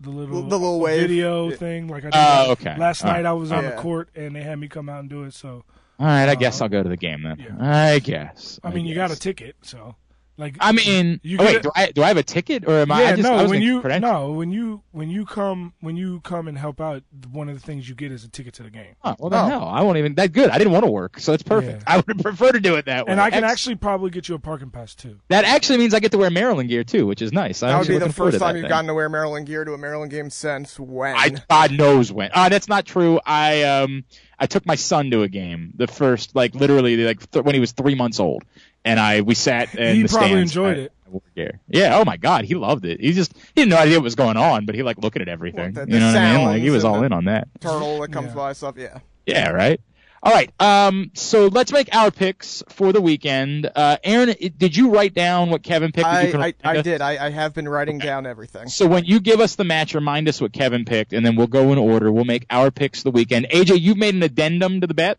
the 0.00 0.10
little, 0.10 0.42
The 0.42 0.58
little 0.58 0.80
wave. 0.80 1.00
video 1.02 1.50
thing. 1.50 1.88
Like 1.88 2.04
I 2.04 2.10
did 2.10 2.14
Oh, 2.48 2.52
okay. 2.52 2.76
last 2.78 3.02
All 3.02 3.10
night, 3.10 3.16
right. 3.18 3.26
I 3.26 3.32
was 3.32 3.50
on 3.52 3.64
Yeah. 3.64 3.70
the 3.70 3.76
court 3.76 4.08
and 4.14 4.34
they 4.36 4.42
had 4.42 4.58
me 4.58 4.68
come 4.68 4.88
out 4.88 5.00
and 5.00 5.08
do 5.10 5.24
it. 5.24 5.32
So 5.34 5.64
All 5.98 6.06
right, 6.06 6.28
I 6.28 6.32
uh, 6.32 6.34
guess 6.34 6.60
I'll 6.60 6.68
go 6.68 6.82
to 6.82 6.88
the 6.88 6.96
game 6.96 7.22
then. 7.22 7.38
yeah. 7.38 7.56
I 7.94 7.98
guess. 8.00 8.60
I 8.62 8.70
mean, 8.70 8.84
you 8.86 8.94
got 8.94 9.10
a 9.10 9.16
ticket, 9.18 9.56
so 9.62 9.96
like 10.38 10.56
I 10.60 10.72
mean, 10.72 11.20
you 11.22 11.38
oh, 11.40 11.44
wait, 11.44 11.52
get- 11.54 11.62
do 11.62 11.70
I 11.74 11.90
do 11.92 12.02
I 12.02 12.08
have 12.08 12.16
a 12.16 12.22
ticket 12.22 12.64
or 12.66 12.78
am 12.80 12.92
I? 12.92 13.02
yeah, 13.02 13.08
I 13.08 13.10
just, 13.16 13.22
no. 13.22 13.34
I 13.36 13.42
was 13.42 13.50
when 13.50 13.62
you 13.62 13.80
credential. 13.80 14.10
no, 14.12 14.32
when 14.32 14.50
you 14.50 14.82
when 14.92 15.08
you 15.10 15.24
come 15.24 15.72
when 15.80 15.96
you 15.96 16.20
come 16.20 16.46
and 16.48 16.58
help 16.58 16.80
out, 16.80 17.02
one 17.32 17.48
of 17.48 17.54
the 17.54 17.60
things 17.66 17.88
you 17.88 17.94
get 17.94 18.12
is 18.12 18.24
a 18.24 18.28
ticket 18.28 18.54
to 18.54 18.62
the 18.62 18.70
game. 18.70 18.94
Oh, 19.04 19.14
well, 19.18 19.30
then 19.30 19.44
Oh. 19.46 19.58
no, 19.60 19.64
I 19.64 19.80
won't 19.82 19.96
even. 19.98 20.14
That 20.16 20.32
good. 20.32 20.50
I 20.50 20.58
didn't 20.58 20.72
want 20.72 20.84
to 20.84 20.90
work, 20.90 21.18
so 21.20 21.32
it's 21.32 21.42
perfect. 21.42 21.82
Yeah. 21.86 21.94
I 21.94 21.96
would 22.06 22.18
prefer 22.22 22.52
to 22.52 22.60
do 22.60 22.74
it 22.76 22.84
that 22.86 23.06
way. 23.06 23.12
And 23.12 23.20
I 23.20 23.30
can 23.30 23.44
Ex- 23.44 23.52
actually 23.52 23.76
probably 23.76 24.10
get 24.10 24.28
you 24.28 24.34
a 24.34 24.38
parking 24.38 24.70
pass 24.70 24.94
too. 24.94 25.18
That 25.28 25.44
actually 25.44 25.78
means 25.78 25.94
I 25.94 26.00
get 26.00 26.12
to 26.12 26.18
wear 26.18 26.30
Maryland 26.30 26.68
gear 26.68 26.84
too, 26.84 27.06
which 27.06 27.22
is 27.22 27.32
nice. 27.32 27.62
I'm 27.62 27.70
that 27.70 27.78
would 27.78 27.88
be 27.88 27.98
the 27.98 28.12
first 28.12 28.38
time 28.38 28.56
you've 28.56 28.64
thing. 28.64 28.68
gotten 28.70 28.86
to 28.88 28.94
wear 28.94 29.08
Maryland 29.08 29.46
gear 29.46 29.64
to 29.64 29.72
a 29.72 29.78
Maryland 29.78 30.10
game 30.10 30.28
since 30.30 30.78
when? 30.78 31.16
I 31.16 31.30
God 31.48 31.72
knows 31.72 32.12
when. 32.12 32.30
Ah, 32.34 32.48
that's 32.48 32.68
not 32.68 32.84
true. 32.84 33.20
I 33.24 33.62
um 33.62 34.04
I 34.38 34.46
took 34.46 34.66
my 34.66 34.74
son 34.74 35.10
to 35.12 35.22
a 35.22 35.28
game, 35.28 35.72
the 35.76 35.86
first 35.86 36.34
like 36.34 36.54
literally 36.54 36.96
like 36.98 37.30
th- 37.30 37.42
when 37.44 37.54
he 37.54 37.60
was 37.60 37.72
three 37.72 37.94
months 37.94 38.20
old, 38.20 38.42
and 38.86 38.98
I 39.00 39.20
we 39.20 39.34
sat 39.34 39.74
in 39.74 39.96
He 39.96 40.02
the 40.02 40.08
probably 40.08 40.28
stands. 40.30 40.52
enjoyed 40.52 40.76
I- 40.78 40.80
it. 40.82 40.92
I 41.14 41.18
gear. 41.36 41.60
Yeah. 41.68 41.98
Oh 41.98 42.04
my 42.04 42.16
God, 42.16 42.44
he 42.46 42.54
loved 42.56 42.84
it. 42.84 43.00
He 43.00 43.12
just 43.12 43.32
he 43.54 43.60
had 43.62 43.70
no 43.70 43.76
idea 43.76 43.96
what 43.98 44.04
was 44.04 44.14
going 44.16 44.36
on, 44.36 44.66
but 44.66 44.74
he 44.74 44.82
liked 44.82 45.00
looking 45.02 45.22
at 45.22 45.28
everything. 45.28 45.72
Well, 45.74 45.86
the- 45.86 45.92
you 45.92 46.00
know 46.00 46.06
what 46.08 46.16
I 46.16 46.36
mean? 46.36 46.46
Like 46.46 46.62
he 46.62 46.70
was 46.70 46.84
all 46.84 47.02
in 47.04 47.12
on 47.12 47.26
that. 47.26 47.48
Turtle 47.60 48.00
that 48.00 48.12
comes 48.12 48.28
Yeah. 48.28 48.34
by 48.34 48.52
stuff. 48.54 48.74
Yeah. 48.76 48.98
Yeah. 49.26 49.50
Right. 49.50 49.80
All 50.22 50.32
right. 50.32 50.50
Um. 50.60 51.12
So 51.14 51.46
let's 51.46 51.70
make 51.70 51.94
our 51.94 52.10
picks 52.10 52.64
for 52.70 52.92
the 52.92 53.00
weekend. 53.00 53.70
Uh, 53.72 53.98
Aaron, 54.02 54.34
did 54.56 54.76
you 54.76 54.90
write 54.90 55.14
down 55.14 55.50
what 55.50 55.62
Kevin 55.62 55.92
picked? 55.92 56.06
I, 56.08 56.32
I, 56.48 56.54
I 56.64 56.82
did. 56.82 57.00
I, 57.00 57.26
I 57.26 57.30
have 57.30 57.54
been 57.54 57.68
writing 57.68 57.98
down 57.98 58.26
everything. 58.26 58.66
So 58.68 58.88
when 58.88 59.04
you 59.04 59.20
give 59.20 59.38
us 59.40 59.54
the 59.54 59.62
match, 59.64 59.94
remind 59.94 60.28
us 60.28 60.40
what 60.40 60.52
Kevin 60.52 60.84
picked, 60.84 61.12
and 61.12 61.24
then 61.24 61.36
we'll 61.36 61.46
go 61.46 61.70
in 61.72 61.78
order. 61.78 62.10
We'll 62.10 62.24
make 62.24 62.46
our 62.50 62.72
picks 62.72 63.04
the 63.04 63.12
weekend. 63.12 63.46
AJ, 63.52 63.78
you've 63.80 63.98
made 63.98 64.16
an 64.16 64.22
addendum 64.24 64.80
to 64.80 64.88
the 64.88 64.94
bet. 64.94 65.18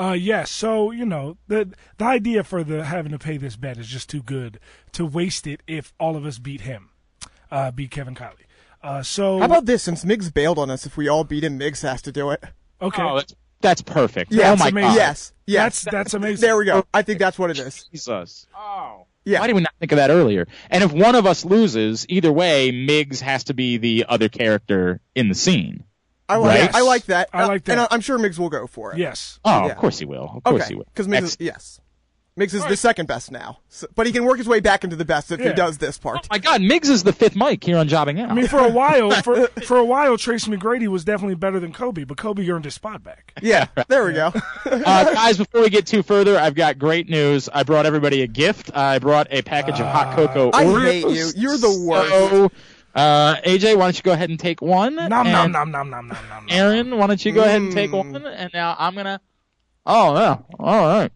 Uh, 0.00 0.12
yes. 0.12 0.50
So 0.50 0.90
you 0.90 1.04
know 1.04 1.36
the 1.48 1.74
the 1.98 2.04
idea 2.04 2.42
for 2.42 2.64
the 2.64 2.84
having 2.84 3.12
to 3.12 3.18
pay 3.18 3.36
this 3.36 3.56
bet 3.56 3.76
is 3.76 3.86
just 3.86 4.08
too 4.08 4.22
good 4.22 4.58
to 4.92 5.04
waste 5.04 5.46
it 5.46 5.62
if 5.66 5.92
all 6.00 6.16
of 6.16 6.24
us 6.24 6.38
beat 6.38 6.62
him, 6.62 6.90
uh, 7.50 7.70
beat 7.70 7.90
Kevin 7.90 8.14
Kiley. 8.14 8.46
Uh, 8.82 9.02
so 9.02 9.38
How 9.38 9.44
about 9.44 9.66
this? 9.66 9.82
Since 9.82 10.04
Miggs 10.06 10.30
bailed 10.30 10.58
on 10.58 10.70
us, 10.70 10.86
if 10.86 10.96
we 10.96 11.06
all 11.08 11.24
beat 11.24 11.44
him, 11.44 11.58
Miggs 11.58 11.82
has 11.82 12.00
to 12.02 12.12
do 12.12 12.30
it. 12.30 12.42
okay? 12.80 13.02
Oh, 13.02 13.16
that's, 13.16 13.34
that's 13.60 13.82
perfect. 13.82 14.32
Yeah, 14.32 14.52
oh 14.52 14.56
my 14.56 14.68
amazing. 14.68 14.88
god. 14.90 14.96
Yes. 14.96 15.32
Yes. 15.46 15.82
That's 15.82 15.92
that's 15.92 16.14
amazing. 16.14 16.40
There 16.40 16.56
we 16.56 16.64
go. 16.64 16.84
I 16.94 17.02
think 17.02 17.18
that's 17.18 17.38
what 17.38 17.50
it 17.50 17.58
is. 17.58 17.84
Jesus. 17.92 18.46
Oh. 18.56 19.06
Yeah. 19.26 19.40
Why 19.40 19.48
did 19.48 19.56
we 19.56 19.60
not 19.60 19.74
think 19.78 19.92
of 19.92 19.96
that 19.96 20.10
earlier? 20.10 20.46
And 20.70 20.82
if 20.82 20.92
one 20.92 21.14
of 21.14 21.26
us 21.26 21.44
loses, 21.44 22.06
either 22.08 22.32
way, 22.32 22.70
Miggs 22.70 23.20
has 23.20 23.44
to 23.44 23.54
be 23.54 23.76
the 23.76 24.06
other 24.08 24.30
character 24.30 25.00
in 25.14 25.28
the 25.28 25.34
scene. 25.34 25.84
I 26.32 26.36
like. 26.36 26.60
Right? 26.60 26.74
I 26.74 26.80
like 26.82 27.04
that. 27.06 27.28
I 27.32 27.46
like 27.46 27.68
Uh, 27.68 27.72
and. 27.72 27.88
I'm 27.90 28.00
sure 28.00 28.18
Miggs 28.18 28.38
will 28.38 28.50
go 28.50 28.66
for 28.66 28.92
it. 28.92 28.98
Yes. 28.98 29.38
Oh, 29.44 29.66
Yeah. 29.66 29.72
of 29.72 29.78
course 29.78 29.98
he 29.98 30.04
will. 30.04 30.32
Of 30.36 30.42
course 30.44 30.62
Okay. 30.62 30.68
he 30.68 30.74
will. 30.76 30.84
Because 30.84 31.08
Miggs, 31.08 31.24
Ex- 31.24 31.32
is, 31.34 31.36
yes, 31.40 31.80
Miggs 32.36 32.54
is 32.54 32.64
the 32.64 32.76
second 32.76 33.06
best 33.06 33.30
now, 33.30 33.58
so, 33.68 33.86
but 33.96 34.06
he 34.06 34.12
can 34.12 34.24
work 34.24 34.38
his 34.38 34.48
way 34.48 34.60
back 34.60 34.82
into 34.84 34.96
the 34.96 35.04
best 35.04 35.30
if 35.30 35.40
he 35.40 35.52
does 35.52 35.76
this 35.78 35.98
Oh 36.00 36.02
part. 36.10 36.28
my 36.30 36.38
God, 36.38 36.62
Miggs 36.62 36.88
is 36.88 37.02
the 37.02 37.12
fifth 37.12 37.36
mic 37.36 37.62
here 37.62 37.76
on 37.76 37.86
Jobbing 37.88 38.18
Out. 38.20 38.30
I 38.30 38.34
mean, 38.34 38.46
for 38.46 38.60
a 38.60 38.68
while, 38.70 39.10
for 39.22 39.46
for 39.66 39.76
a 39.76 39.84
while, 39.84 40.16
Tracy 40.16 40.50
McGrady 40.50 40.86
was 40.86 41.04
definitely 41.04 41.34
better 41.34 41.60
than 41.60 41.72
Kobe, 41.72 42.04
but 42.04 42.16
Kobe 42.16 42.48
earned 42.48 42.64
his 42.64 42.74
spot 42.74 43.02
back. 43.02 43.34
Yeah, 43.42 43.66
there 43.88 44.04
we 44.06 44.12
go. 44.14 44.32
uh, 44.64 45.12
guys, 45.12 45.36
before 45.36 45.60
we 45.60 45.68
get 45.70 45.86
too 45.86 46.02
further, 46.02 46.38
I've 46.38 46.54
got 46.54 46.78
great 46.78 47.10
news. 47.10 47.48
I 47.52 47.62
brought 47.64 47.84
everybody 47.84 48.22
a 48.22 48.26
gift. 48.26 48.70
I 48.74 49.00
brought 49.00 49.26
a 49.30 49.42
package 49.42 49.80
of 49.80 49.86
hot 49.86 50.16
cocoa. 50.16 50.50
I 50.54 50.64
hate 50.64 51.08
you. 51.08 51.30
You're 51.36 51.58
the 51.58 51.84
worst. 51.86 52.08
So, 52.10 52.52
uh, 52.94 53.36
AJ, 53.44 53.76
why 53.76 53.84
don't 53.86 53.96
you 53.96 54.02
go 54.02 54.12
ahead 54.12 54.30
and 54.30 54.38
take 54.40 54.60
one? 54.60 54.96
Nom 54.96 55.26
and 55.26 55.52
nom 55.52 55.52
nom 55.52 55.70
nom 55.70 55.90
nom 55.90 56.08
nom 56.08 56.18
nom. 56.28 56.46
Aaron, 56.48 56.96
why 56.98 57.06
don't 57.06 57.24
you 57.24 57.32
go 57.32 57.42
ahead 57.44 57.62
and 57.62 57.72
take 57.72 57.90
Mm. 57.90 58.12
one? 58.12 58.26
And 58.26 58.50
now 58.52 58.74
I'm 58.78 58.94
gonna. 58.94 59.20
Oh 59.86 60.14
yeah, 60.16 60.38
all 60.58 60.80
right. 60.86 61.12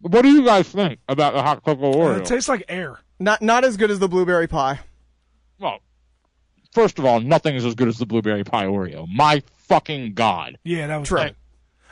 What 0.00 0.22
do 0.22 0.28
you 0.28 0.44
guys 0.44 0.68
think 0.68 1.00
about 1.08 1.32
the 1.34 1.42
hot 1.42 1.64
cocoa 1.64 1.92
Oreo? 1.92 2.18
It 2.18 2.26
tastes 2.26 2.48
like 2.48 2.64
air. 2.68 2.98
Not 3.18 3.42
not 3.42 3.64
as 3.64 3.76
good 3.76 3.90
as 3.90 3.98
the 3.98 4.08
blueberry 4.08 4.46
pie. 4.46 4.80
well, 5.58 5.78
first 6.72 6.98
of 6.98 7.04
all, 7.04 7.20
nothing 7.20 7.54
is 7.54 7.64
as 7.64 7.74
good 7.74 7.88
as 7.88 7.98
the 7.98 8.06
blueberry 8.06 8.44
pie 8.44 8.66
Oreo. 8.66 9.06
My 9.08 9.42
fucking 9.68 10.14
god. 10.14 10.58
Yeah, 10.64 10.86
that 10.88 10.96
was 10.98 11.08
True. 11.08 11.18
good. 11.22 11.36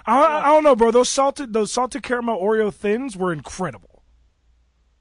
I, 0.07 0.23
I 0.41 0.47
don't 0.49 0.63
know, 0.65 0.77
bro. 0.77 0.91
Those 0.91 1.09
salted 1.09 1.53
those 1.55 1.73
salted 1.73 2.03
caramel 2.03 2.39
Oreo 2.39 2.73
thins 2.73 3.17
were 3.17 3.33
incredible. 3.33 3.94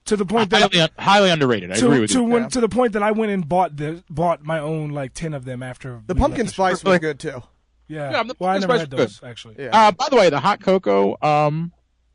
To 0.06 0.18
the 0.18 0.26
point 0.26 0.50
that 0.50 0.74
Highly, 0.74 0.90
highly 1.00 1.30
underrated. 1.30 1.72
I 1.72 1.76
agree 1.76 2.02
with 2.02 2.12
to 2.12 2.20
you. 2.20 2.24
when, 2.26 2.50
to 2.50 2.60
the 2.60 2.68
point 2.68 2.94
that 2.94 3.04
I 3.04 3.12
went 3.12 3.32
and 3.32 3.48
bought 3.48 3.78
the 3.78 4.04
bought 4.10 4.44
my 4.44 4.60
own 4.60 4.90
like 4.90 5.14
ten 5.14 5.34
of 5.34 5.46
them 5.46 5.64
after 5.64 6.02
The 6.08 6.16
pumpkin 6.16 6.46
left 6.46 6.56
spice 6.56 6.84
was 6.84 7.00
good 7.00 7.20
too. 7.20 7.42
Yeah, 7.88 8.12
Yeah, 8.12 8.24
the 8.24 8.36
well, 8.40 8.50
I 8.50 8.60
pumpkin 8.60 8.62
never 8.62 8.74
spice 8.74 8.80
had 8.80 8.94
was 8.94 9.20
those 9.22 9.30
actually. 9.30 9.56
Yeah. 9.60 9.70
Uh, 9.72 9.92
by 9.92 10.08
the 10.10 10.16
way, 10.18 10.30
the 10.30 10.40
hot 10.40 10.62
cocoa, 10.62 11.18
um, 11.22 11.72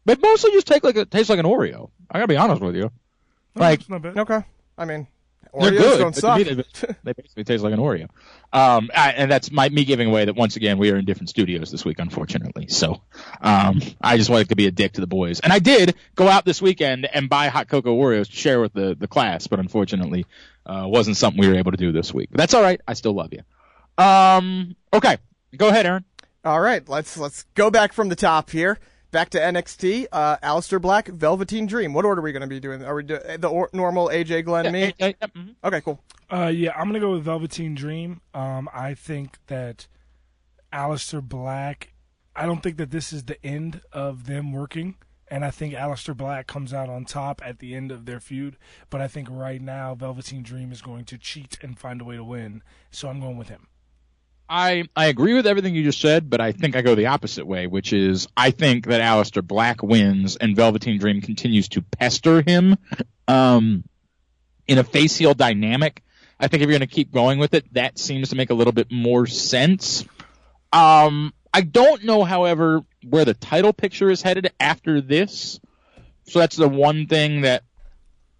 it 0.07 0.21
mostly 0.21 0.51
just 0.53 0.67
take 0.67 0.85
like 0.85 0.97
a, 0.97 1.05
tastes 1.07 1.31
like 1.31 1.39
an 1.39 1.47
Oreo. 1.47 1.91
I 2.11 2.19
gotta 2.19 2.29
be 2.29 2.37
honest 2.37 2.61
with 2.61 2.77
you. 2.77 2.91
Like 3.55 3.81
It's 3.81 3.89
not 3.89 4.03
bad. 4.03 4.19
Okay. 4.19 4.45
I 4.77 4.85
mean, 4.85 5.07
they're 5.53 5.73
Oreos 5.73 5.79
good. 5.79 5.99
don't 5.99 6.17
suck. 6.17 6.39
me, 6.39 6.43
they, 6.45 6.55
they 7.05 7.13
basically 7.13 7.45
taste 7.45 7.63
like 7.63 7.73
an 7.73 7.81
Oreo. 7.81 8.09
Um, 8.53 8.91
I, 8.95 9.13
and 9.13 9.31
that's 9.31 9.51
my, 9.51 9.69
me 9.69 9.85
giving 9.85 10.09
away 10.09 10.25
that 10.25 10.37
once 10.37 10.57
again 10.57 10.79
we 10.79 10.91
are 10.91 10.97
in 10.97 11.05
different 11.05 11.29
studios 11.29 11.71
this 11.71 11.85
week, 11.85 11.99
unfortunately. 11.99 12.69
So, 12.69 13.03
um, 13.41 13.81
I 14.01 14.17
just 14.17 14.31
wanted 14.31 14.49
to 14.51 14.57
be 14.57 14.67
a 14.67 14.71
dick 14.71 14.93
to 14.95 15.01
the 15.01 15.07
boys, 15.07 15.41
and 15.41 15.53
I 15.53 15.59
did 15.59 15.95
go 16.15 16.29
out 16.29 16.45
this 16.45 16.63
weekend 16.63 17.07
and 17.07 17.29
buy 17.29 17.49
hot 17.49 17.69
cocoa 17.69 17.97
Oreos 17.97 18.27
to 18.27 18.37
share 18.37 18.61
with 18.61 18.73
the 18.73 18.97
the 18.99 19.09
class, 19.09 19.47
but 19.47 19.59
unfortunately, 19.59 20.27
uh, 20.67 20.85
wasn't 20.87 21.17
something 21.17 21.41
we 21.41 21.49
were 21.49 21.57
able 21.57 21.73
to 21.73 21.77
do 21.77 21.93
this 21.93 22.13
week. 22.13 22.29
But 22.31 22.39
that's 22.39 22.55
all 22.55 22.63
right. 22.63 22.81
I 22.87 22.95
still 22.95 23.15
love 23.15 23.33
you. 23.33 23.43
Um, 24.03 24.77
okay, 24.93 25.19
go 25.57 25.69
ahead, 25.69 25.87
Aaron. 25.87 26.05
All 26.45 26.61
right, 26.61 26.89
let's 26.89 27.17
let's 27.19 27.45
go 27.55 27.71
back 27.71 27.93
from 27.93 28.09
the 28.09 28.17
top 28.17 28.51
here. 28.51 28.79
Back 29.11 29.31
to 29.31 29.39
NXT. 29.39 30.07
Uh, 30.13 30.37
Aleister 30.43 30.81
Black, 30.81 31.09
Velveteen 31.09 31.67
Dream. 31.67 31.95
What 31.95 32.05
order 32.05 32.21
are 32.21 32.25
we 32.25 32.33
going 32.33 32.43
to 32.43 32.47
be 32.47 32.61
doing? 32.61 32.85
Are 32.85 32.95
we 32.95 33.03
do, 33.05 33.19
the 33.39 33.49
or, 33.49 33.71
normal 33.73 34.09
AJ 34.09 34.45
Glenn 34.45 34.71
me? 34.71 34.93
Yeah, 34.99 35.13
yeah, 35.21 35.27
mhm. 35.29 35.55
Okay, 35.65 35.81
cool. 35.81 36.01
Uh, 36.31 36.53
yeah, 36.55 36.73
I'm 36.77 36.89
gonna 36.89 37.01
go 37.01 37.13
with 37.13 37.25
Velveteen 37.25 37.75
Dream. 37.75 38.21
Um, 38.35 38.69
I 38.75 38.95
think 38.95 39.39
that 39.47 39.87
Aleister 40.73 41.23
Black. 41.23 41.95
I 42.37 42.45
don't 42.47 42.63
think 42.63 42.77
that 42.77 42.91
this 42.91 43.13
is 43.13 43.25
the 43.25 43.45
end 43.45 43.81
of 43.93 44.27
them 44.27 44.53
working, 44.53 44.97
and 45.29 45.45
I 45.45 45.51
think 45.51 45.75
Aleister 45.75 46.17
Black 46.17 46.47
comes 46.47 46.75
out 46.75 46.89
on 46.91 47.05
top 47.05 47.41
at 47.45 47.59
the 47.59 47.75
end 47.75 47.91
of 47.91 48.05
their 48.05 48.21
feud. 48.21 48.59
But 48.91 49.01
I 49.01 49.09
think 49.09 49.29
right 49.31 49.61
now 49.61 49.95
Velveteen 49.95 50.43
Dream 50.43 50.71
is 50.71 50.83
going 50.83 51.07
to 51.07 51.19
cheat 51.19 51.59
and 51.63 51.79
find 51.79 52.01
a 52.01 52.05
way 52.05 52.17
to 52.17 52.25
win. 52.25 52.63
So 52.91 53.09
I'm 53.09 53.21
going 53.21 53.39
with 53.39 53.49
him. 53.49 53.69
I 54.49 54.85
I 54.97 55.07
agree 55.07 55.35
with 55.35 55.47
everything 55.47 55.75
you 55.75 55.85
just 55.85 56.01
said, 56.01 56.31
but 56.31 56.41
I 56.41 56.53
think 56.53 56.75
I 56.75 56.83
go 56.83 56.95
the 56.95 57.07
opposite 57.07 57.47
way, 57.47 57.67
which 57.67 57.93
is 57.93 58.29
I 58.37 58.51
think 58.51 58.87
that 58.87 59.01
Aleister 59.01 59.47
Black 59.47 59.83
wins 59.83 60.37
and 60.37 60.57
Velveteen 60.57 60.99
Dream 60.99 61.21
continues 61.21 61.69
to 61.71 61.83
pester 61.83 62.43
him 62.43 62.77
um, 63.27 63.85
in 64.67 64.79
a 64.79 64.85
face 64.85 65.17
heel 65.17 65.35
dynamic. 65.35 66.03
I 66.41 66.49
think 66.49 66.63
if 66.63 66.69
you're 66.69 66.79
going 66.79 66.89
to 66.89 66.95
keep 66.95 67.13
going 67.13 67.39
with 67.39 67.53
it, 67.53 67.73
that 67.75 67.99
seems 67.99 68.31
to 68.31 68.37
make 68.37 68.51
a 68.51 68.55
little 68.55 68.73
bit 68.73 68.93
more 68.93 69.27
sense. 69.27 70.05
Um, 70.73 71.35
I 71.53 71.63
don't 71.63 72.05
know, 72.05 72.25
however, 72.25 72.85
where 73.07 73.25
the 73.25 73.35
title 73.35 73.73
picture 73.73 74.09
is 74.11 74.23
headed 74.23 74.53
after 74.61 75.01
this. 75.01 75.59
So 76.25 76.39
that's 76.39 76.57
the 76.57 76.69
one 76.69 77.07
thing 77.07 77.41
that, 77.41 77.65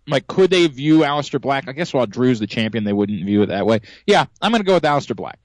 like, 0.07 0.27
could 0.27 0.51
they 0.51 0.67
view 0.69 1.01
Aleister 1.01 1.41
Black? 1.41 1.69
I 1.69 1.73
guess 1.73 1.93
while 1.93 2.07
Drew's 2.07 2.39
the 2.39 2.47
champion, 2.47 2.85
they 2.85 2.93
wouldn't 2.93 3.25
view 3.25 3.43
it 3.43 3.47
that 3.47 3.67
way. 3.67 3.81
Yeah, 4.07 4.27
I'm 4.41 4.53
going 4.53 4.63
to 4.63 4.67
go 4.67 4.75
with 4.75 4.85
Aleister 4.85 5.17
Black. 5.17 5.41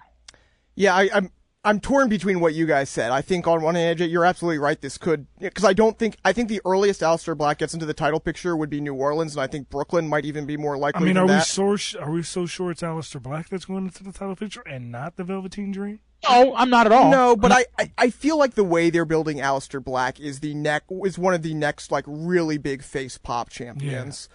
Yeah, 0.76 0.96
I, 0.96 1.10
I'm 1.14 1.30
I'm 1.66 1.80
torn 1.80 2.10
between 2.10 2.42
what 2.42 2.54
you 2.54 2.66
guys 2.66 2.90
said. 2.90 3.12
I 3.12 3.22
think 3.22 3.48
on 3.48 3.62
one 3.62 3.76
hand, 3.76 4.00
you're 4.02 4.26
absolutely 4.26 4.58
right. 4.58 4.80
This 4.82 4.98
could 4.98 5.28
because 5.40 5.64
I 5.64 5.72
don't 5.74 5.98
think 5.98 6.18
I 6.26 6.34
think 6.34 6.50
the 6.50 6.62
earliest 6.66 7.02
Aleister 7.02 7.38
Black 7.38 7.60
gets 7.60 7.74
into 7.74 7.86
the 7.86 7.94
title 7.94 8.20
picture 8.20 8.56
would 8.58 8.70
be 8.70 8.82
New 8.82 8.94
Orleans, 8.96 9.36
and 9.36 9.42
I 9.42 9.48
think 9.48 9.70
Brooklyn 9.70 10.08
might 10.10 10.26
even 10.26 10.46
be 10.46 10.58
more 10.58 10.78
likely. 10.78 11.02
I 11.02 11.06
mean, 11.06 11.14
than 11.16 11.30
are 11.30 11.36
we 11.38 11.42
so 11.42 11.76
sh- 11.76 11.96
are 11.96 12.12
we 12.12 12.24
so 12.24 12.46
sure 12.46 12.72
it's 12.72 12.82
Aleister 12.82 13.22
Black 13.22 13.50
that's 13.50 13.66
going 13.66 13.86
into 13.86 14.04
the 14.04 14.12
title 14.12 14.36
picture 14.36 14.62
and 14.68 14.92
not 14.92 15.16
the 15.16 15.24
Velveteen 15.24 15.72
Dream? 15.72 16.00
No, 16.30 16.56
I'm 16.56 16.70
not 16.70 16.86
at 16.86 16.92
all. 16.94 17.12
No, 17.12 17.36
but 17.36 17.52
I, 17.52 17.66
I, 17.78 17.92
I 17.98 18.10
feel 18.10 18.38
like 18.38 18.54
the 18.56 18.64
way 18.64 18.90
they're 18.90 19.04
building 19.04 19.38
Aleister 19.40 19.84
Black 19.84 20.20
is 20.22 20.40
the 20.40 20.54
neck 20.54 20.84
is 21.06 21.18
one 21.20 21.34
of 21.34 21.42
the 21.44 21.54
next 21.54 21.92
like 21.92 22.06
really 22.08 22.58
big 22.58 22.82
face 22.82 23.18
pop 23.18 23.50
champions. 23.50 24.28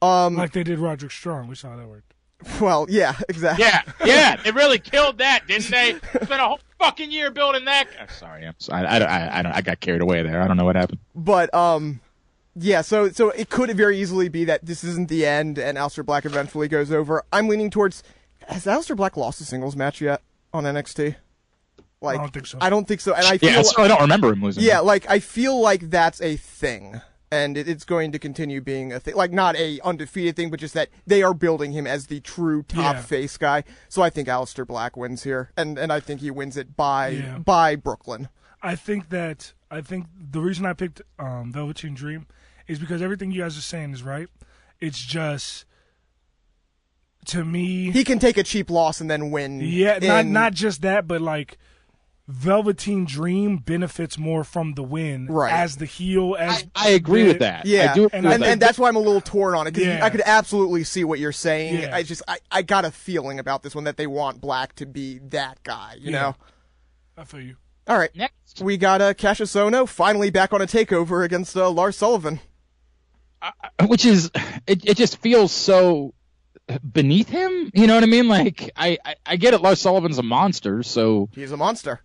Um, 0.00 0.36
Like 0.36 0.52
they 0.52 0.62
did 0.64 0.78
Roderick 0.78 1.12
Strong. 1.12 1.48
We 1.48 1.54
saw 1.56 1.76
that 1.76 1.86
worked. 1.88 2.11
Well, 2.60 2.86
yeah, 2.88 3.14
exactly. 3.28 3.64
Yeah, 3.64 3.82
yeah, 4.04 4.36
they 4.44 4.50
really 4.50 4.78
killed 4.78 5.18
that, 5.18 5.46
didn't 5.46 5.70
they? 5.70 5.94
Spent 6.22 6.40
a 6.40 6.46
whole 6.46 6.60
fucking 6.78 7.10
year 7.10 7.30
building 7.30 7.64
that. 7.66 7.88
Oh, 8.00 8.06
sorry, 8.12 8.46
I'm 8.46 8.54
sorry. 8.58 8.86
I, 8.86 8.98
I, 8.98 9.38
I, 9.38 9.42
don't, 9.42 9.52
I 9.52 9.60
got 9.60 9.80
carried 9.80 10.02
away 10.02 10.22
there. 10.22 10.42
I 10.42 10.48
don't 10.48 10.56
know 10.56 10.64
what 10.64 10.76
happened. 10.76 11.00
But 11.14 11.52
um, 11.54 12.00
yeah. 12.54 12.80
So 12.82 13.10
so 13.10 13.30
it 13.30 13.48
could 13.50 13.70
very 13.76 13.98
easily 13.98 14.28
be 14.28 14.44
that 14.44 14.64
this 14.64 14.84
isn't 14.84 15.08
the 15.08 15.26
end, 15.26 15.58
and 15.58 15.78
Aleister 15.78 16.04
Black 16.04 16.24
eventually 16.24 16.68
goes 16.68 16.90
over. 16.90 17.24
I'm 17.32 17.48
leaning 17.48 17.70
towards. 17.70 18.02
Has 18.48 18.64
Aleister 18.64 18.96
Black 18.96 19.16
lost 19.16 19.40
a 19.40 19.44
singles 19.44 19.76
match 19.76 20.00
yet 20.00 20.22
on 20.52 20.64
NXT? 20.64 21.16
Like, 22.02 22.18
I 22.18 22.22
don't 22.22 22.32
think 22.32 22.46
so. 22.46 22.58
I 22.60 22.70
don't 22.70 22.86
think 22.88 23.00
so, 23.00 23.14
and 23.14 23.24
I 23.24 23.38
feel 23.38 23.50
Yeah, 23.50 23.62
I 23.78 23.88
don't 23.88 24.00
remember 24.00 24.32
him 24.32 24.42
losing. 24.42 24.64
Yeah, 24.64 24.80
like 24.80 25.08
I 25.08 25.20
feel 25.20 25.60
like 25.60 25.88
that's 25.88 26.20
a 26.20 26.36
thing, 26.36 27.00
and 27.32 27.56
it's 27.58 27.84
going 27.84 28.12
to 28.12 28.18
continue 28.18 28.60
being 28.60 28.92
a 28.92 29.00
thing. 29.00 29.14
Like 29.16 29.32
not 29.32 29.56
a 29.56 29.80
undefeated 29.82 30.36
thing, 30.36 30.50
but 30.50 30.60
just 30.60 30.74
that 30.74 30.90
they 31.06 31.22
are 31.22 31.34
building 31.34 31.72
him 31.72 31.86
as 31.86 32.06
the 32.06 32.20
true 32.20 32.62
top 32.62 32.96
Yeah. 32.96 33.02
face 33.02 33.36
guy. 33.38 33.64
So 33.88 34.02
I 34.02 34.10
think 34.10 34.28
Aleister 34.28 34.66
Black 34.66 34.96
wins 34.96 35.24
here, 35.24 35.50
and 35.56 35.78
and 35.78 35.92
I 35.92 35.98
think 36.00 36.20
he 36.20 36.30
wins 36.30 36.56
it 36.56 36.76
by 36.76 37.08
Yeah. 37.08 37.38
by 37.38 37.74
Brooklyn. 37.74 38.28
I 38.62 38.76
think 38.76 39.08
that 39.08 39.54
I 39.70 39.80
think 39.80 40.06
the 40.16 40.40
reason 40.40 40.66
I 40.66 40.74
picked 40.74 41.00
um, 41.18 41.52
Velveteen 41.52 41.94
Dream 41.94 42.26
is 42.68 42.78
because 42.78 43.02
everything 43.02 43.32
you 43.32 43.42
guys 43.42 43.56
are 43.58 43.62
saying 43.62 43.92
is 43.92 44.02
right. 44.02 44.28
It's 44.80 45.00
just 45.04 45.64
to 47.26 47.44
me, 47.44 47.90
He 47.92 48.04
can 48.04 48.18
take 48.18 48.36
a 48.36 48.42
cheap 48.42 48.68
loss 48.68 49.00
and 49.00 49.08
then 49.10 49.30
win. 49.30 49.60
yeah, 49.60 49.98
not 50.02 50.26
not 50.26 50.52
just 50.54 50.82
that, 50.82 51.06
but 51.08 51.20
like 51.20 51.56
Velveteen 52.28 53.04
Dream 53.04 53.58
benefits 53.58 54.16
more 54.16 54.44
from 54.44 54.74
the 54.74 54.82
win 54.82 55.26
Right. 55.26 55.52
as 55.52 55.76
the 55.76 55.86
heel. 55.86 56.36
As 56.38 56.64
I, 56.74 56.88
I 56.88 56.90
agree 56.90 57.26
with 57.26 57.40
that. 57.40 57.66
Yeah, 57.66 57.90
I 57.90 57.94
do 57.94 58.04
agree 58.06 58.18
and, 58.18 58.26
with 58.26 58.42
and, 58.42 58.62
that's 58.62 58.78
why 58.78 58.88
I'm 58.88 58.96
a 58.96 59.00
little 59.00 59.20
torn 59.20 59.54
on 59.54 59.66
it 59.66 59.72
because 59.72 59.88
Yeah. 59.88 60.04
I 60.04 60.08
could 60.10 60.22
absolutely 60.24 60.84
see 60.84 61.02
what 61.04 61.18
you're 61.18 61.32
saying. 61.32 61.82
Yeah. 61.82 61.94
I 61.94 62.02
just 62.04 62.22
I, 62.28 62.38
I 62.50 62.62
got 62.62 62.84
a 62.84 62.90
feeling 62.92 63.38
about 63.38 63.62
this 63.62 63.74
one 63.74 63.84
that 63.84 63.96
they 63.96 64.06
want 64.06 64.40
Black 64.40 64.74
to 64.76 64.86
be 64.86 65.18
that 65.30 65.62
guy. 65.64 65.96
You 65.98 66.12
Yeah. 66.12 66.20
know. 66.22 66.36
I 67.16 67.24
feel 67.24 67.40
you. 67.40 67.56
All 67.88 67.98
right, 67.98 68.14
Next, 68.14 68.60
we 68.62 68.76
got 68.76 69.00
uh, 69.00 69.12
Kassius 69.12 69.56
Ohno 69.56 69.88
finally 69.88 70.30
back 70.30 70.52
on 70.52 70.62
a 70.62 70.66
takeover 70.66 71.24
against 71.24 71.56
uh, 71.56 71.68
Lars 71.68 71.96
Sullivan. 71.96 72.38
which 73.86 74.06
is, 74.06 74.30
it, 74.68 74.84
it 74.84 74.96
just 74.96 75.16
feels 75.18 75.50
so 75.50 76.14
beneath 76.92 77.28
him. 77.28 77.72
You 77.74 77.88
know 77.88 77.94
what 77.96 78.04
I 78.04 78.06
mean? 78.06 78.28
Like, 78.28 78.70
I, 78.76 78.98
I, 79.04 79.14
I 79.26 79.36
get 79.36 79.52
it. 79.52 79.62
Lars 79.62 79.80
Sullivan's 79.80 80.18
a 80.18 80.22
monster, 80.22 80.84
so 80.84 81.28
He's 81.32 81.50
a 81.50 81.56
monster. 81.56 82.00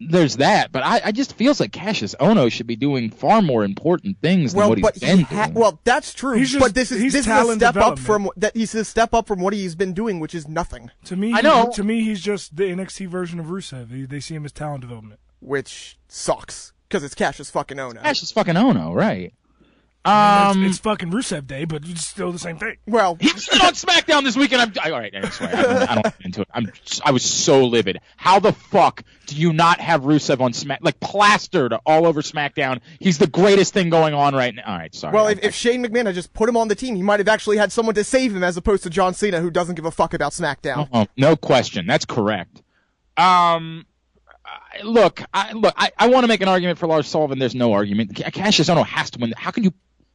There's 0.00 0.36
that. 0.38 0.72
But 0.72 0.82
I, 0.84 1.00
I 1.06 1.12
just 1.12 1.34
feels 1.34 1.60
like 1.60 1.72
Kassius 1.72 2.14
Ohno 2.16 2.50
should 2.50 2.66
be 2.66 2.76
doing 2.76 3.10
far 3.10 3.42
more 3.42 3.64
important 3.64 4.18
things 4.20 4.52
than 4.52 4.58
Well, 4.58 4.68
what 4.70 4.78
he's 4.78 4.82
but 4.82 5.00
been 5.00 5.18
he 5.18 5.24
ha- 5.24 5.44
doing. 5.46 5.54
well, 5.54 5.80
that's 5.84 6.12
true. 6.14 6.38
Just- 6.44 6.58
but 6.58 6.74
this 6.74 6.90
is 6.92 7.00
this 7.12 7.26
is 7.26 7.26
a 7.26 7.54
step 7.54 7.76
up 7.76 7.98
from 7.98 8.30
that. 8.36 8.56
He's 8.56 8.74
a 8.74 8.84
step 8.84 9.14
up 9.14 9.26
from 9.26 9.40
what 9.40 9.52
he's 9.52 9.74
been 9.74 9.92
doing, 9.94 10.20
which 10.20 10.34
is 10.34 10.46
nothing. 10.48 10.90
To 11.04 11.16
me, 11.16 11.32
I 11.34 11.40
know. 11.40 11.70
To 11.74 11.84
me, 11.84 12.02
he's 12.04 12.20
just 12.20 12.56
the 12.56 12.64
NXT 12.64 13.08
version 13.08 13.38
of 13.40 13.46
Rusev. 13.46 13.88
They, 13.90 14.02
they 14.02 14.20
see 14.20 14.34
him 14.34 14.44
as 14.44 14.52
talent 14.52 14.82
development. 14.82 15.20
Which 15.40 15.98
sucks 16.08 16.72
because 16.88 17.02
it's 17.02 17.14
Kassius 17.14 17.50
fucking 17.50 17.78
Ohno. 17.78 18.02
Kassius 18.02 18.32
fucking 18.32 18.54
Ohno, 18.54 18.94
right? 18.94 19.32
It's- 20.04 20.56
Um, 20.56 20.64
it's, 20.64 20.78
fucking 20.78 21.12
Rusev 21.12 21.46
Day, 21.46 21.64
but 21.64 21.84
it's 21.88 22.04
still 22.04 22.32
the 22.32 22.38
same 22.38 22.58
thing. 22.58 22.76
Well, 22.88 23.16
He's 23.20 23.44
still 23.44 23.64
on 23.64 23.74
SmackDown 23.74 24.24
this 24.24 24.36
weekend. 24.36 24.60
I'm 24.60 24.72
I, 24.82 24.90
all 24.90 24.98
right. 24.98 25.14
I 25.14 25.28
swear, 25.28 25.50
I 25.56 25.62
don't, 25.62 25.82
I 25.90 25.94
don't 25.94 26.02
get 26.02 26.14
into 26.24 26.40
it. 26.40 26.48
I'm 26.52 26.72
I 27.04 27.12
was 27.12 27.22
so 27.24 27.64
livid. 27.66 28.00
How 28.16 28.40
the 28.40 28.52
fuck 28.52 29.04
do 29.26 29.36
you 29.36 29.52
not 29.52 29.78
have 29.80 30.02
Rusev 30.02 30.40
on 30.40 30.52
Smack 30.54 30.80
like 30.82 30.98
plastered 30.98 31.72
all 31.86 32.04
over 32.04 32.20
SmackDown? 32.20 32.80
He's 32.98 33.18
the 33.18 33.28
greatest 33.28 33.74
thing 33.74 33.90
going 33.90 34.12
on 34.12 34.34
right 34.34 34.52
now. 34.52 34.62
All 34.66 34.76
right, 34.76 34.92
sorry. 34.92 35.14
well, 35.14 35.28
if, 35.28 35.38
if 35.44 35.54
Shane 35.54 35.84
McMahon 35.84 36.06
had 36.06 36.16
just 36.16 36.32
put 36.32 36.48
him 36.48 36.56
on 36.56 36.66
the 36.66 36.74
team, 36.74 36.96
he 36.96 37.02
might 37.02 37.20
have 37.20 37.28
actually 37.28 37.58
had 37.58 37.70
someone 37.70 37.94
to 37.94 38.02
save 38.02 38.34
him 38.34 38.42
as 38.42 38.56
opposed 38.56 38.82
to 38.82 38.90
John 38.90 39.14
Cena, 39.14 39.40
who 39.40 39.50
doesn't 39.52 39.76
give 39.76 39.84
a 39.84 39.92
fuck 39.92 40.14
about 40.14 40.32
SmackDown. 40.32 40.88
Oh, 40.92 41.06
no 41.16 41.36
question. 41.36 41.86
That's 41.86 42.06
correct. 42.06 42.60
Um, 43.16 43.86
look, 44.82 45.22
I, 45.32 45.52
look, 45.52 45.74
I, 45.76 45.92
I 45.96 46.08
want 46.08 46.24
to 46.24 46.28
make 46.28 46.40
an 46.40 46.48
argument 46.48 46.78
for 46.78 46.86
Lars 46.88 47.06
Sullivan. 47.06 47.38
There's 47.38 47.54
no 47.54 47.72
argument. 47.72 48.16
Ca- 48.16 48.30
Kassius 48.30 48.74
Ohno 48.74 48.84
has 48.84 49.10
to 49.12 49.18
win. 49.20 49.32
How 49.36 49.50
can 49.50 49.64
you, 49.64 49.72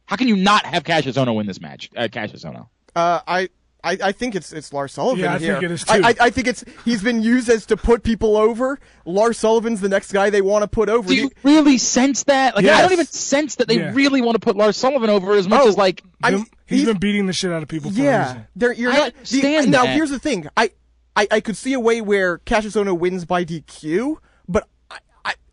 how 0.08 0.16
can 0.16 0.26
you 0.26 0.36
not 0.36 0.66
have 0.66 0.82
Kassius 0.82 1.14
Ohno 1.14 1.36
win 1.36 1.46
this 1.46 1.60
match? 1.60 1.90
Uh, 1.96 2.08
Kassius 2.10 2.44
Ohno. 2.44 2.68
Uh, 2.96 3.20
I, 3.28 3.48
I, 3.84 3.98
I 4.02 4.12
think 4.12 4.34
it's 4.34 4.52
it's 4.52 4.72
Lars 4.72 4.92
Sullivan 4.92 5.22
Yeah, 5.22 5.34
I 5.34 5.38
here. 5.38 5.52
think 5.54 5.64
it 5.64 5.70
is 5.70 5.84
too. 5.84 6.00
I, 6.02 6.14
I 6.20 6.30
think 6.30 6.48
it's 6.48 6.64
he's 6.84 7.00
been 7.02 7.22
used 7.22 7.48
as 7.48 7.64
to 7.66 7.76
put 7.76 8.02
people 8.02 8.36
over. 8.36 8.80
Lars 9.04 9.38
Sullivan's 9.38 9.80
the 9.80 9.88
next 9.88 10.10
guy 10.12 10.30
they 10.30 10.40
want 10.42 10.62
to 10.64 10.68
put 10.68 10.88
over. 10.88 11.06
Do 11.08 11.14
you 11.14 11.30
really 11.44 11.78
sense 11.78 12.24
that? 12.24 12.56
Like, 12.56 12.64
I 12.66 12.80
don't 12.82 12.92
even 12.92 13.06
sense 13.06 13.54
that 13.56 13.68
they 13.68 13.76
Yeah. 13.76 13.92
really 13.94 14.20
want 14.20 14.34
to 14.34 14.40
put 14.40 14.56
Lars 14.56 14.76
Sullivan 14.76 15.10
over 15.10 15.34
as 15.34 15.46
much 15.46 15.60
Oh, 15.62 15.68
as 15.68 15.76
like. 15.76 16.02
I 16.22 16.30
Him- 16.30 16.34
mean, 16.38 16.46
he's 16.66 16.78
he's- 16.80 16.88
been 16.90 16.98
beating 16.98 17.26
the 17.26 17.32
shit 17.32 17.52
out 17.52 17.62
of 17.62 17.68
people 17.68 17.90
for 17.92 18.00
a 18.00 18.04
Yeah, 18.04 18.38
there 18.56 18.72
you're 18.72 18.90
I 18.90 18.96
not. 18.96 19.12
the- 19.12 19.18
understand 19.42 19.70
now 19.70 19.86
here's 19.86 20.10
the 20.10 20.18
thing. 20.18 20.48
I, 20.56 20.72
I 21.14 21.28
I 21.30 21.40
could 21.40 21.56
see 21.56 21.72
a 21.74 21.80
way 21.80 22.00
where 22.00 22.38
Kassius 22.38 22.74
Ohno 22.82 22.98
wins 22.98 23.24
by 23.26 23.44
DQ, 23.44 24.16
but 24.16 24.16
I, 24.16 24.16
I 24.16 24.16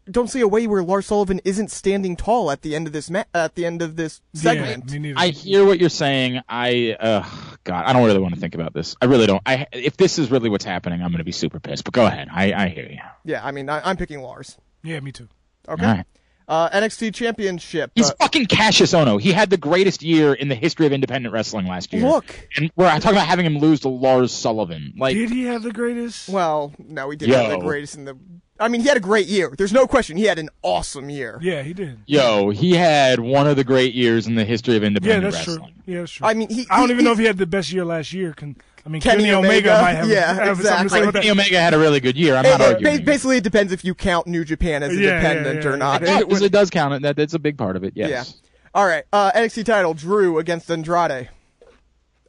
don't 0.10 0.28
see 0.28 0.42
a 0.42 0.48
way 0.48 0.68
where 0.68 0.84
Lars 0.84 1.08
Sullivan 1.08 1.42
isn't 1.44 1.72
standing 1.72 2.16
tall 2.16 2.52
at 2.52 2.62
the 2.62 2.76
end 2.76 2.88
of 2.88 2.94
this 2.94 3.10
ma- 3.10 3.24
at 3.34 3.56
the 3.56 3.66
end 3.66 3.82
of 3.82 3.96
this 3.96 4.22
segment. 4.34 4.92
Yeah, 4.92 5.00
me. 5.00 5.14
I 5.16 5.30
hear 5.30 5.66
what 5.66 5.80
you're 5.80 5.90
saying. 5.90 6.42
I, 6.48 6.96
uh, 7.00 7.24
God, 7.64 7.86
I 7.86 7.94
don't 7.94 8.06
really 8.06 8.20
want 8.20 8.36
to 8.36 8.40
think 8.40 8.56
about 8.56 8.74
this. 8.74 8.96
I 9.02 9.06
really 9.06 9.26
don't. 9.28 9.42
I, 9.46 9.68
if 9.72 9.98
this 9.98 10.20
is 10.20 10.30
really 10.32 10.50
what's 10.50 10.66
happening, 10.66 11.02
I'm 11.02 11.10
going 11.10 11.20
to 11.20 11.24
be 11.24 11.32
super 11.32 11.60
pissed. 11.60 11.84
But 11.86 11.94
go 11.94 12.06
ahead. 12.06 12.28
I, 12.32 12.54
I 12.54 12.68
hear 12.70 12.88
you. 12.88 13.00
yeah, 13.24 13.46
I 13.46 13.52
mean, 13.52 13.70
I, 13.70 13.82
I'm 13.88 13.98
picking 13.98 14.22
Lars. 14.22 14.58
yeah, 14.84 15.00
me 15.00 15.12
too. 15.12 15.28
Okay. 15.68 15.86
All 15.86 15.94
right. 15.96 16.06
Uh, 16.48 16.70
NXT 16.70 17.14
Championship. 17.16 17.92
He's 17.96 18.12
uh, 18.12 18.14
fucking 18.20 18.46
Kassius 18.46 18.94
Ohno. 18.94 19.20
He 19.20 19.32
had 19.32 19.50
the 19.50 19.58
greatest 19.58 20.04
year 20.04 20.32
in 20.34 20.48
the 20.48 20.54
history 20.54 20.86
of 20.86 20.92
independent 20.94 21.34
wrestling 21.34 21.66
last 21.66 21.92
year. 21.92 22.04
Look. 22.08 22.48
and 22.56 22.72
we're 22.76 22.88
talking 23.00 23.18
about 23.18 23.26
having 23.26 23.48
him 23.48 23.58
lose 23.58 23.80
to 23.80 23.90
Lars 23.90 24.32
Sullivan. 24.32 24.94
Like, 24.96 25.16
Did 25.16 25.32
he 25.32 25.46
have 25.46 25.64
the 25.64 25.72
greatest? 25.72 26.30
well, 26.30 26.72
no, 26.78 27.10
he 27.10 27.18
didn't 27.18 27.34
have 27.34 27.60
the 27.60 27.66
greatest 27.66 27.96
in 27.96 28.06
the. 28.06 28.16
I 28.60 28.70
mean, 28.70 28.82
he 28.82 28.88
had 28.88 28.96
a 28.98 29.02
great 29.02 29.28
year. 29.28 29.54
There's 29.58 29.74
no 29.74 29.86
question. 29.86 30.16
He 30.16 30.24
had 30.24 30.40
an 30.40 30.50
awesome 30.62 31.10
year. 31.10 31.38
yeah, 31.42 31.62
he 31.62 31.74
did. 31.74 32.00
yo, 32.06 32.50
he 32.52 32.72
had 32.72 33.20
one 33.20 33.48
of 33.48 33.58
the 33.58 33.64
great 33.66 33.94
years 33.94 34.28
in 34.28 34.36
the 34.36 34.46
history 34.46 34.78
of 34.78 34.84
independent 34.84 35.24
Yeah, 35.24 35.28
independent 35.28 35.46
that's 35.46 35.58
wrestling. 35.60 35.84
true. 35.86 35.94
Yeah, 35.94 36.00
that's 36.02 36.12
true. 36.14 36.28
I 36.28 36.34
mean, 36.36 36.50
he. 36.50 36.66
I 36.70 36.78
don't 36.80 36.88
he- 36.88 36.94
even 36.94 37.04
know 37.06 37.12
if 37.12 37.18
he- 37.18 37.24
he 37.24 37.28
had 37.28 37.38
the 37.38 37.46
best 37.46 37.72
year 37.74 37.84
last 37.84 38.14
year. 38.14 38.32
Can 38.34 38.56
I 38.86 38.90
mean 38.90 39.02
Kenny 39.02 39.24
Kenny, 39.24 39.34
Omega, 39.34 39.72
Omega, 39.72 39.82
might 39.82 39.94
have, 39.94 40.08
yeah, 40.10 40.34
have 40.34 40.58
something 40.58 40.58
to 40.58 40.64
say 40.64 40.70
exactly. 40.84 41.02
about 41.02 41.14
Kenny 41.16 41.26
that. 41.28 41.32
Omega 41.32 41.60
had 41.62 41.74
a 41.74 41.80
really 41.80 42.00
good 42.00 42.16
year. 42.16 42.36
I'm 42.36 42.46
Hey, 42.46 42.52
not 42.52 42.62
uh, 42.62 42.66
arguing. 42.66 43.04
basically, 43.04 43.38
it 43.38 43.44
depends 43.44 43.74
if 43.74 43.84
you 43.84 43.94
count 43.96 44.28
New 44.28 44.46
Japan 44.46 44.84
as 44.84 44.94
Yeah, 44.96 45.02
yeah, 45.10 45.16
independent 45.18 45.64
yeah, 45.66 45.70
or 45.72 45.78
not. 45.78 46.02
yeah, 46.04 46.20
It 46.20 46.28
would- 46.30 46.42
it 46.44 46.52
does 46.52 46.70
count. 46.70 47.02
That 47.02 47.16
that's 47.18 47.34
a 47.34 47.40
big 47.40 47.58
part 47.58 47.76
of 47.76 47.84
it. 47.84 47.94
Yes. 47.96 48.10
Yeah. 48.10 48.24
All 48.74 48.86
right. 48.86 49.04
Uh, 49.12 49.32
NXT 49.34 49.66
title: 49.66 49.94
Drew 49.96 50.38
against 50.38 50.70
Andrade. 50.72 51.30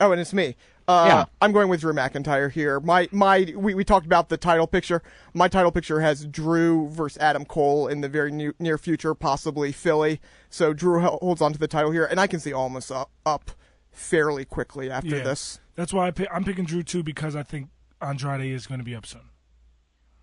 Oh, 0.01 0.13
and 0.13 0.21
it's 0.21 0.33
me. 0.35 0.57
Uh, 0.89 1.05
Yeah. 1.09 1.25
I'm 1.41 1.53
going 1.53 1.69
with 1.69 1.81
Drew 1.81 1.93
McIntyre 1.93 2.51
here. 2.51 2.79
My 2.81 3.09
my 3.11 3.53
we, 3.57 3.75
we 3.75 3.85
talked 3.85 4.07
about 4.07 4.29
the 4.29 4.37
title 4.37 4.67
picture. 4.67 5.03
My 5.35 5.49
title 5.49 5.73
picture 5.73 6.01
has 6.01 6.27
Drew 6.27 6.89
versus 6.91 7.19
Adam 7.21 7.45
Cole 7.45 7.89
in 7.89 8.01
the 8.03 8.09
very 8.09 8.31
new, 8.31 8.55
near 8.59 8.79
future, 8.79 9.15
possibly 9.15 9.73
Philly. 9.73 10.21
So 10.49 10.73
Drew 10.73 11.01
holds 11.01 11.43
on 11.43 11.53
to 11.53 11.59
the 11.59 11.69
title 11.69 11.91
here, 11.91 12.05
and 12.05 12.21
I 12.21 12.27
can 12.27 12.39
see 12.41 12.53
almost 12.53 12.93
up, 12.93 13.11
up 13.25 13.51
fairly 13.91 14.45
quickly 14.45 14.91
after 14.91 15.17
Yeah. 15.17 15.23
this. 15.25 15.61
That's 15.75 15.93
why 15.93 16.07
I 16.07 16.11
pick, 16.11 16.29
I'm 16.33 16.45
picking 16.45 16.65
Drew 16.65 16.83
too 16.83 17.03
because 17.03 17.35
I 17.35 17.43
think 17.43 17.69
Andrade 18.01 18.53
is 18.53 18.67
going 18.67 18.79
to 18.81 18.85
be 18.85 18.95
up 18.95 19.07
soon. 19.07 19.29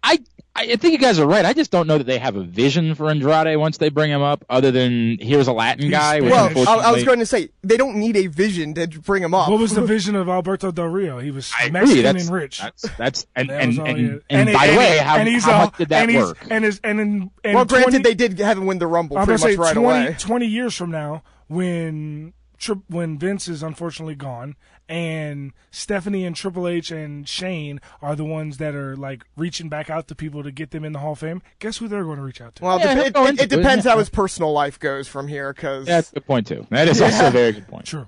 I 0.03 0.19
I 0.55 0.75
think 0.75 0.91
you 0.91 0.99
guys 0.99 1.17
are 1.17 1.25
right. 1.25 1.45
I 1.45 1.53
just 1.53 1.71
don't 1.71 1.87
know 1.87 1.97
that 1.97 2.03
they 2.03 2.19
have 2.19 2.35
a 2.35 2.43
vision 2.43 2.93
for 2.93 3.09
Andrade 3.09 3.57
once 3.57 3.79
they 3.79 3.89
bring 3.89 4.11
him 4.11 4.21
up, 4.21 4.45
other 4.51 4.69
than 4.69 5.17
here's 5.19 5.47
a 5.47 5.51
Latin 5.51 5.89
guy. 5.89 6.19
Well, 6.21 6.45
I, 6.45 6.47
unfortunately, 6.49 6.83
I 6.85 6.91
was 6.91 7.03
going 7.03 7.19
to 7.19 7.25
say 7.25 7.49
they 7.63 7.75
don't 7.75 7.95
need 7.95 8.15
a 8.17 8.27
vision 8.27 8.75
to 8.75 8.87
bring 8.87 9.23
him 9.23 9.33
up. 9.33 9.49
What 9.49 9.59
was 9.59 9.73
the 9.73 9.81
vision 9.85 10.15
of 10.15 10.29
Alberto 10.29 10.71
Del 10.71 10.85
Rio? 10.85 11.17
He 11.17 11.31
was 11.31 11.51
I 11.57 11.63
agree. 11.65 11.71
Mexican 11.79 12.03
That's, 12.03 12.25
and 12.27 12.35
rich. 12.35 12.59
That's 12.59 12.81
that's 12.97 13.27
and 13.35 13.49
That 13.49 13.61
and 13.61 13.69
was 13.69 13.79
all 13.79 13.85
and, 13.87 14.21
and, 14.29 14.53
by 14.53 14.67
the 14.67 14.77
way, 14.77 14.97
how, 14.99 15.15
and 15.17 15.27
he's 15.27 15.43
how 15.43 15.53
a- 15.55 15.65
much 15.65 15.77
did 15.77 15.89
that 15.89 16.01
and 16.03 16.11
he's- 16.11 16.23
work? 16.23 16.47
And 16.51 16.65
is 16.65 16.79
and 16.83 16.99
in 16.99 17.31
and 17.43 17.55
well, 17.55 17.65
granted, 17.65 18.03
20 18.03 18.03
they 18.03 18.13
did 18.13 18.37
have 18.37 18.57
him 18.59 18.67
win 18.67 18.77
the 18.77 18.85
Rumble 18.87 19.17
I'm 19.17 19.25
pretty 19.25 19.41
much 19.43 19.51
say 19.53 19.57
right 19.57 19.73
20, 19.73 20.05
away. 20.07 20.15
20 20.19 20.45
years 20.45 20.75
from 20.75 20.91
now, 20.91 21.23
when 21.47 22.33
Tri- 22.63 22.81
when 22.87 23.17
Vince 23.17 23.47
is 23.47 23.61
unfortunately 23.61 24.15
gone, 24.15 24.55
and 24.87 25.51
Stephanie 25.71 26.25
and 26.25 26.35
Triple 26.35 26.67
H 26.67 26.91
and 26.91 27.27
Shane 27.27 27.81
are 28.01 28.15
the 28.15 28.25
ones 28.25 28.57
that 28.57 28.75
are 28.75 28.95
like 28.95 29.23
reaching 29.35 29.69
back 29.69 29.89
out 29.89 30.07
to 30.07 30.15
people 30.15 30.43
to 30.43 30.51
get 30.51 30.71
them 30.71 30.83
in 30.83 30.93
the 30.93 30.99
Hall 30.99 31.13
of 31.13 31.19
Fame. 31.19 31.41
Guess 31.59 31.77
who 31.77 31.87
they're 31.87 32.03
going 32.03 32.17
to 32.17 32.23
reach 32.23 32.41
out 32.41 32.55
to? 32.55 32.63
Well, 32.63 32.79
Yeah, 32.79 32.99
it, 32.99 33.07
it, 33.07 33.15
it 33.15 33.39
it, 33.41 33.49
depends 33.49 33.85
how 33.85 33.97
his 33.97 34.09
personal 34.09 34.51
life 34.51 34.79
goes 34.79 35.07
from 35.07 35.27
here, 35.27 35.53
because 35.53 35.85
That's 35.85 36.11
a 36.11 36.15
good 36.15 36.25
point 36.25 36.47
too. 36.47 36.65
That 36.69 36.87
is 36.87 37.01
also 37.01 37.27
a 37.27 37.31
very 37.31 37.51
good 37.51 37.67
point. 37.67 37.85
True. 37.85 38.07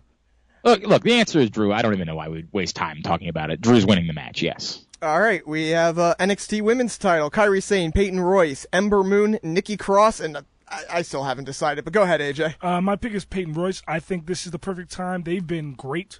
Look, 0.63 0.81
look. 0.83 1.03
The 1.03 1.13
answer 1.13 1.39
is 1.39 1.51
Drew. 1.51 1.71
I 1.71 1.81
don't 1.83 1.93
even 1.93 2.07
know 2.07 2.15
why 2.15 2.27
we'd 2.27 2.47
waste 2.51 2.75
time 2.75 3.01
talking 3.03 3.29
about 3.29 3.51
it. 3.51 3.61
Drew's 3.61 3.85
winning 3.85 4.07
the 4.07 4.13
match. 4.13 4.41
Yes. 4.41 4.85
All 5.01 5.21
right, 5.21 5.45
we 5.47 5.69
have 5.69 5.99
uh, 5.99 6.15
NXT 6.19 6.61
Women's 6.63 6.97
Title: 6.97 7.29
Kairi 7.29 7.61
Sane, 7.61 7.91
Peyton 7.91 8.19
Royce, 8.19 8.65
Ember 8.73 9.03
Moon, 9.03 9.37
Nikki 9.43 9.77
Cross, 9.77 10.19
and 10.21 10.37
uh, 10.37 10.41
I, 10.67 10.83
I 10.89 11.01
still 11.01 11.23
haven't 11.23 11.45
decided. 11.45 11.83
But 11.83 11.93
go 11.93 12.03
ahead, 12.03 12.21
AJ. 12.21 12.55
Uh, 12.61 12.81
my 12.81 12.95
pick 12.95 13.13
is 13.13 13.25
Peyton 13.25 13.53
Royce. 13.53 13.81
I 13.87 13.99
think 13.99 14.25
this 14.25 14.45
is 14.45 14.51
the 14.51 14.59
perfect 14.59 14.91
time. 14.91 15.23
They've 15.23 15.45
been 15.45 15.73
great 15.73 16.19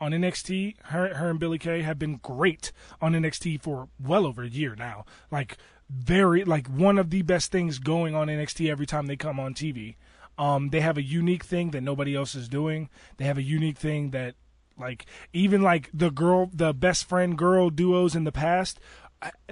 on 0.00 0.12
NXT. 0.12 0.76
Her, 0.84 1.14
her 1.14 1.30
and 1.30 1.38
Billy 1.38 1.58
Kay 1.58 1.82
have 1.82 1.98
been 1.98 2.16
great 2.16 2.72
on 3.00 3.12
NXT 3.12 3.62
for 3.62 3.88
well 4.00 4.26
over 4.26 4.42
a 4.42 4.48
year 4.48 4.74
now. 4.76 5.04
Like 5.30 5.56
very, 5.90 6.44
like 6.44 6.66
one 6.68 6.98
of 6.98 7.10
the 7.10 7.22
best 7.22 7.52
things 7.52 7.78
going 7.78 8.14
on 8.14 8.28
NXT 8.28 8.70
every 8.70 8.86
time 8.86 9.06
they 9.06 9.16
come 9.16 9.38
on 9.38 9.54
TV. 9.54 9.96
Um, 10.36 10.70
they 10.70 10.80
have 10.80 10.98
a 10.98 11.02
unique 11.02 11.44
thing 11.44 11.70
that 11.70 11.82
nobody 11.82 12.16
else 12.16 12.34
is 12.34 12.48
doing. 12.48 12.88
They 13.18 13.24
have 13.24 13.38
a 13.38 13.42
unique 13.42 13.78
thing 13.78 14.10
that, 14.10 14.34
like, 14.76 15.06
even 15.32 15.62
like 15.62 15.90
the 15.94 16.10
girl, 16.10 16.50
the 16.52 16.74
best 16.74 17.08
friend 17.08 17.38
girl 17.38 17.70
duos 17.70 18.16
in 18.16 18.24
the 18.24 18.32
past, 18.32 18.80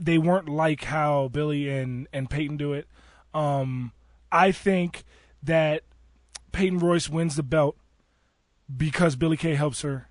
they 0.01 0.18
weren't 0.18 0.49
like 0.49 0.84
how 0.84 1.28
Billy 1.28 1.68
and 1.68 2.09
and 2.12 2.28
Peyton 2.28 2.57
do 2.57 2.72
it. 2.72 2.88
Um, 3.32 3.93
I 4.33 4.51
think 4.51 5.05
that 5.43 5.83
Peyton 6.53 6.78
Royce 6.78 7.09
wins 7.09 7.37
the 7.37 7.43
belt 7.43 7.76
because 8.74 9.14
Billy 9.14 9.37
Kay 9.37 9.55
helps 9.55 9.83
her, 9.83 10.09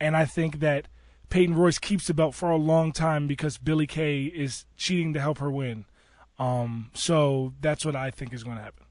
and 0.00 0.16
I 0.16 0.24
think 0.24 0.60
that 0.60 0.88
Peyton 1.28 1.54
Royce 1.54 1.78
keeps 1.78 2.06
the 2.06 2.14
belt 2.14 2.34
for 2.34 2.50
a 2.50 2.56
long 2.56 2.92
time 2.92 3.26
because 3.26 3.58
Billy 3.58 3.86
Kay 3.86 4.24
is 4.24 4.64
cheating 4.76 5.12
to 5.12 5.20
help 5.20 5.38
her 5.38 5.50
win. 5.50 5.84
Um, 6.38 6.90
so 6.94 7.54
that's 7.60 7.84
what 7.84 7.94
I 7.94 8.10
think 8.10 8.32
is 8.32 8.42
going 8.42 8.56
to 8.56 8.62
happen. 8.62 8.86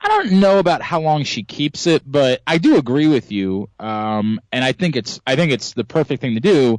I 0.00 0.08
don't 0.08 0.40
know 0.40 0.58
about 0.58 0.82
how 0.82 1.00
long 1.00 1.24
she 1.24 1.42
keeps 1.42 1.86
it, 1.86 2.02
but 2.06 2.40
I 2.46 2.58
do 2.58 2.76
agree 2.76 3.06
with 3.06 3.30
you. 3.30 3.68
Um, 3.78 4.40
and 4.50 4.64
I 4.64 4.72
think 4.72 4.96
it's 4.96 5.20
I 5.26 5.36
think 5.36 5.52
it's 5.52 5.74
the 5.74 5.84
perfect 5.84 6.22
thing 6.22 6.34
to 6.34 6.40
do. 6.40 6.78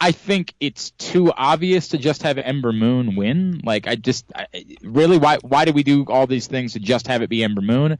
I 0.00 0.12
think 0.12 0.54
it's 0.60 0.92
too 0.92 1.30
obvious 1.30 1.88
to 1.88 1.98
just 1.98 2.22
have 2.22 2.38
Ember 2.38 2.72
Moon 2.72 3.16
win. 3.16 3.60
Like 3.62 3.86
I 3.86 3.96
just 3.96 4.24
I, 4.34 4.46
really 4.82 5.18
why 5.18 5.36
why 5.42 5.64
do 5.66 5.72
we 5.72 5.82
do 5.82 6.04
all 6.08 6.26
these 6.26 6.46
things 6.46 6.72
to 6.72 6.80
just 6.80 7.06
have 7.08 7.20
it 7.22 7.28
be 7.28 7.44
Ember 7.44 7.60
Moon? 7.60 7.98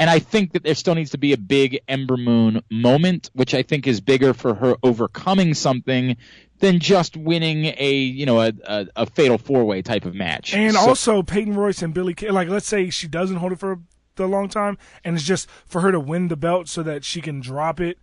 And 0.00 0.08
I 0.08 0.20
think 0.20 0.52
that 0.52 0.62
there 0.62 0.76
still 0.76 0.94
needs 0.94 1.10
to 1.10 1.18
be 1.18 1.32
a 1.32 1.36
big 1.36 1.80
Ember 1.88 2.16
Moon 2.16 2.62
moment, 2.70 3.30
which 3.32 3.52
I 3.54 3.62
think 3.62 3.86
is 3.88 4.00
bigger 4.00 4.32
for 4.32 4.54
her 4.54 4.76
overcoming 4.82 5.54
something 5.54 6.16
than 6.60 6.78
just 6.78 7.16
winning 7.16 7.64
a 7.78 7.92
you 7.94 8.26
know 8.26 8.40
a 8.40 8.52
a, 8.64 8.86
a 8.96 9.06
fatal 9.06 9.38
four 9.38 9.64
way 9.64 9.80
type 9.82 10.04
of 10.04 10.14
match. 10.14 10.54
And 10.54 10.74
So- 10.74 10.80
also 10.80 11.22
Peyton 11.22 11.54
Royce 11.54 11.82
and 11.82 11.94
Billy 11.94 12.14
Kay. 12.14 12.30
Like, 12.30 12.48
let's 12.48 12.66
say 12.66 12.90
she 12.90 13.08
doesn't 13.08 13.36
hold 13.36 13.52
it 13.52 13.58
for 13.58 13.80
the 14.16 14.26
long 14.26 14.48
time, 14.48 14.76
and 15.02 15.16
it's 15.16 15.24
just 15.24 15.48
for 15.66 15.80
her 15.80 15.92
to 15.92 16.00
win 16.00 16.28
the 16.28 16.36
belt 16.36 16.68
so 16.68 16.82
that 16.82 17.04
she 17.04 17.20
can 17.20 17.40
drop 17.40 17.80
it 17.80 17.98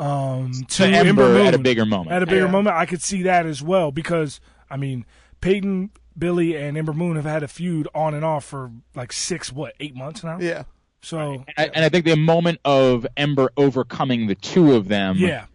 um, 0.00 0.52
to, 0.52 0.64
To 0.66 0.86
Ember 0.86 1.28
Moon 1.28 1.46
at 1.46 1.54
a 1.54 1.58
bigger 1.58 1.84
moment. 1.84 2.12
At 2.12 2.22
a 2.22 2.26
bigger 2.26 2.46
Yeah. 2.46 2.50
moment, 2.50 2.76
I 2.76 2.86
could 2.86 3.02
see 3.02 3.22
that 3.24 3.46
as 3.46 3.62
well 3.62 3.92
because 3.92 4.40
I 4.70 4.76
mean, 4.76 5.04
Peyton, 5.40 5.90
Billy, 6.16 6.56
and 6.56 6.76
Ember 6.78 6.92
Moon 6.92 7.16
have 7.16 7.24
had 7.24 7.42
a 7.42 7.48
feud 7.48 7.88
on 7.94 8.14
and 8.14 8.24
off 8.24 8.44
for 8.44 8.70
like 8.94 9.12
six, 9.12 9.52
what, 9.52 9.74
eight 9.80 9.94
months 9.94 10.24
now. 10.24 10.38
Yeah. 10.40 10.64
So 11.02 11.44
I- 11.56 11.70
and 11.74 11.84
I 11.84 11.88
think 11.88 12.04
the 12.04 12.16
moment 12.16 12.60
of 12.64 13.06
Ember 13.16 13.50
overcoming 13.56 14.26
the 14.26 14.34
two 14.34 14.74
of 14.74 14.88
them 14.88 15.16
yeah, 15.18 15.46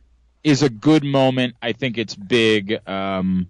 is 0.44 0.62
a 0.64 0.70
good 0.70 1.04
moment. 1.04 1.56
I 1.62 1.72
think 1.74 1.98
it's 1.98 2.16
big. 2.16 2.80
Um, 2.88 3.50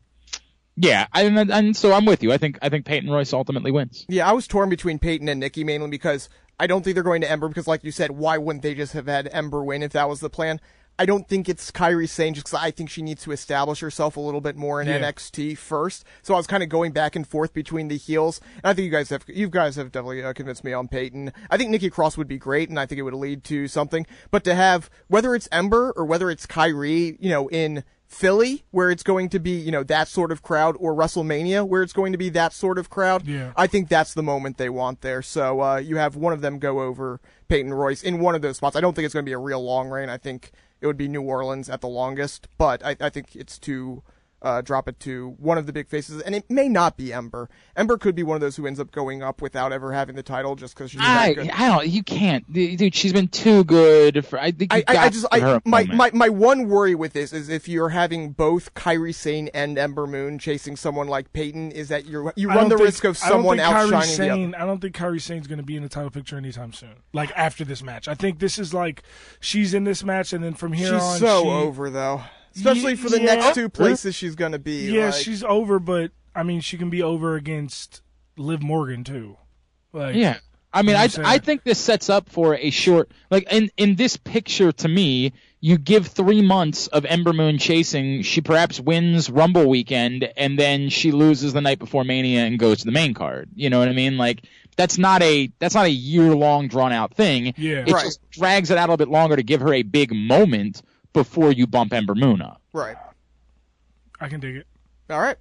yeah, 0.78 1.08
I, 1.14 1.24
and, 1.24 1.52
and 1.52 1.76
so 1.76 1.94
I'm 1.94 2.06
with 2.06 2.22
you. 2.22 2.34
I 2.34 2.38
think 2.38 2.60
I 2.62 2.68
think 2.70 2.86
Peyton 2.86 3.10
Royce 3.10 3.32
ultimately 3.32 3.72
wins. 3.72 4.06
Yeah, 4.10 4.30
I 4.30 4.34
was 4.34 4.46
torn 4.46 4.68
between 4.70 5.00
Peyton 5.00 5.30
and 5.30 5.40
Nikki 5.40 5.64
mainly 5.64 5.90
because 5.90 6.28
I 6.60 6.68
don't 6.68 6.84
think 6.84 6.96
they're 6.96 7.04
going 7.04 7.22
to 7.22 7.32
Ember 7.32 7.48
because, 7.48 7.68
like 7.68 7.84
you 7.86 7.92
said, 7.92 8.12
why 8.12 8.38
wouldn't 8.38 8.62
they 8.62 8.76
just 8.76 8.92
have 8.94 9.08
had 9.08 9.30
Ember 9.32 9.64
win 9.64 9.82
if 9.84 9.94
that 9.94 10.10
was 10.10 10.20
the 10.20 10.30
plan? 10.30 10.60
I 10.98 11.06
don't 11.06 11.28
think 11.28 11.50
it's 11.50 11.72
Kairi 11.72 12.08
Sane 12.08 12.34
just 12.34 12.46
because 12.48 12.60
I 12.62 12.72
think 12.72 12.90
she 12.90 13.02
needs 13.02 13.24
to 13.24 13.32
establish 13.32 13.82
herself 13.82 14.16
a 14.16 14.22
little 14.22 14.40
bit 14.42 14.56
more 14.56 14.82
in 14.82 14.88
Yeah. 14.88 15.00
NXT 15.00 15.58
first. 15.58 16.06
So 16.22 16.34
I 16.34 16.38
was 16.38 16.48
kind 16.48 16.64
of 16.64 16.70
going 16.70 16.92
back 16.94 17.16
and 17.16 17.28
forth 17.28 17.54
between 17.54 17.90
the 17.90 17.98
heels, 17.98 18.40
and 18.56 18.66
I 18.66 18.74
think 18.74 18.86
you 18.86 18.92
guys 18.92 19.10
have 19.10 19.24
you 19.28 19.50
guys 19.50 19.76
have 19.76 19.92
definitely 19.92 20.24
uh, 20.24 20.34
convinced 20.34 20.64
me 20.64 20.72
on 20.74 20.88
Peyton. 20.88 21.34
I 21.50 21.58
think 21.58 21.70
Nikki 21.70 21.90
Cross 21.90 22.18
would 22.18 22.28
be 22.28 22.38
great, 22.38 22.70
and 22.70 22.80
I 22.80 22.86
think 22.86 23.00
it 23.00 23.04
would 23.04 23.14
lead 23.14 23.44
to 23.46 23.68
something. 23.68 24.06
But 24.32 24.44
to 24.46 24.56
have 24.56 24.90
whether 25.08 25.36
it's 25.36 25.50
Ember 25.52 25.92
or 25.98 26.06
whether 26.06 26.30
it's 26.32 26.46
Kairi, 26.46 27.18
you 27.20 27.30
know, 27.30 27.48
in 27.50 27.84
Philly, 28.08 28.64
where 28.72 28.92
it's 28.92 29.04
going 29.04 29.30
to 29.30 29.40
be, 29.40 29.52
you 29.52 29.72
know, 29.72 29.84
that 29.84 30.08
sort 30.08 30.32
of 30.32 30.42
crowd, 30.44 30.78
or 30.80 30.94
WrestleMania, 30.94 31.68
where 31.68 31.82
it's 31.82 31.92
going 31.92 32.12
to 32.12 32.18
be 32.18 32.30
that 32.30 32.54
sort 32.54 32.78
of 32.78 32.90
crowd. 32.90 33.26
Yeah. 33.28 33.52
I 33.58 33.68
think 33.68 33.90
that's 33.90 34.14
the 34.14 34.24
moment 34.24 34.58
they 34.58 34.70
want 34.70 35.02
there. 35.02 35.22
So 35.24 35.60
uh, 35.62 35.78
you 35.78 35.98
have 35.98 36.16
one 36.16 36.32
of 36.32 36.42
them 36.42 36.60
go 36.60 36.82
over 36.82 37.20
Peyton 37.48 37.74
Royce 37.74 38.04
in 38.04 38.20
one 38.20 38.36
of 38.36 38.42
those 38.44 38.58
spots. 38.58 38.76
I 38.76 38.80
don't 38.80 38.94
think 38.96 39.06
it's 39.06 39.14
going 39.14 39.26
to 39.26 39.30
be 39.30 39.34
a 39.34 39.40
real 39.40 39.62
long 39.64 39.90
reign. 39.90 40.10
I 40.10 40.18
think 40.18 40.52
it 40.82 40.88
would 40.88 40.98
be 40.98 41.08
New 41.08 41.22
Orleans 41.22 41.70
at 41.70 41.82
the 41.82 41.88
longest, 41.88 42.48
but 42.58 42.84
I, 42.86 42.96
I 43.00 43.10
think 43.10 43.36
it's 43.36 43.58
to 43.60 44.04
uh, 44.46 44.62
drop 44.62 44.88
it 44.88 45.00
to 45.00 45.36
one 45.40 45.58
of 45.58 45.66
the 45.66 45.74
big 45.74 45.90
faces, 45.90 46.22
and 46.22 46.36
it 46.36 46.50
may 46.50 46.70
not 46.70 46.96
be 46.96 47.12
Ember. 47.12 47.50
Ember 47.76 47.98
could 47.98 48.14
be 48.14 48.22
one 48.22 48.36
of 48.36 48.42
those 48.42 48.56
who 48.56 48.68
ends 48.68 48.80
up 48.80 48.92
going 48.92 49.24
up 49.24 49.42
without 49.42 49.74
ever 49.74 49.92
having 49.92 50.16
the 50.16 50.24
title 50.24 50.56
just 50.56 50.76
because 50.76 50.92
she's 50.92 51.02
that 51.02 51.20
I, 51.20 51.34
good. 51.34 51.50
I 51.50 51.68
don't. 51.68 51.88
You 51.88 52.04
can't, 52.04 52.52
dude. 52.54 52.94
She's 52.94 53.12
been 53.12 53.28
too 53.28 53.64
good 53.64 54.24
for. 54.26 54.40
I 54.40 54.52
think 54.52 54.72
you 54.72 54.84
I, 54.88 54.96
I, 54.96 54.98
I 55.06 55.10
just 55.10 55.26
to 55.32 55.40
give 55.40 55.44
her 55.44 55.56
I, 55.56 55.58
a 55.58 55.62
my, 55.66 55.84
my 55.86 56.12
my 56.14 56.30
one 56.30 56.70
worry 56.70 56.94
with 56.94 57.14
this 57.14 57.34
is 57.34 57.50
if 57.50 57.68
you're 57.68 57.90
having 57.90 58.32
both 58.34 58.74
Kairi 58.76 59.16
Sane 59.16 59.50
and 59.54 59.80
Ember 59.80 60.06
Moon 60.06 60.38
chasing 60.38 60.76
someone 60.76 61.08
like 61.08 61.34
Peyton, 61.34 61.72
is 61.72 61.90
that 61.90 62.06
you're 62.06 62.32
you 62.36 62.50
run 62.50 62.70
the 62.70 62.76
think- 62.78 62.86
risk 62.86 63.04
of 63.04 63.18
someone 63.18 63.58
think 63.58 63.68
Kairi 63.68 63.94
outshining 63.94 64.52
the 64.52 64.58
other. 64.58 64.64
I 64.64 64.68
don't 64.68 64.80
think 64.80 64.96
Kairi 64.96 65.20
Sane's 65.20 65.48
going 65.48 65.58
to 65.58 65.64
be 65.64 65.76
in 65.76 65.82
the 65.82 65.90
title 65.90 66.12
picture 66.12 66.38
anytime 66.38 66.72
soon. 66.72 66.96
Like 67.14 67.32
after 67.36 67.66
this 67.66 67.82
match, 67.82 68.08
I 68.08 68.14
think 68.14 68.38
this 68.38 68.60
is 68.60 68.74
like 68.76 69.02
she's 69.40 69.74
in 69.74 69.86
this 69.86 70.04
match, 70.04 70.34
and 70.34 70.44
then 70.44 70.54
from 70.54 70.74
here 70.74 70.94
She's 70.94 71.02
on, 71.02 71.18
so 71.18 71.44
she, 71.44 71.50
over 71.50 71.90
though, 71.90 72.22
especially 72.56 72.96
for 72.96 73.10
the 73.10 73.20
Yeah. 73.20 73.36
next 73.36 73.56
two 73.56 73.70
places 73.70 74.16
she's 74.16 74.36
gonna 74.36 74.60
be. 74.60 74.92
Yeah, 74.92 75.06
like- 75.08 75.16
she's 75.16 75.44
over, 75.44 75.80
but 75.80 76.12
I 76.36 76.44
mean, 76.44 76.62
she 76.62 76.78
can 76.78 76.90
be 76.90 77.02
over 77.02 77.36
against 77.36 78.02
Liv 78.38 78.62
Morgan 78.62 79.04
too. 79.04 79.38
Like, 79.94 80.16
Yeah. 80.16 80.38
I 80.74 80.82
mean, 80.82 80.98
I 80.98 81.04
I'm? 81.04 81.26
I 81.26 81.38
think 81.38 81.64
this 81.64 81.80
sets 81.80 82.10
up 82.10 82.30
for 82.30 82.56
a 82.56 82.70
short 82.70 83.10
like 83.32 83.50
in 83.52 83.70
in 83.78 83.96
this 83.96 84.18
picture 84.18 84.74
to 84.74 84.88
me, 84.90 85.32
you 85.62 85.78
give 85.78 86.08
three 86.08 86.42
months 86.42 86.88
of 86.88 87.06
Ember 87.06 87.32
Moon 87.32 87.58
chasing. 87.58 88.24
She 88.24 88.42
perhaps 88.42 88.80
wins 88.82 89.30
Rumble 89.30 89.68
weekend, 89.70 90.30
and 90.36 90.60
then 90.60 90.90
she 90.90 91.12
loses 91.14 91.54
the 91.54 91.62
night 91.62 91.80
before 91.80 92.04
Mania 92.04 92.42
and 92.44 92.60
goes 92.60 92.80
to 92.80 92.86
the 92.86 92.92
main 92.92 93.14
card. 93.14 93.50
You 93.56 93.70
know 93.70 93.80
what 93.80 93.88
I 93.88 93.94
mean? 93.94 94.18
Like 94.18 94.42
that's 94.76 94.98
not 94.98 95.24
a 95.24 95.50
that's 95.60 95.76
not 95.76 95.86
a 95.86 95.90
year 95.90 96.36
long 96.36 96.68
drawn 96.68 96.92
out 96.92 97.14
thing. 97.16 97.54
Yeah. 97.56 97.86
it 97.88 97.92
Right. 97.94 98.04
just 98.04 98.20
drags 98.32 98.70
it 98.70 98.78
out 98.78 98.90
a 98.90 98.92
little 98.92 98.98
bit 98.98 99.08
longer 99.10 99.38
to 99.38 99.44
give 99.44 99.62
her 99.62 99.74
a 99.74 99.84
big 99.84 100.14
moment 100.14 100.82
before 101.16 101.52
you 101.52 101.66
bump 101.66 101.94
Ember 101.94 102.14
Moon 102.14 102.42
up. 102.42 102.62
right. 102.74 102.98
I 104.20 104.30
can 104.30 104.40
dig 104.40 104.56
it. 104.56 104.68
All 105.10 105.20
right. 105.20 105.38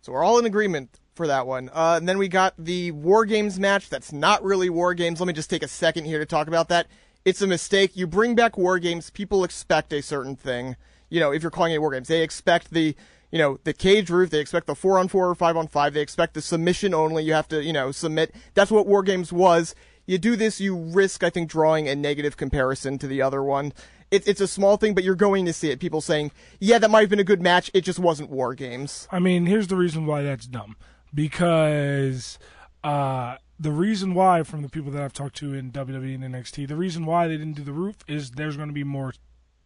So 0.00 0.12
we're 0.12 0.24
all 0.24 0.38
in 0.38 0.46
agreement 0.46 0.98
for 1.14 1.26
that 1.26 1.46
one. 1.46 1.68
Uh, 1.72 1.96
and 1.98 2.08
then 2.08 2.18
we 2.18 2.28
got 2.28 2.54
the 2.58 2.90
War 2.92 3.24
Games 3.24 3.60
match. 3.60 3.90
That's 3.90 4.12
not 4.12 4.42
really 4.42 4.70
War 4.70 4.94
Games. 4.94 5.20
Let 5.20 5.26
me 5.26 5.32
just 5.32 5.50
take 5.50 5.62
a 5.62 5.68
second 5.68 6.04
here 6.04 6.18
to 6.18 6.26
talk 6.26 6.48
about 6.48 6.68
that. 6.68 6.86
It's 7.24 7.42
a 7.42 7.46
mistake. 7.46 7.96
You 7.96 8.06
bring 8.06 8.34
back 8.34 8.56
War 8.56 8.78
Games, 8.78 9.10
people 9.10 9.44
expect 9.44 9.92
a 9.92 10.02
certain 10.02 10.36
thing. 10.36 10.76
You 11.10 11.20
know, 11.20 11.32
if 11.32 11.42
you're 11.42 11.50
calling 11.50 11.72
it 11.72 11.80
War 11.80 11.92
Games, 11.92 12.08
they 12.08 12.22
expect 12.22 12.70
the, 12.70 12.94
you 13.30 13.38
know, 13.38 13.58
the 13.64 13.72
cage 13.72 14.10
roof. 14.10 14.30
They 14.30 14.40
expect 14.40 14.66
the 14.66 14.74
four 14.74 14.98
on 14.98 15.08
four 15.08 15.28
or 15.28 15.34
five 15.34 15.56
on 15.56 15.68
five. 15.68 15.94
They 15.94 16.00
expect 16.00 16.34
the 16.34 16.42
submission 16.42 16.94
only. 16.94 17.24
You 17.24 17.34
have 17.34 17.48
to, 17.48 17.62
you 17.62 17.72
know, 17.72 17.92
submit. 17.92 18.34
That's 18.54 18.70
what 18.70 18.86
War 18.86 19.02
Games 19.02 19.32
was. 19.32 19.74
You 20.06 20.16
do 20.16 20.36
this, 20.36 20.60
you 20.60 20.74
risk, 20.74 21.22
I 21.22 21.30
think, 21.30 21.50
drawing 21.50 21.86
a 21.86 21.94
negative 21.94 22.36
comparison 22.36 22.98
to 22.98 23.06
the 23.06 23.20
other 23.20 23.42
one. 23.42 23.74
It's 24.10 24.26
it's 24.26 24.40
a 24.40 24.48
small 24.48 24.76
thing, 24.76 24.94
but 24.94 25.04
you're 25.04 25.14
going 25.14 25.44
to 25.46 25.52
see 25.52 25.70
it. 25.70 25.80
People 25.80 26.00
saying, 26.00 26.32
"Yeah, 26.60 26.78
that 26.78 26.90
might 26.90 27.00
have 27.00 27.10
been 27.10 27.18
a 27.18 27.24
good 27.24 27.42
match. 27.42 27.70
It 27.74 27.82
just 27.82 27.98
wasn't 27.98 28.30
War 28.30 28.54
Games." 28.54 29.06
I 29.12 29.18
mean, 29.18 29.46
here's 29.46 29.66
the 29.68 29.76
reason 29.76 30.06
why 30.06 30.22
that's 30.22 30.46
dumb. 30.46 30.76
Because 31.14 32.38
uh, 32.84 33.36
the 33.58 33.70
reason 33.72 34.14
why, 34.14 34.42
from 34.42 34.62
the 34.62 34.68
people 34.68 34.90
that 34.92 35.02
I've 35.02 35.12
talked 35.12 35.36
to 35.36 35.52
in 35.52 35.72
WWE 35.72 36.14
and 36.14 36.34
NXT, 36.34 36.68
the 36.68 36.76
reason 36.76 37.04
why 37.06 37.28
they 37.28 37.36
didn't 37.36 37.54
do 37.56 37.64
the 37.64 37.72
roof 37.72 37.96
is 38.06 38.30
there's 38.32 38.56
going 38.56 38.68
to 38.68 38.74
be 38.74 38.84
more 38.84 39.12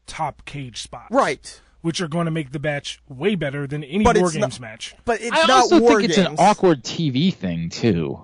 top 0.06 0.44
cage 0.44 0.82
spots, 0.82 1.12
Right. 1.12 1.60
Which 1.82 2.00
are 2.00 2.08
going 2.08 2.24
to 2.26 2.30
make 2.30 2.52
the 2.52 2.58
match 2.58 3.00
way 3.08 3.34
better 3.34 3.66
than 3.66 3.82
any 3.84 4.04
But 4.04 4.16
War 4.16 4.30
Games 4.30 4.40
not- 4.40 4.60
match. 4.60 4.94
But 5.04 5.20
it's 5.20 5.32
I 5.32 5.46
not 5.46 5.50
also 5.50 5.80
war 5.80 6.00
think 6.00 6.10
it's 6.10 6.18
an 6.18 6.36
awkward 6.38 6.82
TV 6.84 7.32
thing 7.34 7.70
too. 7.70 8.20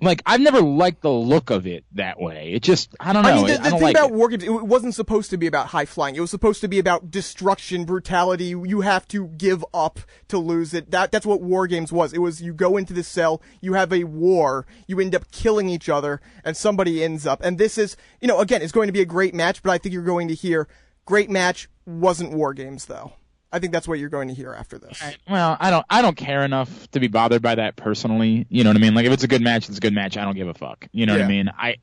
Like 0.00 0.22
I've 0.24 0.40
never 0.40 0.60
liked 0.60 1.02
the 1.02 1.10
look 1.10 1.50
of 1.50 1.66
it 1.66 1.84
that 1.92 2.20
way. 2.20 2.52
It 2.52 2.62
just 2.62 2.94
I 2.98 3.12
don't 3.12 3.22
know. 3.22 3.30
I 3.30 3.34
mean, 3.34 3.46
the, 3.46 3.52
I 3.54 3.56
the 3.56 3.62
don't 3.70 3.78
thing 3.78 3.82
like 3.82 3.96
about 3.96 4.10
it. 4.10 4.14
war 4.14 4.28
games, 4.28 4.44
it 4.44 4.50
wasn't 4.50 4.94
supposed 4.94 5.30
to 5.30 5.36
be 5.36 5.46
about 5.46 5.68
high 5.68 5.84
flying. 5.84 6.16
It 6.16 6.20
was 6.20 6.30
supposed 6.30 6.60
to 6.62 6.68
be 6.68 6.78
about 6.78 7.10
destruction, 7.10 7.84
brutality. 7.84 8.46
You 8.46 8.80
have 8.80 9.06
to 9.08 9.28
give 9.28 9.64
up 9.74 10.00
to 10.28 10.38
lose 10.38 10.72
it. 10.74 10.90
That 10.90 11.12
that's 11.12 11.26
what 11.26 11.42
war 11.42 11.66
games 11.66 11.92
was. 11.92 12.12
It 12.12 12.18
was 12.18 12.40
you 12.40 12.54
go 12.54 12.76
into 12.76 12.92
the 12.92 13.02
cell, 13.02 13.42
you 13.60 13.74
have 13.74 13.92
a 13.92 14.04
war, 14.04 14.66
you 14.86 14.98
end 15.00 15.14
up 15.14 15.30
killing 15.30 15.68
each 15.68 15.88
other, 15.88 16.20
and 16.44 16.56
somebody 16.56 17.04
ends 17.04 17.26
up. 17.26 17.42
And 17.42 17.58
this 17.58 17.76
is, 17.76 17.96
you 18.20 18.28
know, 18.28 18.40
again, 18.40 18.62
it's 18.62 18.72
going 18.72 18.88
to 18.88 18.92
be 18.92 19.02
a 19.02 19.06
great 19.06 19.34
match, 19.34 19.62
but 19.62 19.70
I 19.70 19.78
think 19.78 19.92
you're 19.92 20.02
going 20.02 20.28
to 20.28 20.34
hear 20.34 20.68
great 21.04 21.28
match 21.28 21.68
wasn't 21.86 22.32
war 22.32 22.54
games 22.54 22.86
though. 22.86 23.12
I 23.52 23.58
think 23.58 23.72
that's 23.72 23.88
what 23.88 23.98
you're 23.98 24.08
going 24.10 24.28
to 24.28 24.34
hear 24.34 24.52
after 24.52 24.78
this. 24.78 25.02
Well, 25.28 25.56
I 25.58 25.70
don't 25.70 25.84
I 25.90 26.02
don't 26.02 26.16
care 26.16 26.44
enough 26.44 26.90
to 26.92 27.00
be 27.00 27.08
bothered 27.08 27.42
by 27.42 27.56
that 27.56 27.76
personally. 27.76 28.46
You 28.48 28.62
know 28.64 28.70
what 28.70 28.76
I 28.76 28.80
mean? 28.80 28.94
Like 28.94 29.06
if 29.06 29.12
it's 29.12 29.24
a 29.24 29.28
good 29.28 29.42
match, 29.42 29.68
it's 29.68 29.78
a 29.78 29.80
good 29.80 29.92
match. 29.94 30.16
I 30.16 30.24
don't 30.24 30.36
give 30.36 30.48
a 30.48 30.54
fuck. 30.54 30.86
You 30.92 31.06
know 31.06 31.14
what 31.14 31.22
I 31.22 31.28
mean? 31.28 31.50
I 31.56 31.76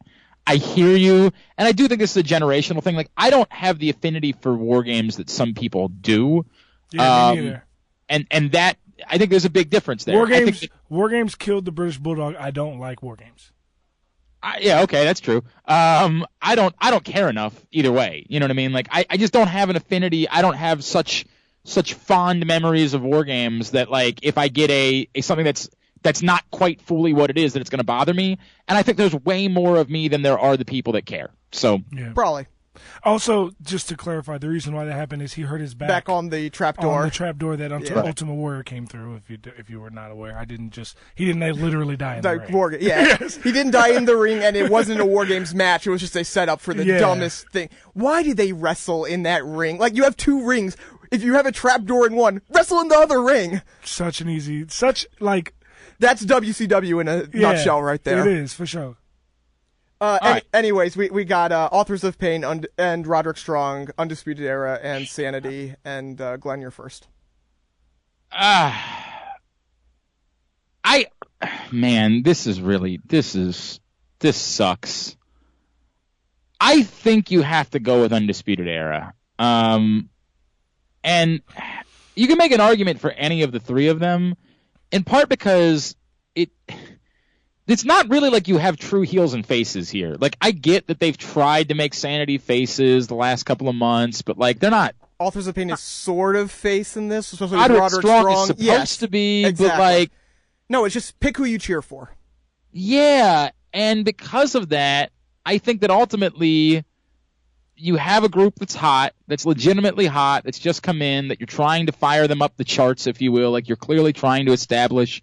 I 0.49 0.55
hear 0.55 0.95
you, 0.95 1.32
and 1.57 1.68
I 1.68 1.74
do 1.74 1.88
think 1.89 1.99
this 1.99 2.11
is 2.15 2.18
a 2.18 2.24
generational 2.24 2.82
thing. 2.82 2.95
Like 2.95 3.11
I 3.18 3.30
don't 3.30 3.51
have 3.51 3.80
the 3.80 3.89
affinity 3.89 4.32
for 4.32 4.55
war 4.55 4.82
games 4.84 5.18
that 5.18 5.30
some 5.30 5.53
people 5.53 5.89
do, 5.89 6.45
Yeah, 6.93 7.28
Um, 7.28 7.36
me 7.38 7.43
neither. 7.43 7.65
and 8.07 8.28
and 8.32 8.51
that 8.53 8.78
I 9.05 9.18
think 9.18 9.30
there's 9.30 9.43
a 9.45 9.49
big 9.49 9.70
difference 9.70 10.05
there. 10.05 10.15
War 10.15 10.26
I 10.26 10.30
think 10.30 10.45
Games, 10.45 10.59
that- 10.61 10.72
War 10.89 11.09
Games 11.09 11.36
killed 11.36 11.65
the 11.65 11.72
British 11.74 11.97
Bulldog. 11.97 12.36
I 12.36 12.51
don't 12.51 12.80
like 12.80 13.03
War 13.03 13.15
Games. 13.18 13.51
I, 14.41 14.59
yeah, 14.61 14.82
okay, 14.84 15.03
that's 15.03 15.20
true. 15.20 15.43
Um, 15.68 16.26
I 16.41 16.53
don't, 16.55 16.74
I 16.80 16.91
don't 16.91 17.03
care 17.03 17.28
enough 17.28 17.53
either 17.72 17.91
way. 17.91 18.26
You 18.30 18.39
know 18.39 18.45
what 18.45 18.51
I 18.51 18.53
mean? 18.53 18.72
Like, 18.72 18.88
I, 18.91 19.03
I 19.09 19.18
just 19.18 19.34
don't 19.34 19.47
have 19.47 19.70
an 19.72 19.76
affinity. 19.76 20.30
I 20.30 20.41
don't 20.43 20.53
have 20.55 20.84
such, 20.84 21.26
such 21.68 21.93
fond 21.95 22.45
memories 22.45 22.93
of 22.93 23.01
war 23.01 23.24
games 23.24 23.72
that 23.72 23.91
like, 23.91 24.20
if 24.24 24.38
I 24.38 24.47
get 24.47 24.70
a, 24.72 25.07
a 25.15 25.22
something 25.22 25.43
that's, 25.45 25.70
that's 26.01 26.22
not 26.22 26.49
quite 26.51 26.82
fully 26.82 27.11
what 27.11 27.30
it 27.30 27.38
is, 27.38 27.53
that 27.53 27.59
it's 27.59 27.70
going 27.70 27.80
to 27.80 27.84
bother 27.84 28.13
me. 28.13 28.38
And 28.68 28.78
I 28.78 28.84
think 28.84 28.97
there's 28.97 29.13
way 29.15 29.47
more 29.47 29.76
of 29.78 29.89
me 29.89 30.07
than 30.07 30.22
there 30.22 30.39
are 30.39 30.55
the 30.55 30.63
people 30.65 30.93
that 30.93 31.05
care. 31.05 31.32
So, 31.51 31.82
Yeah. 31.91 32.13
Probably 32.13 32.45
Also, 33.03 33.51
just 33.63 33.89
to 33.89 33.97
clarify, 33.97 34.38
the 34.38 34.47
reason 34.49 34.74
why 34.76 34.86
that 34.86 34.93
happened 34.93 35.22
is 35.24 35.34
he 35.34 35.41
hurt 35.41 35.59
his 35.61 35.74
back, 35.74 35.88
back 35.89 36.09
on 36.09 36.30
the 36.30 36.49
trap 36.51 36.78
on 36.80 36.86
door. 36.86 37.03
the 37.05 37.09
trap 37.11 37.38
door 37.38 37.55
that 37.57 37.72
Ulti- 37.72 37.89
Yeah. 37.89 38.01
Ultimate 38.03 38.36
Warrior 38.36 38.61
came 38.63 38.86
through. 38.86 39.15
If 39.15 39.30
you 39.30 39.38
if 39.57 39.70
you 39.70 39.80
were 39.80 39.89
not 39.89 40.11
aware, 40.11 40.38
I 40.38 40.45
didn't 40.45 40.70
just 40.72 40.95
he 41.15 41.26
didn't 41.26 41.41
literally 41.59 41.97
die 41.97 42.18
in 42.18 42.22
the 42.22 42.30
Like 42.34 42.41
ring. 42.43 42.53
war, 42.53 42.74
yeah, 42.80 43.18
he 43.43 43.51
didn't 43.51 43.72
die 43.72 43.89
in 43.97 44.05
the 44.05 44.15
ring, 44.15 44.39
and 44.43 44.55
it 44.55 44.70
wasn't 44.70 44.99
a 45.01 45.05
war 45.05 45.26
games 45.26 45.55
match. 45.55 45.88
It 45.88 45.89
was 45.89 46.01
just 46.01 46.15
a 46.15 46.24
setup 46.24 46.61
for 46.61 46.74
the 46.76 46.86
Yeah. 46.86 46.99
dumbest 46.99 47.49
thing. 47.49 47.70
Why 47.93 48.22
did 48.24 48.38
they 48.38 48.51
wrestle 48.53 49.05
in 49.05 49.24
that 49.24 49.43
ring? 49.43 49.80
Like 49.80 49.95
you 49.95 50.03
have 50.03 50.15
two 50.18 50.43
rings. 50.45 50.78
If 51.12 51.24
you 51.24 51.34
have 51.36 51.45
a 51.45 51.51
trap 51.51 51.84
door 51.84 52.05
in 52.08 52.16
one, 52.16 52.41
wrestle 52.49 52.80
in 52.82 52.88
the 52.89 52.97
other 52.97 53.22
ring. 53.22 53.62
Such 53.84 54.22
an 54.22 54.30
easy, 54.30 54.66
such 54.70 55.05
like 55.20 55.53
That's 55.99 56.26
WCW 56.26 57.01
in 57.01 57.08
a 57.08 57.18
yeah, 57.34 57.51
nutshell, 57.53 57.82
right 57.82 58.03
there. 58.03 58.28
It 58.28 58.38
is 58.38 58.53
for 58.53 58.66
sure. 58.66 58.97
Uh, 59.99 60.20
any- 60.22 60.32
right. 60.32 60.43
Anyways, 60.53 60.95
we 60.95 61.10
we 61.10 61.26
got 61.26 61.51
uh, 61.51 61.70
Authors 61.72 62.03
of 62.03 62.18
Pain 62.20 62.43
und- 62.43 62.68
and 62.78 63.08
Roderick 63.08 63.38
Strong, 63.38 63.89
Undisputed 63.97 64.45
Era, 64.45 64.80
and 64.84 65.08
Sanity, 65.08 65.74
and 65.84 66.22
uh, 66.22 66.38
Glenn, 66.38 66.62
you're 66.62 66.70
first. 66.72 67.08
ah, 68.32 69.34
I, 70.84 71.08
man, 71.72 72.24
this 72.24 72.47
is 72.47 72.62
really, 72.62 72.99
this 73.05 73.36
is, 73.36 73.80
this 74.20 74.38
sucks. 74.38 75.18
I 76.60 76.84
think 76.84 77.30
you 77.32 77.41
have 77.41 77.70
to 77.72 77.80
go 77.80 78.01
with 78.01 78.14
Undisputed 78.14 78.68
Era. 78.68 79.14
Um, 79.38 80.10
and 81.08 81.41
you 82.16 82.28
can 82.28 82.38
make 82.38 82.51
an 82.51 82.60
argument 82.60 82.99
for 82.99 83.12
any 83.12 83.41
of 83.41 83.51
the 83.51 83.60
three 83.60 83.88
of 83.88 83.99
them, 83.99 84.36
in 84.91 85.03
part 85.03 85.30
because 85.30 85.95
it 86.36 86.49
it's 87.66 87.86
not 87.86 88.10
really 88.10 88.30
like 88.30 88.47
you 88.47 88.58
have 88.58 88.78
true 88.78 89.01
heels 89.01 89.34
and 89.34 89.45
faces 89.45 89.89
here. 89.89 90.18
Like 90.20 90.36
I 90.41 90.51
get 90.51 90.88
that 90.88 90.99
they've 90.99 91.18
tried 91.18 91.70
to 91.70 91.76
make 91.76 91.93
sanity 91.93 92.38
faces 92.38 93.08
the 93.08 93.16
last 93.16 93.43
couple 93.43 93.70
of 93.70 93.76
months, 93.76 94.22
but 94.22 94.38
like 94.38 94.60
they're 94.60 94.70
not. 94.70 94.95
Authors 95.20 95.47
of 95.47 95.55
Pain 95.55 95.72
is 95.72 95.80
sort 95.80 96.36
of 96.36 96.51
face 96.51 96.95
in 96.95 97.08
this, 97.08 97.34
especially 97.34 97.58
with 97.58 97.72
Roderick 97.72 97.82
Roderick 97.82 98.01
Strong, 98.01 98.22
Strong. 98.22 98.41
is 98.41 98.47
supposed 98.47 98.64
yes. 98.64 98.97
to 98.97 99.08
be, 99.08 99.45
exactly. 99.45 99.70
but 99.70 99.80
like 99.80 100.12
No, 100.70 100.86
it's 100.86 100.93
just 100.93 101.20
pick 101.22 101.38
who 101.38 101.45
you 101.45 101.58
cheer 101.58 101.82
for. 101.82 102.12
Yeah, 102.72 103.51
and 103.74 104.03
because 104.03 104.55
of 104.55 104.70
that, 104.70 105.12
I 105.45 105.58
think 105.58 105.82
that 105.82 105.89
ultimately 105.89 106.84
you 107.78 107.95
have 107.95 108.23
a 108.23 108.30
group 108.30 108.55
that's 108.55 108.75
hot, 108.75 109.13
that's 109.28 109.45
legitimately 109.45 110.05
hot, 110.07 110.43
that's 110.43 110.59
just 110.59 110.84
come 110.84 111.01
in, 111.01 111.30
that 111.30 111.39
you're 111.39 111.47
trying 111.47 111.86
to 111.86 111.91
fire 111.91 112.28
them 112.28 112.41
up 112.41 112.57
the 112.57 112.63
charts, 112.63 113.07
if 113.07 113.21
you 113.21 113.32
will. 113.32 113.51
Like 113.51 113.67
you're 113.67 113.78
clearly 113.78 114.13
trying 114.13 114.45
to 114.47 114.51
establish 114.51 115.21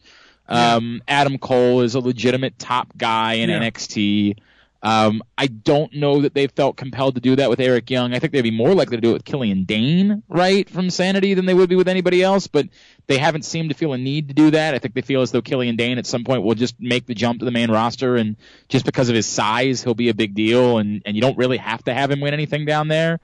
um, 0.49 1.03
Adam 1.09 1.39
Cole 1.39 1.81
is 1.81 1.95
a 1.95 2.01
legitimate 2.01 2.59
top 2.59 2.89
guy 2.97 3.35
in 3.35 3.51
Yeah. 3.51 3.61
NXT. 3.61 4.37
Um, 4.85 5.23
I 5.39 5.47
don't 5.47 5.95
know 5.95 6.21
that 6.21 6.35
they 6.35 6.47
felt 6.47 6.77
compelled 6.77 7.15
to 7.15 7.21
do 7.23 7.37
that 7.37 7.49
with 7.49 7.59
Eric 7.59 7.91
Young. 7.91 8.13
I 8.13 8.19
think 8.19 8.35
they'd 8.35 8.43
be 8.43 8.51
more 8.51 8.75
likely 8.75 8.99
to 8.99 9.01
do 9.01 9.11
it 9.11 9.13
with 9.15 9.25
Killian 9.25 9.65
Dain, 9.65 10.23
right, 10.29 10.69
from 10.69 10.91
Sanity 10.91 11.33
than 11.33 11.47
they 11.47 11.55
would 11.55 11.71
be 11.71 11.75
with 11.75 11.89
anybody 11.89 12.23
else. 12.23 12.49
But 12.49 12.69
they 13.07 13.17
haven't 13.17 13.47
seemed 13.47 13.71
to 13.71 13.75
feel 13.75 13.95
a 13.95 13.99
need 13.99 14.29
to 14.29 14.35
do 14.35 14.51
that. 14.51 14.75
I 14.75 14.79
think 14.79 14.93
they 14.93 15.01
feel 15.01 15.23
as 15.23 15.33
though 15.33 15.41
Killian 15.41 15.77
Dain 15.77 15.97
at 15.97 16.05
some 16.05 16.23
point 16.23 16.43
will 16.43 16.55
just 16.55 16.79
make 16.79 17.07
the 17.07 17.15
jump 17.15 17.39
to 17.39 17.47
the 17.47 17.51
main 17.51 17.71
roster, 17.71 18.17
and 18.17 18.37
just 18.69 18.85
because 18.85 19.09
of 19.09 19.15
his 19.15 19.25
size, 19.25 19.83
he'll 19.83 19.95
be 19.95 20.11
a 20.11 20.15
big 20.15 20.35
deal, 20.35 20.77
and 20.77 21.01
and 21.07 21.17
you 21.17 21.23
don't 21.23 21.39
really 21.39 21.57
have 21.57 21.83
to 21.85 21.95
have 21.95 22.11
him 22.11 22.21
win 22.21 22.35
anything 22.35 22.67
down 22.67 22.89
there. 22.89 23.21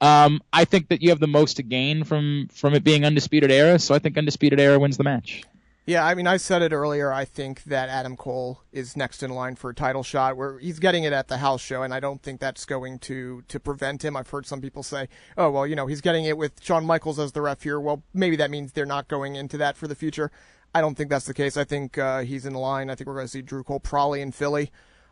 Um, 0.00 0.40
I 0.50 0.64
think 0.64 0.88
that 0.88 1.02
you 1.02 1.10
have 1.10 1.20
the 1.20 1.28
most 1.28 1.58
to 1.58 1.62
gain 1.62 2.04
from 2.04 2.48
from 2.54 2.72
it 2.72 2.84
being 2.84 3.04
undisputed 3.04 3.50
era, 3.50 3.78
so 3.78 3.94
I 3.94 3.98
think 3.98 4.16
undisputed 4.16 4.58
era 4.58 4.78
wins 4.78 4.96
the 4.96 5.04
match. 5.04 5.42
Yeah, 5.84 6.06
I 6.06 6.14
mean, 6.14 6.28
I 6.28 6.36
said 6.36 6.62
it 6.62 6.72
earlier. 6.72 7.12
I 7.12 7.24
think 7.24 7.64
that 7.64 7.88
Adam 7.88 8.16
Cole 8.16 8.60
is 8.70 8.96
next 8.96 9.20
in 9.20 9.30
line 9.30 9.56
for 9.56 9.70
a 9.70 9.74
title 9.74 10.04
shot. 10.04 10.36
Where 10.36 10.58
he's 10.60 10.78
getting 10.78 11.02
it 11.02 11.12
at 11.12 11.26
the 11.26 11.38
house 11.38 11.60
show, 11.60 11.82
and 11.82 11.92
I 11.92 11.98
don't 11.98 12.22
think 12.22 12.40
that's 12.40 12.64
going 12.64 13.00
to 13.00 13.42
to 13.48 13.58
prevent 13.58 14.04
him. 14.04 14.16
I've 14.16 14.30
heard 14.30 14.46
some 14.46 14.60
people 14.60 14.84
say, 14.84 15.08
"Oh, 15.36 15.50
well, 15.50 15.66
you 15.66 15.74
know, 15.74 15.86
he's 15.86 16.00
getting 16.00 16.24
it 16.24 16.38
with 16.38 16.62
Shawn 16.62 16.86
Michaels 16.86 17.18
as 17.18 17.32
the 17.32 17.42
ref 17.42 17.62
here." 17.62 17.80
Well, 17.80 18.04
maybe 18.14 18.36
that 18.36 18.50
means 18.50 18.72
they're 18.72 18.86
not 18.86 19.08
going 19.08 19.34
into 19.34 19.56
that 19.58 19.76
for 19.76 19.88
the 19.88 19.96
future. 19.96 20.30
I 20.72 20.80
don't 20.80 20.94
think 20.94 21.10
that's 21.10 21.26
the 21.26 21.34
case. 21.34 21.56
I 21.56 21.64
think 21.64 21.98
uh, 21.98 22.20
he's 22.20 22.46
in 22.46 22.54
line. 22.54 22.88
I 22.88 22.94
think 22.94 23.08
we're 23.08 23.14
going 23.14 23.26
to 23.26 23.32
see 23.32 23.42
Drew 23.42 23.64
Cole 23.64 23.80
probably 23.80 24.20
in 24.22 24.30
Philly. 24.30 24.70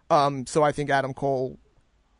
Um, 0.08 0.46
so 0.46 0.62
I 0.62 0.70
think 0.70 0.88
Adam 0.88 1.14
Cole 1.14 1.58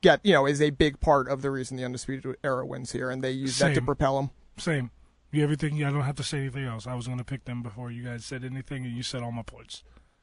get 0.03 0.21
you 0.25 0.33
know 0.33 0.47
is 0.47 0.61
a 0.61 0.71
big 0.71 0.99
part 0.99 1.29
of 1.29 1.43
the 1.43 1.53
reason 1.53 1.77
the 1.77 1.85
undisputed 1.85 2.37
era 2.43 2.67
wins 2.67 2.91
here, 2.91 3.11
and 3.11 3.23
they 3.23 3.31
use 3.31 3.59
that 3.61 3.75
to 3.75 3.83
propel 3.83 4.19
him. 4.19 4.31
Same. 4.57 4.91
You 5.33 5.43
everything. 5.45 5.77
Yeah, 5.77 5.89
I 5.89 5.93
don't 5.93 6.03
have 6.03 6.17
to 6.17 6.25
say 6.25 6.39
anything 6.39 6.65
else. 6.65 6.87
I 6.87 6.95
was 6.95 7.07
going 7.07 7.19
to 7.19 7.25
pick 7.25 7.45
them 7.45 7.63
before 7.63 7.91
you 7.91 8.03
guys 8.03 8.25
said 8.25 8.45
anything, 8.45 8.85
and 8.85 8.97
you 8.97 9.03
said 9.03 9.23
all 9.23 9.31
my 9.33 9.43
points. 9.43 9.83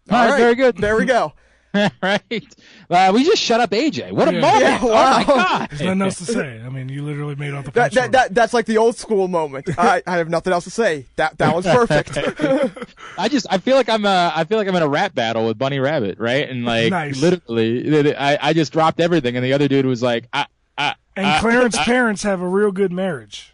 All 0.09 0.29
right, 0.29 0.37
very 0.37 0.55
good. 0.55 0.77
There 0.77 0.95
we 0.97 1.05
go. 1.05 1.33
right. 2.01 2.55
Uh, 2.89 3.11
we 3.13 3.23
just 3.23 3.41
shut 3.41 3.59
up 3.59 3.69
AJ. 3.71 4.11
What 4.11 4.27
a 4.29 4.33
Yeah. 4.33 4.39
moment. 4.39 4.61
Yeah, 4.63 4.79
Oh 4.81 4.87
wow. 4.87 5.17
my 5.17 5.23
god. 5.25 5.69
There's 5.69 5.81
nothing 5.81 6.01
else 6.01 6.17
to 6.19 6.25
say. 6.25 6.61
I 6.65 6.69
mean, 6.69 6.89
you 6.89 7.03
literally 7.03 7.35
made 7.35 7.53
all 7.53 7.61
the 7.61 7.71
That, 7.71 7.91
points. 7.91 7.95
that, 7.95 8.11
that 8.13 8.33
that's 8.33 8.53
like 8.53 8.65
the 8.65 8.77
old 8.77 8.95
school 8.95 9.27
moment. 9.27 9.69
I, 9.77 10.01
I 10.07 10.17
have 10.17 10.29
nothing 10.29 10.53
else 10.53 10.63
to 10.63 10.71
say. 10.71 11.05
That 11.17 11.37
that 11.37 11.53
was 11.55 11.65
perfect. 11.65 12.17
I 13.17 13.27
just 13.29 13.45
I 13.49 13.57
feel 13.59 13.75
like 13.75 13.89
I'm 13.89 14.05
uh 14.05 14.31
I 14.33 14.45
feel 14.45 14.57
like 14.57 14.67
I'm 14.67 14.75
in 14.75 14.81
a 14.81 14.87
rap 14.87 15.13
battle 15.13 15.45
with 15.45 15.57
Bunny 15.57 15.79
Rabbit, 15.79 16.17
right? 16.19 16.49
And 16.49 16.65
like 16.65 16.89
Nice. 16.89 17.21
literally, 17.21 18.15
I 18.15 18.49
I 18.49 18.53
just 18.53 18.71
dropped 18.73 18.99
everything, 18.99 19.35
and 19.35 19.45
the 19.45 19.53
other 19.53 19.67
dude 19.67 19.85
was 19.85 20.01
like, 20.01 20.27
I, 20.33 20.47
I, 20.77 20.95
and 21.15 21.27
I- 21.27 21.39
Clarence's 21.41 21.81
parents 21.81 22.23
have 22.23 22.41
a 22.41 22.47
real 22.47 22.71
good 22.71 22.91
marriage. 22.93 23.53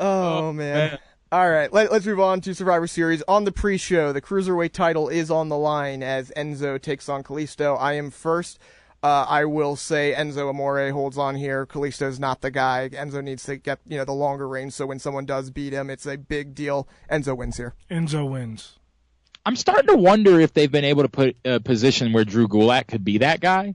Oh 0.00 0.52
man. 0.52 0.98
All 1.32 1.48
right, 1.48 1.72
let, 1.72 1.92
let's 1.92 2.06
move 2.06 2.18
on 2.18 2.40
to 2.40 2.54
Survivor 2.56 2.88
Series. 2.88 3.22
On 3.28 3.44
the 3.44 3.52
pre-show, 3.52 4.12
the 4.12 4.20
cruiserweight 4.20 4.72
title 4.72 5.08
is 5.08 5.30
on 5.30 5.48
the 5.48 5.56
line 5.56 6.02
as 6.02 6.32
Enzo 6.36 6.80
takes 6.82 7.08
on 7.08 7.22
Kalisto. 7.22 7.76
I 7.78 7.92
am 7.92 8.10
first. 8.10 8.58
Uh, 9.02 9.24
I 9.28 9.44
will 9.44 9.76
say 9.76 10.12
Enzo 10.16 10.50
Amore 10.50 10.90
holds 10.90 11.16
on 11.16 11.36
here. 11.36 11.66
Kalisto's 11.66 12.18
not 12.18 12.40
the 12.40 12.50
guy. 12.50 12.88
Enzo 12.92 13.22
needs 13.22 13.44
to 13.44 13.56
get 13.56 13.78
you 13.86 13.96
know 13.96 14.04
the 14.04 14.12
longer 14.12 14.48
range, 14.48 14.72
so 14.72 14.86
when 14.86 14.98
someone 14.98 15.24
does 15.24 15.50
beat 15.50 15.72
him, 15.72 15.88
it's 15.88 16.04
a 16.04 16.18
big 16.18 16.54
deal. 16.54 16.88
Enzo 17.10 17.36
wins 17.36 17.56
here. 17.56 17.74
Enzo 17.90 18.28
wins. 18.28 18.78
I'm 19.46 19.56
starting 19.56 19.86
to 19.86 19.96
wonder 19.96 20.38
if 20.38 20.52
they've 20.52 20.70
been 20.70 20.84
able 20.84 21.02
to 21.02 21.08
put 21.08 21.36
a 21.44 21.60
position 21.60 22.12
where 22.12 22.24
Drew 22.24 22.46
Gulak 22.46 22.88
could 22.88 23.04
be 23.04 23.18
that 23.18 23.40
guy. 23.40 23.74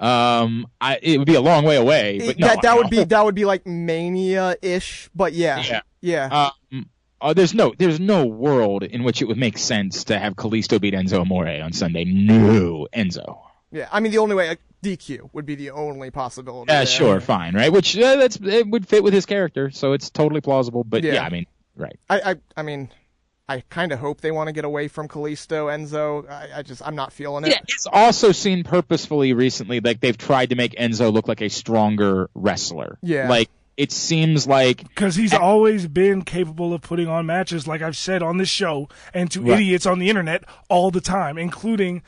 Um, 0.00 0.66
I 0.80 0.98
it 1.02 1.18
would 1.18 1.26
be 1.26 1.34
a 1.34 1.40
long 1.42 1.64
way 1.64 1.76
away, 1.76 2.20
but 2.26 2.38
no, 2.38 2.46
that 2.46 2.62
that 2.62 2.76
would 2.76 2.88
be 2.88 3.04
that 3.04 3.24
would 3.24 3.34
be 3.34 3.44
like 3.44 3.66
mania 3.66 4.56
ish, 4.62 5.10
but 5.14 5.34
yeah, 5.34 5.62
Yeah. 5.62 5.80
yeah. 6.00 6.50
Um, 6.72 6.88
uh, 7.20 7.34
there's 7.34 7.52
no 7.52 7.74
there's 7.76 8.00
no 8.00 8.24
world 8.24 8.82
in 8.82 9.04
which 9.04 9.20
it 9.20 9.26
would 9.26 9.36
make 9.36 9.58
sense 9.58 10.04
to 10.04 10.18
have 10.18 10.36
Kalisto 10.36 10.80
beat 10.80 10.94
Enzo 10.94 11.20
Amore 11.20 11.48
on 11.62 11.74
Sunday. 11.74 12.04
No, 12.04 12.88
Enzo. 12.94 13.40
Yeah, 13.70 13.88
I 13.92 14.00
mean 14.00 14.10
the 14.10 14.18
only 14.18 14.34
way 14.34 14.48
like, 14.48 14.60
DQ 14.82 15.28
would 15.34 15.44
be 15.44 15.54
the 15.54 15.70
only 15.72 16.10
possibility. 16.10 16.72
Yeah, 16.72 16.84
sure, 16.84 17.20
fine, 17.20 17.54
right? 17.54 17.70
Which 17.70 17.94
uh, 17.98 18.16
that's 18.16 18.36
it 18.42 18.68
would 18.68 18.88
fit 18.88 19.02
with 19.04 19.12
his 19.12 19.26
character, 19.26 19.70
so 19.70 19.92
it's 19.92 20.08
totally 20.08 20.40
plausible. 20.40 20.82
But 20.82 21.04
Yeah. 21.04 21.14
yeah, 21.14 21.24
I 21.24 21.28
mean, 21.28 21.46
right. 21.76 21.98
I, 22.08 22.20
I, 22.30 22.34
I 22.56 22.62
mean, 22.62 22.88
I 23.50 23.64
kind 23.68 23.90
of 23.90 23.98
hope 23.98 24.20
they 24.20 24.30
want 24.30 24.46
to 24.46 24.52
get 24.52 24.64
away 24.64 24.86
from 24.88 25.08
Kalisto, 25.08 25.66
Enzo. 25.66 26.28
I, 26.30 26.58
I 26.58 26.62
just, 26.62 26.80
I'm 26.86 26.94
not 26.94 27.12
feeling 27.12 27.44
it. 27.44 27.50
Yeah, 27.50 27.58
it's 27.66 27.86
also 27.92 28.30
seen 28.30 28.62
purposefully 28.62 29.32
recently, 29.32 29.80
like 29.80 30.00
they've 30.00 30.16
tried 30.16 30.50
to 30.50 30.54
make 30.54 30.72
Enzo 30.76 31.12
look 31.12 31.26
like 31.26 31.40
a 31.40 31.48
stronger 31.50 32.30
wrestler. 32.34 32.98
Yeah. 33.02 33.28
like 33.28 33.50
it 33.76 33.92
seems 33.92 34.46
like 34.46 34.86
Because 34.88 35.16
he's 35.16 35.32
always 35.32 35.86
been 35.88 36.22
capable 36.22 36.74
of 36.74 36.82
putting 36.82 37.08
on 37.08 37.24
matches, 37.26 37.66
like 37.66 37.80
I've 37.82 37.96
said 37.96 38.22
on 38.22 38.36
this 38.36 38.48
show, 38.48 38.88
and 39.14 39.30
to 39.32 39.40
Right. 39.40 39.54
idiots 39.60 39.86
on 39.86 39.98
the 39.98 40.10
internet 40.10 40.44
all 40.68 40.90
the 40.90 41.00
time, 41.00 41.38
including 41.38 42.02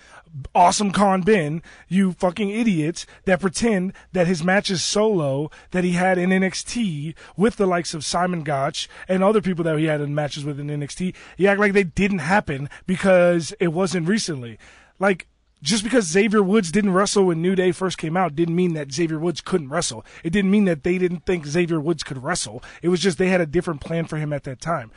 Awesome 0.54 0.92
Con 0.92 1.22
Ben, 1.22 1.62
you 1.88 2.12
fucking 2.12 2.50
idiots 2.50 3.06
that 3.24 3.40
pretend 3.40 3.92
that 4.12 4.26
his 4.26 4.42
matches 4.42 4.82
solo 4.82 5.50
that 5.72 5.84
he 5.84 5.92
had 5.92 6.18
in 6.18 6.30
NXT 6.30 7.14
with 7.36 7.56
the 7.56 7.66
likes 7.66 7.92
of 7.92 8.04
Simon 8.04 8.42
Gotch 8.42 8.88
and 9.08 9.22
other 9.22 9.42
people 9.42 9.64
that 9.64 9.78
he 9.78 9.86
had 9.86 10.00
in 10.00 10.14
matches 10.14 10.44
with 10.44 10.58
in 10.58 10.68
NXT, 10.68 11.14
you 11.36 11.48
act 11.48 11.60
like 11.60 11.72
they 11.74 11.84
didn't 11.84 12.20
happen 12.20 12.70
because 12.86 13.52
it 13.60 13.68
wasn't 13.68 14.08
recently. 14.08 14.58
Like, 14.98 15.26
just 15.62 15.84
because 15.84 16.06
Xavier 16.06 16.42
Woods 16.42 16.72
didn't 16.72 16.92
wrestle 16.92 17.26
when 17.26 17.40
New 17.40 17.54
Day 17.54 17.70
first 17.70 17.96
came 17.96 18.16
out 18.16 18.34
didn't 18.34 18.56
mean 18.56 18.74
that 18.74 18.92
Xavier 18.92 19.18
Woods 19.18 19.40
couldn't 19.40 19.68
wrestle. 19.68 20.04
It 20.24 20.30
didn't 20.30 20.50
mean 20.50 20.64
that 20.64 20.82
they 20.82 20.98
didn't 20.98 21.24
think 21.24 21.46
Xavier 21.46 21.80
Woods 21.80 22.02
could 22.02 22.22
wrestle. 22.22 22.62
It 22.82 22.88
was 22.88 23.00
just 23.00 23.16
they 23.18 23.28
had 23.28 23.40
a 23.40 23.46
different 23.46 23.80
plan 23.80 24.06
for 24.06 24.16
him 24.16 24.32
at 24.32 24.44
that 24.44 24.60
time. 24.60 24.90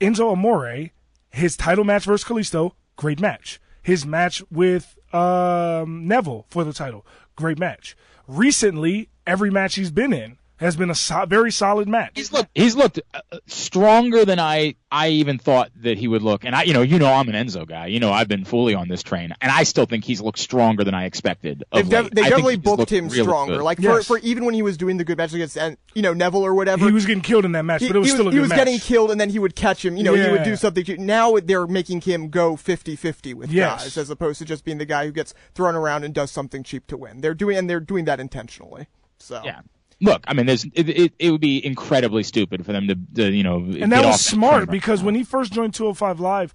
Enzo 0.00 0.32
Amore, 0.32 0.90
his 1.30 1.56
title 1.56 1.84
match 1.84 2.04
versus 2.04 2.26
Kalisto, 2.26 2.72
great 2.96 3.20
match. 3.20 3.60
His 3.82 4.06
match 4.06 4.42
with 4.50 4.96
um, 5.14 6.06
Neville 6.06 6.46
for 6.48 6.64
the 6.64 6.72
title, 6.72 7.04
great 7.36 7.58
match. 7.58 7.96
Recently, 8.28 9.08
every 9.26 9.50
match 9.50 9.74
he's 9.74 9.90
been 9.90 10.12
in 10.12 10.38
has 10.62 10.76
been 10.76 10.90
a 10.90 10.94
so- 10.94 11.26
very 11.26 11.50
solid 11.52 11.88
match. 11.88 12.12
he's 12.14 12.32
looked 12.32 12.50
he's 12.54 12.74
looked 12.76 13.00
uh, 13.14 13.20
stronger 13.46 14.24
than 14.24 14.38
I 14.38 14.74
I 14.90 15.08
even 15.08 15.38
thought 15.38 15.70
that 15.82 15.96
he 15.98 16.06
would 16.06 16.20
look. 16.22 16.44
And 16.44 16.54
I, 16.54 16.64
you 16.64 16.74
know, 16.74 16.82
you 16.82 16.98
know, 16.98 17.10
I'm 17.10 17.26
an 17.30 17.34
Enzo 17.34 17.66
guy. 17.66 17.86
You 17.86 17.98
know, 17.98 18.12
I've 18.12 18.28
been 18.28 18.44
fully 18.44 18.74
on 18.74 18.88
this 18.88 19.02
train, 19.02 19.32
and 19.40 19.50
I 19.50 19.62
still 19.62 19.86
think 19.86 20.04
he's 20.04 20.20
looked 20.20 20.38
stronger 20.38 20.84
than 20.84 20.92
I 20.92 21.06
expected. 21.06 21.64
Of 21.72 21.88
They've, 21.88 22.02
def- 22.04 22.10
they 22.12 22.22
I 22.22 22.28
definitely 22.28 22.56
booked 22.56 22.90
him 22.92 23.08
really 23.08 23.22
stronger. 23.22 23.54
good. 23.56 23.62
Like 23.62 23.78
for, 23.78 23.82
Yes. 23.96 24.06
for 24.06 24.18
even 24.18 24.44
when 24.44 24.52
he 24.52 24.60
was 24.60 24.76
doing 24.76 24.98
the 24.98 25.04
good 25.04 25.16
matches 25.16 25.34
against, 25.34 25.56
uh, 25.56 25.76
you 25.94 26.02
know, 26.02 26.12
Neville 26.12 26.44
or 26.44 26.54
whatever. 26.54 26.84
He 26.84 26.92
was 26.92 27.06
getting 27.06 27.22
killed 27.22 27.46
in 27.46 27.52
that 27.52 27.62
match, 27.64 27.80
he, 27.80 27.86
but 27.88 27.96
it 27.96 28.00
was 28.00 28.08
he 28.08 28.14
still 28.14 28.28
a 28.28 28.30
he 28.30 28.36
good 28.36 28.42
was 28.42 28.50
match. 28.50 28.58
getting 28.58 28.78
killed 28.80 29.10
and 29.10 29.18
then 29.18 29.30
he 29.30 29.38
would 29.38 29.56
catch 29.56 29.82
him. 29.82 29.96
You 29.96 30.04
know, 30.04 30.12
he 30.14 30.30
would 30.30 30.42
do 30.42 30.56
something. 30.56 30.84
To, 30.84 30.98
now 30.98 31.36
they're 31.42 31.66
making 31.66 32.02
him 32.02 32.28
go 32.28 32.54
50-50 32.56 33.32
with 33.34 33.50
Yes. 33.50 33.84
guys 33.84 33.96
as 33.96 34.10
opposed 34.10 34.40
to 34.40 34.44
just 34.44 34.62
being 34.62 34.76
the 34.76 34.84
guy 34.84 35.06
who 35.06 35.12
gets 35.12 35.32
thrown 35.54 35.74
around 35.74 36.04
and 36.04 36.12
does 36.12 36.30
something 36.30 36.62
cheap 36.62 36.86
to 36.88 36.98
win. 36.98 37.22
They're 37.22 37.32
doing 37.34 37.56
and 37.56 37.70
they're 37.70 37.80
doing 37.80 38.04
that 38.04 38.20
intentionally. 38.20 38.88
So 39.18 39.40
Yeah. 39.42 39.60
Look, 40.02 40.24
I 40.26 40.34
mean, 40.34 40.46
there's 40.46 40.64
it, 40.64 40.88
it, 40.88 41.12
it 41.18 41.30
would 41.30 41.40
be 41.40 41.64
incredibly 41.64 42.24
stupid 42.24 42.66
for 42.66 42.72
them 42.72 42.88
to, 42.88 42.96
to 43.14 43.30
you 43.30 43.44
know, 43.44 43.58
and 43.58 43.92
that 43.92 44.04
was 44.04 44.20
smart 44.20 44.68
because 44.68 45.02
when 45.02 45.14
he 45.14 45.22
first 45.22 45.52
joined 45.52 45.74
205 45.74 46.18
Live, 46.18 46.52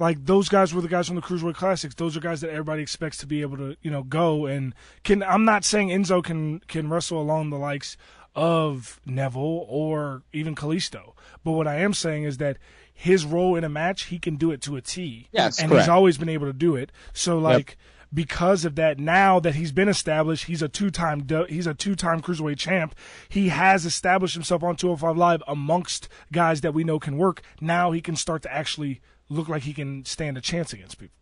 like 0.00 0.24
those 0.26 0.48
guys 0.48 0.74
were 0.74 0.80
the 0.80 0.88
guys 0.88 1.06
from 1.06 1.14
the 1.14 1.22
Cruiserweight 1.22 1.54
Classics. 1.54 1.94
Those 1.94 2.16
are 2.16 2.20
guys 2.20 2.40
that 2.40 2.50
everybody 2.50 2.82
expects 2.82 3.16
to 3.18 3.26
be 3.26 3.40
able 3.40 3.56
to, 3.56 3.76
you 3.82 3.90
know, 3.90 4.02
go 4.02 4.46
and 4.46 4.74
can. 5.04 5.22
I'm 5.22 5.44
not 5.44 5.64
saying 5.64 5.88
Enzo 5.90 6.22
can 6.22 6.58
can 6.66 6.90
wrestle 6.90 7.20
along 7.20 7.50
the 7.50 7.56
likes 7.56 7.96
of 8.34 9.00
Neville 9.06 9.66
or 9.68 10.24
even 10.32 10.56
Kalisto, 10.56 11.14
but 11.44 11.52
what 11.52 11.68
I 11.68 11.76
am 11.76 11.94
saying 11.94 12.24
is 12.24 12.38
that 12.38 12.58
his 12.92 13.24
role 13.24 13.54
in 13.54 13.62
a 13.62 13.68
match, 13.68 14.06
he 14.06 14.18
can 14.18 14.34
do 14.34 14.50
it 14.50 14.60
to 14.62 14.74
a 14.74 14.80
T. 14.80 15.28
Yes, 15.30 15.60
and 15.60 15.70
correct. 15.70 15.84
he's 15.84 15.88
always 15.88 16.18
been 16.18 16.28
able 16.28 16.46
to 16.46 16.52
do 16.52 16.74
it. 16.74 16.90
So 17.12 17.38
like. 17.38 17.76
Because 18.12 18.64
of 18.64 18.74
that, 18.76 18.98
now 18.98 19.38
that 19.40 19.54
he's 19.54 19.70
been 19.72 19.88
established, 19.88 20.44
he's 20.46 20.62
a 20.62 20.68
two-time 20.68 21.24
du- 21.24 21.44
he's 21.46 21.66
a 21.66 21.74
two-time 21.74 22.22
cruiserweight 22.22 22.56
champ. 22.58 22.94
He 23.28 23.48
has 23.50 23.84
established 23.84 24.34
himself 24.34 24.62
on 24.62 24.76
205 24.76 25.16
Live 25.16 25.42
amongst 25.46 26.08
guys 26.32 26.62
that 26.62 26.72
we 26.72 26.84
know 26.84 26.98
can 26.98 27.18
work. 27.18 27.42
Now 27.60 27.90
he 27.92 28.00
can 28.00 28.16
start 28.16 28.42
to 28.42 28.52
actually 28.52 29.00
look 29.28 29.48
like 29.48 29.64
he 29.64 29.74
can 29.74 30.04
stand 30.06 30.38
a 30.38 30.40
chance 30.40 30.72
against 30.72 30.98
people. 30.98 31.14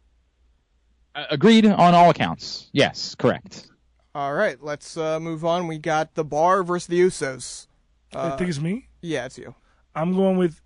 Uh, 1.15 1.25
agreed 1.31 1.67
on 1.67 1.95
all 1.95 2.11
accounts. 2.11 2.69
Yes, 2.73 3.15
correct. 3.17 3.67
all 4.15 4.35
right, 4.35 4.63
let's 4.63 4.97
uh, 4.97 5.19
move 5.19 5.45
on. 5.45 5.67
We 5.67 5.79
got 5.79 6.15
the 6.15 6.25
Bar 6.25 6.63
versus 6.63 6.87
the 6.87 7.01
Usos. 7.01 7.67
I 8.15 8.37
think 8.37 8.49
it's 8.49 8.61
me. 8.61 8.89
Yeah, 9.01 9.27
it's 9.27 9.37
you. 9.39 9.55
I'm 9.95 10.15
going 10.15 10.37
with 10.37 10.61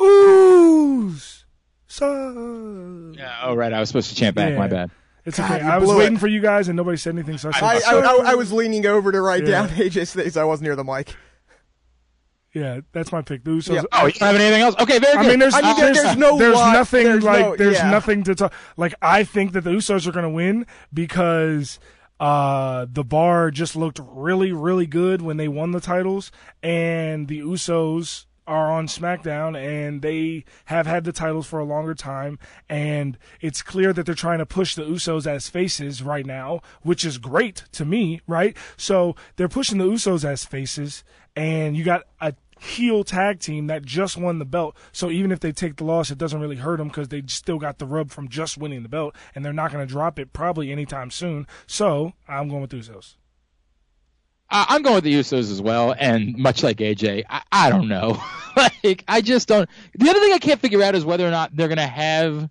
ooze. 0.00 1.44
So 1.86 3.12
Yeah. 3.16 3.40
Oh, 3.42 3.54
right. 3.54 3.72
I 3.72 3.80
was 3.80 3.88
supposed 3.88 4.10
to 4.10 4.14
chant 4.16 4.36
back. 4.36 4.52
Yeah. 4.52 4.58
My 4.58 4.68
bad. 4.68 4.90
It's 5.24 5.38
God, 5.38 5.50
okay. 5.50 5.60
I 5.64 5.78
was 5.78 5.90
waiting 5.92 6.16
it. 6.16 6.20
for 6.20 6.26
you 6.28 6.40
guys, 6.40 6.68
and 6.68 6.76
nobody 6.76 6.96
said 6.96 7.14
anything. 7.14 7.38
So 7.38 7.50
I 7.52 7.78
said, 7.80 7.92
I, 7.94 7.98
I, 7.98 8.00
I, 8.00 8.32
I 8.32 8.34
was 8.34 8.52
leaning 8.52 8.86
over 8.86 9.12
to 9.12 9.20
write 9.20 9.42
Yeah. 9.44 9.66
down 9.66 9.68
AJ's 9.70 10.12
thing, 10.14 10.30
so 10.30 10.40
I 10.40 10.44
wasn't 10.44 10.64
near 10.66 10.76
the 10.76 10.84
mic. 10.84 11.14
yeah, 12.54 12.80
that's 12.92 13.12
my 13.12 13.22
pick. 13.22 13.44
The 13.44 13.50
Usos. 13.52 13.74
Yeah. 13.74 13.82
Oh, 13.92 14.06
you 14.06 14.12
don't 14.12 14.26
have 14.32 14.36
anything 14.36 14.62
else? 14.62 14.74
Okay, 14.80 14.98
very 14.98 15.16
I 15.16 15.22
good. 15.22 15.28
mean, 15.30 15.38
there's, 15.38 15.54
I 15.54 15.60
mean, 15.62 15.76
there's, 15.76 16.02
there's 16.02 16.16
no 16.16 16.36
there's 16.38 16.54
lot- 16.56 16.72
nothing 16.72 17.04
there's 17.04 17.22
like 17.24 17.40
no- 17.46 17.56
there's 17.56 17.76
yeah. 17.76 17.90
nothing 17.90 18.24
to 18.24 18.34
talk. 18.34 18.52
Like 18.76 18.94
I 19.00 19.22
think 19.24 19.52
that 19.52 19.60
the 19.62 19.70
Usos 19.70 20.06
are 20.08 20.12
going 20.12 20.24
to 20.24 20.30
win 20.30 20.66
because 20.92 21.78
uh, 22.18 22.86
the 22.90 23.04
Bar 23.04 23.50
just 23.52 23.76
looked 23.76 24.00
really 24.02 24.52
really 24.52 24.86
good 24.86 25.22
when 25.22 25.36
they 25.36 25.48
won 25.48 25.70
the 25.70 25.80
titles, 25.80 26.32
and 26.62 27.28
the 27.28 27.40
Usos 27.40 28.26
are 28.46 28.70
on 28.70 28.86
SmackDown 28.86 29.56
and 29.56 30.02
they 30.02 30.44
have 30.66 30.86
had 30.86 31.04
the 31.04 31.12
titles 31.12 31.46
for 31.46 31.58
a 31.58 31.64
longer 31.64 31.94
time. 31.94 32.38
And 32.68 33.18
it's 33.40 33.62
clear 33.62 33.92
that 33.92 34.06
they're 34.06 34.14
trying 34.14 34.38
to 34.38 34.46
push 34.46 34.74
the 34.74 34.82
Usos 34.82 35.26
as 35.26 35.48
faces 35.48 36.02
right 36.02 36.26
now, 36.26 36.60
which 36.82 37.04
is 37.04 37.18
great 37.18 37.64
to 37.72 37.84
me, 37.84 38.20
right? 38.26 38.56
So 38.76 39.16
they're 39.36 39.48
pushing 39.48 39.78
the 39.78 39.84
Usos 39.86 40.24
as 40.24 40.44
faces, 40.44 41.04
and 41.36 41.76
you 41.76 41.84
got 41.84 42.02
a 42.20 42.34
heel 42.60 43.04
tag 43.04 43.40
team 43.40 43.66
that 43.68 43.84
just 43.84 44.16
won 44.16 44.38
the 44.38 44.44
belt. 44.44 44.76
So 44.92 45.10
even 45.10 45.32
if 45.32 45.40
they 45.40 45.52
take 45.52 45.76
the 45.76 45.84
loss, 45.84 46.10
it 46.10 46.18
doesn't 46.18 46.40
really 46.40 46.56
hurt 46.56 46.76
them 46.78 46.88
because 46.88 47.08
they 47.08 47.22
still 47.26 47.58
got 47.58 47.78
the 47.78 47.86
rub 47.86 48.10
from 48.10 48.28
just 48.28 48.58
winning 48.58 48.82
the 48.82 48.88
belt, 48.88 49.14
and 49.34 49.44
they're 49.44 49.52
not 49.52 49.72
going 49.72 49.86
to 49.86 49.92
drop 49.92 50.18
it 50.18 50.32
probably 50.32 50.70
anytime 50.70 51.10
soon. 51.10 51.46
So 51.66 52.12
I'm 52.28 52.48
going 52.48 52.62
with 52.62 52.72
Usos. 52.72 53.16
Uh, 54.50 54.66
I'm 54.68 54.82
going 54.82 54.96
with 54.96 55.04
the 55.04 55.14
Usos 55.14 55.50
as 55.50 55.62
well, 55.62 55.94
and 55.96 56.36
much 56.36 56.62
like 56.62 56.78
AJ, 56.78 57.24
I, 57.30 57.42
I 57.52 57.70
don't 57.70 57.88
know. 57.88 58.20
like, 58.56 59.04
I 59.06 59.20
just 59.20 59.46
don't. 59.46 59.68
The 59.94 60.10
other 60.10 60.18
thing 60.20 60.32
I 60.32 60.38
can't 60.38 60.60
figure 60.60 60.82
out 60.82 60.94
is 60.94 61.04
whether 61.04 61.26
or 61.26 61.30
not 61.30 61.54
they're 61.54 61.68
going 61.68 61.78
to 61.78 61.86
have 61.86 62.50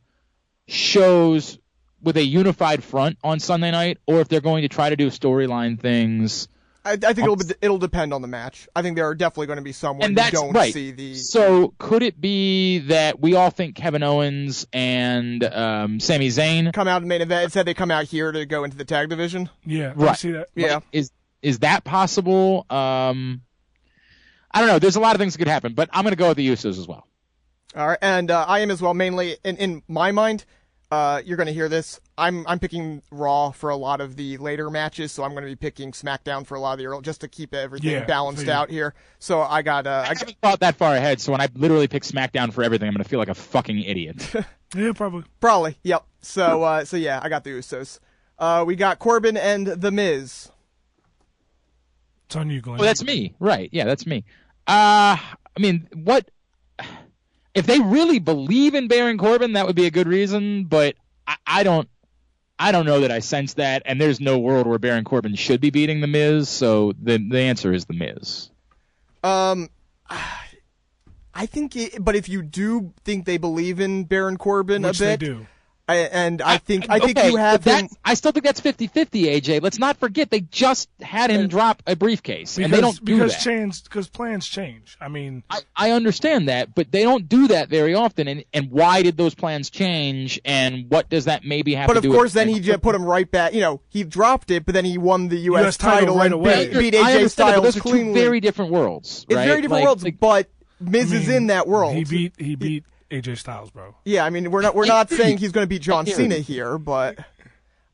shows 0.68 1.58
with 2.02 2.16
a 2.16 2.24
unified 2.24 2.84
front 2.84 3.18
on 3.24 3.39
Sunday 3.39 3.72
night, 3.72 3.97
or 4.08 4.22
if 4.22 4.30
they're 4.30 4.39
going 4.41 4.62
to 4.62 4.70
try 4.70 4.89
to 4.89 4.95
do 4.95 5.08
storyline 5.08 5.80
things. 5.80 6.47
I, 6.86 6.93
I 6.93 6.97
think 6.97 7.20
it'll 7.20 7.36
be, 7.36 7.45
it'll 7.62 7.78
depend 7.78 8.14
on 8.14 8.22
the 8.22 8.30
match. 8.30 8.70
I 8.74 8.82
think 8.82 8.95
there 8.95 9.06
are 9.06 9.14
definitely 9.14 9.47
going 9.47 9.58
to 9.58 9.64
be 9.64 9.74
some 9.74 9.97
where 9.97 10.10
you 10.10 10.16
don't 10.16 10.54
right. 10.54 10.74
see 10.74 10.91
the. 10.91 11.16
So 11.16 11.74
could 11.78 12.04
it 12.04 12.22
be 12.22 12.80
that 12.80 13.20
we 13.20 13.36
all 13.36 13.50
think 13.50 13.76
Kevin 13.76 14.02
Owens 14.02 14.66
and 14.72 15.43
um, 15.43 16.00
Sami 16.00 16.30
Zayn? 16.30 16.72
Come 16.72 16.88
out 16.88 17.02
and 17.02 17.10
main 17.10 17.22
event. 17.22 17.47
It 17.47 17.52
said 17.52 17.66
they 17.66 17.74
come 17.74 17.91
out 17.91 18.06
here 18.06 18.32
to 18.32 18.45
go 18.45 18.64
into 18.64 18.78
the 18.78 18.86
tag 18.86 19.10
division. 19.10 19.50
Yeah, 19.66 19.89
I 19.89 19.93
Right. 19.93 20.18
see 20.18 20.32
that. 20.32 20.47
Yeah. 20.56 20.76
Like, 20.76 20.84
is 20.93 21.12
is 21.41 21.59
that 21.59 21.83
possible? 21.83 22.65
Um, 22.69 23.41
I 24.51 24.59
don't 24.59 24.67
know. 24.67 24.79
There's 24.79 24.95
a 24.95 24.99
lot 24.99 25.15
of 25.15 25.19
things 25.19 25.33
that 25.33 25.39
could 25.39 25.47
happen, 25.47 25.73
but 25.73 25.89
I'm 25.93 26.03
going 26.03 26.11
to 26.11 26.17
go 26.17 26.29
with 26.29 26.37
the 26.37 26.47
Usos 26.49 26.77
as 26.79 26.87
well. 26.87 27.05
All 27.75 27.87
right, 27.87 27.99
and 28.01 28.31
uh, 28.31 28.45
I 28.47 28.59
am 28.59 28.71
as 28.71 28.81
well. 28.81 28.93
Mainly 28.95 29.37
in 29.43 29.57
in 29.57 29.83
my 29.87 30.11
mind, 30.11 30.43
uh, 30.91 31.21
you're 31.23 31.37
going 31.37 31.47
to 31.47 31.53
hear 31.53 31.69
this. 31.69 31.99
I'm 32.17 32.47
I'm 32.47 32.57
picking 32.57 33.03
Raw 33.11 33.51
for 33.51 33.69
a 33.69 33.75
lot 33.75 34.01
of 34.01 34.15
the 34.15 34.37
later 34.37 34.71
matches, 34.71 35.11
so 35.11 35.23
I'm 35.23 35.31
going 35.33 35.43
to 35.43 35.49
be 35.49 35.55
picking 35.55 35.91
SmackDown 35.91 36.47
for 36.47 36.55
a 36.55 36.59
lot 36.59 36.73
of 36.73 36.79
the 36.79 36.87
early, 36.87 37.03
just 37.03 37.21
to 37.21 37.27
keep 37.27 37.53
everything 37.53 37.91
Yeah, 37.91 38.05
balanced 38.05 38.39
figured. 38.41 38.55
out 38.55 38.71
here. 38.71 38.95
So 39.19 39.41
I 39.41 39.61
got 39.61 39.85
uh, 39.85 40.03
I 40.05 40.09
I 40.09 40.13
got, 40.15 40.19
haven't 40.19 40.37
thought 40.41 40.59
that 40.61 40.77
far 40.77 40.95
ahead, 40.95 41.21
so 41.21 41.31
when 41.31 41.41
I 41.41 41.47
literally 41.53 41.87
pick 41.87 42.01
SmackDown 42.01 42.51
for 42.51 42.63
everything, 42.63 42.87
I'm 42.87 42.93
going 42.95 43.03
to 43.03 43.09
feel 43.09 43.19
like 43.19 43.29
a 43.29 43.35
fucking 43.35 43.79
idiot. 43.83 44.33
Yeah, 44.75 44.91
probably. 44.93 45.23
probably 45.39 45.77
yep. 45.83 46.05
So 46.21 46.61
uh, 46.61 46.85
so 46.85 46.95
yeah, 46.95 47.19
I 47.23 47.29
got 47.29 47.43
the 47.43 47.49
Usos. 47.49 47.97
Uh, 48.37 48.63
we 48.67 48.75
got 48.75 48.99
Corbin 48.99 49.35
and 49.35 49.65
The 49.65 49.89
Miz. 49.89 50.49
It's 52.30 52.36
on 52.36 52.51
you, 52.51 52.61
Glenn. 52.61 52.77
well, 52.77 52.86
that's 52.86 53.03
me, 53.03 53.34
right? 53.39 53.69
Yeah, 53.71 53.86
that's 53.86 54.05
me. 54.05 54.23
Uh, 54.67 55.17
I 55.17 55.59
mean, 55.59 55.88
what 55.95 56.30
if 57.55 57.65
they 57.65 57.80
really 57.80 58.19
believe 58.19 58.75
in 58.75 58.88
Baron 58.88 59.17
Corbin? 59.17 59.53
That 59.53 59.65
would 59.65 59.75
be 59.75 59.88
a 59.88 59.91
good 59.91 60.07
reason, 60.07 60.65
but 60.65 60.93
I, 61.27 61.38
I 61.47 61.63
don't. 61.63 61.89
I 62.59 62.71
don't 62.71 62.86
know 62.86 62.99
that 62.99 63.11
I 63.11 63.17
sense 63.17 63.55
that, 63.55 63.82
and 63.86 63.99
there's 63.99 64.19
no 64.19 64.38
world 64.38 64.67
where 64.67 64.77
Baron 64.77 65.05
Corbin 65.05 65.34
should 65.34 65.59
be 65.59 65.71
beating 65.71 66.01
the 66.01 66.07
Miz. 66.07 66.49
So 66.49 66.93
the 67.01 67.17
the 67.17 67.39
answer 67.39 67.73
is 67.73 67.86
the 67.86 67.95
Miz. 67.95 68.51
Um, 69.23 69.69
I 70.07 71.47
think, 71.47 71.75
it, 71.75 72.03
but 72.03 72.15
if 72.15 72.30
you 72.30 72.43
do 72.43 72.93
think 73.05 73.25
they 73.25 73.38
believe 73.38 73.80
in 73.80 74.03
Baron 74.03 74.38
Corbin 74.38 74.84
Which 74.84 75.01
a 75.01 75.05
they 75.05 75.17
do. 75.17 75.47
I, 75.89 75.95
and 75.95 76.41
I 76.41 76.57
think 76.59 76.85
I 76.89 76.99
think 76.99 77.17
okay, 77.17 77.29
you 77.31 77.37
have 77.37 77.63
but 77.63 77.73
him. 77.79 77.87
that- 77.87 77.97
I 78.05 78.13
still 78.13 78.31
think 78.31 78.45
that's 78.45 78.61
50-50, 78.61 79.25
AJ. 79.25 79.61
Let's 79.61 79.79
not 79.79 79.97
forget 79.97 80.29
they 80.29 80.41
just 80.41 80.87
had 81.01 81.31
him 81.31 81.47
drop 81.47 81.81
a 81.87 81.95
briefcase, 81.95 82.57
and 82.57 82.71
they 82.71 82.79
don't 82.81 83.03
do 83.03 83.13
because 83.15 83.33
that. 83.33 83.41
change 83.41 83.83
because 83.83 84.07
plans 84.07 84.47
change. 84.47 84.97
I 85.01 85.07
mean, 85.07 85.43
I, 85.49 85.59
I 85.75 85.91
understand 85.91 86.47
that, 86.47 86.75
but 86.75 86.91
they 86.91 87.03
don't 87.03 87.27
do 87.27 87.47
that 87.49 87.69
very 87.69 87.95
often. 87.95 88.27
And, 88.27 88.43
and 88.53 88.69
why 88.71 89.01
did 89.01 89.17
those 89.17 89.33
plans 89.35 89.69
change? 89.69 90.39
And 90.45 90.85
what 90.89 91.09
does 91.09 91.25
that 91.25 91.43
maybe 91.43 91.73
have 91.75 91.87
But 91.87 91.93
to 91.93 91.99
of 91.99 92.03
do 92.03 92.11
course, 92.11 92.25
with 92.25 92.33
then 92.33 92.49
he 92.49 92.59
just 92.59 92.81
put 92.81 92.93
him 92.95 93.03
right 93.03 93.29
back. 93.29 93.53
You 93.53 93.61
know, 93.61 93.81
he 93.89 94.03
dropped 94.03 94.51
it, 94.51 94.65
but 94.65 94.73
then 94.73 94.85
he 94.85 94.97
won 94.97 95.27
the 95.27 95.37
U.S. 95.39 95.65
US 95.65 95.77
title 95.77 96.17
right 96.17 96.25
and 96.25 96.33
away. 96.35 96.67
beat, 96.69 96.77
beat 96.79 96.93
AJ 96.93 97.15
understand 97.15 97.21
that, 97.21 97.25
but 97.25 97.31
Styles 97.31 97.63
those 97.63 97.77
are 97.77 97.89
two 98.03 98.13
very 98.13 98.39
different 98.39 98.71
worlds. 98.71 99.25
it's 99.27 99.35
very 99.35 99.61
different 99.61 99.71
Like- 99.81 99.83
worlds, 99.85 100.03
like- 100.03 100.19
but 100.19 100.49
Miz 100.79 101.11
I 101.11 101.15
is 101.17 101.29
in 101.29 101.47
that 101.47 101.67
world. 101.67 101.95
He 101.95 102.03
beat 102.05 102.33
he 102.37 102.55
beat 102.55 102.85
AJ 103.12 103.38
Styles, 103.39 103.72
bro. 103.72 103.95
yeah, 104.05 104.24
I 104.26 104.30
mean, 104.30 104.51
we're 104.51 104.62
not 104.62 104.76
we're 104.76 104.86
not 104.86 105.10
saying 105.10 105.38
he's 105.39 105.51
going 105.51 105.64
to 105.64 105.68
beat 105.70 105.82
John 105.82 106.05
Cena 106.05 106.36
here, 106.36 106.78
but. 106.78 107.18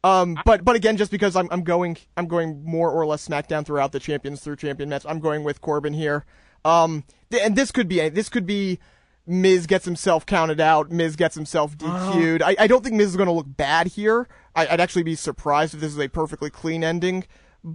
Um, 0.04 0.38
but 0.46 0.64
but 0.64 0.76
again, 0.76 0.98
just 0.98 1.10
because 1.10 1.36
I'm 1.36 1.48
I'm 1.50 1.64
going 1.64 1.98
I'm 2.16 2.28
going 2.28 2.64
more 2.64 2.92
or 2.92 3.08
less 3.08 3.28
SmackDown 3.28 3.66
throughout 3.66 3.92
the 3.92 4.00
champions 4.00 4.40
through 4.42 4.58
champion 4.58 4.88
match, 4.88 5.04
I'm 5.08 5.20
going 5.20 5.44
with 5.44 5.62
Corbin 5.62 5.94
here. 5.94 6.26
Um, 6.64 7.06
th- 7.32 7.42
and 7.44 7.56
this 7.56 7.72
could 7.72 7.88
be 7.88 8.08
this 8.10 8.30
could 8.30 8.46
be 8.46 8.78
Miz 9.26 9.66
gets 9.66 9.84
himself 9.86 10.24
counted 10.28 10.60
out, 10.62 10.92
Miz 10.92 11.16
gets 11.16 11.34
himself 11.34 11.76
DQ'd. 11.76 12.44
I, 12.44 12.56
I 12.60 12.68
don't 12.68 12.84
think 12.84 12.94
Miz 12.96 13.08
is 13.10 13.16
going 13.16 13.26
to 13.26 13.34
look 13.34 13.48
bad 13.50 13.88
here. 13.88 14.28
I, 14.56 14.68
I'd 14.68 14.80
actually 14.80 15.02
be 15.02 15.16
surprised 15.16 15.74
if 15.74 15.80
this 15.80 15.92
is 15.92 16.00
a 16.00 16.08
perfectly 16.08 16.52
clean 16.52 16.84
ending. 16.84 17.26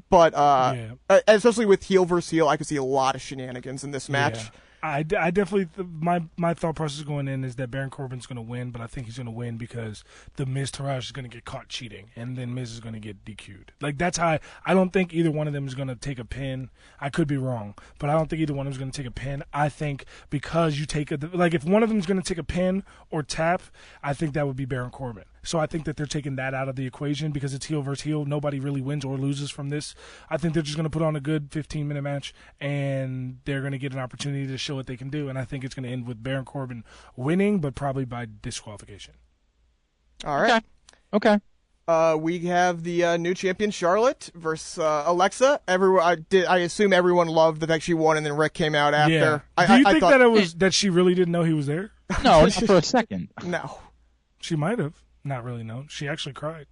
But 0.09 0.32
uh, 0.34 0.74
Yeah. 0.76 0.91
uh, 1.09 1.20
especially 1.26 1.66
with 1.66 1.82
heel 1.82 2.05
versus 2.05 2.30
heel, 2.30 2.47
I 2.47 2.57
could 2.57 2.68
see 2.68 2.76
a 2.76 2.84
lot 2.84 3.16
of 3.16 3.20
shenanigans 3.22 3.82
in 3.82 3.91
this 3.91 4.09
match. 4.09 4.36
Yeah. 4.36 4.51
I, 4.83 5.05
I 5.18 5.31
definitely 5.31 5.68
my 5.85 6.22
my 6.37 6.55
thought 6.55 6.76
process 6.76 7.05
going 7.05 7.28
in 7.28 7.45
is 7.45 7.57
that 7.57 7.70
Baron 7.70 7.91
Corbin's 7.91 8.26
going 8.26 8.37
to 8.37 8.43
win, 8.43 8.70
but 8.70 8.81
I 8.81 8.87
think 8.87 9.07
he's 9.07 9.16
going 9.16 9.26
to 9.26 9.33
win 9.33 9.57
because 9.57 10.05
the 10.37 10.45
Miztourage 10.45 11.05
is 11.05 11.12
going 11.12 11.28
to 11.28 11.35
get 11.35 11.45
caught 11.45 11.68
cheating, 11.68 12.11
and 12.16 12.37
then 12.37 12.55
Miz 12.55 12.72
is 12.72 12.81
going 12.81 12.95
to 12.95 13.01
get 13.01 13.24
DQ'd. 13.24 13.72
Like 13.81 13.99
that's 13.99 14.18
how 14.18 14.28
I, 14.28 14.41
I 14.64 14.74
don't 14.74 14.93
think 14.93 15.12
either 15.12 15.31
one 15.31 15.47
of 15.47 15.53
them 15.53 15.66
is 15.66 15.74
going 15.74 15.89
to 15.89 15.95
take 15.95 16.18
a 16.18 16.24
pin. 16.24 16.70
I 17.01 17.11
could 17.11 17.28
be 17.28 17.37
wrong, 17.37 17.74
but 17.99 18.09
I 18.09 18.14
don't 18.14 18.31
think 18.31 18.41
either 18.41 18.55
one 18.55 18.66
of 18.66 18.72
them 18.72 18.78
is 18.78 18.78
going 18.78 18.91
to 18.91 18.97
take 18.97 19.09
a 19.09 19.14
pin. 19.14 19.43
I 19.53 19.68
think 19.68 20.05
because 20.31 20.78
you 20.78 20.87
take 20.87 21.11
a 21.12 21.18
like 21.33 21.55
if 21.55 21.64
one 21.64 21.83
of 21.83 21.89
them 21.89 21.99
is 21.99 22.07
going 22.07 22.20
to 22.20 22.26
take 22.26 22.39
a 22.39 22.45
pin 22.45 22.83
or 23.11 23.22
tap, 23.22 23.62
I 24.03 24.14
think 24.14 24.35
that 24.35 24.47
would 24.47 24.57
be 24.57 24.64
Baron 24.64 24.91
Corbin. 24.91 25.24
So 25.43 25.59
I 25.59 25.66
think 25.66 25.84
that 25.84 25.97
they're 25.97 26.07
taking 26.07 26.36
that 26.36 26.55
out 26.55 26.68
of 26.68 26.76
the 26.76 26.86
equation 26.86 27.32
because 27.32 27.55
it's 27.55 27.66
heel 27.66 27.82
versus 27.82 28.03
heel. 28.03 28.24
Nobody 28.24 28.61
really 28.61 28.80
wins 28.80 29.05
or 29.05 29.16
loses 29.16 29.51
from 29.51 29.70
this. 29.70 29.95
I 30.28 30.36
think 30.36 30.55
they're 30.55 30.62
just 30.62 30.76
going 30.76 30.84
to 30.84 30.91
put 30.91 31.03
on 31.03 31.16
a 31.16 31.20
good 31.20 31.51
15 31.51 31.88
minute 31.88 32.03
match 32.03 32.34
and 32.61 33.38
they're 33.45 33.61
going 33.61 33.72
to 33.72 33.78
get 33.78 33.93
an 33.93 33.99
opportunity 33.99 34.47
to 34.47 34.59
show 34.59 34.74
what 34.74 34.86
they 34.86 34.97
can 34.97 35.09
do. 35.09 35.28
And 35.28 35.38
I 35.38 35.45
think 35.45 35.64
it's 35.64 35.74
going 35.74 35.84
to 35.84 35.91
end 35.91 36.07
with 36.07 36.22
Baron 36.22 36.45
Corbin 36.45 36.84
winning, 37.16 37.61
but 37.61 37.74
probably 37.74 38.05
by 38.05 38.26
disqualification. 38.43 39.14
All 40.24 40.41
right. 40.41 40.51
Okay. 40.53 40.66
Okay. 41.12 41.41
Uh, 41.88 42.16
we 42.16 42.38
have 42.41 42.84
the 42.84 43.03
uh, 43.05 43.16
new 43.16 43.34
champion 43.34 43.72
Charlotte 43.72 44.30
versus 44.34 44.78
uh, 44.78 45.03
Alexa. 45.07 45.61
Everyone, 45.66 46.05
I 46.05 46.14
did. 46.14 46.45
I 46.45 46.59
assume 46.59 46.93
everyone 46.93 47.26
loved 47.26 47.61
the 47.61 47.66
fact 47.66 47.82
she 47.82 47.95
won, 47.95 48.16
and 48.16 48.24
then 48.24 48.36
Ric 48.36 48.55
came 48.55 48.76
out 48.76 48.95
after. 48.95 49.12
Yeah. 49.12 49.41
I, 49.57 49.66
do 49.66 49.72
you 49.72 49.86
I, 49.86 49.88
I 49.88 49.93
think 49.95 50.03
thought, 50.03 50.11
that 50.11 50.20
it 50.20 50.30
was 50.30 50.55
that 50.57 50.72
she 50.72 50.88
really 50.88 51.16
didn't 51.16 51.32
know 51.32 51.43
he 51.43 51.53
was 51.53 51.66
there? 51.66 51.91
No, 52.22 52.43
not 52.45 52.53
for 52.66 52.76
a 52.76 52.82
second. 52.82 53.30
No, 53.45 53.80
She 54.41 54.55
might 54.55 54.78
have 54.78 55.03
not 55.24 55.44
really 55.44 55.62
known. 55.62 55.86
She 55.88 56.08
actually 56.08 56.32
cried. 56.32 56.66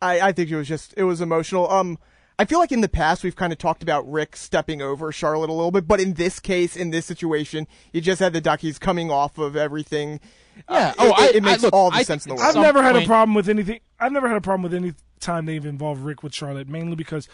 I, 0.00 0.20
I 0.20 0.32
think 0.32 0.50
it 0.50 0.56
was 0.56 0.68
just 0.68 0.94
it 0.96 1.04
was 1.04 1.20
emotional. 1.20 1.70
Um, 1.70 1.98
I 2.38 2.44
feel 2.44 2.58
like 2.58 2.72
in 2.72 2.80
the 2.80 2.88
past 2.88 3.22
we've 3.22 3.36
kind 3.36 3.52
of 3.52 3.58
talked 3.58 3.82
about 3.82 4.10
Ric 4.10 4.36
stepping 4.36 4.82
over 4.82 5.12
Charlotte 5.12 5.50
a 5.50 5.52
little 5.52 5.70
bit, 5.70 5.86
but 5.86 6.00
in 6.00 6.14
this 6.14 6.40
case, 6.40 6.76
in 6.76 6.90
this 6.90 7.06
situation, 7.06 7.66
you 7.92 8.00
just 8.00 8.20
had 8.20 8.32
the 8.32 8.40
duckies 8.40 8.78
coming 8.78 9.10
off 9.10 9.38
of 9.38 9.56
everything. 9.56 10.20
Yeah. 10.68 10.76
Uh, 10.76 10.94
oh, 10.98 11.08
it, 11.08 11.18
I, 11.18 11.26
it, 11.26 11.36
it 11.36 11.42
makes 11.42 11.62
I, 11.62 11.66
look, 11.66 11.74
all 11.74 11.90
the 11.90 11.98
I 11.98 12.02
sense 12.02 12.26
in 12.26 12.30
the 12.30 12.34
think 12.36 12.40
world. 12.40 12.48
I've 12.48 12.54
some 12.54 12.62
never 12.62 12.82
had 12.82 12.96
a 12.96 13.06
problem 13.06 13.34
with 13.34 13.48
anything. 13.48 13.80
I've 14.00 14.12
never 14.12 14.28
had 14.28 14.36
a 14.36 14.40
problem 14.40 14.62
with 14.62 14.74
any 14.74 14.94
time 15.20 15.46
they've 15.46 15.64
involved 15.64 16.02
Ric 16.02 16.22
with 16.22 16.34
Charlotte, 16.34 16.68
mainly 16.68 16.96
because 16.96 17.28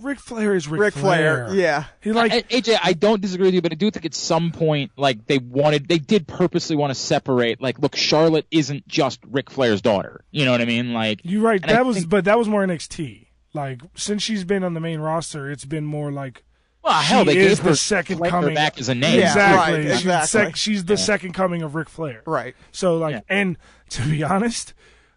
Ric 0.00 0.18
Flair 0.20 0.54
is 0.54 0.68
Ric, 0.68 0.80
Ric 0.80 0.94
Flair, 0.94 1.48
yeah. 1.52 1.84
He 2.00 2.12
like 2.12 2.32
I- 2.32 2.42
AJ, 2.42 2.78
I 2.82 2.92
don't 2.92 3.20
disagree 3.20 3.46
with 3.48 3.54
you, 3.54 3.62
but 3.62 3.72
I 3.72 3.74
do 3.74 3.90
think 3.90 4.04
at 4.06 4.14
some 4.14 4.52
point, 4.52 4.92
like 4.96 5.26
they 5.26 5.38
wanted, 5.38 5.88
they 5.88 5.98
did 5.98 6.26
purposely 6.28 6.76
want 6.76 6.90
to 6.90 6.94
separate. 6.94 7.60
Like, 7.60 7.78
look, 7.78 7.96
Charlotte 7.96 8.46
isn't 8.50 8.86
just 8.86 9.20
Ric 9.26 9.50
Flair's 9.50 9.82
daughter. 9.82 10.24
You 10.30 10.44
know 10.44 10.52
what 10.52 10.60
I 10.60 10.66
mean? 10.66 10.92
Like, 10.92 11.20
You're 11.24 11.42
right. 11.42 11.60
and 11.60 11.70
I 11.70 11.74
That 11.74 11.86
was, 11.86 11.96
think- 11.98 12.08
but 12.10 12.24
that 12.26 12.38
was 12.38 12.48
more 12.48 12.64
NXT. 12.66 13.26
Like 13.54 13.80
since 13.96 14.22
she's 14.22 14.44
been 14.44 14.62
on 14.62 14.74
the 14.74 14.80
main 14.80 15.00
roster, 15.00 15.50
it's 15.50 15.64
been 15.64 15.84
more 15.84 16.12
like 16.12 16.44
well, 16.84 16.92
hell, 17.02 17.24
they 17.24 17.36
is 17.36 17.58
gave 17.58 17.64
her 17.64 17.70
the 17.70 17.76
second 17.76 18.18
Flair 18.18 18.30
coming 18.30 18.54
back 18.54 18.78
as 18.78 18.88
a 18.88 18.94
name. 18.94 19.18
Yeah, 19.18 19.26
exactly. 19.28 19.74
right, 19.74 19.82
She's, 19.82 20.04
the 20.04 20.18
exactly. 20.20 20.26
sec- 20.50 20.56
she's 20.56 20.84
the 20.84 20.96
second 20.96 21.32
coming 21.32 21.62
of 21.62 21.74
Ric 21.74 21.88
Flair. 21.88 22.22
Right. 22.26 22.54
So 22.72 22.98
like, 22.98 23.12
Yeah. 23.14 23.20
and 23.28 23.56
to 23.90 24.02
be 24.08 24.22
honest, 24.22 24.74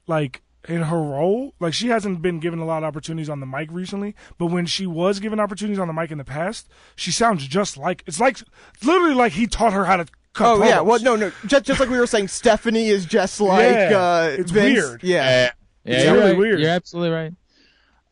like 0.07 0.41
in 0.67 0.83
her 0.83 1.01
role, 1.01 1.53
like 1.59 1.73
she 1.73 1.87
hasn't 1.87 2.21
been 2.21 2.39
given 2.39 2.59
a 2.59 2.65
lot 2.65 2.83
of 2.83 2.87
opportunities 2.87 3.29
on 3.29 3.39
the 3.39 3.45
mic 3.45 3.69
recently. 3.71 4.15
But 4.37 4.47
when 4.47 4.65
she 4.65 4.85
was 4.85 5.19
given 5.19 5.39
opportunities 5.39 5.79
on 5.79 5.87
the 5.87 5.93
mic 5.93 6.11
in 6.11 6.17
the 6.17 6.23
past, 6.23 6.69
she 6.95 7.11
sounds 7.11 7.47
just 7.47 7.77
like 7.77 8.03
it's 8.05 8.19
like 8.19 8.39
it's 8.41 8.85
literally 8.85 9.15
like 9.15 9.33
he 9.33 9.47
taught 9.47 9.73
her 9.73 9.85
how 9.85 9.97
to. 9.97 10.05
Cut 10.33 10.59
Oh 10.61 10.63
yeah. 10.63 10.79
Well, 10.79 11.01
no, 11.01 11.17
no. 11.17 11.29
Just 11.45 11.65
just 11.65 11.79
like 11.81 11.89
we 11.89 11.97
were 11.99 12.07
saying, 12.07 12.29
Stephanie 12.29 12.87
is 12.87 13.05
just 13.05 13.41
like 13.41 13.73
Yeah, 13.73 13.97
uh, 13.97 14.35
it's 14.39 14.49
Vince. 14.49 14.77
weird. 14.79 15.03
Yeah. 15.03 15.25
Yeah, 15.25 15.51
yeah, 15.83 15.95
It's 15.95 16.05
you're 16.05 16.13
really 16.13 16.29
right. 16.31 16.37
weird. 16.37 16.59
You're 16.61 16.69
absolutely 16.69 17.09
right. 17.09 17.33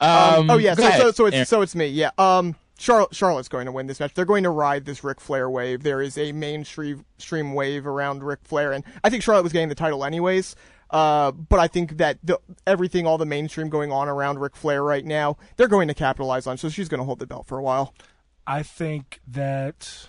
Um, 0.01 0.39
Um, 0.41 0.49
oh 0.49 0.57
yeah, 0.57 0.73
so, 0.73 0.87
ahead, 0.87 0.99
so 1.01 1.11
so 1.11 1.25
it's 1.27 1.35
Aaron. 1.35 1.45
so 1.45 1.61
it's 1.61 1.75
me. 1.75 1.87
Yeah. 1.87 2.11
Um, 2.17 2.55
Charlotte 2.77 3.13
Charlotte's 3.15 3.47
going 3.49 3.65
to 3.67 3.71
win 3.71 3.87
this 3.87 3.99
match. 3.99 4.13
They're 4.15 4.25
going 4.25 4.43
to 4.43 4.49
ride 4.49 4.85
this 4.85 5.03
Ric 5.03 5.19
Flair 5.21 5.49
wave. 5.49 5.83
There 5.83 6.01
is 6.01 6.17
a 6.17 6.31
mainstream 6.31 7.05
stream 7.17 7.53
wave 7.53 7.85
around 7.87 8.23
Ric 8.23 8.39
Flair, 8.43 8.71
and 8.73 8.83
I 9.03 9.09
think 9.09 9.23
Charlotte 9.23 9.43
was 9.43 9.53
getting 9.53 9.69
the 9.69 9.75
title 9.75 10.03
anyways. 10.05 10.55
Uh, 10.89 11.31
but 11.31 11.59
I 11.59 11.67
think 11.67 11.97
that 11.97 12.17
the 12.23 12.39
everything, 12.65 13.05
all 13.05 13.17
the 13.17 13.25
mainstream 13.25 13.69
going 13.69 13.91
on 13.91 14.07
around 14.07 14.39
Ric 14.39 14.55
Flair 14.55 14.83
right 14.83 15.05
now, 15.05 15.37
they're 15.55 15.67
going 15.67 15.87
to 15.87 15.93
capitalize 15.93 16.47
on. 16.47 16.57
So 16.57 16.69
she's 16.69 16.89
going 16.89 16.99
to 16.99 17.05
hold 17.05 17.19
the 17.19 17.27
belt 17.27 17.45
for 17.45 17.57
a 17.57 17.63
while. 17.63 17.93
I 18.47 18.63
think 18.63 19.21
that 19.27 20.07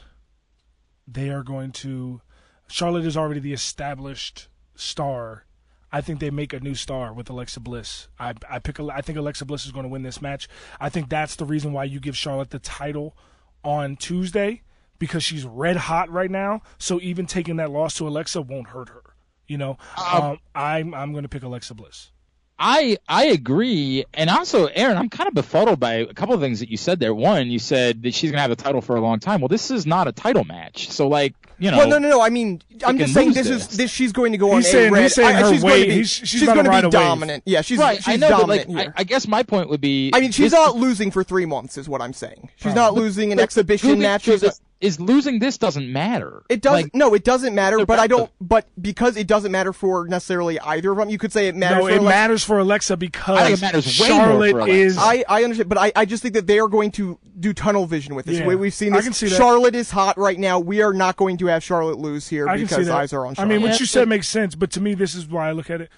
they 1.07 1.31
are 1.31 1.43
going 1.43 1.72
to. 1.72 2.22
Charlotte 2.68 3.05
is 3.05 3.16
already 3.16 3.41
the 3.41 3.53
established 3.53 4.49
star. 4.74 5.45
I 5.93 6.01
think 6.01 6.20
they 6.20 6.31
make 6.31 6.53
a 6.53 6.61
new 6.61 6.76
star 6.76 7.12
with 7.12 7.28
Alexa 7.28 7.61
Bliss. 7.61 8.09
I, 8.18 8.35
I 8.49 8.61
pick. 8.61 8.81
I 8.81 9.01
think 9.03 9.18
Alexa 9.18 9.45
Bliss 9.45 9.66
is 9.66 9.72
going 9.72 9.83
to 9.83 9.89
win 9.89 10.03
this 10.03 10.22
match. 10.22 10.49
I 10.81 10.89
think 10.89 11.09
that's 11.09 11.37
the 11.37 11.45
reason 11.45 11.72
why 11.72 11.85
you 11.85 12.01
give 12.01 12.16
Charlotte 12.16 12.51
the 12.51 12.59
title 12.59 13.16
on 13.62 13.97
Tuesday 13.97 14.62
because 14.99 15.24
she's 15.24 15.45
red 15.45 15.76
hot 15.76 16.09
right 16.11 16.31
now. 16.31 16.62
So 16.78 17.01
even 17.01 17.26
taking 17.26 17.57
that 17.57 17.70
loss 17.70 17.95
to 17.97 18.07
Alexa 18.07 18.41
won't 18.43 18.68
hurt 18.68 18.91
her. 18.91 19.09
You 19.51 19.59
know, 19.59 19.78
um, 19.98 20.38
I'm 20.55 20.94
I'm 20.94 21.11
going 21.11 21.24
to 21.24 21.28
pick 21.28 21.42
Alexa 21.42 21.74
Bliss. 21.74 22.12
I 22.57 22.98
I 23.09 23.24
agree, 23.26 24.05
and 24.14 24.30
also 24.30 24.66
Aaron, 24.66 24.96
I'm 24.96 25.09
kind 25.09 25.26
of 25.26 25.34
befuddled 25.34 25.80
by 25.80 25.94
a 25.94 26.14
couple 26.14 26.36
of 26.36 26.40
things 26.40 26.61
that 26.61 26.68
you 26.68 26.76
said 26.76 27.01
there. 27.01 27.12
One, 27.12 27.48
you 27.51 27.59
said 27.59 28.03
that 28.05 28.14
she's 28.14 28.30
gonna 28.30 28.42
have 28.42 28.51
the 28.51 28.55
title 28.57 28.80
for 28.80 28.94
a 28.94 29.01
long 29.01 29.18
time. 29.18 29.40
Well, 29.40 29.48
this 29.48 29.72
is 29.72 29.86
not 29.86 30.07
a 30.07 30.12
title 30.12 30.44
match, 30.44 30.88
so 30.90 31.09
like 31.09 31.34
you 31.59 31.70
know. 31.72 31.78
Well, 31.78 31.88
no, 31.88 31.98
no, 31.98 32.11
no. 32.11 32.20
I 32.20 32.28
mean, 32.28 32.61
I'm 32.86 32.96
just 32.96 33.12
saying 33.12 33.32
this, 33.32 33.48
this. 33.48 33.70
is 33.72 33.76
this. 33.76 33.90
She's 33.90 34.12
going 34.12 34.30
to 34.32 34.38
go 34.38 34.51
on 34.53 34.59
He's 34.59 34.68
a 34.68 34.70
saying- 34.72 34.92
red. 34.92 35.03
he's 35.03 35.14
saying 35.16 35.36
I- 35.36 35.40
her 35.40 35.53
she's 35.53 35.62
going 35.62 35.80
to 35.82 35.88
be. 35.88 36.05
she's 36.05 36.28
she's 36.28 36.40
gonna 36.44 36.55
going 36.55 36.64
to 36.66 36.70
ride 36.70 36.84
be 36.84 36.90
dominant. 36.90 37.42
Yeah, 37.46 37.62
she's 37.62 37.78
right, 37.78 37.96
she's 37.96 38.07
I 38.09 38.16
know, 38.28 38.38
but 38.40 38.48
like 38.48 38.68
I, 38.68 38.72
here. 38.82 38.94
I 38.96 39.05
guess 39.05 39.26
my 39.26 39.42
point 39.42 39.68
would 39.70 39.80
be. 39.80 40.11
I 40.14 40.20
mean, 40.20 40.30
she's 40.30 40.51
this- 40.51 40.53
not 40.53 40.76
losing 40.76 41.11
for 41.11 41.24
three 41.24 41.46
months, 41.46 41.76
is 41.78 41.88
what 41.88 42.01
I'm 42.03 42.12
saying. 42.12 42.51
She's 42.57 42.74
not 42.74 42.94
losing 42.94 43.32
an 43.32 43.38
but 43.38 43.42
exhibition 43.44 43.98
match. 43.98 44.22
She's 44.24 44.42
this- 44.42 44.61
is 44.81 44.99
losing 44.99 45.39
this 45.41 45.59
doesn't 45.59 45.93
matter. 45.93 46.43
It 46.49 46.62
does 46.62 46.72
Like, 46.85 46.95
no, 46.95 47.12
it 47.12 47.22
doesn't 47.22 47.55
matter. 47.55 47.85
But 47.85 47.99
I 47.99 48.07
don't. 48.07 48.22
of- 48.22 48.31
But 48.41 48.66
because 48.81 49.16
it 49.18 49.26
doesn't 49.26 49.53
matter 49.53 49.72
for 49.74 50.07
necessarily 50.09 50.59
either 50.59 50.91
of 50.93 50.97
them, 50.97 51.11
you 51.11 51.18
could 51.18 51.33
say 51.33 51.49
it 51.49 51.55
matters. 51.57 51.78
No, 51.78 51.83
for 51.85 51.91
it 51.91 51.99
Alexa- 51.99 52.09
matters 52.09 52.45
for 52.45 52.59
Alexa 52.59 52.97
because 52.97 53.39
I 53.39 53.51
it 53.51 53.61
matters 53.61 54.01
way 54.01 54.09
more 54.09 54.16
Charlotte 54.18 54.51
for 54.53 54.59
Alexa. 54.61 54.74
is. 54.76 54.97
I, 54.99 55.24
I 55.28 55.45
understand, 55.45 55.68
but 55.68 55.76
I, 55.78 55.93
I 55.95 56.05
just 56.07 56.22
think 56.22 56.35
that 56.35 56.47
they 56.47 56.59
are 56.59 56.68
going 56.68 56.93
to 56.93 57.18
do 57.39 57.53
tunnel 57.53 57.87
vision 57.87 58.14
with 58.14 58.24
this. 58.24 58.37
Yeah. 58.37 58.43
The 58.45 58.49
way 58.49 58.57
we've 58.57 58.72
seen 58.72 58.95
I 58.95 58.97
this, 58.97 59.05
can 59.07 59.12
see 59.12 59.28
that. 59.28 59.37
Charlotte 59.37 59.74
is 59.74 59.91
hot 59.91 60.16
right 60.16 60.39
now. 60.39 60.59
We 60.59 60.81
are 60.81 60.95
not 60.95 61.16
going 61.16 61.37
to 61.39 61.47
have 61.47 61.62
Charlotte 61.62 61.99
lose 61.99 62.26
here 62.28 62.49
I 62.49 62.57
because 62.57 62.89
eyes 62.89 63.12
are 63.12 63.26
on 63.26 63.35
Charlotte. 63.35 63.51
I 63.53 63.55
mean, 63.55 63.62
what 63.62 63.72
Yeah, 63.72 63.78
you 63.81 63.87
said 63.87 64.09
makes 64.09 64.28
sense, 64.28 64.55
but 64.55 64.70
to 64.72 64.81
me, 64.81 64.95
this 64.95 65.14
is 65.14 65.26
why 65.26 65.49
I 65.49 65.53
look 65.53 65.68
at 65.68 65.83
it. 65.83 65.91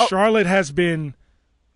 Oh. 0.00 0.06
Charlotte 0.06 0.46
has 0.46 0.72
been 0.72 1.14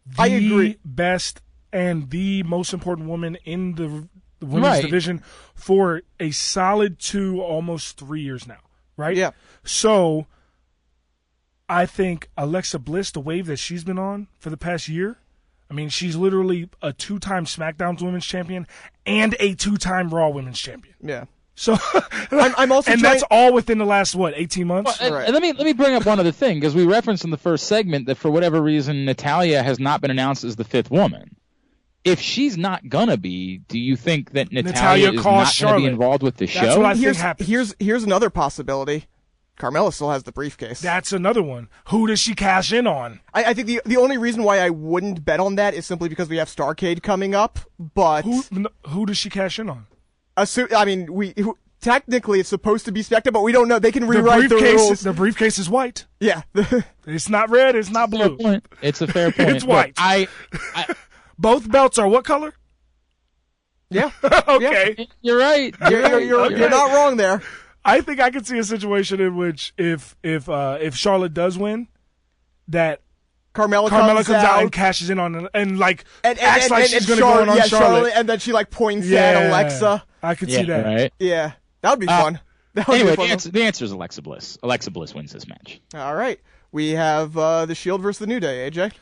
the 0.07 0.23
I 0.23 0.27
agree. 0.29 0.79
best 0.85 1.43
and 1.73 2.09
the 2.11 2.43
most 2.45 2.73
important 2.73 3.09
woman 3.09 3.37
in 3.45 3.75
the, 3.75 3.87
the 3.89 4.09
women's 4.45 4.75
Right. 4.77 4.83
division 4.83 5.23
for 5.55 6.03
a 6.21 6.31
solid 6.31 6.99
two, 6.99 7.41
almost 7.43 7.97
three 7.99 8.21
years 8.23 8.47
now. 8.47 8.59
Right? 8.97 9.17
Yeah. 9.17 9.31
So, 9.65 10.27
I 11.69 11.87
think 11.87 12.29
Alexa 12.37 12.79
Bliss, 12.79 13.11
the 13.11 13.21
wave 13.21 13.47
that 13.47 13.57
she's 13.59 13.85
been 13.85 13.99
on 13.99 14.29
for 14.39 14.51
the 14.51 14.57
past 14.57 14.89
year. 14.89 15.17
I 15.71 15.75
mean, 15.75 15.89
she's 15.89 16.15
literally 16.15 16.69
a 16.83 16.93
two-time 16.93 17.47
SmackDown 17.47 18.01
Women's 18.01 18.27
Champion 18.27 18.67
and 19.07 19.35
a 19.41 19.55
two-time 19.55 20.11
Raw 20.11 20.29
Women's 20.29 20.61
Champion. 20.61 20.95
yeah. 21.01 21.25
So, 21.57 21.77
I'm, 22.33 22.53
I'm 22.59 22.73
also 22.73 22.91
and 22.91 23.01
trying, 23.01 23.13
that's 23.13 23.25
all 23.31 23.53
within 23.53 23.79
the 23.79 23.85
last 23.85 24.17
what, 24.17 24.35
eighteen 24.37 24.67
months? 24.67 25.01
And- 25.01 25.15
Right. 25.15 25.25
and 25.25 25.33
let 25.33 25.41
me 25.41 25.53
let 25.53 25.65
me 25.65 25.73
bring 25.73 25.95
up 25.95 26.05
one 26.05 26.19
other 26.19 26.33
thing 26.33 26.59
because 26.59 26.75
we 26.75 26.85
referenced 26.85 27.23
in 27.25 27.31
the 27.31 27.37
first 27.37 27.69
segment 27.69 28.07
that 28.07 28.17
for 28.17 28.29
whatever 28.29 28.61
reason 28.61 29.05
Natalya 29.05 29.63
has 29.63 29.79
not 29.79 30.01
been 30.01 30.11
announced 30.11 30.43
as 30.43 30.57
the 30.57 30.65
fifth 30.65 30.91
woman. 30.91 31.37
If 32.05 32.21
she's 32.21 32.57
not 32.59 32.89
gonna 32.89 33.17
be, 33.17 33.59
do 33.69 33.79
you 33.79 33.97
think 33.97 34.33
that 34.33 34.53
Natalya, 34.53 34.73
Natalya 34.73 35.13
is 35.13 35.21
calls 35.21 35.61
not 35.63 35.69
gonna 35.71 35.81
be 35.81 35.87
involved 35.87 36.23
with 36.23 36.37
the 36.37 36.47
That's 36.47 36.59
show? 36.75 36.77
what 36.81 36.87
I 36.87 36.93
think 36.93 37.05
here's 37.05 37.17
happens. 37.21 37.49
here's 37.49 37.75
here's 37.79 38.05
another 38.05 38.29
possibility. 38.31 39.07
Carmella 39.59 39.93
still 39.95 40.11
has 40.11 40.25
the 40.25 40.33
briefcase. 40.33 40.81
That's 40.81 41.13
another 41.13 41.43
one. 41.43 41.69
Who 41.89 42.09
does 42.09 42.19
she 42.19 42.35
cash 42.35 42.73
in 42.73 42.87
on? 42.89 43.21
I, 43.33 43.45
I 43.45 43.55
think 43.55 43.69
the 43.69 43.81
the 43.87 43.97
only 43.97 44.19
reason 44.19 44.43
why 44.43 44.59
I 44.59 44.69
wouldn't 44.71 45.25
bet 45.25 45.39
on 45.41 45.55
that 45.55 45.75
is 45.75 45.87
simply 45.87 46.09
because 46.09 46.29
we 46.29 46.37
have 46.39 46.49
Starrcade 46.49 47.03
coming 47.03 47.35
up. 47.35 47.59
But 47.79 48.23
Who 48.25 48.43
who 48.89 49.07
does 49.07 49.17
she 49.17 49.31
cash 49.31 49.59
in 49.59 49.71
on? 49.71 49.87
assu- 50.37 50.75
I 50.77 50.85
mean, 50.85 51.13
we 51.13 51.33
who, 51.39 51.57
technically 51.81 52.41
it's 52.41 52.49
supposed 52.49 52.85
to 52.87 52.93
be 52.93 53.03
Spectre, 53.03 53.31
but 53.31 53.43
we 53.43 53.53
don't 53.53 53.69
know. 53.69 53.79
They 53.79 53.93
can 53.93 54.07
rewrite 54.09 54.49
the, 54.49 54.57
briefcase. 54.57 54.81
rules. 54.81 55.01
the 55.03 55.13
briefcase 55.13 55.59
is 55.59 55.71
white. 55.71 56.05
yeah. 56.21 56.43
It's 57.07 57.29
not 57.29 57.51
red. 57.51 57.77
It's 57.77 57.91
not 57.91 58.09
blue. 58.09 58.39
It's 58.81 59.03
a 59.03 59.07
fair 59.07 59.31
point. 59.33 59.51
It's 59.51 59.65
white. 59.65 59.93
I, 59.99 60.27
I, 60.75 60.87
Both 61.39 61.71
belts 61.71 61.99
are 61.99 62.09
what 62.09 62.25
color? 62.25 62.55
yeah. 63.91 64.11
okay. 64.49 65.09
you're 65.21 65.39
right. 65.39 65.75
You're, 65.91 66.01
you're, 66.09 66.21
you're, 66.21 66.41
Okay. 66.47 66.59
you're 66.59 66.71
not 66.71 66.93
wrong 66.93 67.17
there. 67.17 67.43
I 67.85 68.01
think 68.01 68.19
I 68.19 68.31
could 68.31 68.47
see 68.47 68.59
a 68.59 68.65
situation 68.65 69.21
in 69.21 69.37
which 69.37 69.73
if 69.77 70.17
if 70.23 70.49
uh, 70.49 70.79
if 70.81 70.97
Charlotte 70.97 71.35
does 71.35 71.59
win, 71.59 71.89
that 72.69 73.03
Carmella, 73.55 73.89
Carmella 73.91 74.15
comes, 74.17 74.27
comes 74.29 74.43
out 74.45 74.63
and 74.63 74.73
cashes 74.73 75.11
in 75.11 75.19
on 75.19 75.49
and 75.55 75.79
like 75.79 76.05
and, 76.25 76.39
and, 76.39 76.47
acts 76.49 76.65
and, 76.65 76.71
like 76.73 76.83
and, 76.85 76.91
she's 76.91 77.09
and 77.09 77.09
going 77.09 77.19
to 77.19 77.23
Char- 77.23 77.37
go 77.37 77.43
in 77.43 77.49
on 77.51 77.57
yeah, 77.59 77.63
Charlotte. 77.65 78.13
and 78.17 78.29
then 78.29 78.39
she 78.39 78.53
like 78.53 78.71
points 78.71 79.07
yeah, 79.07 79.21
at 79.21 79.47
Alexa. 79.51 80.03
I 80.23 80.35
could 80.35 80.49
Yeah, 80.49 80.59
see 80.61 80.65
that. 80.67 80.85
right. 80.87 81.13
Yeah, 81.19 81.53
that 81.83 81.91
would 81.91 82.01
be 82.01 82.09
Uh, 82.09 82.21
fun. 82.23 82.41
That 82.73 82.89
would 82.89 82.95
Anyway, 83.01 83.17
be 83.17 83.27
the 83.27 83.33
answer, 83.33 83.51
the 83.51 83.63
answer 83.63 83.85
is 83.85 83.93
Alexa 83.93 84.23
Bliss. 84.23 84.59
Alexa 84.63 84.91
Bliss 84.91 85.15
wins 85.15 85.31
this 85.33 85.47
match. 85.47 85.81
All 85.95 86.17
right, 86.17 86.41
we 86.73 86.91
have 86.93 87.37
uh, 87.37 87.67
the 87.67 87.75
Shield 87.77 88.01
versus 88.01 88.19
the 88.19 88.27
New 88.27 88.41
Day. 88.41 88.69
AJ. 88.69 88.93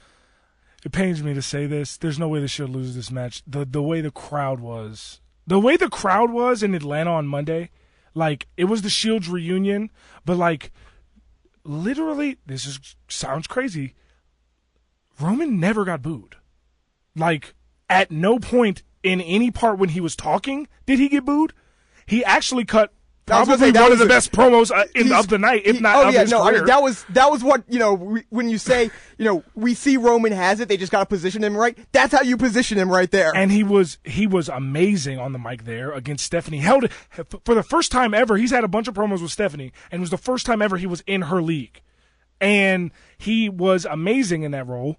It 0.85 0.93
pains 0.93 1.23
me 1.23 1.33
to 1.35 1.43
say 1.43 1.67
this. 1.67 1.97
There's 1.97 2.19
no 2.19 2.29
way 2.29 2.41
the 2.41 2.49
Shield 2.49 2.71
loses 2.71 2.97
this 2.97 3.11
match. 3.11 3.43
The 3.47 3.65
the 3.65 3.83
way 3.83 4.01
the 4.01 4.11
crowd 4.11 4.61
was, 4.61 5.21
the 5.47 5.61
way 5.61 5.77
the 5.77 5.89
crowd 5.89 6.31
was 6.31 6.63
in 6.63 6.75
Atlanta 6.75 7.11
on 7.11 7.27
Monday, 7.27 7.71
like 8.15 8.49
it 8.57 8.65
was 8.65 8.83
the 8.83 8.91
Shield's 8.91 9.29
reunion, 9.29 9.91
but 10.25 10.37
like 10.37 10.73
literally, 11.65 12.39
this 12.47 12.67
is 12.67 12.97
sounds 13.09 13.47
crazy. 13.47 13.95
Roman 15.21 15.61
never 15.61 15.85
got 15.85 16.03
booed. 16.03 16.37
Like 17.15 17.55
at 17.89 18.11
no 18.11 18.39
point 18.39 18.83
in 19.03 19.21
any 19.21 19.51
part 19.51 19.79
when 19.79 19.91
he 19.91 20.01
was 20.01 20.17
talking 20.17 20.67
did 20.87 20.99
he 20.99 21.09
get 21.09 21.25
booed. 21.25 21.53
He 22.07 22.25
actually 22.25 22.65
cut 22.65 22.93
probably 23.27 23.71
one 23.73 23.93
of 23.93 23.99
the 23.99 24.05
a- 24.05 24.09
best 24.09 24.33
promos 24.33 24.71
uh, 24.71 24.85
in, 24.95 25.13
of 25.13 25.29
the 25.29 25.39
night, 25.39 25.63
if 25.65 25.77
he- 25.77 25.83
not 25.83 25.97
oh 25.97 26.09
of 26.09 26.15
yeah, 26.15 26.25
no, 26.25 26.43
I 26.43 26.53
mean 26.53 26.65
that 26.67 26.83
was 26.83 27.05
that 27.11 27.31
was 27.31 27.43
what 27.45 27.63
you 27.69 27.79
know 27.79 27.95
we, 27.95 28.25
when 28.31 28.49
you 28.49 28.59
say 28.59 28.91
you 29.19 29.25
know 29.25 29.45
we 29.55 29.75
see 29.75 29.97
Roman 29.97 30.33
has 30.33 30.61
it, 30.61 30.69
they 30.69 30.77
just 30.77 30.93
got 30.93 31.01
to 31.01 31.07
position 31.07 31.43
him 31.45 31.57
right. 31.57 31.79
That's 31.93 32.13
how 32.13 32.23
you 32.23 32.37
position 32.37 32.79
him 32.79 32.91
right 32.91 33.11
there. 33.11 33.33
and 33.35 33.51
he 33.53 33.63
was 33.63 33.99
he 34.05 34.27
was 34.27 34.49
amazing 34.49 35.19
on 35.19 35.33
the 35.33 35.39
mic 35.39 35.65
there 35.65 35.93
against 35.93 36.25
Stephanie. 36.25 36.59
Held 36.59 36.85
it 36.85 36.93
for 37.45 37.55
the 37.55 37.63
first 37.63 37.93
time 37.93 38.13
ever. 38.15 38.37
He's 38.37 38.51
had 38.51 38.65
a 38.65 38.69
bunch 38.69 38.89
of 38.89 38.95
promos 38.95 39.23
with 39.23 39.31
Stephanie, 39.33 39.73
and 39.91 40.01
it 40.01 40.03
was 40.03 40.11
the 40.11 40.19
first 40.19 40.45
time 40.47 40.61
ever 40.61 40.77
he 40.77 40.87
was 40.87 41.03
in 41.07 41.23
her 41.23 41.41
league, 41.41 41.81
and 42.41 42.91
he 43.19 43.49
was 43.49 43.85
amazing 43.85 44.43
in 44.43 44.51
that 44.53 44.67
role. 44.67 44.97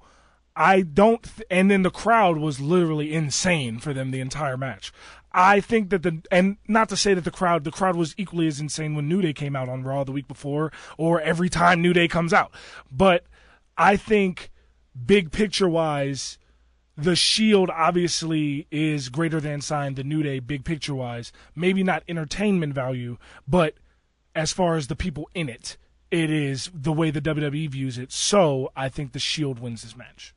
I 0.56 0.82
don't, 0.82 1.24
th- 1.24 1.48
and 1.50 1.72
then 1.72 1.82
the 1.82 1.90
crowd 1.90 2.38
was 2.38 2.60
literally 2.60 3.12
insane 3.12 3.80
for 3.80 3.92
them 3.92 4.12
the 4.12 4.20
entire 4.20 4.56
match. 4.56 4.94
I 5.34 5.62
think 5.62 5.90
that 5.90 6.04
the 6.04 6.22
and 6.32 6.58
not 6.68 6.90
to 6.90 6.98
say 6.98 7.14
that 7.14 7.24
the 7.24 7.32
crowd 7.32 7.64
the 7.64 7.72
crowd 7.72 7.96
was 7.96 8.14
equally 8.18 8.48
as 8.48 8.60
insane 8.60 8.96
when 8.96 9.08
New 9.08 9.22
Day 9.22 9.34
came 9.34 9.56
out 9.56 9.70
on 9.70 9.84
Raw 9.84 10.04
the 10.04 10.12
week 10.12 10.28
before 10.28 10.72
or 10.98 11.20
every 11.22 11.50
time 11.50 11.82
New 11.82 11.94
Day 11.94 12.08
comes 12.08 12.34
out, 12.34 12.52
but 12.92 13.26
I 13.78 13.98
think 13.98 14.52
big 15.06 15.32
picture 15.32 15.70
wise 15.70 16.38
the 16.96 17.16
Shield 17.16 17.70
obviously 17.72 18.68
is 18.70 19.10
greater 19.10 19.42
than 19.42 19.62
signed 19.62 19.96
the 19.96 20.04
New 20.04 20.22
Day, 20.22 20.40
big 20.40 20.64
picture 20.64 20.94
wise. 20.96 21.32
Maybe 21.56 21.84
not 21.84 22.04
entertainment 22.08 22.74
value, 22.74 23.18
but 23.48 23.76
as 24.36 24.54
far 24.54 24.76
as 24.76 24.88
the 24.88 24.96
people 24.96 25.30
in 25.34 25.50
it, 25.50 25.78
it 26.12 26.30
is 26.30 26.70
the 26.74 26.94
way 26.94 27.10
the 27.10 27.22
WWE 27.22 27.70
views 27.70 27.98
it. 27.98 28.12
So 28.12 28.72
I 28.76 28.90
think 28.90 29.12
the 29.12 29.20
Shield 29.20 29.60
wins 29.60 29.82
this 29.82 29.98
match. 29.98 30.36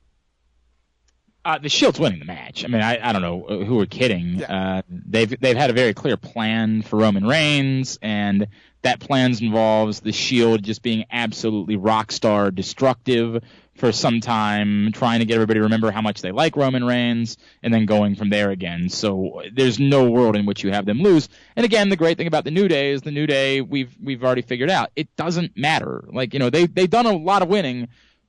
Uh, 1.46 1.58
the 1.58 1.68
Shield's 1.68 2.00
winning 2.00 2.18
the 2.18 2.24
match. 2.24 2.64
I 2.64 2.66
mean, 2.66 2.82
I, 2.82 2.98
I 3.00 3.12
don't 3.12 3.22
know 3.22 3.44
uh, 3.44 3.64
who 3.64 3.78
are 3.78 3.86
kidding. 3.86 4.42
Uh, 4.42 4.82
they've 4.88 5.32
they've 5.38 5.56
had 5.56 5.70
a 5.70 5.72
very 5.72 5.94
clear 5.94 6.16
plan 6.16 6.82
for 6.82 6.96
Roman 6.96 7.24
Reigns, 7.24 8.00
and 8.02 8.48
that 8.82 8.98
plan 8.98 9.32
involves 9.40 10.00
the 10.00 10.10
Shield 10.10 10.64
just 10.64 10.82
being 10.82 11.04
absolutely 11.08 11.76
rock 11.76 12.10
star 12.10 12.50
destructive 12.50 13.44
for 13.76 13.92
some 13.92 14.20
time, 14.20 14.90
trying 14.90 15.20
to 15.20 15.24
get 15.24 15.34
everybody 15.34 15.60
to 15.60 15.62
remember 15.62 15.92
how 15.92 16.00
much 16.00 16.20
they 16.20 16.32
like 16.32 16.56
Roman 16.56 16.82
Reigns, 16.82 17.36
and 17.62 17.72
then 17.72 17.86
going 17.86 18.16
from 18.16 18.28
there 18.28 18.50
again. 18.50 18.88
So 18.88 19.42
there's 19.52 19.78
no 19.78 20.10
world 20.10 20.34
in 20.34 20.46
which 20.46 20.64
you 20.64 20.72
have 20.72 20.84
them 20.84 21.00
lose. 21.00 21.28
And 21.54 21.64
again, 21.64 21.90
the 21.90 21.96
great 21.96 22.18
thing 22.18 22.26
about 22.26 22.42
the 22.42 22.50
New 22.50 22.66
Day 22.66 22.90
is 22.90 23.02
the 23.02 23.12
New 23.12 23.28
Day 23.28 23.60
we've 23.60 23.96
we've 24.02 24.24
already 24.24 24.42
figured 24.42 24.70
out 24.70 24.90
it 24.96 25.14
doesn't 25.14 25.56
matter. 25.56 26.08
Like 26.08 26.32
you 26.32 26.40
know 26.40 26.50
they 26.50 26.66
they've 26.66 26.90
done 26.90 27.06
a 27.06 27.16
lot 27.16 27.42
of 27.42 27.48
winning 27.48 27.86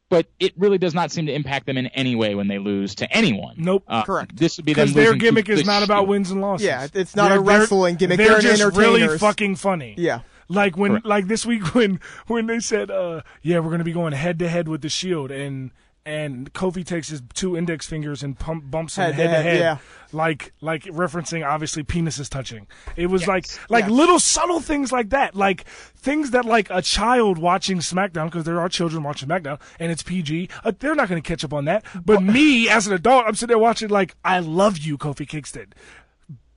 but 0.10 0.28
it 0.40 0.54
really 0.58 0.78
does 0.78 0.94
not 0.94 1.12
seem 1.12 1.26
to 1.26 1.34
impact 1.34 1.66
them 1.66 1.78
in 1.78 1.88
any 1.88 2.16
way 2.16 2.34
when 2.36 2.48
they 2.48 2.60
lose 2.60 2.96
to 2.96 3.12
anyone. 3.16 3.56
Nope. 3.58 3.84
Uh, 3.88 4.04
Correct. 4.04 4.36
This 4.36 4.58
would 4.58 4.66
be 4.66 4.74
them 4.74 4.86
Because 4.86 4.94
their 4.94 5.06
losing 5.08 5.20
to 5.20 5.26
gimmick 5.26 5.50
is 5.50 5.60
the 5.62 5.66
not 5.66 5.84
about 5.84 6.08
wins 6.08 6.32
and 6.32 6.42
losses. 6.42 6.66
Yeah, 6.66 6.88
it's 6.94 7.16
not 7.16 7.32
a 7.32 7.36
They're- 7.36 7.44
they're- 7.44 7.60
wrestling 7.60 7.96
gimmick. 7.96 8.18
They're, 8.18 8.40
They're 8.42 8.56
just 8.56 8.78
really 8.78 9.18
fucking 9.18 9.56
funny. 9.58 9.96
yeah, 9.98 10.22
Like 10.50 10.78
when, 10.78 10.92
Correct. 10.92 11.06
like 11.06 11.28
this 11.28 11.46
week 11.46 11.74
when 11.76 12.00
when 12.28 12.48
they 12.48 12.60
said, 12.60 12.90
uh, 12.90 13.22
"Yeah, 13.42 13.60
we're 13.60 13.68
going 13.70 13.80
to 13.80 13.84
be 13.86 13.92
going 13.94 14.14
head 14.14 14.40
to 14.40 14.48
head 14.48 14.68
with 14.70 14.82
the 14.82 14.90
Shield," 14.90 15.30
and 15.32 15.72
and 16.08 16.52
Kofi 16.54 16.86
takes 16.86 17.10
his 17.10 17.22
two 17.34 17.58
index 17.58 17.86
fingers 17.86 18.24
and 18.24 18.38
pump, 18.40 18.72
bumps 18.72 18.96
them 18.96 19.12
Head 19.14 19.18
to 19.18 19.28
head 19.28 19.28
to 19.28 19.44
head, 19.44 19.46
head, 19.46 19.60
yeah. 19.60 19.78
like 20.14 20.54
like 20.62 20.84
referencing 20.84 21.46
obviously 21.46 21.84
penises 21.84 22.30
touching. 22.30 22.66
It 22.96 23.08
was 23.08 23.28
like 23.28 23.46
like 23.70 23.88
little 23.88 24.20
subtle 24.20 24.62
things 24.62 24.92
like 24.92 25.10
that, 25.10 25.36
like 25.36 25.66
things 25.98 26.32
that 26.32 26.46
like 26.46 26.70
a 26.70 26.82
child 26.82 27.38
watching 27.38 27.80
SmackDown 27.80 28.26
because 28.26 28.46
there 28.46 28.60
are 28.62 28.70
children 28.70 29.04
watching 29.04 29.28
SmackDown 29.28 29.60
and 29.80 29.92
it's 29.92 30.02
PG. 30.02 30.50
Uh, 30.64 30.72
they're 30.80 30.96
not 30.96 31.10
going 31.10 31.22
to 31.22 31.28
catch 31.28 31.44
up 31.44 31.54
on 31.54 31.66
that. 31.66 31.84
But 32.06 32.24
me 32.24 32.70
as 32.70 32.88
an 32.88 32.94
adult, 32.94 33.26
I'm 33.28 33.36
sitting 33.36 33.50
there 33.50 33.60
watching 33.60 33.90
like 33.90 34.16
I 34.24 34.40
love 34.40 34.78
you, 34.78 34.98
Kofi 34.98 35.28
Kingston 35.28 35.74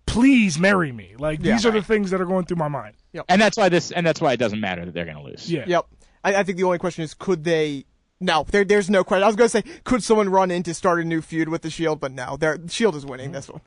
please 0.07 0.59
marry 0.59 0.91
me. 0.91 1.15
Like 1.17 1.39
Yeah. 1.41 1.53
these 1.53 1.65
are 1.65 1.71
the 1.71 1.83
things 1.83 2.11
that 2.11 2.21
are 2.21 2.25
going 2.27 2.45
through 2.45 2.57
my 2.57 2.67
mind. 2.67 2.97
And 3.29 3.41
that's 3.41 3.57
why 3.57 3.69
this, 3.69 3.93
and 3.93 4.05
that's 4.05 4.21
why 4.21 4.33
it 4.33 4.39
doesn't 4.39 4.61
matter 4.61 4.85
that 4.85 4.93
they're 4.93 5.05
going 5.05 5.17
to 5.17 5.23
lose. 5.23 5.51
Yeah. 5.51 5.65
Yep. 5.69 5.87
I, 6.25 6.35
I 6.37 6.43
think 6.43 6.59
the 6.59 6.65
only 6.65 6.79
question 6.79 7.05
is, 7.05 7.15
could 7.15 7.45
they? 7.45 7.85
No, 8.21 8.45
there, 8.51 8.65
there's 8.65 8.91
no 8.91 9.03
question. 9.03 9.25
I 9.25 9.27
was 9.27 9.37
going 9.37 9.49
to 9.49 9.51
say, 9.51 9.63
could 9.85 10.03
someone 10.03 10.29
run 10.29 10.51
in 10.51 10.63
to 10.65 10.75
start 10.75 11.01
a 11.01 11.05
new 11.05 11.23
feud 11.23 11.49
with 11.49 11.63
the 11.63 11.71
Shield? 11.71 12.01
But 12.01 12.13
no, 12.13 12.37
they're, 12.37 12.59
Shield 12.69 12.95
is 12.95 13.07
winning 13.07 13.33
this 13.33 13.49
one. 13.49 13.63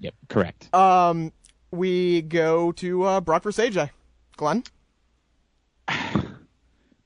Yep. 0.00 0.14
Correct. 0.28 0.74
Um, 0.74 1.32
we 1.70 2.22
go 2.22 2.72
to 2.72 3.04
uh, 3.04 3.20
Brock 3.20 3.44
versus 3.44 3.64
AJ. 3.64 3.90
Glenn. 4.36 4.64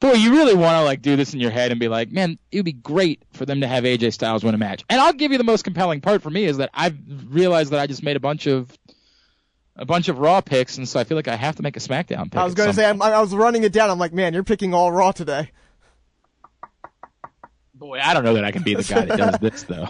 Boy, 0.01 0.13
you 0.13 0.33
really 0.33 0.55
want 0.55 0.75
to 0.75 0.83
like 0.83 1.03
do 1.03 1.17
this 1.17 1.35
in 1.35 1.41
your 1.41 1.51
head 1.51 1.71
and 1.71 1.81
be 1.81 1.89
like, 1.89 2.11
man, 2.11 2.39
it 2.51 2.59
would 2.59 2.65
be 2.65 2.73
great 2.73 3.23
for 3.33 3.45
them 3.45 3.61
to 3.61 3.67
have 3.67 3.85
AJ 3.85 4.13
Styles 4.13 4.45
win 4.45 4.55
a 4.55 4.59
match. 4.59 4.85
And 4.89 5.01
I'll 5.01 5.13
give 5.13 5.33
you 5.33 5.39
the 5.39 5.45
most 5.45 5.65
compelling 5.65 6.01
part 6.01 6.23
for 6.23 6.31
me 6.31 6.45
is 6.45 6.59
that 6.59 6.71
I've 6.73 6.99
realized 7.29 7.73
that 7.73 7.81
I 7.81 7.87
just 7.87 8.03
made 8.03 8.17
a 8.17 8.21
bunch 8.21 8.47
of 8.47 8.77
a 9.79 9.85
bunch 9.85 10.09
of 10.09 10.19
Raw 10.19 10.41
picks, 10.41 10.79
and 10.79 10.89
so 10.89 10.99
I 10.99 11.05
feel 11.05 11.17
like 11.17 11.29
I 11.29 11.37
have 11.37 11.57
to 11.57 11.63
make 11.63 11.77
a 11.77 11.81
SmackDown 11.81 12.31
pick. 12.31 12.37
I 12.37 12.45
was 12.45 12.55
going 12.55 12.71
to 12.71 12.75
say, 12.75 12.89
I'm, 12.89 13.01
I 13.03 13.21
was 13.21 13.35
running 13.35 13.63
it 13.63 13.73
down. 13.73 13.91
I'm 13.91 13.99
like, 13.99 14.15
man, 14.15 14.33
you're 14.33 14.43
picking 14.43 14.73
all 14.73 14.91
Raw 14.91 15.13
today. 15.13 15.51
Boy, 17.79 18.01
I 18.03 18.15
don't 18.15 18.25
know 18.25 18.35
that 18.35 18.45
I 18.45 18.51
can 18.53 18.63
be 18.63 18.75
the 18.75 18.83
guy 18.83 19.05
that 19.05 19.19
does 19.19 19.39
this 19.41 19.63
though. 19.65 19.89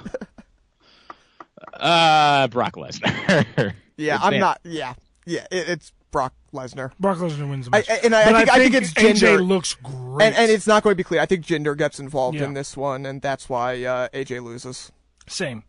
Uh, 1.74 2.48
Brock 2.48 2.74
Lesnar. 2.74 3.74
Yeah, 3.98 4.18
I'm 4.20 4.38
not. 4.38 4.60
Yeah, 4.62 4.92
yeah, 5.24 5.46
it, 5.50 5.70
it's 5.70 5.92
Brock 6.10 6.34
Lesnar. 6.52 6.92
Brock 7.00 7.16
Lesnar 7.16 7.48
wins 7.48 7.64
the 7.64 7.70
match. 7.70 7.88
I- 7.88 8.00
and 8.04 8.14
I- 8.14 8.24
I 8.24 8.32
But 8.32 8.36
think- 8.36 8.50
I 8.50 8.58
think 8.58 8.74
it's 8.74 8.92
Jinder. 8.92 9.38
AJ 9.38 9.48
looks 9.48 9.72
great. 9.82 10.26
And, 10.26 10.36
and 10.36 10.50
it's 10.50 10.66
not 10.66 10.82
going 10.82 10.92
to 10.92 10.96
be 10.96 11.02
clear. 11.02 11.18
I 11.18 11.24
think 11.24 11.46
Jinder 11.46 11.74
gets 11.74 11.98
involved 11.98 12.36
Yeah. 12.36 12.44
in 12.44 12.52
this 12.52 12.76
one, 12.76 13.06
and 13.06 13.22
that's 13.22 13.48
why 13.48 13.82
uh, 13.84 14.08
AJ 14.12 14.44
loses. 14.44 14.92
same 15.26 15.62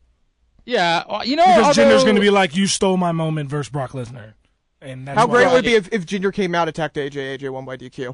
Yeah, 0.65 1.06
well, 1.10 1.26
you 1.26 1.38
know, 1.38 1.45
because 1.45 1.77
although, 1.77 1.89
Jinder's 1.89 2.03
going 2.03 2.15
to 2.18 2.22
be 2.22 2.30
like, 2.30 2.53
"You 2.53 2.68
stole 2.68 2.98
my 2.98 3.14
moment" 3.14 3.49
versus 3.49 3.72
Brock 3.72 3.91
Lesnar, 3.91 4.34
and 4.81 5.07
that's 5.07 5.18
How 5.18 5.26
great 5.26 5.48
I, 5.48 5.53
would 5.53 5.65
it 5.65 5.69
be 5.69 5.76
if, 5.76 5.88
if 5.94 6.06
Jinder 6.06 6.34
came 6.34 6.53
out, 6.53 6.68
attacked 6.68 6.98
AJ, 6.98 7.39
AJ 7.39 7.49
won 7.49 7.64
by 7.64 7.77
DQ? 7.77 8.14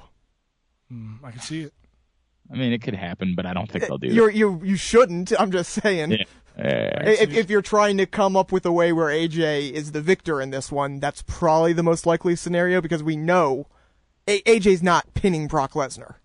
I 1.23 1.31
can 1.31 1.39
see 1.39 1.61
it. 1.63 1.73
I 2.53 2.57
mean, 2.57 2.71
it 2.71 2.81
could 2.83 2.93
happen, 2.95 3.33
but 3.35 3.45
I 3.47 3.53
don't 3.53 3.69
think 3.69 3.83
eh, 3.83 3.87
they'll 3.87 3.97
do 3.97 4.07
You're, 4.07 4.29
you 4.29 4.61
you 4.63 4.75
shouldn't. 4.75 5.33
I'm 5.39 5.51
just 5.51 5.71
saying. 5.81 6.09
that. 6.11 6.19
Yeah. 6.55 7.09
If, 7.09 7.33
if 7.33 7.49
you're 7.49 7.63
trying 7.63 7.97
to 7.97 8.05
come 8.05 8.35
up 8.37 8.51
with 8.51 8.63
a 8.67 8.71
way 8.71 8.93
where 8.93 9.07
AJ 9.07 9.71
is 9.71 9.91
the 9.91 10.01
victor 10.01 10.39
in 10.39 10.51
this 10.51 10.71
one, 10.71 10.99
that's 10.99 11.23
probably 11.23 11.73
the 11.73 11.81
most 11.81 12.05
likely 12.05 12.35
scenario 12.35 12.79
because 12.79 13.01
we 13.01 13.15
know 13.15 13.65
a- 14.27 14.41
AJ's 14.43 14.83
not 14.83 15.11
pinning 15.15 15.47
Brock 15.47 15.71
Lesnar. 15.73 16.15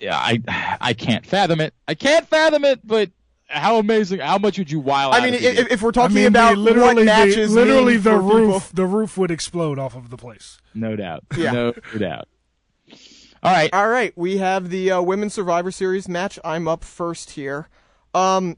yeah, 0.00 0.16
I 0.16 0.76
I 0.80 0.94
can't 0.94 1.26
fathom 1.26 1.60
it. 1.60 1.74
I 1.86 1.94
can't 1.94 2.26
fathom 2.26 2.64
it, 2.64 2.80
but 2.82 3.10
how 3.46 3.76
amazing! 3.78 4.20
How 4.20 4.38
much 4.38 4.56
would 4.58 4.70
you 4.70 4.80
wild? 4.80 5.12
I 5.14 5.18
out 5.18 5.22
mean, 5.24 5.34
if 5.34 5.42
if, 5.44 5.72
if 5.72 5.82
we're 5.82 5.90
I 5.90 5.92
talking 5.92 6.16
mean, 6.16 6.26
about 6.28 6.56
literally, 6.56 6.86
what 6.86 6.96
they- 6.96 7.04
matches 7.04 7.52
literally 7.52 7.94
mean 7.94 8.02
the 8.02 8.10
for 8.12 8.20
roof, 8.22 8.46
people- 8.70 8.70
the 8.72 8.86
roof 8.86 9.18
would 9.18 9.30
explode 9.30 9.78
off 9.78 9.94
of 9.94 10.08
the 10.08 10.16
place. 10.16 10.56
no 10.74 10.96
doubt, 10.96 11.24
Yeah. 11.36 11.52
no 11.52 11.72
doubt. 11.98 12.26
All 13.44 13.52
right, 13.52 13.68
All 13.74 13.88
right, 13.88 14.10
we 14.16 14.38
have 14.38 14.70
the 14.70 14.90
uh, 14.90 15.02
Women's 15.02 15.34
Survivor 15.34 15.70
Series 15.70 16.08
match. 16.08 16.38
I'm 16.42 16.66
up 16.66 16.82
first 16.82 17.32
here. 17.32 17.68
Um, 18.14 18.56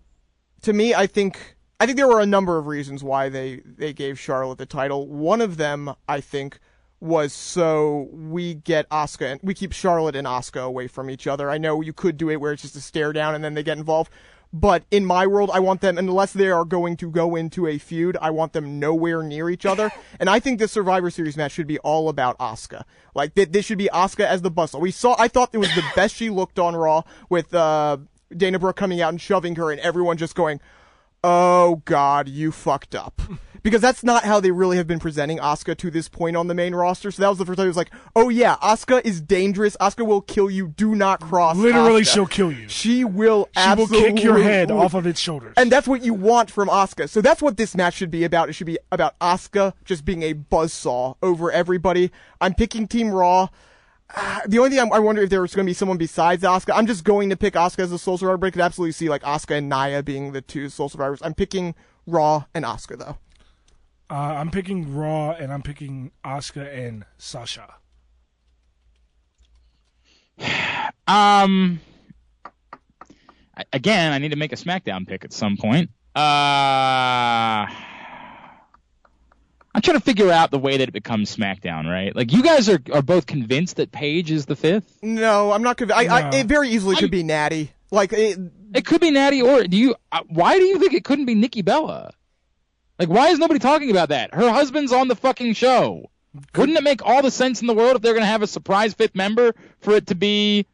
to 0.63 0.73
me, 0.73 0.95
I 0.95 1.09
think 1.09 1.57
I 1.81 1.87
think 1.87 1.99
there 1.99 2.07
were 2.07 2.21
a 2.21 2.27
number 2.27 2.57
of 2.57 2.69
reasons 2.69 3.03
why 3.03 3.29
they 3.29 3.63
they 3.65 3.93
gave 3.93 4.17
Charlotte 4.17 4.59
the 4.59 4.67
title. 4.67 5.09
One 5.09 5.41
of 5.41 5.57
them, 5.57 5.93
I 6.09 6.21
think, 6.21 6.61
was 7.01 7.33
so 7.33 8.09
we 8.13 8.55
get 8.55 8.89
Asuka 8.91 9.33
and 9.33 9.41
we 9.43 9.55
keep 9.55 9.73
Charlotte 9.73 10.15
and 10.15 10.25
Asuka 10.25 10.65
away 10.65 10.87
from 10.87 11.11
each 11.11 11.27
other. 11.27 11.51
I 11.51 11.59
know 11.59 11.81
you 11.81 11.93
could 11.93 12.17
do 12.17 12.31
it 12.31 12.41
where 12.41 12.53
it's 12.53 12.63
just 12.63 12.77
a 12.77 12.81
stare 12.81 13.13
down 13.13 13.35
and 13.35 13.43
then 13.43 13.55
they 13.55 13.65
get 13.65 13.79
involved. 13.79 14.13
But 14.59 14.85
in 14.91 15.05
my 15.05 15.27
world, 15.27 15.51
I 15.53 15.61
want 15.61 15.83
them, 15.83 15.99
unless 15.99 16.33
they 16.33 16.51
are 16.51 16.65
going 16.65 16.97
to 16.97 17.11
go 17.11 17.37
into 17.37 17.67
a 17.67 17.77
feud, 17.77 18.17
I 18.23 18.31
want 18.31 18.55
them 18.55 18.81
nowhere 18.81 19.23
near 19.23 19.51
each 19.51 19.67
other. 19.67 19.91
And 20.19 20.31
I 20.31 20.41
think 20.41 20.59
this 20.59 20.73
Survivor 20.73 21.11
Series 21.11 21.37
match 21.37 21.53
should 21.53 21.67
be 21.67 21.79
all 21.81 22.09
about 22.09 22.39
Asuka. 22.39 22.85
Like, 23.15 23.35
th- 23.35 23.51
this 23.51 23.67
should 23.67 23.77
be 23.77 23.91
Asuka 23.93 24.25
as 24.25 24.41
the 24.41 24.51
bustle. 24.51 24.81
We 24.81 24.91
saw, 24.91 25.15
I 25.19 25.29
thought 25.29 25.51
it 25.53 25.59
was 25.59 25.75
the 25.75 25.85
best 25.95 26.15
she 26.15 26.31
looked 26.31 26.59
on 26.59 26.75
Raw 26.75 27.03
with, 27.29 27.53
uh, 27.53 27.99
Dana 28.35 28.59
Brooke 28.59 28.77
coming 28.77 29.03
out 29.03 29.11
and 29.11 29.21
shoving 29.21 29.57
her 29.57 29.71
and 29.71 29.79
everyone 29.81 30.17
just 30.17 30.35
going, 30.35 30.59
oh 31.23 31.83
god, 31.85 32.29
you 32.29 32.51
fucked 32.51 32.95
up. 32.95 33.21
Because 33.67 33.81
that's 33.81 34.05
not 34.05 34.23
how 34.23 34.39
they 34.39 34.53
really 34.53 34.77
have 34.77 34.87
been 34.87 35.01
presenting 35.01 35.39
Asuka 35.39 35.77
to 35.79 35.91
this 35.91 36.09
point 36.09 36.37
on 36.37 36.47
the 36.47 36.55
main 36.55 36.73
roster. 36.73 37.11
So 37.11 37.21
that 37.23 37.29
was 37.29 37.39
the 37.39 37.45
first 37.45 37.57
time 37.57 37.65
it 37.65 37.71
was 37.71 37.77
like, 37.77 37.91
oh 38.15 38.29
yeah, 38.29 38.55
Asuka 38.63 39.05
is 39.05 39.21
dangerous. 39.21 39.77
Asuka 39.81 40.07
will 40.07 40.21
kill 40.21 40.49
you. 40.49 40.69
Do 40.69 40.95
not 40.95 41.21
cross. 41.21 41.57
Literally, 41.57 42.03
Asuka. 42.03 42.15
she'll 42.15 42.27
kill 42.29 42.53
you. 42.53 42.69
She 42.69 43.03
will 43.03 43.49
She 43.59 43.75
will 43.77 43.89
kick 43.89 44.23
your 44.23 44.39
head 44.39 44.71
off 44.71 44.95
of 44.95 45.05
its 45.05 45.19
shoulders. 45.19 45.55
and 45.57 45.73
that's 45.73 45.89
what 45.89 46.05
you 46.05 46.15
want 46.15 46.49
from 46.49 46.69
Asuka. 46.69 47.09
So 47.09 47.21
that's 47.21 47.43
what 47.43 47.57
this 47.57 47.75
match 47.75 47.95
should 47.95 48.13
be 48.13 48.23
about. 48.23 48.49
It 48.49 48.53
should 48.53 48.69
be 48.69 48.79
about 48.93 49.19
Asuka 49.19 49.73
just 49.85 50.05
being 50.05 50.23
a 50.23 50.33
buzzsaw 50.33 51.17
over 51.21 51.51
everybody. 51.51 52.13
I'm 52.41 52.55
picking 52.55 52.87
Team 52.87 53.11
Raw. 53.11 53.49
Ah, 54.15 54.43
the 54.47 54.59
only 54.59 54.71
thing 54.71 54.79
I'm, 54.79 54.93
I 54.93 55.01
wonder 55.01 55.23
if 55.23 55.31
there's 55.31 55.57
going 55.57 55.67
to 55.67 55.71
be 55.71 55.75
someone 55.75 55.99
besides 55.99 56.45
Asuka. 56.45 56.71
I'm 56.73 56.87
just 56.87 57.03
going 57.03 57.31
to 57.31 57.37
pick 57.37 57.55
Asuka 57.55 57.81
as 57.81 57.91
the 57.91 57.99
Sole 57.99 58.17
Survivor, 58.17 58.37
but 58.39 58.47
I 58.47 58.51
could 58.53 58.61
absolutely 58.63 58.93
see 58.93 59.09
like 59.09 59.23
Asuka 59.23 59.59
and 59.59 59.69
Nia 59.69 60.05
being 60.05 60.31
the 60.31 60.41
two 60.41 60.69
Sole 60.69 60.89
Survivors. 60.89 61.19
I'm 61.21 61.35
picking 61.35 61.75
Raw 62.07 62.45
and 62.55 62.65
Asuka 62.65 62.97
though. 62.97 63.19
Uh, 64.09 64.15
I'm 64.15 64.51
picking 64.51 64.95
Raw, 64.95 65.33
and 65.33 65.53
I'm 65.53 65.63
picking 65.63 66.13
Asuka 66.25 66.73
and 66.73 67.05
Sasha. 67.19 67.75
Um, 71.09 71.79
again, 73.73 74.13
I 74.13 74.19
need 74.19 74.31
to 74.31 74.37
make 74.37 74.53
a 74.53 74.57
SmackDown 74.57 75.07
pick 75.07 75.25
at 75.25 75.33
some 75.33 75.57
point. 75.57 75.89
Uh, 76.17 76.19
I'm 79.73 79.83
trying 79.83 79.97
to 79.99 80.03
figure 80.03 80.33
out 80.33 80.51
the 80.51 80.59
way 80.59 80.79
that 80.79 80.89
it 80.89 80.93
becomes 80.93 81.35
SmackDown, 81.37 81.85
right? 81.89 82.15
Like 82.15 82.33
you 82.33 82.43
guys 82.43 82.69
are 82.69 82.81
are 82.93 83.03
both 83.03 83.27
convinced 83.27 83.77
that 83.77 83.93
Paige 83.93 84.33
is 84.33 84.47
the 84.47 84.57
fifth. 84.57 84.99
No, 85.01 85.53
I'm 85.53 85.63
not 85.63 85.77
convinced. 85.77 86.11
I, 86.11 86.23
I, 86.27 86.31
No. 86.31 86.37
it 86.39 86.47
very 86.47 86.71
easily 86.71 86.97
could 86.97 87.05
I'm- 87.05 87.11
be 87.11 87.23
Natty. 87.23 87.71
Like 87.93 88.13
it, 88.13 88.37
It 88.75 88.85
could 88.85 89.01
be 89.01 89.13
Natty, 89.13 89.43
or 89.43 89.63
do 89.63 89.77
you? 89.77 89.95
Uh, 90.11 90.23
why 90.29 90.59
do 90.59 90.65
you 90.65 90.81
think 90.81 90.93
it 90.93 91.05
couldn't 91.05 91.27
be 91.27 91.37
Nikki 91.37 91.63
Bella? 91.63 92.11
Like, 92.99 93.09
why 93.09 93.29
is 93.29 93.39
nobody 93.39 93.61
talking 93.61 93.91
about 93.91 94.09
that? 94.09 94.35
Her 94.35 94.51
husband's 94.51 94.93
on 94.93 95.09
the 95.09 95.17
fucking 95.17 95.53
show. 95.55 96.11
Wouldn't 96.55 96.77
it 96.77 96.83
make 96.85 97.05
all 97.05 97.23
the 97.23 97.31
sense 97.31 97.61
in 97.61 97.67
the 97.67 97.75
world 97.75 97.97
if 97.97 98.03
they're 98.03 98.13
going 98.13 98.23
to 98.23 98.27
have 98.27 98.43
a 98.43 98.47
surprise 98.47 98.95
fifth 98.95 99.15
member 99.15 99.55
for 99.81 99.95
it 99.95 100.07
to 100.09 100.15
be? 100.15 100.67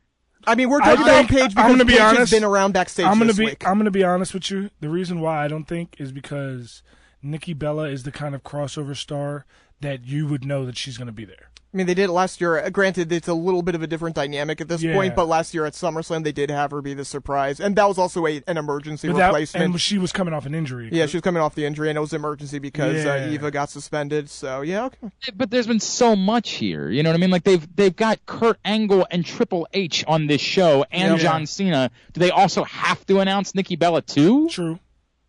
I 0.45 0.57
mean, 0.57 0.69
we're 0.71 0.83
I 0.83 0.87
talking 0.97 1.03
about 1.05 1.29
think- 1.29 1.31
Paige 1.31 1.41
I'm 1.43 1.49
because 1.51 1.71
gonna 1.71 1.85
be 1.85 1.93
Paige 1.93 2.17
has 2.19 2.31
been 2.33 2.43
around 2.43 2.73
backstage 2.73 3.07
I'm 3.07 3.13
gonna 3.19 3.27
this 3.27 3.37
be 3.39 3.45
week. 3.45 3.65
I'm 3.65 3.79
gonna 3.79 3.93
be 3.93 4.03
honest 4.03 4.35
with 4.35 4.51
you. 4.51 4.71
The 4.81 4.89
reason 4.89 5.21
why 5.21 5.45
I 5.45 5.47
don't 5.47 5.67
think 5.69 5.95
is 6.01 6.11
because 6.11 6.83
Nikki 7.23 7.53
Bella 7.55 7.85
is 7.89 8.03
the 8.03 8.11
kind 8.11 8.35
of 8.35 8.43
crossover 8.43 8.97
star 8.97 9.47
that 9.83 10.05
you 10.05 10.27
would 10.27 10.45
know 10.45 10.67
that 10.67 10.77
she's 10.77 10.99
gonna 10.99 11.13
be 11.13 11.25
there. 11.25 11.51
I 11.73 11.77
mean, 11.79 11.87
they 11.87 11.95
did 11.95 12.11
it 12.11 12.13
last 12.13 12.39
year. 12.39 12.59
Uh, 12.59 12.69
Granted, 12.69 13.11
it's 13.11 13.29
a 13.29 13.33
little 13.35 13.63
bit 13.63 13.75
of 13.75 13.83
a 13.83 13.87
different 13.87 14.15
dynamic 14.15 14.61
at 14.61 14.69
this 14.69 14.83
Yeah. 14.83 14.93
point, 14.93 15.17
but 15.17 15.27
last 15.27 15.55
year 15.55 15.65
at 15.65 15.73
SummerSlam, 15.73 16.23
they 16.23 16.31
did 16.33 16.51
have 16.51 16.71
her 16.71 16.83
be 16.83 16.93
the 16.93 17.05
surprise, 17.07 17.61
and 17.61 17.75
that 17.77 17.89
was 17.89 17.97
also 17.97 18.27
a, 18.27 18.43
an 18.47 18.59
emergency 18.59 19.09
But 19.09 19.17
that- 19.17 19.27
replacement. 19.29 19.65
and 19.73 19.81
she 19.81 19.97
was 19.97 20.13
coming 20.13 20.35
off 20.35 20.45
an 20.45 20.55
injury. 20.55 20.91
yeah, 20.93 21.07
she 21.07 21.17
was 21.17 21.23
coming 21.23 21.41
off 21.43 21.55
the 21.55 21.65
injury, 21.65 21.89
and 21.89 21.97
it 21.97 22.01
was 22.03 22.13
emergency 22.13 22.59
because 22.59 23.07
uh, 23.07 23.29
Eva 23.31 23.51
got 23.51 23.71
suspended. 23.71 24.29
So 24.29 24.61
yeah, 24.61 24.85
okay. 24.85 25.09
But 25.35 25.51
there's 25.51 25.67
been 25.67 25.81
so 25.81 26.15
much 26.15 26.51
here. 26.51 26.91
You 26.91 27.03
know 27.03 27.09
what 27.09 27.15
I 27.15 27.19
mean? 27.19 27.31
Like 27.31 27.45
they've 27.45 27.67
they've 27.75 27.97
got 27.97 28.25
Kurt 28.27 28.59
Angle 28.67 29.07
and 29.11 29.25
Triple 29.25 29.67
H 29.73 30.05
on 30.07 30.27
this 30.27 30.43
show, 30.43 30.85
and 30.93 31.13
Yeah. 31.17 31.23
John 31.23 31.47
Cena. 31.47 31.91
Do 32.13 32.19
they 32.21 32.31
also 32.31 32.65
have 32.65 33.07
to 33.07 33.21
announce 33.21 33.55
Nikki 33.55 33.77
Bella 33.77 34.03
too? 34.03 34.49
True. 34.51 34.79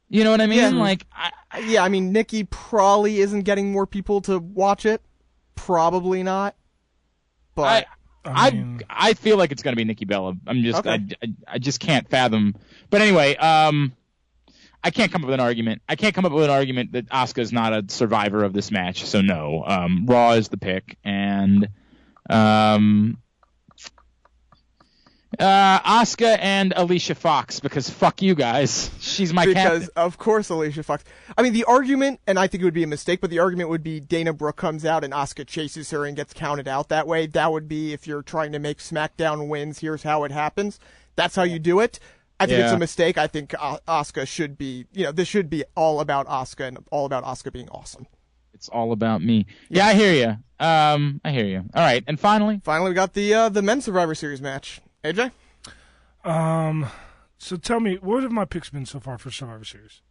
You 0.09 0.25
know 0.25 0.31
what 0.31 0.41
I 0.41 0.45
mean? 0.47 0.59
Yeah. 0.59 0.69
Like, 0.71 1.05
I, 1.51 1.59
yeah. 1.59 1.83
I 1.83 1.87
mean, 1.89 2.11
Nikki 2.11 2.43
probably 2.43 3.19
isn't 3.19 3.43
getting 3.43 3.71
more 3.71 3.87
people 3.87 4.19
to 4.23 4.39
watch 4.39 4.85
it. 4.85 5.01
Probably 5.65 6.23
not. 6.23 6.55
But 7.55 7.85
I, 8.25 8.29
I 8.29 8.47
I, 8.47 8.51
mean- 8.51 8.81
I 8.89 9.13
feel 9.13 9.37
like 9.37 9.51
it's 9.51 9.63
going 9.63 9.73
to 9.73 9.77
be 9.77 9.85
Nikki 9.85 10.05
Bella. 10.05 10.35
I'm 10.47 10.61
just, 10.61 10.79
Okay. 10.79 10.89
I, 10.89 11.07
I, 11.23 11.27
I 11.53 11.59
just 11.59 11.79
can't 11.79 12.09
fathom. 12.09 12.55
But 12.89 13.01
anyway, 13.01 13.35
um, 13.37 13.93
I 14.83 14.91
can't 14.91 15.11
come 15.11 15.23
up 15.23 15.27
with 15.27 15.35
an 15.35 15.39
argument. 15.39 15.81
I 15.87 15.95
can't 15.95 16.13
come 16.13 16.25
up 16.25 16.31
with 16.33 16.43
an 16.43 16.49
argument 16.49 16.91
that 16.93 17.07
Asuka's 17.07 17.53
not 17.53 17.71
a 17.73 17.85
survivor 17.87 18.43
of 18.43 18.51
this 18.53 18.71
match. 18.71 19.05
So 19.05 19.21
no, 19.21 19.63
um, 19.65 20.05
Raw 20.05 20.31
is 20.31 20.49
the 20.49 20.57
pick, 20.57 20.97
and 21.03 21.69
um, 22.29 23.17
uh, 25.39 25.79
Asuka 25.79 26.37
and 26.39 26.73
Alicia 26.75 27.15
Fox 27.15 27.59
because 27.59 27.89
fuck 27.89 28.21
you 28.21 28.35
guys. 28.35 28.91
She's 28.99 29.33
my 29.33 29.45
because 29.45 29.85
captain. 29.85 29.89
of 29.95 30.17
course 30.17 30.49
Alicia 30.49 30.83
Fox. 30.83 31.03
I 31.37 31.41
mean, 31.41 31.53
the 31.53 31.63
argument, 31.65 32.19
and 32.27 32.37
I 32.37 32.47
think 32.47 32.61
it 32.61 32.65
would 32.65 32.73
be 32.73 32.83
a 32.83 32.87
mistake, 32.87 33.21
but 33.21 33.29
the 33.29 33.39
argument 33.39 33.69
would 33.69 33.83
be 33.83 33.99
Dana 33.99 34.33
Brooke 34.33 34.57
comes 34.57 34.85
out 34.85 35.03
and 35.03 35.13
Asuka 35.13 35.47
chases 35.47 35.91
her 35.91 36.05
and 36.05 36.15
gets 36.15 36.33
counted 36.33 36.67
out 36.67 36.89
that 36.89 37.07
way. 37.07 37.25
That 37.27 37.51
would 37.51 37.67
be 37.67 37.93
if 37.93 38.07
you're 38.07 38.23
trying 38.23 38.51
to 38.51 38.59
make 38.59 38.77
SmackDown 38.79 39.47
wins. 39.47 39.79
Here's 39.79 40.03
how 40.03 40.23
it 40.23 40.31
happens. 40.31 40.79
That's 41.15 41.35
how 41.35 41.43
you 41.43 41.59
do 41.59 41.79
it. 41.79 41.99
I 42.39 42.45
think 42.45 42.59
it's 42.59 42.73
a 42.73 42.77
mistake. 42.79 43.17
I 43.17 43.27
think 43.27 43.53
uh, 43.57 43.77
Asuka 43.87 44.27
should 44.27 44.57
be, 44.57 44.85
you 44.91 45.05
know, 45.05 45.11
this 45.11 45.27
should 45.27 45.49
be 45.49 45.63
all 45.75 46.01
about 46.01 46.27
Asuka 46.27 46.67
and 46.67 46.77
all 46.91 47.05
about 47.05 47.23
Asuka 47.23 47.53
being 47.53 47.69
awesome. 47.69 48.05
It's 48.53 48.67
all 48.69 48.91
about 48.91 49.23
me. 49.23 49.45
Yeah, 49.69 49.87
I 49.87 49.93
hear 49.93 50.13
you. 50.13 50.65
Um, 50.65 51.21
I 51.23 51.31
hear 51.31 51.45
you. 51.45 51.59
All 51.73 51.83
right, 51.83 52.03
and 52.07 52.19
finally, 52.19 52.61
Finally, 52.63 52.91
we 52.91 52.95
got 52.95 53.13
the 53.13 53.33
uh, 53.33 53.49
the 53.49 53.61
men's 53.61 53.85
Survivor 53.85 54.15
Series 54.15 54.41
match. 54.41 54.81
AJ, 55.03 55.31
Um. 56.23 56.87
So 57.37 57.57
tell 57.57 57.81
me, 57.81 57.95
what 57.97 58.23
have 58.23 58.31
my 58.31 58.45
picks 58.45 58.69
been 58.69 58.85
so 58.85 58.99
far 59.01 59.17
for 59.17 59.29
Survivor 59.29 59.65
Series? 59.65 60.01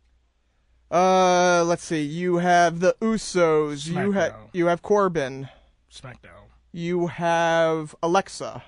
Uh, 0.90 1.64
let's 1.66 1.82
see. 1.82 2.02
You 2.02 2.36
have 2.38 2.80
the 2.80 2.94
Usos. 3.00 3.86
You 3.88 4.12
have 4.12 4.34
you 4.52 4.66
have 4.66 4.82
Corbin. 4.82 5.48
SmackDown, 5.90 6.48
You 6.72 7.06
have 7.06 7.94
Alexa. 8.02 8.62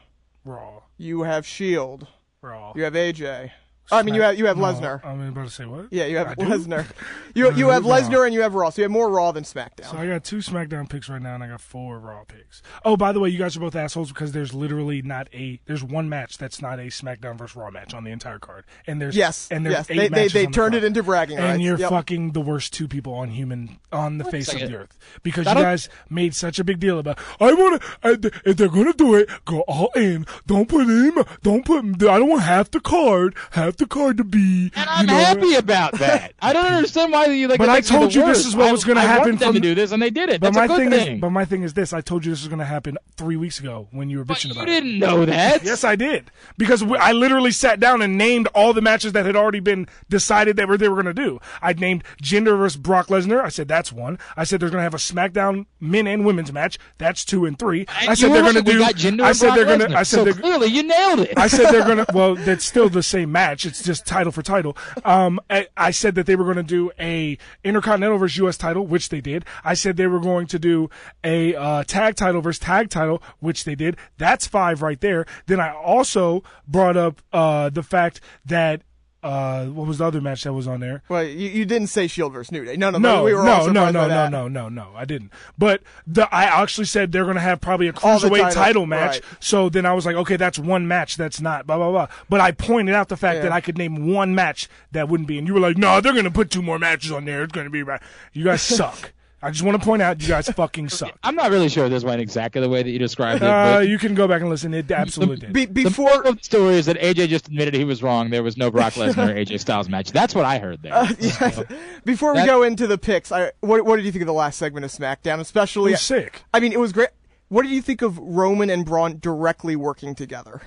Raw, 0.47 0.83
You 0.97 1.23
have 1.23 1.47
Shield. 1.47 2.07
Raw. 2.43 2.73
You 2.75 2.83
have 2.85 2.95
AJ. 2.95 3.51
Oh, 3.93 3.99
I 3.99 4.03
mean, 4.03 4.15
you 4.15 4.23
have 4.23 4.39
you 4.39 4.47
have 4.47 4.57
No, 4.57 4.65
Lesnar. 4.65 5.05
I'm 5.05 5.21
about 5.29 5.47
to 5.47 5.53
say 5.53 5.67
what? 5.67 5.89
Yeah, 5.93 6.07
you 6.07 6.17
have 6.17 6.29
I? 6.29 6.35
Lesnar. 6.37 6.87
You 7.35 7.53
you 7.53 7.69
have 7.71 7.85
Raw. 7.85 7.97
Lesnar 7.97 8.25
and 8.27 8.33
you 8.33 8.43
have 8.43 8.55
Raw. 8.55 8.71
So 8.71 8.81
you 8.81 8.85
have 8.85 8.93
more 8.93 9.11
Raw 9.11 9.33
than 9.33 9.43
SmackDown. 9.43 9.91
So 9.91 9.97
I 9.99 10.07
got 10.07 10.23
two 10.23 10.37
SmackDown 10.37 10.89
picks 10.89 11.09
right 11.09 11.21
now, 11.21 11.35
and 11.35 11.43
I 11.43 11.49
got 11.49 11.61
four 11.61 11.99
Raw 11.99 12.23
picks. 12.23 12.63
Oh, 12.85 12.97
by 12.97 13.11
the 13.11 13.19
way, 13.19 13.29
you 13.29 13.39
guys 13.39 13.57
are 13.57 13.61
both 13.61 13.75
assholes 13.75 14.11
because 14.13 14.31
there's 14.31 14.55
literally 14.55 15.03
not 15.03 15.29
a 15.35 15.61
there's 15.67 15.83
one 15.83 16.09
match 16.09 16.39
that's 16.39 16.63
not 16.63 16.79
a 16.79 16.83
SmackDown 16.85 17.37
versus 17.37 17.57
Raw 17.57 17.71
match 17.73 17.93
on 17.93 18.05
the 18.05 18.13
entire 18.13 18.39
card, 18.39 18.65
and 18.87 19.01
there's 19.03 19.17
yes, 19.17 19.49
and 19.51 19.67
there's 19.67 19.75
yes. 19.75 19.91
eight 19.91 19.97
They 19.97 20.03
they, 20.03 20.09
matches 20.11 20.33
they 20.33 20.45
on 20.47 20.53
the 20.53 20.55
turned 20.55 20.73
card. 20.75 20.85
it 20.85 20.87
into 20.87 21.03
bragging 21.03 21.39
rights. 21.39 21.55
and 21.55 21.63
you're 21.63 21.79
Yep. 21.79 21.91
fucking 21.91 22.33
the 22.33 22.41
worst 22.41 22.73
two 22.73 22.87
people 22.87 23.15
on 23.15 23.31
human 23.31 23.81
on 23.91 24.19
the 24.19 24.25
face 24.25 24.53
of 24.55 24.61
the 24.61 24.77
earth 24.77 24.97
because 25.25 25.47
I 25.49 25.55
you 25.55 25.63
guys 25.63 25.89
made 26.09 26.35
such 26.37 26.61
a 26.61 26.65
big 26.65 26.79
deal 26.79 27.01
about. 27.01 27.19
I 27.41 27.53
want 27.53 27.83
to 28.03 28.31
if 28.45 28.57
they're 28.57 28.69
gonna 28.69 28.93
do 28.93 29.17
it, 29.17 29.29
go 29.45 29.61
all 29.63 29.91
in. 29.97 30.25
Don't 30.47 30.69
put 30.69 30.87
him. 30.87 31.25
Don't 31.43 31.65
put. 31.65 31.85
I 32.09 32.19
don't 32.21 32.29
want 32.29 32.43
half 32.43 32.71
the 32.71 32.79
card. 32.81 33.35
Half 33.51 33.74
the 33.75 33.87
card 33.87 34.17
to 34.19 34.25
be. 34.25 34.71
And 34.75 34.89
I'm 34.91 35.07
know, 35.07 35.15
happy 35.15 35.55
about 35.55 35.93
that. 35.99 36.35
I 36.41 36.53
don't 36.53 36.67
understand 36.67 37.13
why 37.13 37.27
you 37.27 37.49
like. 37.49 37.59
But 37.59 37.69
I 37.69 37.81
told 37.81 38.15
you 38.15 38.25
this 38.27 38.47
is 38.47 38.55
what 38.57 38.69
I- 38.69 38.73
was 38.73 38.85
gonna 38.85 39.01
I 39.01 39.05
happen 39.05 39.37
them 39.37 39.39
from- 39.49 39.55
to 39.55 39.61
do 39.61 39.75
this, 39.75 39.93
and 39.93 40.03
they 40.03 40.11
did 40.11 40.29
it. 40.29 40.41
But 40.41 40.53
That's 40.53 40.57
my 40.57 40.65
a 40.65 40.69
good 40.69 40.77
thing 40.79 40.91
thing. 40.91 41.15
is, 41.17 41.21
but 41.21 41.31
my 41.31 41.45
thing 41.45 41.63
is 41.63 41.75
this: 41.75 41.93
I 41.93 42.01
told 42.01 42.25
you 42.25 42.33
this 42.33 42.41
was 42.43 42.49
going 42.49 42.59
to 42.59 42.65
happen 42.65 42.97
three 43.17 43.37
weeks 43.37 43.59
ago 43.61 43.89
when 43.93 44.11
you 44.11 44.19
were 44.19 44.25
But 44.25 44.39
bitching 44.39 44.47
you 44.47 44.53
about 44.53 44.69
it. 44.69 44.73
You 44.75 44.81
didn't 44.81 44.99
know 44.99 45.25
that. 45.25 45.63
Yes, 45.65 45.85
I 45.85 45.97
did 45.97 46.31
because 46.59 46.83
I 46.83 47.13
literally 47.13 47.51
sat 47.53 47.81
down 47.81 48.03
and 48.03 48.19
named 48.19 48.49
all 48.55 48.73
the 48.73 48.81
matches 48.83 49.13
that 49.13 49.25
had 49.27 49.37
already 49.37 49.61
been 49.61 49.87
decided 50.09 50.57
that 50.57 50.69
were 50.69 50.77
they 50.79 50.89
were 50.89 51.03
going 51.03 51.15
to 51.15 51.23
do. 51.23 51.41
I 51.63 51.73
named 51.73 52.05
Jinder 52.23 52.57
versus 52.59 52.77
Brock 52.77 53.09
Lesnar. 53.09 53.43
I 53.43 53.49
said 53.49 53.69
that's 53.69 53.93
one. 53.93 54.19
I 54.37 54.45
said 54.45 54.61
they're 54.61 54.71
going 54.71 54.79
to 54.81 54.83
have 54.85 54.95
a 54.95 54.99
SmackDown 54.99 55.67
men 55.81 56.07
and 56.07 56.25
women's 56.25 56.53
match. 56.53 56.79
That's 56.99 57.25
two 57.25 57.45
and 57.47 57.59
three. 57.59 57.87
And 58.01 58.11
I 58.11 58.15
said 58.15 58.33
they're 58.33 58.43
going 58.43 58.55
to 58.55 58.63
do. 58.63 58.73
We 58.73 58.79
got 58.79 58.95
Jinder 58.95 59.23
I 59.23 59.33
said 59.33 59.47
Brock 59.47 59.57
they're 59.57 59.79
going 59.79 59.91
to. 59.91 59.99
I 59.99 60.03
said 60.03 60.25
so 60.27 60.33
clearly 60.41 60.69
you 60.69 60.83
nailed 60.83 61.21
it. 61.21 61.39
I 61.39 61.47
said 61.49 61.73
they're 61.73 61.83
gonna. 61.87 62.05
Well, 62.15 62.37
that's 62.37 62.65
still 62.65 62.89
the 62.89 63.03
same 63.03 63.33
match. 63.33 63.64
It's 63.67 63.83
just 63.83 64.07
title 64.07 64.33
for 64.33 64.43
title. 64.43 64.77
Um, 65.05 65.41
I, 65.51 65.69
I 65.77 65.91
said 65.91 66.15
that 66.17 66.27
they 66.27 66.37
were 66.37 66.45
going 66.45 66.57
to 66.57 66.63
do 66.63 66.91
a 66.99 67.39
Intercontinental 67.63 68.19
versus 68.19 68.37
U.S. 68.39 68.57
title, 68.57 68.87
which 68.87 69.09
they 69.09 69.21
did. 69.21 69.45
I 69.65 69.75
said 69.75 69.97
they 69.97 70.07
were 70.07 70.21
going 70.21 70.47
to 70.49 70.59
do 70.59 70.91
a 71.23 71.55
uh, 71.55 71.85
tag 71.85 72.17
title 72.17 72.41
versus 72.41 72.59
tag 72.59 72.91
title, 72.91 73.23
which 73.41 73.65
they 73.65 73.75
did. 73.75 73.97
That's 74.19 74.47
five 74.47 74.83
right 74.83 75.01
there. 75.01 75.27
Then 75.47 75.61
I 75.61 75.73
also 75.75 76.43
brought 76.67 76.97
up 76.97 77.23
uh, 77.33 77.71
the 77.71 77.83
fact 77.83 78.21
that. 78.47 78.83
Uh, 79.25 79.65
what 79.67 79.87
was 79.87 79.99
the 79.99 80.05
other 80.05 80.21
match 80.21 80.45
that 80.45 80.53
was 80.53 80.69
on 80.69 80.81
there? 80.81 81.03
Well, 81.09 81.25
you, 81.25 81.49
you 81.49 81.65
didn't 81.65 81.87
say 81.89 82.07
Shield 82.07 82.35
versus 82.35 82.53
New 82.53 82.65
Day. 82.65 82.77
No, 82.77 82.91
no, 82.91 82.99
No, 82.99 83.25
we 83.25 83.33
were 83.33 83.43
no, 83.43 83.67
no, 83.67 83.91
no, 83.91 84.07
no, 84.07 84.29
no, 84.29 84.49
no, 84.49 84.69
no. 84.69 84.91
I 84.95 85.07
didn't. 85.07 85.33
But 85.57 85.83
the 86.07 86.33
I 86.35 86.45
actually 86.45 86.85
said 86.85 87.11
they're 87.11 87.25
going 87.25 87.37
to 87.37 87.41
have 87.41 87.61
probably 87.61 87.89
a 87.89 87.93
cruiserweight 87.95 88.31
titles, 88.39 88.55
title 88.55 88.87
match. 88.87 89.13
right. 89.15 89.23
So 89.41 89.69
then 89.71 89.87
I 89.87 89.95
was 89.95 90.05
like, 90.05 90.17
okay, 90.17 90.37
that's 90.37 90.59
one 90.59 90.87
match. 90.87 91.17
That's 91.17 91.41
not 91.41 91.67
blah 91.67 91.79
blah 91.79 91.91
blah. 91.91 92.09
But 92.29 92.41
I 92.43 92.53
pointed 92.53 92.95
out 92.95 93.09
the 93.09 93.17
fact 93.17 93.37
Yeah. 93.37 93.43
that 93.45 93.53
I 93.53 93.61
could 93.63 93.79
name 93.79 94.13
one 94.13 94.35
match 94.35 94.69
that 94.93 95.09
wouldn't 95.09 95.27
be, 95.27 95.39
and 95.39 95.49
you 95.49 95.55
were 95.55 95.61
like, 95.61 95.79
no, 95.79 96.01
they're 96.03 96.13
going 96.13 96.25
to 96.25 96.31
put 96.31 96.51
two 96.51 96.63
more 96.63 96.79
matches 96.79 97.11
on 97.11 97.25
there. 97.25 97.43
It's 97.43 97.53
going 97.53 97.67
to 97.67 97.71
be. 97.71 97.83
right. 97.83 98.03
You 98.35 98.45
guys 98.45 98.61
suck. 98.63 99.13
I 99.45 99.51
just 99.51 99.63
want 99.63 99.79
to 99.79 99.85
point 99.85 100.01
out 100.01 100.23
you 100.23 100.29
guys 100.29 100.49
fucking 100.57 100.89
suck. 100.89 101.19
I'm 101.23 101.35
not 101.35 101.51
really 101.51 101.69
sure 101.69 101.89
this 101.91 102.03
went 102.03 102.21
exactly 102.23 102.63
the 102.63 102.69
way 102.69 102.83
that 102.83 102.91
you 102.91 102.99
described 102.99 103.43
it. 103.43 103.47
Uh, 103.47 103.79
but 103.81 103.89
you 103.89 103.99
can 103.99 104.15
go 104.15 104.27
back 104.27 104.41
and 104.41 104.49
listen. 104.49 104.73
It 104.73 104.91
absolutely 104.91 105.37
did. 105.37 105.53
Be- 105.53 105.67
before 105.67 106.09
moral 106.09 106.33
the 106.33 106.43
story 106.43 106.75
is 106.77 106.87
that 106.87 106.97
AJ 106.99 107.29
just 107.29 107.49
admitted 107.49 107.75
he 107.75 107.85
was 107.85 108.03
wrong. 108.03 108.31
There 108.31 108.43
was 108.43 108.57
no 108.57 108.71
Brock 108.71 108.93
Lesnar 108.95 109.31
or 109.31 109.35
AJ 109.35 109.61
Styles 109.61 109.91
match. 109.91 110.13
That's 110.13 110.35
what 110.35 110.47
I 110.47 110.59
heard 110.59 110.81
there. 110.83 110.95
Uh, 110.95 111.09
yes. 111.21 111.63
Before 112.05 112.33
we 112.33 112.39
That- 112.41 112.47
go 112.47 112.63
into 112.63 112.87
the 112.87 112.97
picks, 112.97 113.31
I, 113.31 113.53
what, 113.61 113.85
what 113.85 113.97
did 113.97 114.07
you 114.07 114.13
think 114.13 114.23
of 114.23 114.27
the 114.29 114.33
last 114.33 114.59
segment 114.59 114.85
of 114.87 114.91
SmackDown? 114.91 115.39
It 115.39 115.43
Especially, 115.43 115.91
was 115.91 116.01
sick. 116.01 116.43
I 116.55 116.61
mean, 116.61 116.73
it 116.73 116.81
was 116.81 116.93
great. 116.93 117.11
What 117.49 117.63
did 117.63 117.73
you 117.73 117.83
think 117.83 118.01
of 118.01 118.19
Roman 118.19 118.71
and 118.71 118.87
Braun 118.87 119.19
directly 119.19 119.77
working 119.77 120.15
together? 120.15 120.63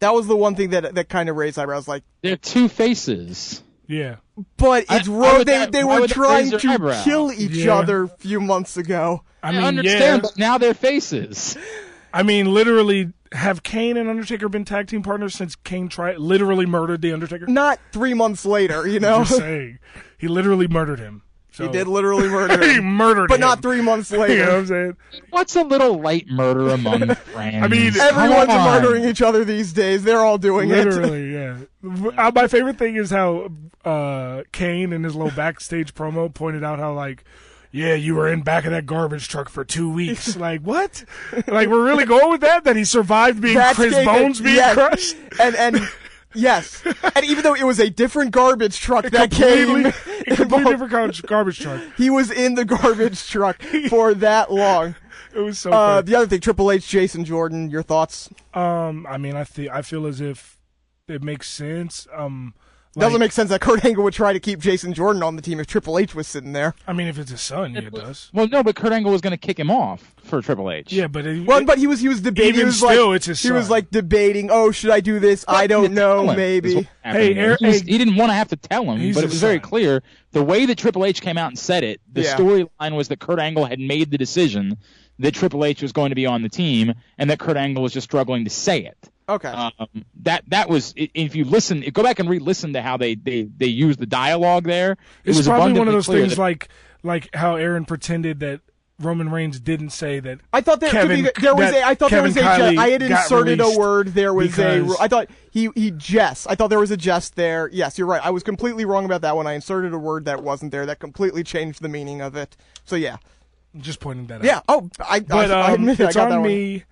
That 0.00 0.14
was 0.14 0.26
the 0.26 0.36
one 0.36 0.54
thing 0.56 0.70
that 0.70 0.94
that 0.94 1.08
kind 1.08 1.28
of 1.28 1.36
raised 1.36 1.58
eyebrows. 1.58 1.86
Like, 1.86 2.02
They're 2.22 2.36
two 2.36 2.68
faces. 2.68 3.62
Yeah. 3.88 4.16
but 4.56 4.84
it's 4.90 5.08
why 5.08 5.30
Ro- 5.32 5.38
would 5.38 5.46
they 5.46 5.58
that- 5.58 5.72
they 5.72 5.84
were 5.84 6.06
trying 6.06 6.50
to 6.50 6.68
eyebrow? 6.70 7.02
kill 7.04 7.32
each 7.32 7.52
Yeah. 7.52 7.76
other 7.76 8.04
a 8.04 8.08
few 8.08 8.40
months 8.40 8.76
ago. 8.76 9.22
I 9.42 9.56
I, 9.56 9.62
understand, 9.62 10.22
yeah. 10.22 10.28
but 10.28 10.38
now 10.38 10.58
they're 10.58 10.74
faces. 10.74 11.56
I 12.12 12.22
mean, 12.22 12.52
literally, 12.52 13.12
have 13.32 13.62
Kane 13.62 13.96
and 13.96 14.08
Undertaker 14.08 14.48
been 14.48 14.64
tag 14.64 14.88
team 14.88 15.02
partners 15.02 15.34
since 15.34 15.54
Kane 15.56 15.88
tried 15.88 16.18
literally 16.18 16.66
murdered 16.66 17.00
the 17.02 17.12
Undertaker? 17.12 17.46
Not 17.46 17.78
three 17.92 18.14
months 18.14 18.44
later, 18.44 18.86
you 18.88 18.98
know. 18.98 19.18
Just 19.24 19.36
saying. 19.38 19.78
He 20.18 20.26
literally 20.28 20.66
murdered 20.66 20.98
him. 20.98 21.22
So. 21.56 21.64
he 21.64 21.70
did 21.72 21.88
literally 21.88 22.28
murder 22.28 22.62
he 22.66 22.74
him, 22.74 22.84
murdered 22.84 23.28
but 23.28 23.36
him. 23.36 23.40
not 23.40 23.62
three 23.62 23.80
months 23.80 24.10
You 24.10 24.16
know 24.18 24.20
what 24.22 24.28
later. 24.30 24.50
I'm 24.50 24.66
saying? 24.66 24.96
What's 25.30 25.56
a 25.56 25.62
little 25.62 25.98
light 26.00 26.26
murder 26.28 26.68
among 26.68 27.14
friends? 27.14 27.64
I 27.64 27.66
mean, 27.68 27.98
Everyone's 27.98 28.48
murdering 28.48 29.04
each 29.04 29.22
other 29.22 29.42
these 29.42 29.72
days. 29.72 30.04
They're 30.04 30.20
all 30.20 30.36
doing 30.36 30.68
it. 30.70 30.84
Literally, 30.84 31.32
yeah. 31.32 31.56
Uh, 31.82 32.30
My 32.34 32.46
favorite 32.46 32.76
thing 32.78 32.96
is 32.96 33.10
how 33.10 33.48
uh, 33.86 34.42
Kane 34.52 34.92
in 34.92 35.02
his 35.02 35.14
little 35.16 35.32
backstage 35.34 35.94
promo 35.94 36.32
pointed 36.32 36.62
out 36.62 36.78
how 36.78 36.92
like. 36.92 37.24
Yeah, 37.72 37.94
you 37.94 38.14
were 38.14 38.28
in 38.28 38.42
back 38.42 38.64
of 38.64 38.70
that 38.70 38.86
garbage 38.86 39.28
truck 39.28 39.48
for 39.50 39.62
two 39.64 39.90
weeks. 39.90 40.36
like 40.36 40.60
what? 40.62 41.04
Like 41.46 41.68
we're 41.68 41.84
really 41.84 42.04
going 42.06 42.30
with 42.30 42.40
that? 42.42 42.64
That 42.64 42.76
he 42.76 42.84
survived 42.84 43.40
being 43.40 43.54
That's 43.56 43.76
Chris 43.76 43.94
Bones 44.04 44.40
being 44.40 44.56
yes. 44.56 44.74
crushed? 44.74 45.16
and 45.40 45.54
and 45.56 45.88
yes, 46.36 46.82
and 47.14 47.24
even 47.24 47.42
though 47.42 47.54
it 47.54 47.64
was 47.64 47.78
a 47.78 47.90
different 47.90 48.30
garbage 48.30 48.78
truck 48.80 49.06
that 49.06 49.30
came, 49.30 49.86
a 49.86 49.92
completely 50.36 50.72
different 50.72 50.92
garbage, 50.92 51.22
garbage 51.22 51.58
truck. 51.60 51.82
he 51.96 52.10
was 52.10 52.30
in 52.30 52.54
the 52.54 52.64
garbage 52.64 53.28
truck 53.28 53.62
for 53.88 54.14
that 54.14 54.52
long. 54.52 54.94
It 55.34 55.40
was 55.40 55.58
so. 55.58 55.70
Uh, 55.70 56.00
the 56.00 56.14
other 56.14 56.26
thing, 56.26 56.40
Triple 56.40 56.70
H, 56.70 56.88
Jason 56.88 57.22
Jordan, 57.26 57.68
your 57.68 57.82
thoughts? 57.82 58.30
Um, 58.54 59.06
I 59.06 59.18
mean, 59.18 59.36
I 59.36 59.44
feel 59.44 59.70
I 59.70 59.82
feel 59.82 60.06
as 60.06 60.18
if 60.18 60.56
it 61.08 61.22
makes 61.22 61.50
sense. 61.50 62.06
Um, 62.10 62.54
Doesn't 62.98 63.20
make 63.20 63.32
sense 63.32 63.50
that 63.50 63.60
Kurt 63.60 63.84
Angle 63.84 64.02
would 64.04 64.14
try 64.14 64.32
to 64.32 64.40
keep 64.40 64.58
Jason 64.58 64.92
Jordan 64.94 65.22
on 65.22 65.36
the 65.36 65.42
team 65.42 65.60
if 65.60 65.66
Triple 65.66 65.98
H 65.98 66.14
was 66.14 66.26
sitting 66.26 66.52
there. 66.52 66.74
I 66.86 66.92
mean, 66.92 67.08
if 67.08 67.18
it's 67.18 67.30
his 67.30 67.40
son, 67.42 67.74
yeah, 67.74 67.80
it 67.82 67.92
does. 67.94 68.30
well, 68.32 68.48
no, 68.48 68.62
but 68.62 68.74
Kurt 68.74 68.92
Angle 68.92 69.12
was 69.12 69.20
going 69.20 69.32
to 69.32 69.36
kick 69.36 69.58
him 69.58 69.70
off 69.70 70.14
for 70.24 70.40
Triple 70.40 70.70
H. 70.70 70.92
Yeah, 70.92 71.06
but 71.06 71.26
it, 71.26 71.46
Well, 71.46 71.64
but 71.64 71.78
he 71.78 71.86
was 71.86 72.00
he 72.00 72.08
was 72.08 72.20
debating. 72.22 72.48
Even 72.50 72.60
he 72.60 72.64
was 72.64 72.76
still, 72.78 73.08
like, 73.08 73.16
it's 73.16 73.26
his 73.26 73.42
he 73.42 73.50
was 73.52 73.68
like 73.68 73.90
debating. 73.90 74.48
Oh, 74.50 74.70
should 74.70 74.90
I 74.90 75.00
do 75.00 75.18
this? 75.20 75.44
I 75.46 75.66
don't 75.66 75.92
know. 75.92 76.34
Maybe. 76.34 76.74
Hey, 76.74 76.88
Hey, 77.02 77.34
Eric- 77.34 77.60
he, 77.60 77.66
was- 77.66 77.80
hey, 77.82 77.92
he 77.92 77.98
didn't 77.98 78.16
want 78.16 78.30
to 78.30 78.34
have 78.34 78.48
to 78.48 78.56
tell 78.56 78.82
him, 78.84 79.12
but 79.12 79.22
it 79.24 79.30
was 79.30 79.40
very 79.40 79.56
son. 79.58 79.60
clear. 79.68 80.02
The 80.32 80.42
way 80.42 80.66
that 80.66 80.78
Triple 80.78 81.04
H 81.04 81.20
came 81.20 81.36
out 81.38 81.48
and 81.48 81.58
said 81.58 81.84
it, 81.84 82.00
the 82.12 82.22
Yeah. 82.22 82.36
storyline 82.36 82.96
was 82.96 83.08
that 83.08 83.20
Kurt 83.20 83.38
Angle 83.38 83.66
had 83.66 83.78
made 83.78 84.10
the 84.10 84.18
decision 84.18 84.76
that 85.18 85.32
Triple 85.34 85.64
H 85.64 85.80
was 85.82 85.92
going 85.92 86.10
to 86.10 86.14
be 86.14 86.26
on 86.26 86.42
the 86.42 86.48
team, 86.48 86.92
and 87.18 87.30
that 87.30 87.38
Kurt 87.38 87.56
Angle 87.56 87.82
was 87.82 87.92
just 87.92 88.04
struggling 88.04 88.44
to 88.44 88.50
say 88.50 88.84
it. 88.84 88.96
Okay. 89.28 89.48
Um, 89.48 89.72
that 90.22 90.44
that 90.48 90.68
was 90.68 90.92
if 90.96 91.34
you 91.34 91.44
listen, 91.44 91.80
go 91.92 92.02
back 92.02 92.18
and 92.20 92.28
re-listen 92.30 92.72
to 92.74 92.82
how 92.82 92.96
they 92.96 93.14
they 93.16 93.42
they 93.42 93.66
used 93.66 93.98
the 93.98 94.06
dialogue 94.06 94.64
there. 94.64 94.92
It 94.92 94.98
it's 95.24 95.38
was 95.38 95.46
probably 95.48 95.72
one 95.78 95.88
of 95.88 95.94
those 95.94 96.06
things 96.06 96.36
that- 96.36 96.38
like 96.38 96.68
like 97.02 97.28
how 97.34 97.56
Aaron 97.56 97.84
pretended 97.84 98.40
that 98.40 98.60
Roman 98.98 99.28
Reigns 99.30 99.60
didn't 99.60 99.90
say 99.90 100.20
that. 100.20 100.38
I 100.52 100.60
thought 100.62 100.80
there 100.80 100.90
Kevin- 100.90 101.24
be, 101.24 101.30
there 101.40 101.54
was 101.54 101.70
that 101.70 101.82
a 101.82 101.86
I 101.86 101.94
thought 101.94 102.08
Kevin 102.10 102.32
there 102.32 102.44
was 102.44 102.58
a 102.60 102.72
je- 102.72 102.76
I 102.78 102.88
had 102.90 103.02
inserted 103.02 103.60
a 103.60 103.78
word 103.78 104.08
there 104.14 104.32
was 104.32 104.58
a 104.58 104.80
because- 104.80 104.96
I 105.00 105.08
thought 105.08 105.28
he 105.50 105.70
he 105.74 105.90
jest 105.90 106.46
I 106.48 106.54
thought 106.54 106.68
there 106.70 106.78
was 106.78 106.90
a 106.92 106.96
jest 106.96 107.34
there 107.36 107.68
yes 107.72 107.98
you're 107.98 108.06
right 108.06 108.24
I 108.24 108.30
was 108.30 108.42
completely 108.42 108.84
wrong 108.84 109.04
about 109.04 109.20
that 109.22 109.36
one 109.36 109.46
I 109.46 109.52
inserted 109.54 109.92
a 109.92 109.98
word 109.98 110.24
that 110.24 110.42
wasn't 110.42 110.70
there 110.72 110.86
that 110.86 110.98
completely 111.00 111.42
changed 111.44 111.82
the 111.82 111.88
meaning 111.88 112.20
of 112.22 112.36
it 112.36 112.56
so 112.84 112.96
yeah 112.96 113.16
Just 113.76 114.00
pointing 114.00 114.28
that 114.28 114.40
out. 114.40 114.44
yeah 114.44 114.60
oh 114.68 114.88
I 115.06 115.20
but 115.20 115.50
I, 115.50 115.60
I 115.60 115.68
um, 115.68 115.74
admit 115.74 116.00
it, 116.00 116.04
I 116.04 116.06
it's 116.06 116.16
got 116.16 116.28
that 116.30 116.36
on 116.36 116.40
one. 116.42 116.48
me. 116.48 116.84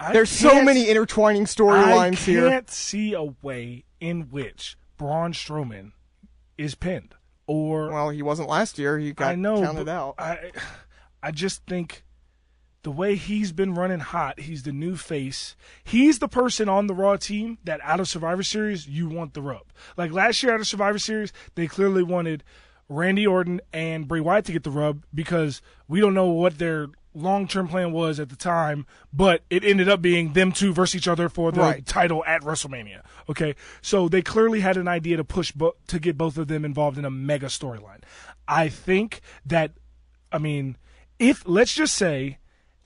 I 0.00 0.12
there's 0.12 0.30
so 0.30 0.62
many 0.62 0.88
intertwining 0.88 1.44
storylines 1.44 2.24
here. 2.24 2.46
I 2.46 2.50
can't 2.50 2.70
see 2.70 3.12
a 3.12 3.34
way 3.42 3.84
in 4.00 4.22
which 4.30 4.76
Braun 4.96 5.32
Strowman 5.32 5.92
is 6.56 6.74
pinned 6.74 7.14
or 7.46 7.90
well 7.90 8.10
he 8.10 8.22
wasn't 8.22 8.48
last 8.48 8.78
year 8.78 8.98
he 8.98 9.12
got 9.12 9.28
I 9.28 9.34
know 9.34 9.60
counted 9.62 9.88
out 9.88 10.14
I 10.18 10.52
I 11.22 11.30
just 11.30 11.64
think 11.66 12.04
the 12.82 12.90
way 12.90 13.14
he's 13.14 13.52
been 13.52 13.74
running 13.74 14.00
hot, 14.00 14.40
he's 14.40 14.62
the 14.62 14.72
new 14.72 14.96
face. 14.96 15.54
He's 15.84 16.18
the 16.18 16.28
person 16.28 16.68
on 16.68 16.86
the 16.86 16.94
Raw 16.94 17.16
team 17.16 17.58
that 17.64 17.80
out 17.82 18.00
of 18.00 18.08
Survivor 18.08 18.42
Series 18.42 18.88
you 18.88 19.08
want 19.08 19.34
the 19.34 19.42
rub. 19.42 19.64
Like 19.96 20.12
last 20.12 20.42
year 20.42 20.54
out 20.54 20.60
of 20.60 20.66
Survivor 20.66 20.98
Series, 20.98 21.32
they 21.54 21.66
clearly 21.66 22.02
wanted 22.02 22.42
Randy 22.88 23.26
Orton 23.26 23.60
and 23.72 24.08
Bray 24.08 24.20
Wyatt 24.20 24.46
to 24.46 24.52
get 24.52 24.64
the 24.64 24.70
rub 24.70 25.04
because 25.14 25.60
we 25.88 26.00
don't 26.00 26.14
know 26.14 26.28
what 26.28 26.58
their 26.58 26.88
long 27.14 27.48
term 27.48 27.66
plan 27.68 27.92
was 27.92 28.20
at 28.20 28.28
the 28.28 28.36
time, 28.36 28.86
but 29.12 29.42
it 29.50 29.64
ended 29.64 29.88
up 29.88 30.00
being 30.00 30.32
them 30.32 30.52
two 30.52 30.72
versus 30.72 30.96
each 30.96 31.08
other 31.08 31.28
for 31.28 31.50
the 31.52 31.60
Right. 31.60 31.84
title 31.86 32.24
at 32.26 32.42
WrestleMania. 32.42 33.02
Okay, 33.28 33.54
so 33.82 34.08
they 34.08 34.22
clearly 34.22 34.60
had 34.60 34.76
an 34.76 34.86
idea 34.88 35.16
to 35.16 35.24
push 35.24 35.52
bo- 35.52 35.76
to 35.88 35.98
get 35.98 36.16
both 36.16 36.38
of 36.38 36.48
them 36.48 36.64
involved 36.64 36.98
in 36.98 37.04
a 37.04 37.10
mega 37.10 37.46
storyline. 37.46 38.02
I 38.46 38.68
think 38.68 39.20
that, 39.44 39.72
I 40.32 40.38
mean, 40.38 40.76
if 41.18 41.42
let's 41.46 41.74
just 41.74 41.94
say, 41.94 42.38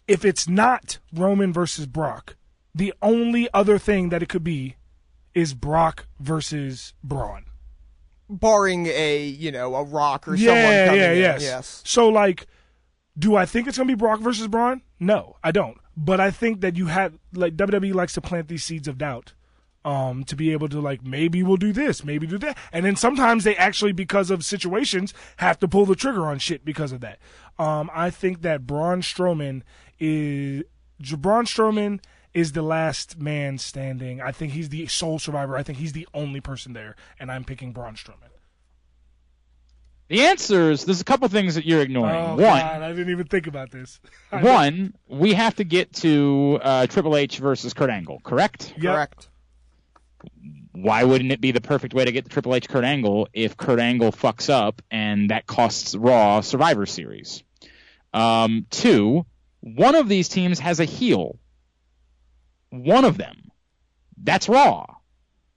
if 0.09 0.25
it's 0.25 0.49
not 0.49 0.99
Roman 1.13 1.53
versus 1.53 1.87
Brock, 1.87 2.37
the 2.75 2.93
only 3.03 3.49
other 3.55 3.79
thing 3.79 4.09
that 4.09 4.23
it 4.23 4.29
could 4.29 4.45
be 4.45 4.77
is 5.35 5.55
Brock 5.55 6.07
versus 6.19 6.93
Braun. 7.03 7.45
barring 8.29 8.87
a 8.87 9.23
you 9.25 9.53
know 9.53 9.75
a 9.75 9.83
Rock 9.85 10.27
or 10.27 10.35
yeah, 10.35 10.47
someone 10.49 10.87
coming 10.87 11.01
yeah, 11.01 11.13
in. 11.13 11.19
yes. 11.19 11.43
Yes. 11.43 11.83
So 11.85 12.09
like, 12.09 12.47
do 13.19 13.37
I 13.37 13.47
think 13.47 13.67
it's 13.67 13.79
gonna 13.79 13.89
be 13.89 13.95
Brock 13.95 14.21
versus 14.21 14.49
Braun? 14.49 14.83
No, 14.99 15.37
I 15.43 15.53
don't. 15.53 15.79
But 15.97 16.21
I 16.21 16.31
think 16.31 16.61
that 16.61 16.77
you 16.77 16.87
had 16.87 17.19
like 17.33 17.57
WWE 17.57 17.95
likes 17.95 18.15
to 18.15 18.21
plant 18.21 18.49
these 18.49 18.65
seeds 18.65 18.89
of 18.89 18.99
doubt. 18.99 19.35
Um, 19.87 20.25
to 20.25 20.35
be 20.35 20.51
able 20.53 20.71
to 20.71 20.81
like 20.81 21.05
maybe 21.05 21.43
we'll 21.43 21.59
do 21.59 21.71
this, 21.71 22.05
maybe 22.05 22.27
do 22.27 22.39
that, 22.39 22.57
and 22.73 22.87
then 22.87 22.97
sometimes 22.97 23.45
they 23.45 23.55
actually 23.55 23.93
because 23.93 24.31
of 24.31 24.43
situations 24.43 25.13
have 25.37 25.59
to 25.59 25.69
pull 25.69 25.85
the 25.85 25.95
trigger 25.95 26.25
on 26.25 26.39
shit 26.39 26.65
because 26.65 26.91
of 26.91 27.03
that. 27.03 27.19
Um, 27.59 27.91
I 27.93 28.09
think 28.09 28.41
that 28.41 28.67
Braun 28.67 29.03
Strowman 29.03 29.61
is 30.01 30.65
Braun 31.19 31.45
Strowman 31.45 32.01
is 32.33 32.53
the 32.53 32.63
last 32.63 33.19
man 33.19 33.59
standing. 33.59 34.23
I 34.23 34.33
think 34.33 34.53
he's 34.53 34.71
the 34.71 34.87
sole 34.87 35.19
survivor. 35.19 35.55
I 35.55 35.63
think 35.63 35.77
he's 35.77 35.93
the 35.93 36.09
only 36.15 36.41
person 36.41 36.73
there, 36.73 36.97
and 37.21 37.31
I'm 37.31 37.45
picking 37.45 37.73
Braun 37.73 37.95
Strowman. 37.95 38.34
The 40.09 40.21
answer 40.27 40.71
is 40.71 40.85
there's 40.85 41.01
a 41.01 41.05
couple 41.05 41.27
things 41.29 41.55
that 41.55 41.65
you're 41.65 41.81
ignoring. 41.81 42.15
Oh 42.15 42.29
One, 42.31 42.39
God, 42.39 42.83
I 42.83 42.93
didn't 42.93 43.11
even 43.11 43.27
think 43.27 43.47
about 43.47 43.71
this. 43.71 44.01
One, 44.31 44.95
we 45.09 45.33
have 45.33 45.57
to 45.57 45.65
get 45.65 45.93
to 45.95 46.59
uh, 46.63 46.87
Triple 46.87 47.17
H 47.17 47.39
versus 47.39 47.73
Kurt 47.73 47.91
Angle, 47.91 48.21
correct? 48.23 48.75
Yep. 48.77 48.95
Correct. 48.95 49.29
Why 50.73 51.05
wouldn't 51.05 51.33
it 51.33 51.41
be 51.41 51.53
the 51.53 51.61
perfect 51.61 51.95
way 51.95 52.05
to 52.05 52.13
get 52.13 52.25
the 52.25 52.31
Triple 52.31 52.55
H 52.55 52.69
Kurt 52.69 52.85
Angle 52.85 53.29
if 53.33 53.57
Kurt 53.57 53.79
Angle 53.79 54.13
fucks 54.13 54.51
up 54.51 54.83
and 54.91 55.31
that 55.31 55.47
costs 55.47 55.95
Raw 55.95 56.41
Survivor 56.43 56.85
Series? 56.85 57.43
Um, 58.13 58.67
two, 58.71 59.25
one 59.61 59.95
of 59.95 60.09
these 60.09 60.29
teams 60.29 60.59
has 60.59 60.81
a 60.81 60.85
heel. 60.85 61.39
One 62.71 63.05
of 63.05 63.17
them. 63.17 63.51
That's 64.23 64.49
Raw. 64.49 64.87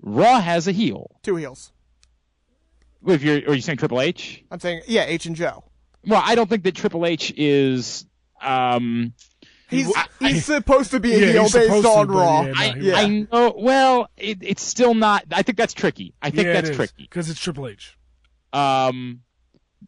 Raw 0.02 0.40
has 0.40 0.68
a 0.68 0.72
heel. 0.72 1.12
Two 1.24 1.36
heels. 1.36 1.72
If 3.06 3.24
you're, 3.24 3.38
are 3.50 3.54
you 3.54 3.62
saying 3.62 3.78
Triple 3.78 4.02
H? 4.02 4.44
I'm 4.52 4.60
saying 4.60 4.82
yeah, 4.88 5.04
H 5.06 5.26
and 5.26 5.36
Joe. 5.36 5.64
Well, 6.06 6.22
I 6.24 6.36
don't 6.36 6.50
think 6.50 6.64
that 6.64 6.76
Triple 6.76 7.06
H 7.06 7.34
is. 7.36 8.06
Um, 8.42 9.14
He's 9.70 9.92
I- 9.98 10.06
he's 10.20 10.46
supposed 10.46 10.92
to 10.92 11.00
be 11.02 11.14
a 11.14 11.20
Yeah, 11.20 11.26
heel 11.34 11.44
he's 11.44 11.54
based 11.54 11.66
supposed 11.66 11.84
to, 11.86 11.90
on 11.92 12.08
but 12.08 12.14
Raw. 12.14 12.42
yeah, 12.44 12.52
no, 12.52 12.60
I, 12.62 12.76
Yeah. 12.80 12.96
I 12.96 13.08
know. 13.30 13.54
Well, 13.58 14.10
it, 14.16 14.38
it's 14.42 14.64
still 14.64 14.94
not. 14.94 15.26
I 15.32 15.42
think 15.44 15.58
that's 15.58 15.74
tricky. 15.74 16.14
I 16.22 16.30
think 16.30 16.46
yeah, 16.48 16.54
that's 16.62 16.74
tricky. 16.74 17.04
because 17.04 17.30
it's 17.30 17.40
Triple 17.42 17.68
H. 17.68 17.98
Um, 18.54 19.22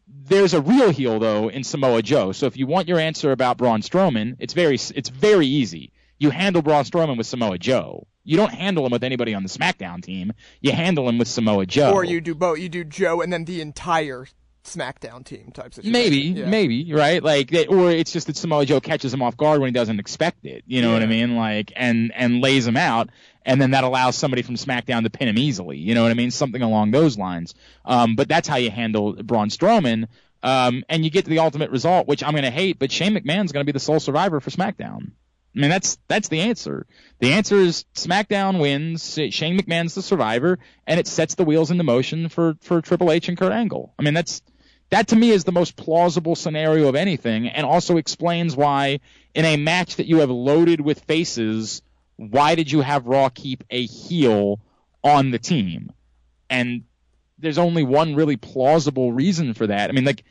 there's 0.07 0.53
a 0.53 0.60
real 0.61 0.90
heel 0.91 1.19
though 1.19 1.49
in 1.49 1.64
Samoa 1.64 2.02
Joe. 2.02 2.34
So 2.34 2.45
if 2.45 2.57
you 2.57 2.68
want 2.68 2.90
your 2.90 2.99
answer 2.99 3.31
about 3.31 3.57
Braun 3.57 3.81
Strowman, 3.81 4.36
it's 4.40 4.53
very 4.53 4.76
it's 4.76 5.10
very 5.10 5.48
easy. 5.48 5.94
You 6.20 6.30
handle 6.30 6.62
Braun 6.62 6.84
Strowman 6.84 7.18
with 7.18 7.28
Samoa 7.28 7.58
Joe. 7.58 8.06
You 8.24 8.38
don't 8.38 8.54
handle 8.54 8.86
him 8.86 8.91
with 8.91 9.04
anybody 9.04 9.34
on 9.34 9.44
the 9.44 9.50
SmackDown 9.50 10.04
team. 10.04 10.34
You 10.62 10.72
handle 10.74 11.08
him 11.10 11.18
with 11.18 11.28
Samoa 11.28 11.66
Joe. 11.66 11.94
Or 11.94 12.04
you 12.04 12.22
do 12.22 12.36
both. 12.36 12.60
You 12.60 12.70
do 12.70 12.84
Joe 12.84 13.22
and 13.22 13.32
then 13.34 13.46
the 13.46 13.62
entire 13.62 14.28
SmackDown 14.66 15.26
team 15.26 15.52
type 15.54 15.74
situation. 15.74 15.91
Maybe, 15.94 16.18
Yeah. 16.18 16.46
maybe, 16.46 16.94
right? 16.94 17.24
Like, 17.24 17.52
or 17.70 17.90
it's 17.90 18.12
just 18.12 18.28
that 18.28 18.36
Samoa 18.38 18.66
Joe 18.66 18.80
catches 18.82 19.14
him 19.14 19.22
off 19.22 19.38
guard 19.38 19.62
when 19.62 19.70
he 19.70 19.72
doesn't 19.72 20.00
expect 20.00 20.46
it. 20.46 20.64
You 20.68 20.82
know 20.82 20.91
what 20.94 21.02
I 21.02 21.06
mean? 21.08 21.36
Like, 21.36 21.72
and 21.76 22.12
and 22.14 22.41
lays 22.41 22.68
him 22.68 22.78
out, 22.78 23.10
and 23.46 23.60
then 23.62 23.72
that 23.72 23.84
allows 23.84 24.16
somebody 24.16 24.41
from 24.41 24.56
SmackDown 24.56 25.04
to 25.04 25.10
pin 25.10 25.28
him 25.30 25.38
easily. 25.38 25.78
You 25.78 25.96
know 25.96 26.04
what 26.04 26.12
I 26.12 26.16
mean? 26.16 26.30
Something 26.30 26.62
along 26.62 26.91
those 26.91 27.18
lines. 27.18 27.56
Um, 27.86 28.16
but 28.16 28.28
that's 28.28 28.48
how 28.48 28.58
you 28.58 28.70
handle 28.70 29.14
Braun 29.24 29.50
Strowman. 29.50 30.08
Um, 30.44 30.84
and 30.88 31.04
you 31.04 31.10
get 31.10 31.24
to 31.26 31.30
the 31.30 31.40
ultimate 31.40 31.72
result, 31.72 32.08
which 32.08 32.24
I'm 32.24 32.32
going 32.32 32.44
to 32.44 32.52
hate, 32.52 32.80
but 32.80 32.91
Shane 32.91 33.14
McMahon's 33.14 33.52
going 33.52 33.62
to 33.62 33.66
be 33.66 33.74
the 33.74 33.80
sole 33.80 34.00
survivor 34.00 34.40
for 34.40 34.50
SmackDown. 34.52 35.12
I 35.56 35.60
mean, 35.60 35.70
that's 35.70 35.98
that's 36.08 36.28
the 36.28 36.42
answer. 36.42 36.86
The 37.20 37.34
answer 37.34 37.56
is 37.56 37.86
SmackDown 37.96 38.60
wins. 38.60 39.16
Shane 39.32 39.60
McMahon's 39.60 39.96
the 39.96 40.02
survivor, 40.02 40.60
and 40.86 41.00
it 41.00 41.08
sets 41.08 41.36
the 41.36 41.44
wheels 41.44 41.72
into 41.72 41.84
motion 41.84 42.30
for 42.30 42.56
for 42.62 42.82
Triple 42.82 43.12
H 43.12 43.30
and 43.30 43.38
Kurt 43.38 43.52
Angle. 43.52 43.94
I 43.98 44.04
mean, 44.04 44.14
that's 44.14 44.42
that 44.92 45.08
to 45.10 45.16
me 45.16 45.32
is 45.32 45.44
the 45.44 45.52
most 45.52 45.76
plausible 45.76 46.36
scenario 46.36 46.88
of 46.88 46.96
anything, 46.96 47.48
and 47.48 47.66
also 47.66 47.98
explains 47.98 48.56
why 48.56 49.00
in 49.34 49.46
a 49.46 49.58
match 49.58 49.96
that 49.96 50.08
you 50.08 50.18
have 50.20 50.30
loaded 50.30 50.82
with 50.82 51.02
faces, 51.02 51.82
why 52.16 52.56
did 52.56 52.72
you 52.72 52.82
have 52.82 53.08
Raw 53.08 53.30
keep 53.30 53.64
a 53.70 53.86
heel 53.86 54.60
on 55.04 55.32
the 55.32 55.40
team? 55.40 55.92
And 56.50 56.84
there's 57.40 57.58
only 57.58 57.84
one 57.84 58.16
really 58.16 58.38
plausible 58.38 59.14
reason 59.14 59.54
for 59.54 59.68
that. 59.68 59.90
I 59.90 59.94
mean, 59.94 60.06
like 60.06 60.24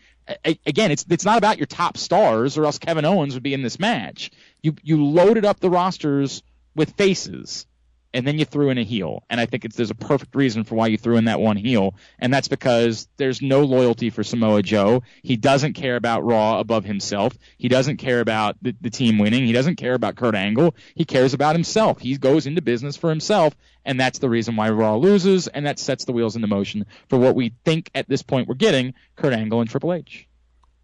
again, 0.45 0.91
it's 0.91 1.05
it's 1.09 1.25
not 1.25 1.39
about 1.39 1.59
your 1.59 1.67
top 1.67 1.97
stars, 1.97 2.59
or 2.59 2.65
else 2.65 2.79
Kevin 2.79 3.05
Owens 3.05 3.35
would 3.35 3.43
be 3.43 3.55
in 3.55 3.63
this 3.63 3.79
match. 3.79 4.31
You 4.63 4.75
you 4.83 5.05
loaded 5.05 5.45
up 5.45 5.61
the 5.61 5.71
rosters 5.71 6.43
with 6.75 6.93
faces, 6.93 7.67
and 8.15 8.27
then 8.27 8.39
you 8.39 8.45
threw 8.45 8.71
in 8.71 8.79
a 8.79 8.85
heel. 8.85 9.23
And 9.29 9.41
I 9.41 9.47
think 9.47 9.65
it's 9.65 9.77
there's 9.77 9.91
a 9.91 9.95
perfect 9.95 10.35
reason 10.35 10.65
for 10.65 10.75
why 10.75 10.87
you 10.87 10.97
threw 10.97 11.17
in 11.17 11.27
that 11.27 11.41
one 11.41 11.57
heel, 11.57 11.95
and 12.19 12.33
that's 12.33 12.49
because 12.49 13.09
there's 13.17 13.43
no 13.43 13.63
loyalty 13.63 14.11
for 14.11 14.25
Samoa 14.25 14.63
Joe. 14.63 15.03
He 15.23 15.37
doesn't 15.37 15.75
care 15.75 15.97
about 15.97 16.25
Raw 16.25 16.59
above 16.59 16.85
himself. 16.85 17.37
He 17.57 17.69
doesn't 17.69 17.99
care 17.99 18.21
about 18.21 18.57
the, 18.63 18.75
the 18.81 18.91
team 18.91 19.19
winning. 19.19 19.45
He 19.45 19.53
doesn't 19.53 19.77
care 19.77 19.95
about 19.95 20.17
Kurt 20.17 20.35
Angle. 20.35 20.75
He 20.95 21.05
cares 21.05 21.35
about 21.35 21.55
himself. 21.55 22.01
He 22.01 22.17
goes 22.17 22.47
into 22.47 22.63
business 22.63 22.97
for 22.97 23.11
himself, 23.11 23.55
and 23.85 24.01
that's 24.01 24.19
the 24.19 24.31
reason 24.31 24.57
why 24.57 24.71
Raw 24.71 24.97
loses, 24.97 25.49
and 25.49 25.67
that 25.67 25.79
sets 25.79 26.05
the 26.05 26.13
wheels 26.13 26.37
into 26.37 26.49
motion 26.49 26.87
for 27.09 27.19
what 27.19 27.35
we 27.35 27.55
think 27.65 27.91
at 27.95 28.09
this 28.09 28.23
point 28.23 28.49
we're 28.49 28.55
getting: 28.55 28.95
Kurt 29.17 29.33
Angle 29.33 29.61
and 29.61 29.71
Triple 29.71 29.93
H. 29.93 30.27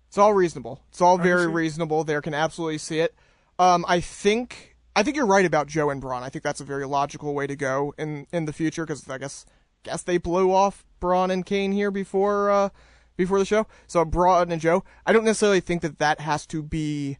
It's 0.09 0.18
all 0.18 0.32
reasonable. 0.32 0.80
It's 0.90 1.01
all 1.01 1.18
very 1.18 1.48
reasonable. 1.48 2.05
There 2.05 2.22
can 2.22 2.34
absolutely 2.34 2.78
see 2.78 3.01
it. 3.01 3.16
Um, 3.59 3.84
I 3.88 3.98
think 3.98 4.73
I 4.96 5.02
think 5.02 5.16
you're 5.16 5.26
right 5.26 5.44
about 5.44 5.66
Joe 5.66 5.90
and 5.90 6.00
Braun. 6.00 6.22
I 6.22 6.28
think 6.28 6.44
that's 6.44 6.60
a 6.60 6.64
very 6.64 6.86
logical 6.86 7.34
way 7.34 7.46
to 7.46 7.56
go 7.56 7.94
in 7.98 8.26
in 8.32 8.44
the 8.44 8.52
future 8.52 8.84
because 8.86 9.08
I 9.08 9.18
guess 9.18 9.44
guess 9.82 10.02
they 10.02 10.18
blew 10.18 10.52
off 10.52 10.84
Braun 11.00 11.30
and 11.30 11.44
Kane 11.44 11.72
here 11.72 11.90
before 11.90 12.50
uh, 12.50 12.68
before 13.16 13.38
the 13.38 13.44
show. 13.44 13.66
So 13.86 14.04
Braun 14.04 14.52
and 14.52 14.60
Joe. 14.60 14.84
I 15.04 15.12
don't 15.12 15.24
necessarily 15.24 15.60
think 15.60 15.82
that 15.82 15.98
that 15.98 16.20
has 16.20 16.46
to 16.48 16.62
be 16.62 17.18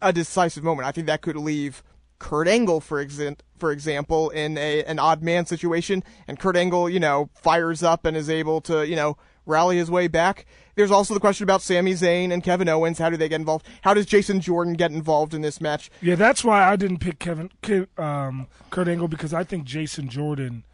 a 0.00 0.12
decisive 0.12 0.64
moment. 0.64 0.88
I 0.88 0.92
think 0.92 1.06
that 1.06 1.22
could 1.22 1.36
leave 1.36 1.82
Kurt 2.18 2.46
Angle, 2.46 2.80
for 2.80 3.04
exa- 3.04 3.40
for 3.58 3.72
example, 3.72 4.30
in 4.30 4.56
a 4.56 4.84
an 4.84 4.98
odd 4.98 5.22
man 5.22 5.44
situation, 5.44 6.04
and 6.26 6.38
Kurt 6.38 6.56
Angle, 6.56 6.88
you 6.88 7.00
know, 7.00 7.30
fires 7.34 7.82
up 7.82 8.06
and 8.06 8.16
is 8.16 8.30
able 8.30 8.60
to, 8.62 8.86
you 8.86 8.96
know, 8.96 9.16
rally 9.44 9.76
his 9.76 9.90
way 9.90 10.08
back. 10.08 10.46
There's 10.74 10.90
also 10.90 11.14
the 11.14 11.20
question 11.20 11.44
about 11.44 11.62
Sami 11.62 11.92
Zayn 11.92 12.32
and 12.32 12.42
Kevin 12.42 12.68
Owens. 12.68 12.98
How 12.98 13.10
do 13.10 13.16
they 13.16 13.28
get 13.28 13.40
involved? 13.40 13.66
How 13.82 13.92
does 13.94 14.06
Jason 14.06 14.40
Jordan 14.40 14.74
get 14.74 14.90
involved 14.90 15.34
in 15.34 15.42
this 15.42 15.60
match? 15.60 15.90
Yeah, 16.00 16.14
that's 16.14 16.42
why 16.44 16.62
I 16.64 16.76
didn't 16.76 16.98
pick 16.98 17.18
Kevin 17.18 17.50
um, 17.98 18.46
Kurt 18.70 18.88
Angle 18.88 19.08
because 19.08 19.34
I 19.34 19.44
think 19.44 19.64
Jason 19.64 20.08
Jordan 20.08 20.64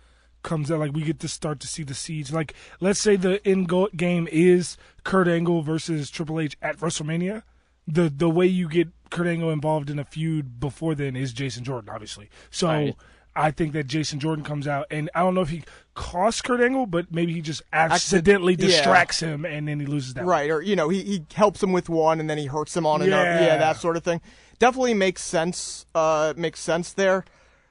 comes 0.45 0.71
out 0.71 0.79
like 0.79 0.93
we 0.93 1.03
get 1.03 1.19
to 1.21 1.29
start 1.29 1.59
to 1.61 1.67
see 1.67 1.83
the 1.83 1.95
seeds. 1.95 2.33
Like, 2.33 2.55
let's 2.81 3.01
say 3.01 3.17
the 3.17 3.45
end 3.47 3.69
go- 3.69 3.89
game 3.97 4.29
is 4.31 4.77
Kurt 5.03 5.27
Angle 5.27 5.63
versus 5.63 6.11
Triple 6.11 6.39
H 6.41 6.57
at 6.63 6.79
WrestleMania. 6.79 7.43
The 7.87 8.09
the 8.09 8.31
way 8.31 8.47
you 8.47 8.69
get 8.69 8.89
Kurt 9.11 9.27
Angle 9.27 9.51
involved 9.51 9.91
in 9.91 9.99
a 9.99 10.05
feud 10.05 10.61
before 10.61 10.95
then 10.95 11.17
is 11.17 11.33
Jason 11.33 11.65
Jordan, 11.65 11.91
obviously. 11.91 12.29
So 12.51 12.69
Right. 12.69 12.95
I 13.39 13.53
think 13.53 13.73
that 13.75 13.87
Jason 13.87 14.19
Jordan 14.19 14.45
comes 14.45 14.67
out, 14.67 14.87
and 14.91 15.09
I 15.15 15.21
don't 15.21 15.35
know 15.35 15.43
if 15.43 15.51
he 15.51 15.63
costs 15.95 16.43
Kurt 16.43 16.61
Angle, 16.61 16.87
but 16.87 17.13
maybe 17.13 17.33
he 17.33 17.41
just 17.41 17.63
accidentally 17.73 18.55
yeah. 18.55 18.67
distracts 18.67 19.21
him, 19.21 19.45
and 19.45 19.69
then 19.69 19.79
he 19.79 19.87
loses 19.87 20.15
that. 20.15 20.25
one. 20.25 20.31
Right, 20.31 20.51
or 20.51 20.61
you 20.61 20.75
know, 20.75 20.89
he, 20.89 21.03
he 21.05 21.25
helps 21.33 21.63
him 21.63 21.73
with 21.73 21.89
one 21.89 22.19
and 22.19 22.29
then 22.29 22.37
he 22.37 22.47
hurts 22.47 22.77
him 22.77 22.85
on 22.85 23.01
another. 23.01 23.25
Yeah. 23.25 23.47
Yeah, 23.47 23.57
that 23.59 23.77
sort 23.77 23.97
of 23.97 24.03
thing. 24.03 24.21
Definitely 24.59 24.95
makes 24.95 25.23
sense. 25.23 25.87
Uh, 25.95 26.35
makes 26.37 26.59
sense 26.59 26.93
there. 26.93 27.25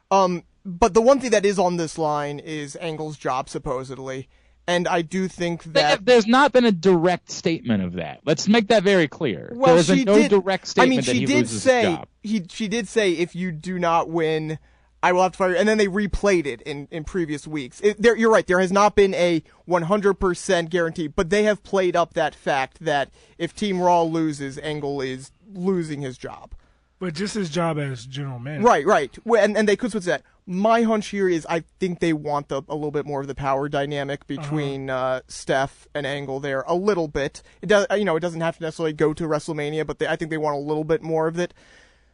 Um, 0.10 0.44
but 0.64 0.94
the 0.94 1.02
one 1.02 1.20
thing 1.20 1.32
that 1.32 1.46
is 1.46 1.60
on 1.60 1.76
this 1.76 1.98
line 1.98 2.40
is 2.40 2.78
Angle's 2.78 3.18
job 3.18 3.50
supposedly, 3.50 4.30
and 4.68 4.88
I 4.88 5.02
do 5.02 5.28
think 5.28 5.64
that. 5.66 6.06
There's 6.06 6.28
not 6.28 6.54
been 6.54 6.66
a 6.66 6.72
direct 6.72 7.30
statement 7.30 7.84
of 7.84 7.94
that. 7.94 8.22
Let's 8.26 8.48
make 8.48 8.70
that 8.70 8.84
very 8.84 9.10
clear. 9.10 9.52
Well, 9.54 9.76
There's 9.76 9.88
she 9.88 10.06
no 10.06 10.16
did, 10.16 10.30
direct 10.30 10.68
statement 10.68 10.88
I 10.88 10.90
mean, 10.90 11.06
that 11.06 11.12
she 11.12 11.20
he 11.20 11.26
did 11.26 11.40
loses 11.40 11.62
say 11.64 12.04
he. 12.24 12.46
She 12.50 12.70
did 12.70 12.88
say 12.88 13.12
if 13.12 13.36
you 13.36 13.52
do 13.52 13.80
not 13.80 14.10
win, 14.10 14.60
I 15.04 15.12
will 15.14 15.24
have 15.24 15.34
to 15.34 15.38
fire. 15.38 15.52
you." 15.52 15.58
And 15.58 15.68
then 15.68 15.78
they 15.78 15.88
replayed 15.88 16.46
it 16.46 16.62
in 16.62 16.88
in 16.92 17.04
previous 17.04 17.48
weeks. 17.48 17.80
It, 17.82 18.02
there, 18.02 18.16
you're 18.16 18.32
right. 18.32 18.46
There 18.46 18.60
has 18.60 18.72
not 18.72 18.96
been 18.96 19.14
a 19.14 19.44
100% 19.68 20.70
guarantee, 20.70 21.08
but 21.08 21.30
they 21.30 21.44
have 21.44 21.64
played 21.64 21.96
up 21.96 22.14
that 22.14 22.36
fact 22.36 22.80
that 22.82 23.10
if 23.38 23.56
Team 23.56 23.80
Raw 23.82 24.04
loses, 24.04 24.58
Angle 24.60 25.02
is 25.02 25.32
losing 25.54 26.02
his 26.02 26.18
job. 26.18 26.54
But 27.00 27.14
just 27.14 27.36
his 27.36 27.50
job 27.50 27.78
as 27.78 28.06
general 28.06 28.40
manager. 28.40 28.66
Right, 28.66 28.86
right. 28.86 29.18
And 29.38 29.56
and 29.56 29.70
they 29.70 29.76
could 29.76 29.92
switch 29.92 30.06
that. 30.06 30.24
My 30.48 30.82
hunch 30.82 31.08
here 31.08 31.28
is 31.30 31.46
I 31.48 31.64
think 31.80 32.00
they 32.00 32.14
want 32.14 32.48
the, 32.48 32.64
a 32.70 32.74
little 32.74 32.90
bit 32.92 33.06
more 33.06 33.22
of 33.22 33.28
the 33.28 33.36
power 33.36 33.70
dynamic 33.70 34.26
between 34.26 34.90
uh 34.90 35.20
Steph 35.28 35.88
and 35.94 36.08
Angle 36.08 36.40
there 36.40 36.64
a 36.68 36.74
little 36.74 37.08
bit. 37.08 37.44
It 37.62 37.68
does, 37.68 37.86
you 37.96 38.06
know, 38.06 38.16
it 38.16 38.22
doesn't 38.22 38.42
have 38.42 38.58
to 38.58 38.64
necessarily 38.64 38.94
go 38.94 39.14
to 39.14 39.26
WrestleMania, 39.26 39.86
but 39.86 40.00
they, 40.00 40.08
I 40.08 40.16
think 40.16 40.32
they 40.32 40.38
want 40.38 40.56
a 40.56 40.60
little 40.60 40.86
bit 40.86 41.04
more 41.04 41.28
of 41.28 41.38
it. 41.38 41.54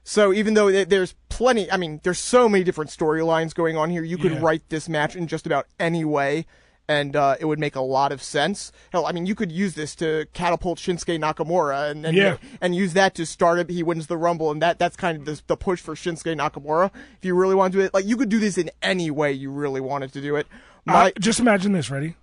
So 0.03 0.33
even 0.33 0.53
though 0.53 0.71
there- 0.71 0.85
there's 0.85 1.15
plenty, 1.29 1.71
I 1.71 1.77
mean, 1.77 2.01
there's 2.03 2.19
so 2.19 2.49
many 2.49 2.63
different 2.63 2.91
storylines 2.91 3.53
going 3.55 3.77
on 3.77 3.89
here. 3.89 4.03
You 4.03 4.17
could 4.17 4.33
Yeah. 4.33 4.39
write 4.41 4.69
this 4.69 4.89
match 4.89 5.15
in 5.15 5.27
just 5.27 5.45
about 5.45 5.65
any 5.79 6.03
way, 6.03 6.45
and 6.89 7.15
uh, 7.15 7.37
it 7.39 7.45
would 7.45 7.59
make 7.59 7.75
a 7.77 7.81
lot 7.81 8.11
of 8.11 8.21
sense. 8.21 8.73
Hell, 8.91 9.05
I 9.05 9.13
mean, 9.13 9.25
you 9.25 9.33
could 9.33 9.49
use 9.51 9.75
this 9.75 9.95
to 9.95 10.25
catapult 10.33 10.77
Shinsuke 10.77 11.17
Nakamura, 11.17 11.89
and 11.89 12.05
and, 12.05 12.17
Yeah. 12.17 12.35
and 12.59 12.75
use 12.75 12.91
that 12.93 13.15
to 13.15 13.25
start 13.25 13.59
it. 13.59 13.69
He 13.69 13.81
wins 13.81 14.07
the 14.07 14.17
Rumble, 14.17 14.51
and 14.51 14.61
that 14.61 14.77
that's 14.77 14.97
kind 14.97 15.17
of 15.17 15.25
the, 15.25 15.41
the 15.47 15.55
push 15.55 15.79
for 15.79 15.95
Shinsuke 15.95 16.35
Nakamura. 16.37 16.91
If 17.17 17.23
you 17.23 17.33
really 17.35 17.55
want 17.55 17.71
to 17.71 17.79
do 17.79 17.85
it, 17.85 17.93
like 17.93 18.05
you 18.05 18.17
could 18.17 18.29
do 18.29 18.39
this 18.39 18.57
in 18.57 18.69
any 18.81 19.09
way 19.09 19.31
you 19.31 19.49
really 19.51 19.79
wanted 19.81 20.11
to 20.13 20.21
do 20.21 20.35
it. 20.35 20.47
My, 20.85 21.05
I- 21.05 21.13
just 21.19 21.39
imagine 21.39 21.71
this. 21.71 21.89
Ready? 21.89 22.15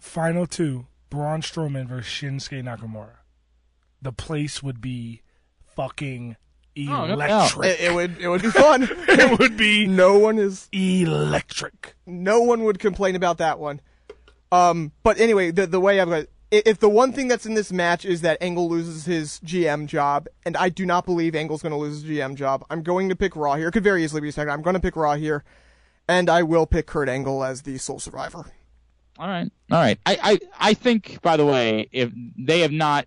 final 0.00 0.46
two, 0.46 0.86
Braun 1.10 1.42
Strowman 1.42 1.86
versus 1.86 2.10
Shinsuke 2.12 2.62
Nakamura, 2.64 3.18
the 4.02 4.12
place 4.12 4.62
would 4.62 4.80
be 4.80 5.22
fucking 5.88 6.36
Oh, 6.78 7.06
no 7.06 7.16
doubt. 7.16 7.54
electric. 7.56 7.80
It, 7.80 7.80
it 7.90 7.94
would 7.94 8.18
it 8.20 8.28
would 8.28 8.42
be 8.42 8.50
fun. 8.50 8.82
it 8.90 9.38
would 9.38 9.56
be 9.56 9.86
no 10.04 10.18
one 10.18 10.38
is 10.38 10.68
electric. 10.72 11.94
no 12.06 12.40
one 12.40 12.64
would 12.64 12.78
complain 12.78 13.16
about 13.16 13.38
that 13.38 13.58
one. 13.58 13.80
Um, 14.52 14.92
but 15.02 15.18
anyway, 15.20 15.50
the 15.50 15.66
the 15.66 15.80
way 15.80 16.00
I've 16.00 16.08
got 16.08 16.26
i- 16.52 16.62
if 16.66 16.78
the 16.78 16.88
one 16.88 17.12
thing 17.12 17.28
that's 17.28 17.44
in 17.46 17.54
this 17.54 17.70
match 17.72 18.04
is 18.04 18.20
that 18.22 18.38
Angle 18.40 18.68
loses 18.68 19.04
his 19.04 19.40
GM 19.44 19.86
job, 19.86 20.26
and 20.46 20.56
I 20.56 20.68
do 20.68 20.86
not 20.86 21.04
believe 21.04 21.34
Angle's 21.34 21.62
going 21.62 21.72
to 21.72 21.76
lose 21.78 22.02
his 22.02 22.10
GM 22.10 22.34
job, 22.36 22.64
I'm 22.70 22.82
going 22.82 23.08
to 23.08 23.16
pick 23.16 23.36
Raw 23.36 23.54
here. 23.56 23.68
It 23.68 23.72
could 23.72 23.84
very 23.84 24.02
easily 24.04 24.20
be 24.20 24.30
SmackDown. 24.30 24.52
I'm 24.54 24.62
going 24.62 24.74
to 24.74 24.80
pick 24.80 24.96
Raw 24.96 25.14
here, 25.14 25.44
and 26.08 26.28
I 26.30 26.42
will 26.42 26.66
pick 26.66 26.86
Kurt 26.86 27.08
Angle 27.08 27.44
as 27.44 27.62
the 27.62 27.78
sole 27.78 28.00
survivor. 28.00 28.44
All 29.18 29.28
right. 29.28 29.50
All 29.70 29.78
right. 29.78 29.98
I, 30.06 30.18
I, 30.22 30.38
I 30.70 30.74
think, 30.74 31.20
by 31.22 31.36
the 31.36 31.44
way, 31.46 31.88
if 31.92 32.10
they 32.38 32.60
have 32.60 32.72
not, 32.72 33.06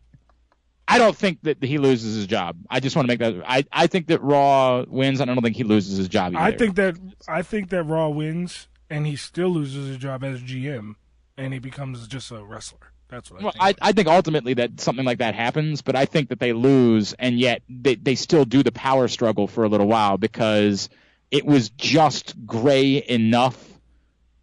I 0.93 0.97
don't 0.97 1.15
think 1.15 1.41
that 1.43 1.63
he 1.63 1.77
loses 1.77 2.15
his 2.15 2.27
job. 2.27 2.57
I 2.69 2.79
just 2.79 2.95
want 2.95 3.07
to 3.07 3.11
make 3.11 3.19
that. 3.19 3.43
I, 3.47 3.65
I 3.71 3.87
think 3.87 4.07
that 4.07 4.21
Raw 4.21 4.85
wins. 4.87 5.21
I 5.21 5.25
don't 5.25 5.41
think 5.41 5.55
he 5.55 5.63
loses 5.63 5.97
his 5.97 6.07
job 6.07 6.35
either. 6.35 6.43
I 6.43 6.57
think 6.57 6.75
that 6.75 6.97
I 7.27 7.41
think 7.41 7.69
that 7.69 7.83
Raw 7.83 8.09
wins, 8.09 8.67
and 8.89 9.05
he 9.07 9.15
still 9.15 9.49
loses 9.49 9.87
his 9.87 9.97
job 9.97 10.23
as 10.23 10.41
GM, 10.41 10.95
and 11.37 11.53
he 11.53 11.59
becomes 11.59 12.07
just 12.07 12.31
a 12.31 12.43
wrestler. 12.43 12.91
That's 13.09 13.29
what 13.29 13.41
I 13.41 13.43
Well, 13.43 13.51
think. 13.53 13.79
I, 13.81 13.89
I 13.89 13.91
think 13.91 14.07
ultimately 14.07 14.53
that 14.55 14.79
something 14.79 15.05
like 15.05 15.19
that 15.19 15.35
happens, 15.35 15.81
but 15.81 15.95
I 15.95 16.05
think 16.05 16.29
that 16.29 16.39
they 16.39 16.53
lose, 16.53 17.13
and 17.13 17.37
yet 17.39 17.61
they, 17.69 17.95
they 17.95 18.15
still 18.15 18.45
do 18.45 18.63
the 18.63 18.71
power 18.71 19.07
struggle 19.07 19.47
for 19.47 19.63
a 19.63 19.69
little 19.69 19.87
while 19.87 20.17
because 20.17 20.89
it 21.29 21.45
was 21.45 21.69
just 21.69 22.33
gray 22.45 23.03
enough, 23.07 23.72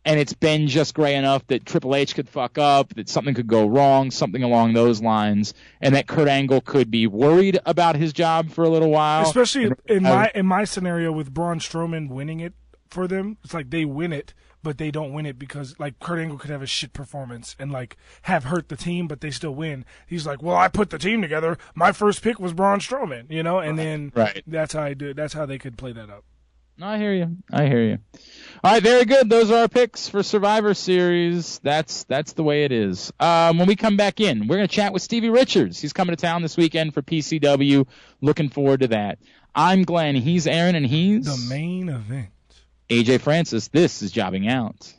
and 0.04 0.18
it's 0.18 0.32
been 0.32 0.66
just 0.66 0.94
gray 0.94 1.14
enough 1.14 1.46
that 1.48 1.66
Triple 1.66 1.94
H 1.94 2.14
could 2.14 2.28
fuck 2.28 2.56
up, 2.58 2.94
that 2.94 3.08
something 3.08 3.34
could 3.34 3.46
go 3.46 3.66
wrong, 3.66 4.10
something 4.10 4.42
along 4.42 4.72
those 4.72 5.02
lines, 5.02 5.52
and 5.80 5.94
that 5.94 6.06
Kurt 6.06 6.28
Angle 6.28 6.62
could 6.62 6.90
be 6.90 7.06
worried 7.06 7.58
about 7.66 7.96
his 7.96 8.12
job 8.12 8.50
for 8.50 8.64
a 8.64 8.68
little 8.68 8.90
while. 8.90 9.22
Especially 9.22 9.70
in 9.86 10.02
my 10.02 10.30
in 10.34 10.46
my 10.46 10.64
scenario 10.64 11.12
with 11.12 11.32
Braun 11.34 11.58
Strowman 11.58 12.08
winning 12.08 12.40
it 12.40 12.54
for 12.88 13.06
them, 13.06 13.36
it's 13.44 13.54
like 13.54 13.70
they 13.70 13.84
win 13.84 14.12
it, 14.12 14.32
but 14.62 14.78
they 14.78 14.90
don't 14.90 15.12
win 15.12 15.26
it 15.26 15.38
because 15.38 15.78
like 15.78 15.98
Kurt 16.00 16.18
Angle 16.18 16.38
could 16.38 16.50
have 16.50 16.62
a 16.62 16.66
shit 16.66 16.92
performance 16.92 17.54
and 17.58 17.70
like 17.70 17.96
have 18.22 18.44
hurt 18.44 18.68
the 18.68 18.76
team, 18.76 19.06
but 19.06 19.20
they 19.20 19.30
still 19.30 19.54
win. 19.54 19.84
He's 20.06 20.26
like, 20.26 20.42
well, 20.42 20.56
I 20.56 20.68
put 20.68 20.90
the 20.90 20.98
team 20.98 21.22
together. 21.22 21.56
My 21.74 21.92
first 21.92 22.22
pick 22.22 22.40
was 22.40 22.52
Braun 22.52 22.80
Strowman, 22.80 23.30
you 23.30 23.42
know, 23.42 23.58
and 23.58 23.78
then 23.78 24.12
Right. 24.14 24.42
that's 24.46 24.72
how 24.72 24.82
I 24.82 24.94
do. 24.94 25.10
it. 25.10 25.16
That's 25.16 25.34
how 25.34 25.46
they 25.46 25.58
could 25.58 25.76
play 25.78 25.92
that 25.92 26.10
up. 26.10 26.24
I 26.82 26.98
hear 26.98 27.12
you. 27.12 27.36
I 27.52 27.66
hear 27.66 27.82
you. 27.82 27.98
All 28.62 28.72
right, 28.72 28.82
very 28.82 29.04
good. 29.04 29.28
Those 29.30 29.50
are 29.50 29.60
our 29.62 29.68
picks 29.68 30.08
for 30.08 30.22
Survivor 30.22 30.74
Series. 30.74 31.58
That's 31.60 32.04
that's 32.04 32.32
the 32.34 32.42
way 32.42 32.64
it 32.64 32.72
is. 32.72 33.12
Um, 33.18 33.58
when 33.58 33.66
we 33.68 33.76
come 33.76 33.96
back 33.96 34.20
in, 34.20 34.46
we're 34.48 34.56
gonna 34.56 34.68
chat 34.68 34.92
with 34.92 35.02
Stevie 35.02 35.30
Richards. 35.30 35.80
He's 35.80 35.92
coming 35.92 36.14
to 36.14 36.20
town 36.20 36.42
this 36.42 36.56
weekend 36.56 36.94
for 36.94 37.02
PCW. 37.02 37.86
Looking 38.20 38.48
forward 38.48 38.80
to 38.80 38.88
that. 38.88 39.18
I'm 39.54 39.82
Glenn. 39.82 40.14
He's 40.14 40.46
Aaron, 40.46 40.74
and 40.74 40.86
he's 40.86 41.24
The 41.26 41.48
main 41.54 41.88
event. 41.88 42.28
AJ 42.88 43.20
Francis. 43.20 43.68
This 43.68 44.02
is 44.02 44.12
jobbing 44.12 44.48
out. 44.48 44.92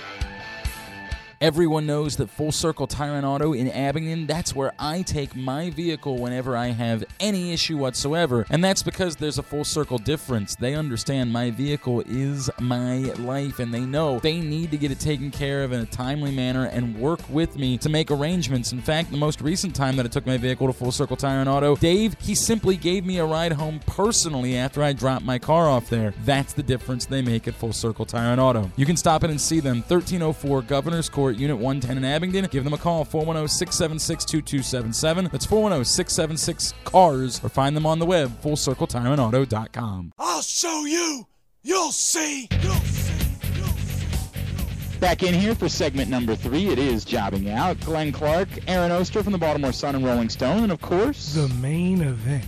Everyone 1.41 1.87
knows 1.87 2.17
that 2.17 2.29
Full 2.29 2.51
Circle 2.51 2.85
Tire 2.85 3.15
and 3.15 3.25
Auto 3.25 3.53
in 3.53 3.67
Abingdon, 3.67 4.27
that's 4.27 4.53
where 4.53 4.73
I 4.77 5.01
take 5.01 5.35
my 5.35 5.71
vehicle 5.71 6.19
whenever 6.19 6.55
I 6.55 6.67
have 6.67 7.03
any 7.19 7.51
issue 7.51 7.77
whatsoever. 7.77 8.45
And 8.51 8.63
that's 8.63 8.83
because 8.83 9.15
there's 9.15 9.39
a 9.39 9.43
full 9.43 9.63
circle 9.63 9.97
difference. 9.97 10.55
They 10.55 10.75
understand 10.75 11.33
my 11.33 11.49
vehicle 11.49 12.01
is 12.01 12.51
my 12.59 12.97
life 13.13 13.57
and 13.57 13.73
they 13.73 13.79
know 13.79 14.19
they 14.19 14.39
need 14.39 14.69
to 14.69 14.77
get 14.77 14.91
it 14.91 14.99
taken 14.99 15.31
care 15.31 15.63
of 15.63 15.71
in 15.71 15.79
a 15.79 15.85
timely 15.87 16.29
manner 16.29 16.65
and 16.65 16.95
work 16.95 17.21
with 17.27 17.57
me 17.57 17.75
to 17.79 17.89
make 17.89 18.11
arrangements. 18.11 18.71
In 18.71 18.79
fact, 18.79 19.09
the 19.09 19.17
most 19.17 19.41
recent 19.41 19.73
time 19.73 19.95
that 19.95 20.05
I 20.05 20.09
took 20.09 20.27
my 20.27 20.37
vehicle 20.37 20.67
to 20.67 20.73
Full 20.73 20.91
Circle 20.91 21.17
Tire 21.17 21.39
and 21.39 21.49
Auto, 21.49 21.75
Dave, 21.75 22.15
he 22.21 22.35
simply 22.35 22.77
gave 22.77 23.03
me 23.03 23.17
a 23.17 23.25
ride 23.25 23.53
home 23.53 23.79
personally 23.87 24.55
after 24.55 24.83
I 24.83 24.93
dropped 24.93 25.25
my 25.25 25.39
car 25.39 25.67
off 25.67 25.89
there. 25.89 26.13
That's 26.23 26.53
the 26.53 26.61
difference 26.61 27.07
they 27.07 27.23
make 27.23 27.47
at 27.47 27.55
Full 27.55 27.73
Circle 27.73 28.05
Tire 28.05 28.31
and 28.31 28.39
Auto. 28.39 28.69
You 28.75 28.85
can 28.85 28.95
stop 28.95 29.23
in 29.23 29.31
and 29.31 29.41
see 29.41 29.59
them 29.59 29.77
1304 29.77 30.61
Governor's 30.61 31.09
Court, 31.09 31.30
Unit 31.37 31.57
110 31.57 31.97
in 31.97 32.05
Abingdon. 32.05 32.45
Give 32.51 32.63
them 32.63 32.73
a 32.73 32.77
call 32.77 33.05
410 33.05 33.47
676 33.47 34.25
2277. 34.25 35.29
That's 35.31 35.45
410 35.45 35.85
676 35.85 36.73
CARS 36.85 37.43
or 37.43 37.49
find 37.49 37.75
them 37.75 37.85
on 37.85 37.99
the 37.99 38.05
web 38.05 38.41
fullcircletireandauto.com. 38.41 40.13
I'll 40.17 40.41
show 40.41 40.85
you. 40.85 41.27
You'll 41.63 41.91
see. 41.91 42.47
You'll 42.61 42.73
see. 42.73 43.13
You'll 43.55 43.67
see. 43.67 44.99
Back 44.99 45.23
in 45.23 45.33
here 45.33 45.55
for 45.55 45.69
segment 45.69 46.09
number 46.09 46.35
three. 46.35 46.67
It 46.67 46.79
is 46.79 47.05
jobbing 47.05 47.49
out. 47.49 47.79
Glenn 47.81 48.11
Clark, 48.11 48.49
Aaron 48.67 48.91
Oster 48.91 49.23
from 49.23 49.31
the 49.31 49.37
Baltimore 49.37 49.71
Sun 49.73 49.95
and 49.95 50.05
Rolling 50.05 50.29
Stone, 50.29 50.63
and 50.63 50.71
of 50.71 50.81
course 50.81 51.33
The 51.33 51.47
main 51.55 52.01
event. 52.01 52.45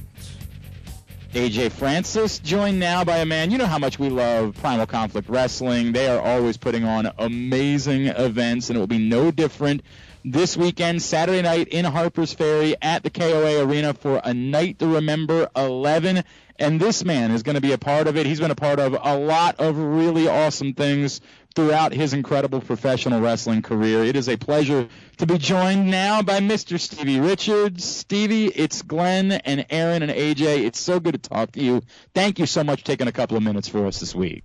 AJ 1.33 1.71
Francis, 1.71 2.37
joined 2.37 2.79
now 2.79 3.03
by 3.03 3.17
a 3.17 3.25
man. 3.25 3.49
You 3.49 3.57
know 3.57 3.65
how 3.65 3.79
much 3.79 3.97
we 3.97 4.09
love 4.09 4.55
Primal 4.61 4.85
Conflict 4.85 5.27
Wrestling. 5.27 5.91
They 5.91 6.07
are 6.07 6.21
always 6.21 6.57
putting 6.57 6.83
on 6.83 7.11
amazing 7.17 8.05
events, 8.05 8.69
and 8.69 8.77
it 8.77 8.79
will 8.79 8.85
be 8.85 8.99
no 8.99 9.31
different 9.31 9.81
this 10.23 10.55
weekend, 10.55 11.01
Saturday 11.01 11.41
night 11.41 11.67
in 11.67 11.85
Harper's 11.85 12.33
Ferry 12.33 12.75
at 12.81 13.03
the 13.03 13.09
KOA 13.09 13.63
Arena 13.65 13.93
for 13.93 14.21
a 14.23 14.33
night 14.33 14.79
to 14.79 14.87
remember 14.87 15.49
11. 15.55 16.23
And 16.59 16.79
this 16.79 17.03
man 17.03 17.31
is 17.31 17.43
going 17.43 17.55
to 17.55 17.61
be 17.61 17.71
a 17.71 17.77
part 17.77 18.07
of 18.07 18.15
it. 18.15 18.25
He's 18.25 18.39
been 18.39 18.51
a 18.51 18.55
part 18.55 18.79
of 18.79 18.93
a 19.01 19.17
lot 19.17 19.59
of 19.59 19.77
really 19.77 20.27
awesome 20.27 20.73
things 20.73 21.19
throughout 21.55 21.93
his 21.93 22.13
incredible 22.13 22.61
professional 22.61 23.21
wrestling 23.21 23.61
career. 23.61 24.03
It 24.03 24.15
is 24.15 24.29
a 24.29 24.37
pleasure 24.37 24.87
to 25.17 25.25
be 25.25 25.37
joined 25.37 25.89
now 25.89 26.21
by 26.21 26.39
Mr. 26.39 26.79
Stevie 26.79 27.19
Richards. 27.19 27.83
Stevie, 27.83 28.47
it's 28.47 28.81
Glenn 28.81 29.31
and 29.31 29.65
Aaron 29.69 30.03
and 30.03 30.11
AJ. 30.11 30.65
It's 30.65 30.79
so 30.79 30.99
good 30.99 31.13
to 31.13 31.29
talk 31.29 31.51
to 31.53 31.61
you. 31.61 31.81
Thank 32.13 32.39
you 32.39 32.45
so 32.45 32.63
much 32.63 32.79
for 32.79 32.85
taking 32.85 33.07
a 33.07 33.11
couple 33.11 33.35
of 33.35 33.43
minutes 33.43 33.67
for 33.67 33.85
us 33.87 33.99
this 33.99 34.15
week. 34.15 34.43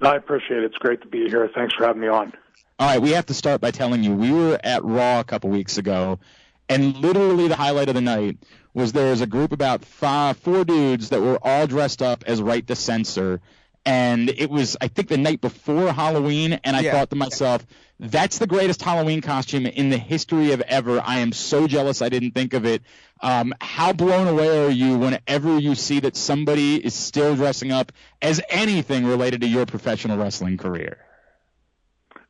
I 0.00 0.14
appreciate 0.16 0.58
it. 0.58 0.64
It's 0.64 0.78
great 0.78 1.02
to 1.02 1.08
be 1.08 1.28
here. 1.28 1.48
Thanks 1.54 1.74
for 1.74 1.84
having 1.84 2.00
me 2.00 2.08
on. 2.08 2.32
All 2.80 2.86
right, 2.86 3.02
we 3.02 3.10
have 3.10 3.26
to 3.26 3.34
start 3.34 3.60
by 3.60 3.72
telling 3.72 4.04
you 4.04 4.14
we 4.14 4.30
were 4.30 4.58
at 4.62 4.84
Raw 4.84 5.18
a 5.18 5.24
couple 5.24 5.50
weeks 5.50 5.78
ago, 5.78 6.20
and 6.68 6.96
literally 6.96 7.48
the 7.48 7.56
highlight 7.56 7.88
of 7.88 7.96
the 7.96 8.00
night 8.00 8.38
was 8.72 8.92
there 8.92 9.10
was 9.10 9.20
a 9.20 9.26
group 9.26 9.50
about 9.50 9.84
five, 9.84 10.36
four 10.36 10.64
dudes 10.64 11.08
that 11.08 11.20
were 11.20 11.38
all 11.42 11.66
dressed 11.66 12.02
up 12.02 12.22
as 12.28 12.40
Right 12.40 12.64
to 12.68 12.76
Censor, 12.76 13.40
and 13.84 14.28
it 14.30 14.48
was 14.48 14.76
I 14.80 14.86
think 14.86 15.08
the 15.08 15.18
night 15.18 15.40
before 15.40 15.92
Halloween, 15.92 16.60
and 16.62 16.76
I 16.76 16.82
Yeah. 16.82 16.92
thought 16.92 17.10
to 17.10 17.16
myself, 17.16 17.66
that's 17.98 18.38
the 18.38 18.46
greatest 18.46 18.80
Halloween 18.80 19.22
costume 19.22 19.66
in 19.66 19.90
the 19.90 19.98
history 19.98 20.52
of 20.52 20.60
ever. 20.60 21.02
I 21.04 21.18
am 21.18 21.32
so 21.32 21.66
jealous 21.66 22.00
I 22.00 22.10
didn't 22.10 22.30
think 22.30 22.54
of 22.54 22.64
it. 22.64 22.82
Um, 23.20 23.52
how 23.60 23.92
blown 23.92 24.28
away 24.28 24.66
are 24.66 24.70
you 24.70 24.96
whenever 24.98 25.58
you 25.58 25.74
see 25.74 25.98
that 25.98 26.14
somebody 26.16 26.76
is 26.76 26.94
still 26.94 27.34
dressing 27.34 27.72
up 27.72 27.90
as 28.22 28.40
anything 28.48 29.04
related 29.04 29.40
to 29.40 29.48
your 29.48 29.66
professional 29.66 30.16
wrestling 30.16 30.58
career? 30.58 30.98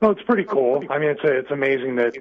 Well, 0.00 0.12
it's 0.12 0.22
pretty 0.22 0.44
cool. 0.44 0.84
I 0.90 0.98
mean, 0.98 1.10
it's 1.10 1.20
it's 1.24 1.50
amazing 1.50 1.96
that 1.96 2.16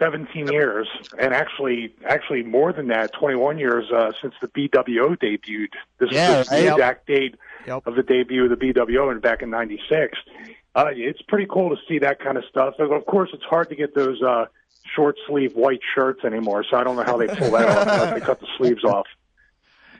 17 0.00 0.48
years, 0.48 0.88
and 1.18 1.32
actually, 1.32 1.94
actually 2.04 2.42
more 2.42 2.72
than 2.72 2.88
that, 2.88 3.12
21 3.12 3.58
years 3.58 3.84
uh, 3.92 4.10
since 4.20 4.34
the 4.40 4.48
BWO 4.48 5.16
debuted. 5.16 5.68
This 5.98 6.10
Yeah, 6.10 6.40
is 6.40 6.48
the 6.48 6.54
right. 6.56 6.66
exact 6.72 7.06
date 7.06 7.36
Yep. 7.66 7.86
of 7.86 7.94
the 7.94 8.02
debut 8.02 8.44
of 8.44 8.50
the 8.50 8.56
BWO, 8.56 9.10
and 9.12 9.22
back 9.22 9.42
in 9.42 9.50
'96. 9.50 10.18
Uh, 10.74 10.86
it's 10.90 11.22
pretty 11.22 11.46
cool 11.48 11.70
to 11.70 11.76
see 11.88 12.00
that 12.00 12.18
kind 12.18 12.36
of 12.36 12.44
stuff. 12.50 12.74
And 12.80 12.92
of 12.92 13.06
course, 13.06 13.30
it's 13.32 13.44
hard 13.44 13.68
to 13.68 13.76
get 13.76 13.94
those 13.94 14.20
uh, 14.20 14.46
short 14.96 15.16
sleeve 15.28 15.54
white 15.54 15.80
shirts 15.94 16.24
anymore. 16.24 16.64
So 16.68 16.76
I 16.76 16.82
don't 16.82 16.96
know 16.96 17.04
how 17.04 17.16
they 17.16 17.28
pull 17.28 17.52
that 17.52 17.68
off. 17.68 17.86
unless 17.86 18.14
They 18.14 18.20
cut 18.26 18.40
the 18.40 18.48
sleeves 18.58 18.82
off. 18.82 19.06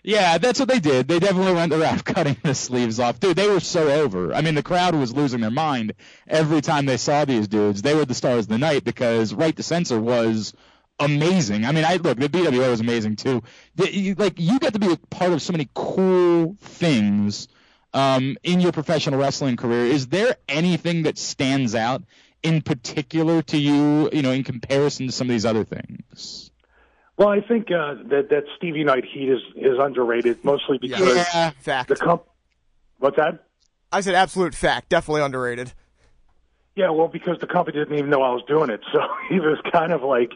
Yeah, 0.07 0.37
that's 0.37 0.61
what 0.61 0.69
they 0.69 0.81
did. 0.81 1.09
They 1.09 1.19
definitely 1.19 1.55
went 1.55 1.73
the 1.73 1.91
of 1.91 2.05
cutting 2.05 2.37
the 2.43 2.55
sleeves 2.55 3.01
off. 3.01 3.19
Dude, 3.21 3.37
they 3.37 3.49
were 3.49 3.59
so 3.59 3.89
over. 3.89 4.35
I 4.35 4.43
mean, 4.43 4.55
the 4.55 4.63
crowd 4.63 4.95
was 4.95 5.15
losing 5.15 5.41
their 5.41 5.51
mind 5.51 5.95
every 6.29 6.61
time 6.61 6.85
they 6.85 6.99
saw 6.99 7.25
these 7.25 7.49
dudes. 7.49 7.81
They 7.81 7.95
were 7.95 8.05
the 8.05 8.15
stars 8.15 8.45
of 8.45 8.49
the 8.51 8.59
night 8.59 8.85
because 8.85 9.33
Right 9.33 9.57
to 9.57 9.63
Censor 9.63 9.99
was 9.99 10.53
amazing. 11.01 11.65
I 11.65 11.73
mean, 11.73 11.87
I 11.87 11.97
look, 11.97 12.19
the 12.19 12.29
BWO 12.29 12.71
was 12.71 12.81
amazing 12.81 13.17
too. 13.17 13.43
The, 13.77 13.93
you, 13.93 14.15
like, 14.15 14.39
you 14.39 14.59
got 14.59 14.75
to 14.75 14.79
be 14.79 14.93
a 14.93 14.97
part 14.97 15.33
of 15.33 15.41
so 15.41 15.53
many 15.53 15.71
cool 15.73 16.55
things 16.61 17.49
um, 17.95 18.37
in 18.43 18.61
your 18.61 18.73
professional 18.73 19.19
wrestling 19.19 19.57
career. 19.57 19.87
Is 19.87 20.09
there 20.09 20.37
anything 20.51 21.05
that 21.05 21.17
stands 21.17 21.75
out 21.75 22.03
in 22.43 22.61
particular 22.61 23.41
to 23.41 23.57
you, 23.57 24.11
you 24.13 24.21
know, 24.21 24.33
in 24.33 24.45
comparison 24.45 25.07
to 25.07 25.13
some 25.13 25.29
of 25.29 25.31
these 25.31 25.47
other 25.47 25.65
things? 25.65 26.51
Well, 27.17 27.29
I 27.29 27.41
think 27.41 27.71
uh, 27.71 27.95
that 28.09 28.29
that 28.31 28.45
Stevie 28.57 28.85
Knight 28.85 29.05
heat 29.05 29.31
is 29.31 29.41
is 29.57 29.79
underrated, 29.79 30.45
mostly 30.45 30.79
because 30.79 31.17
Yeah. 31.17 31.51
Fact. 31.61 31.89
the 31.89 31.97
comp. 31.97 32.25
What's 32.99 33.17
that? 33.17 33.45
I 33.93 34.01
said 34.01 34.15
absolute 34.15 34.55
fact. 34.55 34.89
Definitely 34.89 35.23
underrated. 35.23 35.73
Yeah, 36.75 36.91
well, 36.91 37.07
because 37.07 37.39
the 37.39 37.47
company 37.47 37.79
didn't 37.79 37.97
even 37.97 38.11
know 38.11 38.23
I 38.23 38.31
was 38.31 38.43
doing 38.49 38.71
it, 38.71 38.81
so 38.93 38.99
it 39.31 39.41
was 39.41 39.59
kind 39.73 39.93
of 39.93 40.03
like, 40.03 40.33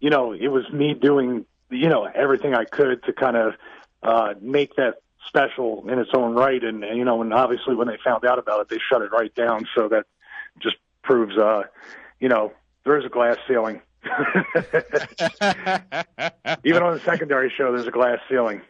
you 0.00 0.10
know, 0.10 0.32
it 0.32 0.48
was 0.48 0.68
me 0.70 0.92
doing, 0.92 1.46
you 1.70 1.88
know, 1.88 2.04
everything 2.04 2.54
I 2.54 2.64
could 2.64 3.02
to 3.04 3.12
kind 3.14 3.36
of 3.36 3.54
uh, 4.02 4.34
make 4.40 4.76
that 4.76 4.96
special 5.26 5.88
in 5.88 5.98
its 5.98 6.10
own 6.12 6.34
right, 6.34 6.62
and, 6.62 6.84
and 6.84 6.98
you 6.98 7.04
know, 7.04 7.22
and 7.22 7.32
obviously 7.32 7.74
when 7.74 7.88
they 7.88 7.96
found 8.04 8.26
out 8.26 8.38
about 8.38 8.60
it, 8.60 8.68
they 8.68 8.78
shut 8.78 9.00
it 9.00 9.10
right 9.10 9.34
down. 9.34 9.66
So 9.74 9.88
that 9.88 10.04
just 10.58 10.76
proves, 11.02 11.38
uh, 11.38 11.62
you 12.20 12.28
know, 12.28 12.52
there 12.84 12.98
is 12.98 13.06
a 13.06 13.08
glass 13.08 13.38
ceiling. 13.46 13.80
Even 16.64 16.82
on 16.82 16.94
the 16.94 17.00
secondary 17.04 17.52
show, 17.56 17.72
there's 17.72 17.86
a 17.86 17.90
glass 17.90 18.18
ceiling. 18.28 18.62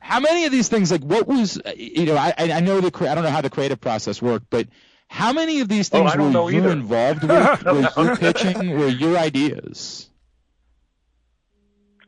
How 0.00 0.20
many 0.20 0.44
of 0.44 0.52
these 0.52 0.68
things, 0.68 0.90
like 0.92 1.02
what 1.02 1.26
was, 1.26 1.60
you 1.76 2.06
know, 2.06 2.16
I 2.16 2.32
I 2.38 2.60
know 2.60 2.80
the 2.80 3.08
I 3.08 3.14
don't 3.14 3.24
know 3.24 3.30
how 3.30 3.40
the 3.40 3.50
creative 3.50 3.80
process 3.80 4.20
worked, 4.20 4.46
but 4.50 4.68
how 5.08 5.32
many 5.32 5.60
of 5.60 5.68
these 5.68 5.92
Oh, 5.92 5.98
things 5.98 6.12
I 6.14 6.18
were 6.18 6.50
you 6.50 6.58
either. 6.58 6.70
involved 6.70 7.22
with? 7.22 7.96
were 7.96 8.10
you 8.10 8.16
pitching? 8.16 8.78
Were 8.78 8.88
your 8.88 9.16
ideas? 9.16 10.08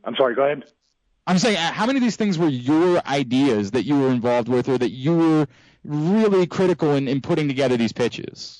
I'm 0.03 0.15
sorry. 0.15 0.35
Go 0.35 0.43
ahead. 0.43 0.65
I'm 1.27 1.37
saying, 1.37 1.57
uh, 1.57 1.71
how 1.73 1.85
many 1.85 1.97
of 1.97 2.03
these 2.03 2.15
things 2.15 2.37
were 2.39 2.47
your 2.47 3.05
ideas 3.07 3.71
that 3.71 3.83
you 3.83 3.99
were 3.99 4.09
involved 4.09 4.47
with, 4.49 4.67
or 4.69 4.77
that 4.77 4.91
you 4.91 5.15
were 5.15 5.47
really 5.83 6.47
critical 6.47 6.95
in, 6.95 7.07
in 7.07 7.21
putting 7.21 7.47
together 7.47 7.77
these 7.77 7.93
pitches? 7.93 8.58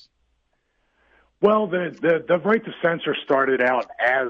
Well, 1.40 1.66
the, 1.66 1.96
the 2.00 2.24
the 2.26 2.38
right 2.38 2.62
to 2.64 2.72
censor 2.82 3.16
started 3.24 3.62
out 3.62 3.86
as 3.98 4.28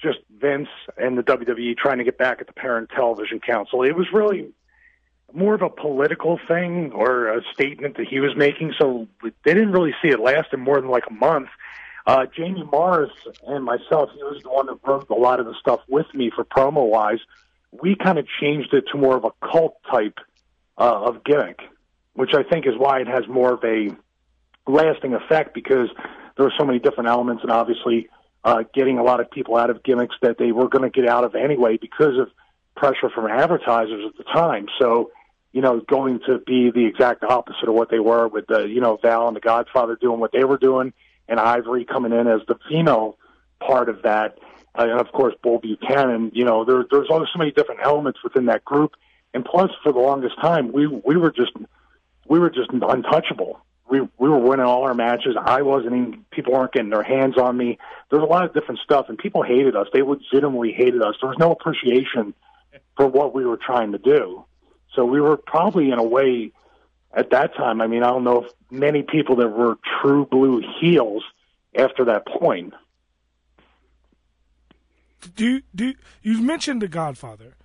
just 0.00 0.18
Vince 0.30 0.68
and 0.96 1.16
the 1.16 1.22
WWE 1.22 1.76
trying 1.76 1.98
to 1.98 2.04
get 2.04 2.18
back 2.18 2.40
at 2.40 2.46
the 2.46 2.52
parent 2.52 2.90
television 2.94 3.40
council. 3.40 3.82
It 3.82 3.96
was 3.96 4.06
really 4.12 4.52
more 5.32 5.54
of 5.54 5.62
a 5.62 5.70
political 5.70 6.38
thing 6.48 6.92
or 6.92 7.28
a 7.28 7.40
statement 7.54 7.96
that 7.96 8.06
he 8.08 8.20
was 8.20 8.36
making. 8.36 8.74
So 8.78 9.08
they 9.22 9.54
didn't 9.54 9.72
really 9.72 9.94
see 10.02 10.08
it 10.08 10.20
lasting 10.20 10.60
more 10.60 10.80
than 10.80 10.90
like 10.90 11.04
a 11.08 11.12
month. 11.12 11.48
Uh, 12.06 12.26
Jamie 12.36 12.64
Morris 12.64 13.12
and 13.46 13.64
myself, 13.64 14.10
he 14.14 14.22
was 14.22 14.42
the 14.42 14.50
one 14.50 14.66
that 14.66 14.78
wrote 14.84 15.08
a 15.08 15.14
lot 15.14 15.40
of 15.40 15.46
the 15.46 15.54
stuff 15.60 15.80
with 15.88 16.06
me 16.14 16.30
for 16.34 16.44
promo 16.44 16.88
wise. 16.88 17.20
We 17.70 17.94
kind 17.94 18.18
of 18.18 18.26
changed 18.40 18.74
it 18.74 18.84
to 18.92 18.98
more 18.98 19.16
of 19.16 19.24
a 19.24 19.30
cult 19.46 19.76
type 19.90 20.18
uh, 20.76 21.04
of 21.04 21.24
gimmick, 21.24 21.60
which 22.14 22.34
I 22.34 22.42
think 22.42 22.66
is 22.66 22.74
why 22.76 23.00
it 23.00 23.06
has 23.06 23.26
more 23.28 23.54
of 23.54 23.64
a 23.64 23.96
lasting 24.66 25.14
effect 25.14 25.54
because 25.54 25.88
there 26.36 26.44
were 26.46 26.52
so 26.58 26.64
many 26.64 26.78
different 26.78 27.08
elements, 27.08 27.42
and 27.42 27.50
obviously 27.50 28.08
uh, 28.44 28.64
getting 28.74 28.98
a 28.98 29.02
lot 29.02 29.20
of 29.20 29.30
people 29.30 29.56
out 29.56 29.70
of 29.70 29.82
gimmicks 29.82 30.16
that 30.22 30.38
they 30.38 30.52
were 30.52 30.68
going 30.68 30.82
to 30.82 30.90
get 30.90 31.08
out 31.08 31.24
of 31.24 31.34
anyway 31.34 31.76
because 31.80 32.18
of 32.18 32.28
pressure 32.76 33.10
from 33.14 33.26
advertisers 33.26 34.04
at 34.06 34.16
the 34.16 34.24
time. 34.24 34.66
So, 34.80 35.10
you 35.52 35.60
know, 35.60 35.80
going 35.80 36.20
to 36.26 36.38
be 36.38 36.70
the 36.70 36.86
exact 36.86 37.22
opposite 37.22 37.68
of 37.68 37.74
what 37.74 37.90
they 37.90 38.00
were 38.00 38.26
with 38.26 38.46
the, 38.46 38.62
you 38.62 38.80
know, 38.80 38.98
Val 39.02 39.28
and 39.28 39.36
the 39.36 39.40
Godfather 39.40 39.96
doing 40.00 40.18
what 40.18 40.32
they 40.32 40.44
were 40.44 40.56
doing, 40.56 40.92
and 41.28 41.38
Ivory 41.38 41.84
coming 41.84 42.12
in 42.12 42.26
as 42.26 42.40
the 42.48 42.58
female 42.68 43.18
part 43.60 43.88
of 43.88 44.02
that, 44.02 44.38
uh, 44.76 44.82
and 44.82 45.00
of 45.00 45.12
course 45.12 45.34
Bull 45.42 45.58
Buchanan. 45.58 46.32
You 46.34 46.44
know, 46.44 46.64
there, 46.64 46.84
there's 46.90 47.08
always 47.10 47.28
so 47.32 47.38
many 47.38 47.52
different 47.52 47.80
elements 47.84 48.20
within 48.24 48.46
that 48.46 48.64
group, 48.64 48.92
and 49.34 49.44
plus, 49.44 49.70
for 49.82 49.92
the 49.92 49.98
longest 49.98 50.40
time, 50.40 50.72
we 50.72 50.86
we 50.86 51.16
were 51.16 51.30
just 51.30 51.52
we 52.28 52.38
were 52.38 52.50
just 52.50 52.70
untouchable. 52.72 53.60
We 53.92 54.00
we 54.16 54.30
were 54.30 54.38
winning 54.38 54.64
all 54.64 54.84
our 54.84 54.94
matches. 54.94 55.36
I 55.38 55.60
wasn't 55.60 55.94
even. 55.94 56.24
People 56.30 56.54
weren't 56.54 56.72
getting 56.72 56.88
their 56.88 57.02
hands 57.02 57.36
on 57.36 57.58
me. 57.58 57.76
There's 58.10 58.22
a 58.22 58.26
lot 58.26 58.46
of 58.46 58.54
different 58.54 58.80
stuff, 58.80 59.10
and 59.10 59.18
people 59.18 59.42
hated 59.42 59.76
us. 59.76 59.86
They 59.92 60.00
legitimately 60.00 60.72
hated 60.72 61.02
us. 61.02 61.16
There 61.20 61.28
was 61.28 61.36
no 61.38 61.52
appreciation 61.52 62.32
for 62.96 63.06
what 63.06 63.34
we 63.34 63.44
were 63.44 63.58
trying 63.58 63.92
to 63.92 63.98
do. 63.98 64.46
So 64.94 65.04
we 65.04 65.20
were 65.20 65.36
probably 65.36 65.90
in 65.90 65.98
a 65.98 66.02
way 66.02 66.52
at 67.12 67.28
that 67.32 67.54
time. 67.54 67.82
I 67.82 67.86
mean, 67.86 68.02
I 68.02 68.08
don't 68.08 68.24
know 68.24 68.44
if 68.44 68.52
many 68.70 69.02
people 69.02 69.36
that 69.36 69.48
were 69.48 69.76
true 70.00 70.24
blue 70.24 70.62
heels 70.80 71.22
after 71.76 72.06
that 72.06 72.26
point. 72.26 72.72
Do 75.36 75.60
do 75.74 75.92
you, 76.22 76.40
mentioned 76.40 76.80
the 76.80 76.88
Godfather? 76.88 77.56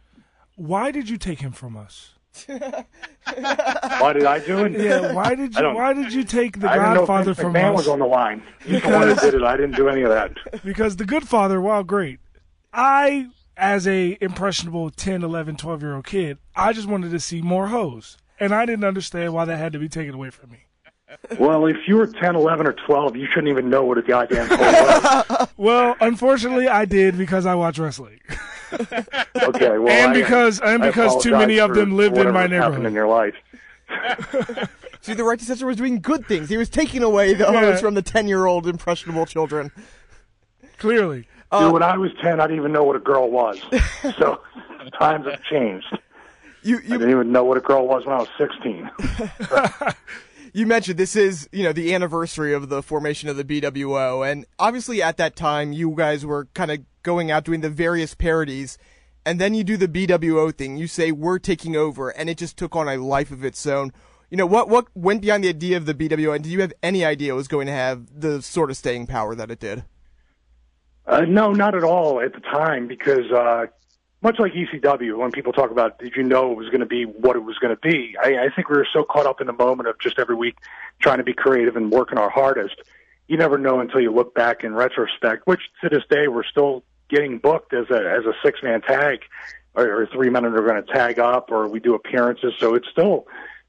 Why 0.58 0.92
did 0.92 1.08
you 1.08 1.18
take 1.18 1.40
him 1.40 1.54
from 1.54 1.78
us? 1.78 2.17
Why 4.00 4.14
did 4.14 4.26
I 4.26 4.40
do 4.40 4.66
it? 4.66 4.74
Yeah, 4.80 5.14
why 5.14 5.36
did 5.36 5.56
you 5.56 5.74
why 5.74 5.94
did 5.94 6.14
you 6.14 6.24
take 6.24 6.60
the 6.60 6.70
I 6.70 6.76
didn't 6.76 6.94
know 6.94 7.00
Godfather 7.02 7.34
Vince 7.34 7.40
from 7.40 7.54
McMahon 7.54 7.72
us? 7.72 7.78
was 7.78 7.88
on 7.88 8.00
the 8.00 8.06
line. 8.06 8.44
He's 8.64 8.82
the 8.82 8.90
one 8.90 9.08
that 9.10 9.20
did 9.20 9.34
it. 9.34 9.44
I 9.44 9.58
didn't 9.58 9.76
do 9.76 9.90
any 9.90 10.02
of 10.04 10.10
that. 10.10 10.32
because 10.64 10.96
the 10.98 11.06
Godfather 11.06 11.60
while 11.62 11.84
great 11.84 12.20
i 12.74 13.28
as 13.56 13.88
a 13.88 14.18
impressionable 14.22 14.90
10 14.92 15.24
11 15.24 15.56
12 15.58 15.82
year 15.82 15.96
old 15.96 16.06
kid 16.06 16.38
i 16.56 16.74
just 16.74 16.88
wanted 16.88 17.10
to 17.12 17.20
see 17.20 17.42
more 17.42 17.68
hoes 17.68 18.18
and 18.40 18.54
i 18.54 18.66
didn't 18.66 18.84
understand 18.84 19.34
why 19.34 19.46
that 19.46 19.58
had 19.58 19.74
to 19.74 19.80
be 19.80 19.88
taken 19.90 20.14
away 20.14 20.30
from 20.30 20.52
me 20.52 20.66
Well, 21.40 21.66
if 21.68 21.78
you 21.88 21.96
were 21.96 22.08
10, 22.08 22.36
11, 22.36 22.68
or 22.68 22.74
12, 22.74 23.16
you 23.16 23.28
shouldn't 23.28 23.48
even 23.48 23.70
know 23.70 23.84
what 23.86 23.98
a 23.98 24.02
goddamn 24.02 24.48
call 24.50 24.58
was. 24.60 25.48
well 25.58 25.96
unfortunately 26.02 26.68
i 26.68 26.84
did 26.86 27.18
because 27.18 27.46
i 27.46 27.56
watch 27.56 27.80
wrestling 27.80 28.20
Okay, 28.72 29.78
well, 29.78 29.90
And 29.90 30.12
I- 30.12 30.12
uh, 30.12 30.14
because- 30.14 30.60
and 30.60 30.84
I 30.84 30.88
because 30.88 31.24
too 31.24 31.32
many 31.32 31.60
of 31.60 31.74
them 31.74 31.96
lived 31.96 32.18
in 32.18 32.32
my 32.34 32.48
neighborhood. 32.48 32.86
in 32.86 32.94
your 32.94 33.08
life. 33.08 33.34
See, 35.02 35.14
the 35.14 35.24
Right 35.24 35.40
to 35.40 35.46
Censor 35.46 35.66
was 35.66 35.78
doing 35.78 36.02
good 36.02 36.26
things. 36.26 36.50
He 36.50 36.58
was 36.58 36.68
taking 36.68 37.02
away 37.02 37.34
the 37.34 37.46
Yeah. 37.46 37.60
hoes 37.62 37.80
from 37.80 37.94
the 37.94 38.02
ten-year-old 38.02 38.68
impressionable 38.68 39.26
children. 39.26 39.72
clearly 40.80 41.20
Dude, 41.52 41.62
um, 41.62 41.72
when 41.72 41.82
I 41.84 41.96
was 41.98 42.12
10, 42.22 42.42
I 42.42 42.48
didn't 42.48 42.60
even 42.60 42.74
know 42.74 42.84
what 42.84 42.98
a 42.98 43.00
girl 43.00 43.32
was. 43.32 43.58
so 44.20 44.42
times 45.00 45.26
have 45.28 45.42
changed. 45.44 45.98
You 46.64 46.80
I 46.80 46.82
didn't 46.90 47.10
even 47.12 47.32
know 47.32 47.46
what 47.46 47.56
a 47.56 47.62
girl 47.62 47.88
was 47.88 48.06
when 48.06 48.16
I 48.16 48.20
was 48.20 48.28
16. 48.38 48.90
You 50.54 50.66
mentioned 50.66 50.98
this 50.98 51.16
is 51.16 51.48
you 51.52 51.64
know 51.64 51.74
the 51.74 51.94
anniversary 51.94 52.54
of 52.54 52.70
the 52.70 52.82
formation 52.82 53.30
of 53.30 53.38
the 53.38 53.44
BWO, 53.44 54.30
and 54.30 54.46
obviously 54.60 55.02
at 55.02 55.18
that 55.18 55.36
time 55.36 55.74
you 55.74 55.94
guys 55.96 56.26
were 56.26 56.46
kind 56.54 56.72
of 56.72 56.80
going 57.04 57.32
out 57.32 57.46
doing 57.46 57.62
the 57.62 57.70
various 57.70 58.14
parodies, 58.14 58.78
and 59.26 59.40
then 59.40 59.54
you 59.54 59.64
do 59.64 59.78
the 59.78 59.88
BWO 59.88 60.56
thing. 60.56 60.78
You 60.78 60.88
say 60.88 61.12
we're 61.12 61.40
taking 61.40 61.76
over, 61.76 62.10
and 62.10 62.30
it 62.30 62.38
just 62.38 62.58
took 62.58 62.76
on 62.76 62.88
a 62.88 62.98
life 62.98 63.32
of 63.32 63.44
its 63.44 63.66
own. 63.66 63.92
You 64.30 64.38
know 64.38 64.46
what 64.46 64.70
what 64.70 64.88
went 64.94 65.22
behind 65.22 65.44
the 65.44 65.50
idea 65.50 65.78
of 65.78 65.86
the 65.86 65.94
BWO, 65.94 66.36
and 66.36 66.44
do 66.44 66.50
you 66.50 66.62
have 66.62 66.74
any 66.84 67.06
idea 67.06 67.34
it 67.34 67.36
was 67.36 67.48
going 67.48 67.68
to 67.68 67.74
have 67.74 68.20
the 68.20 68.42
sort 68.42 68.70
of 68.70 68.78
staying 68.78 69.08
power 69.08 69.36
that 69.36 69.52
it 69.52 69.60
did? 69.60 69.86
Uh, 71.06 71.22
no, 71.22 71.54
not 71.54 71.74
at 71.74 71.86
all 71.86 72.20
at 72.20 72.34
the 72.34 72.42
time, 72.42 72.88
because 72.88 73.32
uh, 73.32 73.68
much 74.28 74.40
like 74.40 74.52
ECW, 74.52 75.18
when 75.18 75.32
people 75.32 75.54
talk 75.54 75.72
about 75.72 76.00
did 76.00 76.14
you 76.18 76.24
know 76.24 76.52
it 76.52 76.58
was 76.58 76.68
going 76.68 76.82
to 76.82 76.86
be 76.86 77.06
what 77.06 77.38
it 77.38 77.44
was 77.44 77.58
going 77.60 77.74
to 77.74 77.80
be, 77.80 78.14
I, 78.22 78.48
I 78.48 78.50
think 78.54 78.68
we 78.68 78.76
were 78.76 78.88
so 78.92 79.06
caught 79.06 79.26
up 79.26 79.40
in 79.40 79.48
the 79.48 79.54
moment 79.54 79.88
of 79.88 79.98
just 80.02 80.20
every 80.20 80.36
week 80.36 80.58
trying 81.00 81.20
to 81.20 81.24
be 81.24 81.34
creative 81.34 81.78
and 81.78 81.90
working 81.90 82.18
our 82.18 82.30
hardest. 82.30 82.76
You 83.30 83.38
never 83.38 83.58
know 83.58 83.80
until 83.80 84.02
you 84.02 84.12
look 84.12 84.36
back 84.36 84.66
in 84.66 84.74
retrospect, 84.74 85.48
which 85.48 85.62
to 85.82 85.88
this 85.88 86.04
day 86.10 86.28
we're 86.28 86.44
still 86.44 86.84
getting 87.08 87.38
booked 87.38 87.74
as 87.74 87.90
a 87.90 87.96
as 87.96 88.26
a 88.26 88.34
six 88.44 88.62
man 88.62 88.82
tag 88.82 89.22
or, 89.76 90.02
or 90.02 90.08
three 90.08 90.30
men 90.30 90.44
that 90.44 90.54
are 90.54 90.68
going 90.68 90.84
to 90.84 90.94
tag 90.94 91.20
up, 91.20 91.50
or 91.50 91.70
we 91.70 91.80
do 91.80 91.96
appearances. 91.96 92.54
So 92.60 92.76
it's 92.76 92.90
still, 92.90 93.28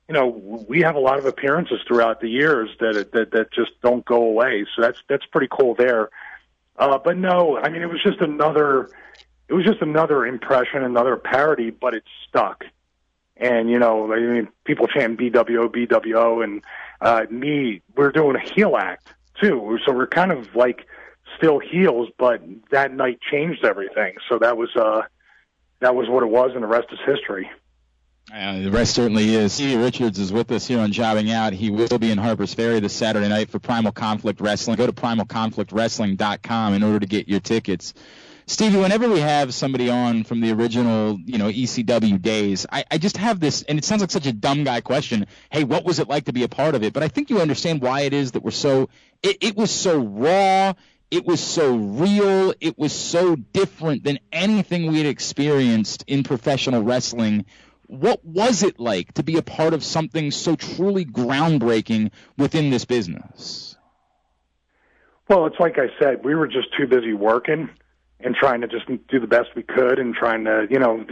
you 0.09 0.15
know, 0.15 0.27
we 0.27 0.81
have 0.81 0.97
a 0.97 1.01
lot 1.01 1.21
of 1.21 1.27
appearances 1.27 1.79
throughout 1.87 2.21
the 2.21 2.31
years 2.31 2.69
that 2.81 3.13
that 3.13 3.31
that 3.31 3.53
just 3.53 3.81
don't 3.81 4.05
go 4.05 4.25
away. 4.25 4.67
So 4.75 4.83
that's 4.83 4.99
that's 5.09 5.27
pretty 5.27 5.49
cool 5.53 5.77
there. 5.77 6.11
Uh, 6.77 6.99
but 6.99 7.17
no, 7.17 7.57
I 7.57 7.69
mean 7.69 7.83
it 7.83 7.89
was 7.89 8.03
just 8.03 8.21
another, 8.21 8.91
it 9.49 9.55
was 9.55 9.65
just 9.65 9.81
another 9.81 10.27
impression, 10.27 10.83
another 10.83 11.17
parody, 11.17 11.71
but 11.71 11.95
it 11.95 12.05
stuck. 12.29 12.65
And 13.37 13.71
you 13.71 13.79
know, 13.79 14.13
I 14.13 14.21
mean, 14.21 14.49
people 14.65 14.87
chant 14.89 15.19
BWO, 15.19 15.69
BWO, 15.69 16.45
and 16.45 16.63
uh, 17.01 17.25
me, 17.31 17.83
we're 17.97 18.13
doing 18.13 18.37
a 18.37 18.41
heel 18.41 18.77
act 18.77 19.09
too. 19.41 19.79
So 19.87 19.93
we're 19.93 20.09
kind 20.09 20.33
of 20.33 20.55
like 20.55 20.87
still 21.37 21.59
heels, 21.59 22.09
but 22.19 22.43
that 22.71 22.93
night 22.93 23.21
changed 23.31 23.65
everything. 23.65 24.15
So 24.29 24.39
that 24.39 24.57
was 24.57 24.71
uh, 24.77 25.03
that 25.81 25.95
was 25.95 26.09
what 26.09 26.23
it 26.23 26.29
was, 26.29 26.51
and 26.55 26.63
the 26.63 26.69
rest 26.69 26.89
is 26.93 26.99
history. 27.07 27.49
Uh, 28.33 28.61
the 28.61 28.71
rest 28.71 28.95
certainly 28.95 29.35
is. 29.35 29.55
Stevie 29.55 29.77
Richards 29.77 30.19
is 30.19 30.31
with 30.31 30.51
us 30.51 30.67
here 30.67 30.81
on 30.81 30.93
Jobbing 30.93 31.31
Out. 31.31 31.55
He 31.55 31.71
will 31.71 31.99
be 31.99 32.11
in 32.11 32.19
Harper's 32.19 32.53
Ferry 32.53 32.79
this 32.79 32.93
Saturday 32.93 33.29
night 33.29 33.49
for 33.49 33.59
Primal 33.59 33.93
Conflict 33.93 34.43
Wrestling. 34.43 34.77
Go 34.77 34.87
to 34.87 34.93
primalconflictwrestling.com 34.93 36.75
in 36.75 36.83
order 36.83 37.01
to 37.01 37.07
get 37.07 37.27
your 37.27 37.41
tickets. 37.41 37.95
Stevie, 38.49 38.79
whenever 38.79 39.11
we 39.11 39.21
have 39.21 39.53
somebody 39.53 39.91
on 39.91 40.25
from 40.25 40.41
the 40.41 40.53
original, 40.53 41.19
you 41.27 41.37
know, 41.37 41.49
ECW 41.49 42.21
days, 42.23 42.65
I, 42.73 42.83
I 42.91 42.97
just 42.97 43.19
have 43.19 43.41
this, 43.41 43.61
and 43.61 43.77
it 43.77 43.85
sounds 43.85 44.01
like 44.01 44.11
such 44.11 44.27
a 44.27 44.33
dumb 44.33 44.65
guy 44.65 44.81
question. 44.81 45.27
Hey, 45.51 45.65
what 45.65 45.85
was 45.85 45.99
it 45.99 46.09
like 46.09 46.25
to 46.25 46.33
be 46.33 46.45
a 46.45 46.49
part 46.49 46.75
of 46.75 46.83
it? 46.83 46.95
But 46.95 47.03
I 47.03 47.09
think 47.09 47.29
you 47.29 47.41
understand 47.41 47.83
why 47.83 48.01
it 48.01 48.15
is 48.15 48.33
that 48.33 48.43
we're 48.43 48.51
so. 48.51 48.89
It, 49.23 49.37
it 49.43 49.55
was 49.55 49.71
so 49.71 49.99
raw. 49.99 50.73
It 51.11 51.27
was 51.27 51.41
so 51.41 51.77
real. 51.77 52.55
It 52.59 52.79
was 52.79 52.95
so 52.95 53.37
different 53.37 54.03
than 54.03 54.19
anything 54.33 54.87
we 54.87 54.97
had 54.97 55.07
experienced 55.07 56.05
in 56.07 56.23
professional 56.23 56.83
wrestling. 56.83 57.45
What 57.87 58.25
was 58.25 58.63
it 58.63 58.81
like 58.81 59.13
to 59.15 59.23
be 59.23 59.37
a 59.37 59.43
part 59.43 59.75
of 59.75 59.85
something 59.85 60.31
so 60.31 60.57
truly 60.57 61.05
groundbreaking 61.05 62.13
within 62.39 62.71
this 62.71 62.87
business? 62.87 63.77
Well, 65.29 65.45
it's 65.45 65.61
like 65.61 65.79
I 65.79 65.89
said, 65.99 66.25
we 66.25 66.35
were 66.35 66.49
just 66.49 66.75
too 66.75 66.87
busy 66.87 67.13
working 67.13 67.69
and 68.21 68.35
trying 68.35 68.61
to 68.63 68.67
just 68.67 68.87
do 68.87 69.21
the 69.21 69.27
best 69.27 69.49
we 69.55 69.63
could 69.63 69.99
and 69.99 70.15
trying 70.15 70.45
to, 70.45 70.67
you 70.71 70.79
know, 70.79 71.05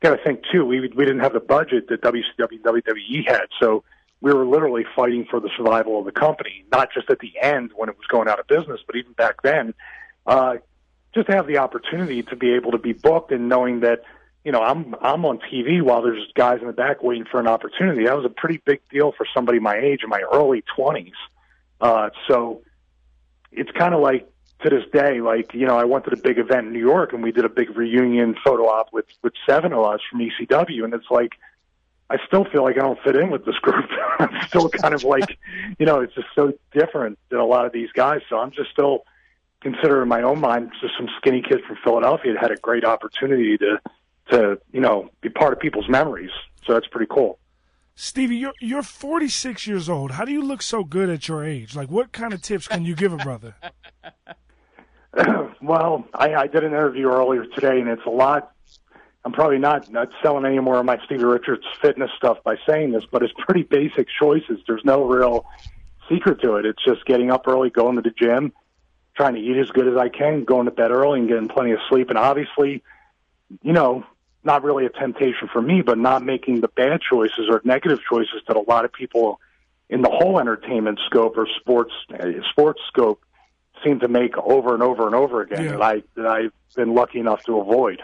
got 0.00 0.16
to 0.16 0.22
think 0.22 0.42
too. 0.52 0.64
We 0.64 0.80
we 0.80 1.04
didn't 1.04 1.20
have 1.20 1.32
the 1.32 1.40
budget 1.40 1.88
that 1.88 2.02
WCW 2.02 2.60
WWE 2.60 3.26
had, 3.26 3.46
so 3.60 3.84
we 4.20 4.32
were 4.32 4.44
literally 4.44 4.84
fighting 4.94 5.26
for 5.30 5.40
the 5.40 5.50
survival 5.56 5.98
of 5.98 6.04
the 6.04 6.12
company. 6.12 6.64
Not 6.70 6.90
just 6.92 7.10
at 7.10 7.18
the 7.20 7.32
end 7.40 7.72
when 7.74 7.88
it 7.88 7.96
was 7.96 8.06
going 8.08 8.28
out 8.28 8.38
of 8.38 8.46
business, 8.46 8.80
but 8.86 8.96
even 8.96 9.12
back 9.12 9.42
then, 9.42 9.74
uh, 10.26 10.56
just 11.14 11.28
to 11.28 11.34
have 11.34 11.46
the 11.46 11.58
opportunity 11.58 12.22
to 12.22 12.36
be 12.36 12.54
able 12.54 12.72
to 12.72 12.78
be 12.78 12.92
booked 12.92 13.32
and 13.32 13.48
knowing 13.48 13.80
that, 13.80 14.02
you 14.44 14.52
know, 14.52 14.62
I'm 14.62 14.94
I'm 15.00 15.24
on 15.24 15.38
TV 15.38 15.82
while 15.82 16.02
there's 16.02 16.30
guys 16.34 16.60
in 16.60 16.66
the 16.66 16.72
back 16.72 17.02
waiting 17.02 17.24
for 17.24 17.40
an 17.40 17.46
opportunity. 17.46 18.04
That 18.04 18.16
was 18.16 18.26
a 18.26 18.30
pretty 18.30 18.60
big 18.64 18.80
deal 18.90 19.12
for 19.12 19.26
somebody 19.34 19.58
my 19.58 19.76
age 19.76 20.00
in 20.04 20.10
my 20.10 20.22
early 20.32 20.62
twenties. 20.76 21.14
Uh, 21.80 22.10
so 22.28 22.62
it's 23.50 23.70
kind 23.72 23.94
of 23.94 24.00
like 24.00 24.31
to 24.62 24.70
this 24.70 24.84
day, 24.92 25.20
like 25.20 25.54
you 25.54 25.66
know, 25.66 25.76
I 25.78 25.84
went 25.84 26.04
to 26.04 26.10
the 26.10 26.16
big 26.16 26.38
event 26.38 26.68
in 26.68 26.72
New 26.72 26.78
York 26.78 27.12
and 27.12 27.22
we 27.22 27.32
did 27.32 27.44
a 27.44 27.48
big 27.48 27.76
reunion 27.76 28.36
photo 28.44 28.64
op 28.64 28.92
with 28.92 29.06
with 29.22 29.32
seven 29.46 29.72
of 29.72 29.84
us 29.84 30.00
from 30.10 30.20
ECW, 30.20 30.84
and 30.84 30.94
it's 30.94 31.10
like 31.10 31.32
I 32.12 32.18
still 32.26 32.44
feel 32.44 32.62
like 32.62 32.76
I 32.76 32.80
don't 32.80 32.98
fit 33.02 33.16
in 33.16 33.30
with 33.30 33.46
this 33.46 33.56
group. 33.56 33.88
I'm 34.18 34.46
still 34.46 34.68
kind 34.68 34.92
of 34.92 35.02
like, 35.02 35.38
you 35.78 35.86
know, 35.86 36.00
it's 36.00 36.14
just 36.14 36.28
so 36.34 36.52
different 36.72 37.18
than 37.30 37.40
a 37.40 37.46
lot 37.46 37.64
of 37.64 37.72
these 37.72 37.90
guys. 37.92 38.20
So 38.28 38.38
I'm 38.38 38.50
just 38.50 38.70
still 38.70 39.04
considering 39.62 40.08
my 40.08 40.22
own 40.22 40.38
mind 40.38 40.72
just 40.80 40.94
some 40.98 41.08
skinny 41.16 41.40
kid 41.40 41.62
from 41.66 41.78
Philadelphia 41.82 42.34
that 42.34 42.42
had 42.42 42.50
a 42.50 42.56
great 42.56 42.84
opportunity 42.84 43.56
to 43.58 43.80
to 44.30 44.58
you 44.72 44.80
know 44.80 45.10
be 45.20 45.28
part 45.28 45.52
of 45.52 45.60
people's 45.60 45.88
memories. 45.88 46.30
So 46.66 46.74
that's 46.74 46.86
pretty 46.86 47.08
cool. 47.10 47.38
Stevie, 47.94 48.36
you're 48.36 48.54
you're 48.60 48.82
46 48.82 49.66
years 49.66 49.88
old. 49.88 50.12
How 50.12 50.24
do 50.24 50.32
you 50.32 50.42
look 50.42 50.62
so 50.62 50.84
good 50.84 51.08
at 51.08 51.28
your 51.28 51.44
age? 51.44 51.74
Like, 51.74 51.90
what 51.90 52.12
kind 52.12 52.32
of 52.32 52.42
tips 52.42 52.68
can 52.68 52.84
you 52.84 52.94
give 52.94 53.12
a 53.12 53.18
brother? 53.18 53.54
well, 55.62 56.06
I, 56.14 56.34
I 56.34 56.46
did 56.46 56.64
an 56.64 56.72
interview 56.72 57.06
earlier 57.08 57.44
today, 57.44 57.80
and 57.80 57.88
it's 57.88 58.06
a 58.06 58.10
lot. 58.10 58.52
I'm 59.24 59.32
probably 59.32 59.58
not 59.58 59.90
not 59.90 60.08
selling 60.22 60.44
any 60.44 60.58
more 60.58 60.78
of 60.78 60.84
my 60.84 60.98
Stevie 61.04 61.24
Richards 61.24 61.64
fitness 61.80 62.10
stuff 62.16 62.38
by 62.44 62.56
saying 62.66 62.92
this, 62.92 63.04
but 63.10 63.22
it's 63.22 63.32
pretty 63.38 63.62
basic 63.62 64.08
choices. 64.18 64.60
There's 64.66 64.84
no 64.84 65.04
real 65.04 65.46
secret 66.10 66.40
to 66.42 66.56
it. 66.56 66.66
It's 66.66 66.82
just 66.84 67.04
getting 67.04 67.30
up 67.30 67.46
early, 67.46 67.70
going 67.70 67.96
to 67.96 68.02
the 68.02 68.10
gym, 68.10 68.52
trying 69.16 69.34
to 69.34 69.40
eat 69.40 69.58
as 69.58 69.70
good 69.70 69.86
as 69.86 69.96
I 69.96 70.08
can, 70.08 70.44
going 70.44 70.64
to 70.64 70.72
bed 70.72 70.90
early, 70.90 71.20
and 71.20 71.28
getting 71.28 71.48
plenty 71.48 71.72
of 71.72 71.78
sleep. 71.88 72.08
And 72.08 72.18
obviously, 72.18 72.82
you 73.62 73.72
know, 73.72 74.04
not 74.44 74.64
really 74.64 74.86
a 74.86 74.90
temptation 74.90 75.48
for 75.52 75.62
me, 75.62 75.82
but 75.82 75.98
not 75.98 76.24
making 76.24 76.60
the 76.60 76.68
bad 76.68 77.00
choices 77.08 77.48
or 77.48 77.60
negative 77.64 78.00
choices 78.08 78.42
that 78.48 78.56
a 78.56 78.62
lot 78.62 78.84
of 78.84 78.92
people 78.92 79.38
in 79.88 80.02
the 80.02 80.10
whole 80.10 80.40
entertainment 80.40 80.98
scope 81.06 81.36
or 81.36 81.46
sports 81.60 81.92
uh, 82.18 82.26
sports 82.50 82.80
scope 82.88 83.22
seem 83.84 84.00
to 84.00 84.08
make 84.08 84.36
over 84.38 84.74
and 84.74 84.82
over 84.82 85.06
and 85.06 85.14
over 85.14 85.42
again 85.42 85.64
Yeah. 85.64 85.70
that 85.72 85.82
I 85.82 86.02
that 86.16 86.26
I've 86.26 86.52
been 86.76 86.94
lucky 86.94 87.20
enough 87.20 87.42
to 87.44 87.58
avoid. 87.58 88.02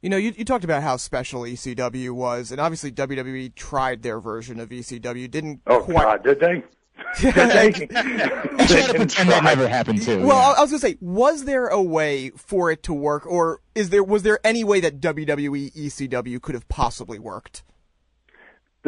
You 0.00 0.10
know, 0.10 0.16
you, 0.16 0.32
you 0.36 0.44
talked 0.44 0.62
about 0.64 0.82
how 0.84 0.96
special 0.96 1.40
ECW 1.42 2.12
was, 2.12 2.52
and 2.52 2.60
obviously 2.60 2.92
WWE 2.92 3.52
tried 3.56 4.02
their 4.02 4.20
version 4.20 4.60
of 4.60 4.68
ECW. 4.68 5.28
Didn't 5.28 5.60
Oh 5.66 5.80
quite. 5.80 6.04
God, 6.04 6.24
did 6.24 6.40
they? 6.40 6.62
Did 7.20 7.34
they? 7.34 7.66
You 7.80 7.86
try 7.86 8.86
to 8.86 8.94
pretend 8.94 9.30
that 9.30 9.42
never 9.44 9.66
happened 9.68 10.02
too. 10.02 10.18
Well, 10.26 10.36
yeah. 10.36 10.54
I 10.56 10.58
I 10.58 10.60
was 10.62 10.70
gonna 10.70 10.80
say, 10.80 10.96
was 11.00 11.44
there 11.44 11.68
a 11.68 11.80
way 11.82 12.30
for 12.30 12.70
it 12.70 12.82
to 12.84 12.92
work, 12.94 13.24
or 13.26 13.60
is 13.74 13.90
there 13.90 14.02
was 14.04 14.24
there 14.24 14.40
any 14.44 14.62
way 14.64 14.80
that 14.80 15.00
WWE 15.00 15.72
ECW 15.74 16.42
could 16.42 16.54
have 16.54 16.68
possibly 16.68 17.18
worked? 17.18 17.62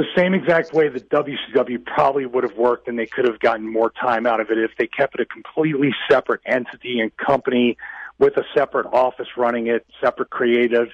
The 0.00 0.06
same 0.16 0.32
exact 0.32 0.72
way 0.72 0.88
that 0.88 1.10
WCW 1.10 1.84
probably 1.84 2.24
would 2.24 2.42
have 2.42 2.56
worked, 2.56 2.88
and 2.88 2.98
they 2.98 3.04
could 3.04 3.26
have 3.26 3.38
gotten 3.38 3.70
more 3.70 3.90
time 3.90 4.26
out 4.26 4.40
of 4.40 4.50
it 4.50 4.56
if 4.56 4.70
they 4.78 4.86
kept 4.86 5.14
it 5.14 5.20
a 5.20 5.26
completely 5.26 5.94
separate 6.10 6.40
entity 6.46 7.00
and 7.00 7.14
company 7.18 7.76
with 8.18 8.34
a 8.38 8.44
separate 8.54 8.86
office 8.86 9.26
running 9.36 9.66
it, 9.66 9.84
separate 10.00 10.30
creative. 10.30 10.88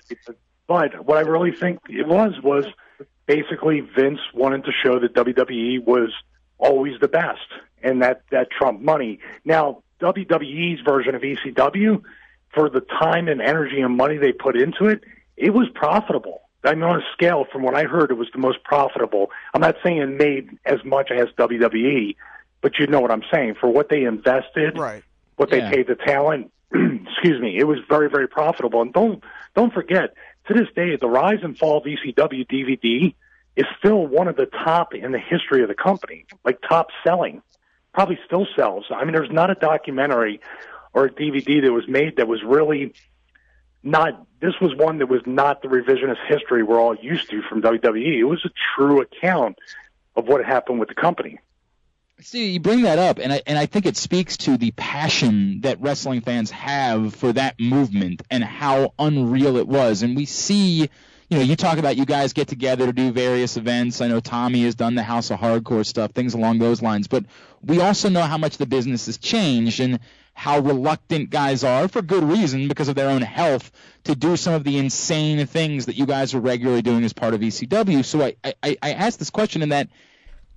But 0.67 1.07
what 1.07 1.19
I 1.19 1.21
really 1.21 1.53
think 1.53 1.79
it 1.89 2.09
was 2.09 2.33
was 2.43 2.65
basically 3.27 3.79
Vince 3.81 4.19
wanted 4.35 4.65
to 4.65 4.73
show 4.73 4.99
that 4.99 5.15
WWE 5.15 5.85
was 5.85 6.13
always 6.59 6.99
the 7.01 7.07
best, 7.07 7.47
and 7.85 8.03
that 8.03 8.23
that 8.33 8.51
trumped 8.51 8.83
money. 8.83 9.21
Now 9.45 9.85
WWE's 10.01 10.81
version 10.81 11.15
of 11.15 11.23
ECW, 11.23 12.03
for 12.53 12.69
the 12.69 12.81
time 12.81 13.29
and 13.29 13.41
energy 13.41 13.81
and 13.81 13.97
money 13.97 14.17
they 14.17 14.33
put 14.33 14.57
into 14.57 14.87
it, 14.87 15.05
it 15.37 15.51
was 15.51 15.69
profitable. 15.77 16.43
I 16.67 16.75
mean, 16.75 16.83
on 16.85 16.97
a 17.01 17.05
scale 17.13 17.45
from 17.51 17.63
what 17.63 17.75
I 17.75 17.85
heard, 17.85 18.11
it 18.11 18.15
was 18.15 18.29
the 18.33 18.39
most 18.39 18.63
profitable. 18.65 19.31
I'm 19.55 19.61
not 19.61 19.77
saying 19.83 19.99
it 19.99 20.07
made 20.07 20.59
as 20.65 20.85
much 20.85 21.11
as 21.11 21.29
WWE, 21.39 22.17
but 22.61 22.79
you 22.79 22.87
know 22.87 23.01
what 23.01 23.11
I'm 23.11 23.23
saying. 23.33 23.55
For 23.61 23.69
what 23.69 23.89
they 23.89 24.05
invested, 24.05 24.79
Right. 24.79 25.03
what 25.37 25.51
they 25.51 25.59
Yeah. 25.59 25.71
paid 25.71 25.87
the 25.87 25.95
talent, 25.95 26.51
excuse 26.73 27.41
me, 27.41 27.57
it 27.59 27.65
was 27.67 27.79
very, 27.89 28.09
very 28.11 28.29
profitable. 28.29 28.83
And 28.83 28.93
don't 28.93 29.23
don't 29.55 29.73
forget, 29.73 30.15
to 30.49 30.55
this 30.55 30.69
day, 30.75 30.97
the 30.97 31.09
rise 31.09 31.39
and 31.43 31.57
fall 31.57 31.79
of 31.79 31.85
ECW 31.85 32.45
DVD 32.47 33.15
is 33.57 33.65
still 33.79 34.07
one 34.07 34.29
of 34.29 34.37
the 34.37 34.45
top 34.47 34.93
in 34.95 35.13
the 35.13 35.19
history 35.19 35.63
of 35.63 35.69
the 35.69 35.75
company, 35.75 36.27
like 36.45 36.61
top 36.69 36.89
selling. 37.03 37.43
Probably 37.95 38.19
still 38.27 38.47
sells. 38.55 38.85
I 38.91 39.05
mean, 39.05 39.15
there's 39.15 39.31
not 39.31 39.49
a 39.51 39.55
documentary 39.55 40.41
or 40.93 41.07
a 41.07 41.11
DVD 41.11 41.63
that 41.63 41.73
was 41.73 41.89
made 41.89 42.17
that 42.17 42.29
was 42.29 42.43
really 42.43 42.93
not. 43.87 44.27
This 44.41 44.55
was 44.61 44.75
one 44.75 44.99
that 44.99 45.07
was 45.07 45.23
not 45.25 45.63
the 45.63 45.69
revisionist 45.69 46.19
history 46.29 46.63
we're 46.63 46.81
all 46.81 46.95
used 46.95 47.31
to 47.31 47.41
from 47.43 47.63
WWE. 47.63 48.19
It 48.19 48.25
was 48.25 48.45
a 48.45 48.51
true 48.77 49.01
account 49.01 49.59
of 50.15 50.27
what 50.27 50.45
happened 50.45 50.79
with 50.79 50.89
the 50.89 50.95
company. 50.95 51.39
See, 52.21 52.53
you 52.53 52.61
bring 52.61 52.83
that 52.83 52.99
up, 52.99 53.19
and 53.19 53.31
I 53.31 53.43
and 53.47 53.59
I 53.59 53.67
think 53.67 53.85
it 53.85 53.97
speaks 53.97 54.39
to 54.39 54.57
the 54.57 54.71
passion 54.71 55.61
that 55.61 55.81
wrestling 55.83 56.23
fans 56.23 56.51
have 56.51 57.15
for 57.15 57.33
that 57.35 57.61
movement 57.61 58.23
and 58.31 58.43
how 58.43 58.95
unreal 58.99 59.59
it 59.59 59.69
was. 59.69 60.03
And 60.03 60.17
we 60.17 60.25
see, 60.25 60.89
you 61.29 61.37
know, 61.37 61.43
you 61.43 61.57
talk 61.57 61.77
about 61.77 61.99
you 61.99 62.07
guys 62.07 62.33
get 62.33 62.49
together 62.49 62.87
to 62.87 62.93
do 62.95 63.13
various 63.13 63.59
events. 63.59 64.01
I 64.01 64.09
know 64.09 64.21
Tommy 64.21 64.65
has 64.65 64.75
done 64.75 64.95
the 64.95 65.03
House 65.03 65.31
of 65.31 65.39
Hardcore 65.39 65.85
stuff, 65.85 66.13
things 66.13 66.33
along 66.33 66.59
those 66.59 66.81
lines. 66.81 67.07
But 67.07 67.27
we 67.63 67.81
also 67.83 68.09
know 68.09 68.23
how 68.23 68.39
much 68.39 68.57
the 68.57 68.67
business 68.67 69.07
has 69.07 69.19
changed 69.19 69.81
and 69.81 70.01
how 70.37 70.59
reluctant 70.59 71.31
guys 71.31 71.65
are, 71.65 71.89
for 71.89 72.03
good 72.03 72.23
reason, 72.23 72.69
because 72.69 72.89
of 72.89 72.95
their 72.95 73.09
own 73.09 73.23
health, 73.23 73.73
to 74.05 74.15
do 74.15 74.37
some 74.37 74.53
of 74.53 74.65
the 74.65 74.77
insane 74.77 75.47
things 75.47 75.87
that 75.87 75.97
you 75.97 76.05
guys 76.05 76.35
are 76.35 76.41
regularly 76.41 76.83
doing 76.83 77.03
as 77.05 77.15
part 77.15 77.33
of 77.33 77.41
ECW. 77.41 78.05
So 78.05 78.23
I 78.23 78.37
I, 78.45 78.77
I 78.83 78.93
asked 78.93 79.19
this 79.19 79.31
question 79.31 79.63
in 79.63 79.71
that 79.71 79.89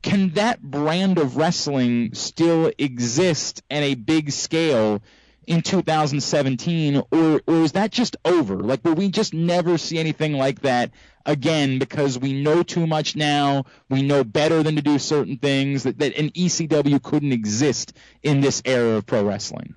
can 0.02 0.32
that 0.32 0.62
brand 0.62 1.18
of 1.18 1.38
wrestling 1.38 2.14
still 2.14 2.72
exist 2.78 3.64
at 3.72 3.82
a 3.84 3.96
big 3.96 4.32
scale 4.32 5.02
in 5.48 5.62
2017 5.62 7.02
or 7.12 7.42
or 7.48 7.56
is 7.64 7.72
that 7.72 7.92
just 7.92 8.18
over 8.24 8.58
like 8.58 8.84
will 8.84 8.94
we 8.94 9.10
just 9.10 9.34
never 9.34 9.78
see 9.78 9.98
anything 9.98 10.34
like 10.34 10.62
that 10.62 10.92
again 11.30 11.78
because 11.78 12.18
we 12.18 12.34
know 12.34 12.64
too 12.64 12.88
much 12.88 13.16
now 13.16 13.64
we 13.90 14.02
know 14.02 14.24
better 14.24 14.64
than 14.64 14.76
to 14.76 14.82
do 14.82 14.98
certain 14.98 15.38
things 15.38 15.84
that, 15.84 16.00
that 16.00 16.16
an 16.18 16.30
ECW 16.32 17.02
couldn't 17.02 17.32
exist 17.32 17.94
in 18.24 18.42
this 18.42 18.62
era 18.66 18.98
of 18.98 19.06
pro 19.06 19.24
wrestling 19.24 19.76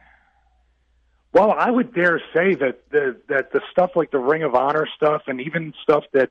Well, 1.33 1.53
I 1.53 1.70
would 1.70 1.95
dare 1.95 2.20
say 2.35 2.55
that 2.55 2.91
the 2.91 3.16
that 3.29 3.53
the 3.53 3.61
stuff 3.70 3.93
like 3.97 4.11
the 4.11 4.19
Ring 4.19 4.43
of 4.43 4.55
Honor 4.55 4.87
stuff, 4.97 5.23
and 5.27 5.41
even 5.41 5.73
stuff 5.83 6.05
that 6.12 6.31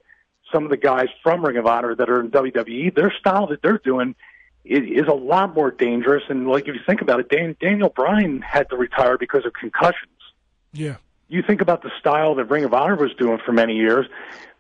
some 0.52 0.64
of 0.64 0.70
the 0.70 0.78
guys 0.78 1.08
from 1.24 1.44
Ring 1.46 1.58
of 1.58 1.66
Honor 1.66 1.96
that 1.96 2.10
are 2.10 2.20
in 2.20 2.30
WWE, 2.30 2.94
their 2.94 3.14
style 3.20 3.48
that 3.48 3.62
they're 3.62 3.82
doing 3.84 4.16
is, 4.64 5.04
is 5.04 5.08
a 5.08 5.14
lot 5.14 5.56
more 5.56 5.72
dangerous. 5.72 6.24
And 6.30 6.48
like 6.48 6.68
if 6.68 6.76
you 6.76 6.82
think 6.86 7.02
about 7.02 7.20
it, 7.20 7.30
Dan, 7.30 7.56
Daniel 7.60 7.90
Bryan 7.90 8.42
had 8.42 8.70
to 8.70 8.78
retire 8.78 9.18
because 9.18 9.46
of 9.46 9.54
concussions. 9.54 10.12
Yeah. 10.74 10.98
You 11.32 11.42
think 11.42 11.62
about 11.62 11.82
the 11.82 11.92
style 11.98 12.36
that 12.36 12.46
Ring 12.46 12.66
of 12.66 12.74
Honor 12.74 12.98
was 12.98 13.14
doing 13.18 13.40
for 13.46 13.54
many 13.54 13.76
years, 13.76 14.06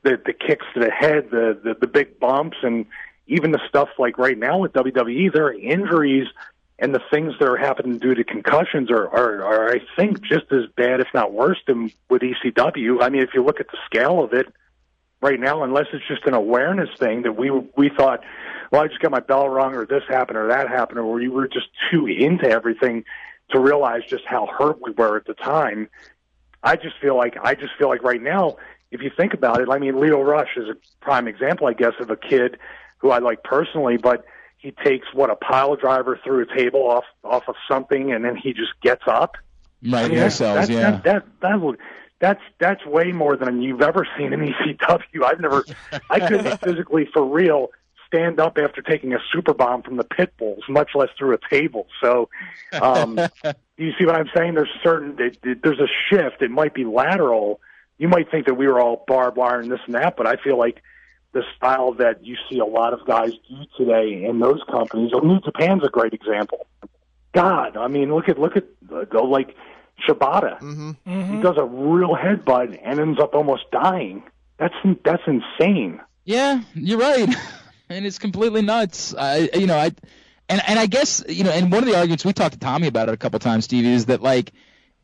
the 0.03 0.17
the 0.25 0.31
kicks 0.31 0.65
to 0.73 0.79
the 0.79 0.89
head, 0.89 1.29
the 1.29 1.59
the, 1.61 1.75
the 1.81 1.87
big 1.87 2.17
bumps, 2.17 2.57
and 2.63 2.85
even 3.27 3.51
the 3.51 3.59
stuff 3.67 3.89
like 3.99 4.17
right 4.17 4.37
now 4.37 4.59
with 4.59 4.71
WWE, 4.71 5.33
there 5.33 5.47
are 5.47 5.53
injuries 5.53 6.27
and 6.79 6.95
the 6.95 7.01
things 7.11 7.33
that 7.39 7.47
are 7.47 7.57
happening 7.57 7.99
due 7.99 8.15
to 8.15 8.23
concussions 8.23 8.89
are, 8.89 9.07
are, 9.07 9.43
are, 9.43 9.71
I 9.71 9.81
think, 9.95 10.21
just 10.21 10.51
as 10.51 10.65
bad, 10.75 10.99
if 10.99 11.07
not 11.13 11.31
worse, 11.31 11.59
than 11.67 11.91
with 12.09 12.23
ECW. 12.23 13.03
I 13.03 13.09
mean, 13.09 13.21
if 13.21 13.35
you 13.35 13.43
look 13.43 13.59
at 13.59 13.67
the 13.67 13.77
scale 13.85 14.23
of 14.23 14.33
it 14.33 14.47
right 15.21 15.39
now, 15.39 15.63
unless 15.63 15.87
it's 15.93 16.07
just 16.07 16.25
an 16.25 16.33
awareness 16.33 16.89
thing 16.97 17.21
that 17.23 17.33
we 17.33 17.51
we 17.51 17.89
thought, 17.89 18.21
well, 18.71 18.81
I 18.81 18.87
just 18.87 19.01
got 19.01 19.11
my 19.11 19.19
bell 19.19 19.49
rung, 19.49 19.75
or 19.75 19.85
this 19.85 20.03
happened, 20.07 20.37
or 20.37 20.47
that 20.47 20.69
happened, 20.69 20.99
or 20.99 21.11
we 21.11 21.27
were 21.27 21.49
just 21.49 21.67
too 21.91 22.07
into 22.07 22.49
everything 22.49 23.03
to 23.49 23.59
realize 23.59 24.03
just 24.07 24.25
how 24.25 24.47
hurt 24.47 24.81
we 24.81 24.91
were 24.91 25.17
at 25.17 25.25
the 25.25 25.33
time. 25.33 25.89
I 26.63 26.75
just 26.75 26.97
feel 27.01 27.15
like 27.15 27.37
I 27.41 27.55
just 27.55 27.73
feel 27.77 27.89
like 27.89 28.03
right 28.03 28.21
now, 28.21 28.57
if 28.91 29.01
you 29.01 29.11
think 29.15 29.33
about 29.33 29.61
it, 29.61 29.69
I 29.69 29.79
mean, 29.79 29.99
Lio 29.99 30.21
Rush 30.21 30.57
is 30.57 30.69
a 30.69 30.75
prime 31.03 31.27
example, 31.27 31.67
I 31.67 31.73
guess, 31.73 31.93
of 31.99 32.09
a 32.09 32.17
kid 32.17 32.57
who 32.99 33.09
I 33.11 33.19
like 33.19 33.43
personally, 33.43 33.97
but 33.97 34.25
he 34.57 34.71
takes 34.71 35.07
what 35.13 35.29
a 35.31 35.35
pile 35.35 35.75
driver 35.75 36.19
through 36.23 36.43
a 36.43 36.55
table 36.55 36.81
off 36.81 37.05
off 37.23 37.43
of 37.47 37.55
something, 37.67 38.11
and 38.11 38.23
then 38.23 38.35
he 38.35 38.53
just 38.53 38.79
gets 38.81 39.03
up. 39.07 39.37
right 39.83 40.05
I 40.05 40.07
mean, 40.07 40.17
that's, 40.17 40.35
sells 40.35 40.69
yeah 40.69 40.91
that, 40.91 41.03
that 41.03 41.25
that 41.41 41.61
would 41.61 41.79
that's 42.19 42.41
that's 42.59 42.85
way 42.85 43.11
more 43.11 43.35
than 43.35 43.61
you've 43.61 43.81
ever 43.81 44.07
seen 44.17 44.31
in 44.31 44.39
ECW. 44.39 45.23
I've 45.25 45.39
never, 45.39 45.65
I 46.09 46.19
couldn't 46.19 46.57
physically 46.61 47.09
for 47.11 47.25
real 47.25 47.71
stand 48.11 48.39
up 48.39 48.57
after 48.57 48.81
taking 48.81 49.13
a 49.13 49.19
super 49.33 49.53
bomb 49.53 49.81
from 49.81 49.97
the 49.97 50.03
Pitbulls, 50.03 50.67
much 50.67 50.91
less 50.95 51.09
through 51.17 51.33
a 51.33 51.39
table. 51.49 51.87
So, 52.03 52.29
um, 52.81 53.17
you 53.77 53.91
see 53.97 54.05
what 54.05 54.15
I'm 54.15 54.29
saying? 54.35 54.55
There's 54.55 54.69
certain 54.83 55.15
it, 55.19 55.37
it, 55.43 55.63
there's 55.63 55.79
a 55.79 55.87
shift. 56.09 56.41
It 56.41 56.51
might 56.51 56.73
be 56.73 56.83
lateral. 56.83 57.61
You 57.97 58.07
might 58.07 58.29
think 58.29 58.47
that 58.47 58.55
we 58.55 58.67
were 58.67 58.79
all 58.79 59.03
barbed 59.07 59.37
wire 59.37 59.59
and 59.59 59.71
this 59.71 59.79
and 59.85 59.95
that, 59.95 60.17
but 60.17 60.27
I 60.27 60.35
feel 60.35 60.57
like 60.57 60.81
the 61.33 61.43
style 61.55 61.93
that 61.93 62.25
you 62.25 62.35
see 62.49 62.59
a 62.59 62.65
lot 62.65 62.93
of 62.93 63.05
guys 63.05 63.31
do 63.49 63.63
today 63.77 64.25
in 64.25 64.39
those 64.39 64.59
companies. 64.69 65.11
New 65.23 65.39
Japan's 65.39 65.83
a 65.83 65.89
great 65.89 66.13
example. 66.13 66.67
God, 67.33 67.77
I 67.77 67.87
mean, 67.87 68.13
look 68.13 68.27
at 68.27 68.37
look 68.37 68.57
at 68.57 68.65
uh, 68.91 69.23
like 69.23 69.55
Shibata. 70.07 70.59
Mm-hmm. 70.59 71.35
He 71.35 71.41
does 71.41 71.55
a 71.57 71.63
real 71.63 72.15
headbutt 72.15 72.77
and 72.83 72.99
ends 72.99 73.19
up 73.19 73.33
almost 73.33 73.71
dying. 73.71 74.23
That's 74.57 74.75
that's 75.05 75.23
insane. 75.25 76.01
Yeah, 76.25 76.61
you're 76.73 76.99
right, 76.99 77.33
and 77.91 78.05
it's 78.05 78.19
completely 78.19 78.61
nuts. 78.61 79.13
I, 79.17 79.49
you 79.53 79.67
know, 79.67 79.77
I, 79.77 79.91
And 80.49 80.61
and 80.67 80.79
I 80.79 80.85
guess 80.85 81.23
you 81.27 81.43
know, 81.43 81.51
and 81.51 81.71
one 81.71 81.83
of 81.83 81.89
the 81.89 81.95
arguments 81.95 82.25
we 82.25 82.33
talked 82.33 82.53
to 82.53 82.59
Tommy 82.59 82.87
about 82.87 83.09
it 83.09 83.13
a 83.13 83.17
couple 83.17 83.39
times, 83.39 83.65
Stevie, 83.65 83.93
is 83.93 84.07
that 84.07 84.21
like 84.21 84.51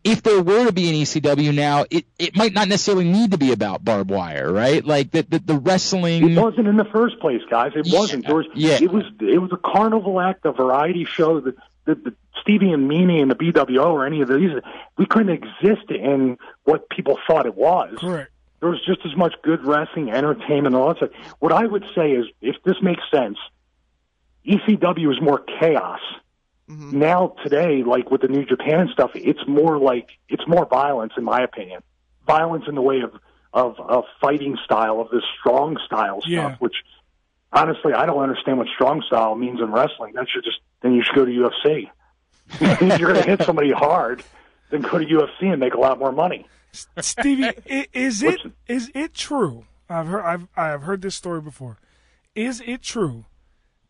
if 0.04 0.24
there 0.24 0.42
were 0.42 0.66
to 0.66 0.72
be 0.72 0.90
an 0.90 0.96
ECW 0.96 1.54
now, 1.54 1.86
it, 1.90 2.06
it 2.18 2.36
might 2.36 2.54
not 2.54 2.68
necessarily 2.68 3.06
need 3.06 3.32
to 3.32 3.38
be 3.38 3.52
about 3.52 3.84
barbed 3.84 4.10
wire, 4.10 4.52
right? 4.52 4.84
Like 4.84 5.12
that 5.12 5.30
the, 5.30 5.40
the 5.40 5.56
wrestling. 5.56 6.32
It 6.32 6.40
wasn't 6.40 6.68
in 6.68 6.78
the 6.78 6.86
first 6.86 7.20
place, 7.20 7.42
guys. 7.50 7.74
It 7.76 7.88
wasn't. 7.90 8.26
There 8.26 8.36
was, 8.36 8.46
yeah. 8.54 8.78
It 8.82 8.92
was. 8.92 9.04
It 9.22 9.40
was 9.40 9.52
a 9.52 9.58
carnival 9.58 10.20
act, 10.20 10.46
a 10.46 10.52
variety 10.52 11.06
show. 11.06 11.40
That 11.40 11.56
the, 11.86 11.96
the 11.96 12.14
Stevie 12.42 12.72
and 12.72 12.90
Meanie 12.90 13.22
and 13.22 13.32
the 13.32 13.36
BWO 13.36 13.88
or 13.88 14.06
any 14.06 14.22
of 14.22 14.30
these, 14.30 14.52
we 14.98 15.06
couldn't 15.06 15.30
exist 15.30 15.90
in 15.90 16.38
what 16.64 16.90
people 16.90 17.20
thought 17.28 17.46
it 17.46 17.56
was. 17.56 17.96
Correct. 17.98 18.32
There 18.60 18.70
was 18.70 18.84
just 18.86 19.02
as 19.06 19.16
much 19.16 19.36
good 19.44 19.64
wrestling, 19.66 20.10
entertainment, 20.10 20.68
and 20.68 20.76
all 20.76 20.88
that 20.90 20.98
stuff. 20.98 21.10
What 21.40 21.54
I 21.54 21.66
would 21.66 21.86
say 21.96 22.12
is, 22.12 22.26
if 22.42 22.56
this 22.64 22.76
makes 22.82 23.04
sense, 23.12 23.38
ECW 24.46 25.12
is 25.12 25.22
more 25.22 25.44
chaos. 25.60 26.00
Mm-hmm. 26.70 27.00
Now 27.00 27.36
today, 27.44 27.84
like 27.84 28.10
with 28.12 28.22
the 28.22 28.28
New 28.28 28.46
Japan 28.46 28.90
stuff, 28.92 29.12
it's 29.16 29.40
more 29.48 29.78
like 29.78 30.10
it's 30.28 30.46
more 30.48 30.66
violence, 30.66 31.14
in 31.18 31.24
my 31.24 31.42
opinion. 31.42 31.82
Violence 32.26 32.66
in 32.68 32.76
the 32.76 32.82
way 32.82 33.02
of 33.02 33.14
of, 33.54 33.80
of 33.80 34.04
fighting 34.20 34.58
style, 34.66 35.00
of 35.00 35.10
this 35.10 35.24
strong 35.40 35.78
style 35.86 36.20
stuff, 36.22 36.30
Yeah. 36.30 36.56
which 36.60 36.76
honestly 37.54 37.94
I 37.94 38.06
don't 38.06 38.22
understand 38.22 38.58
what 38.58 38.68
strong 38.76 39.02
style 39.08 39.36
means 39.36 39.62
in 39.62 39.72
wrestling. 39.72 40.14
That 40.16 40.28
should 40.30 40.44
just 40.44 40.60
then 40.82 40.94
you 40.94 41.04
should 41.04 41.16
go 41.16 41.26
to 41.26 41.32
UFC. 41.32 41.90
if 42.50 43.00
you're 43.00 43.12
going 43.14 43.24
to 43.24 43.30
hit 43.30 43.44
somebody 43.44 43.72
hard, 43.72 44.24
then 44.70 44.82
go 44.82 44.98
to 44.98 45.06
UFC 45.06 45.44
and 45.52 45.60
make 45.60 45.74
a 45.74 45.80
lot 45.80 46.00
more 46.00 46.12
money. 46.12 46.46
Stevie, 46.72 47.46
i- 47.70 47.88
is 47.94 48.22
it 48.24 48.40
is 48.68 48.92
it 48.94 49.14
true? 49.14 49.66
I've 49.90 50.08
heard 50.08 50.24
I've 50.24 50.48
I've 50.56 50.82
heard 50.84 51.02
this 51.02 51.16
story 51.16 51.42
before. 51.42 51.78
Is 52.36 52.62
it 52.66 52.82
true 52.84 53.26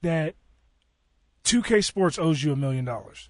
that 0.02 0.36
2K 1.44 1.84
Sports 1.84 2.18
owes 2.20 2.44
you 2.44 2.54
a 2.54 2.56
million 2.56 2.86
dollars? 2.86 3.30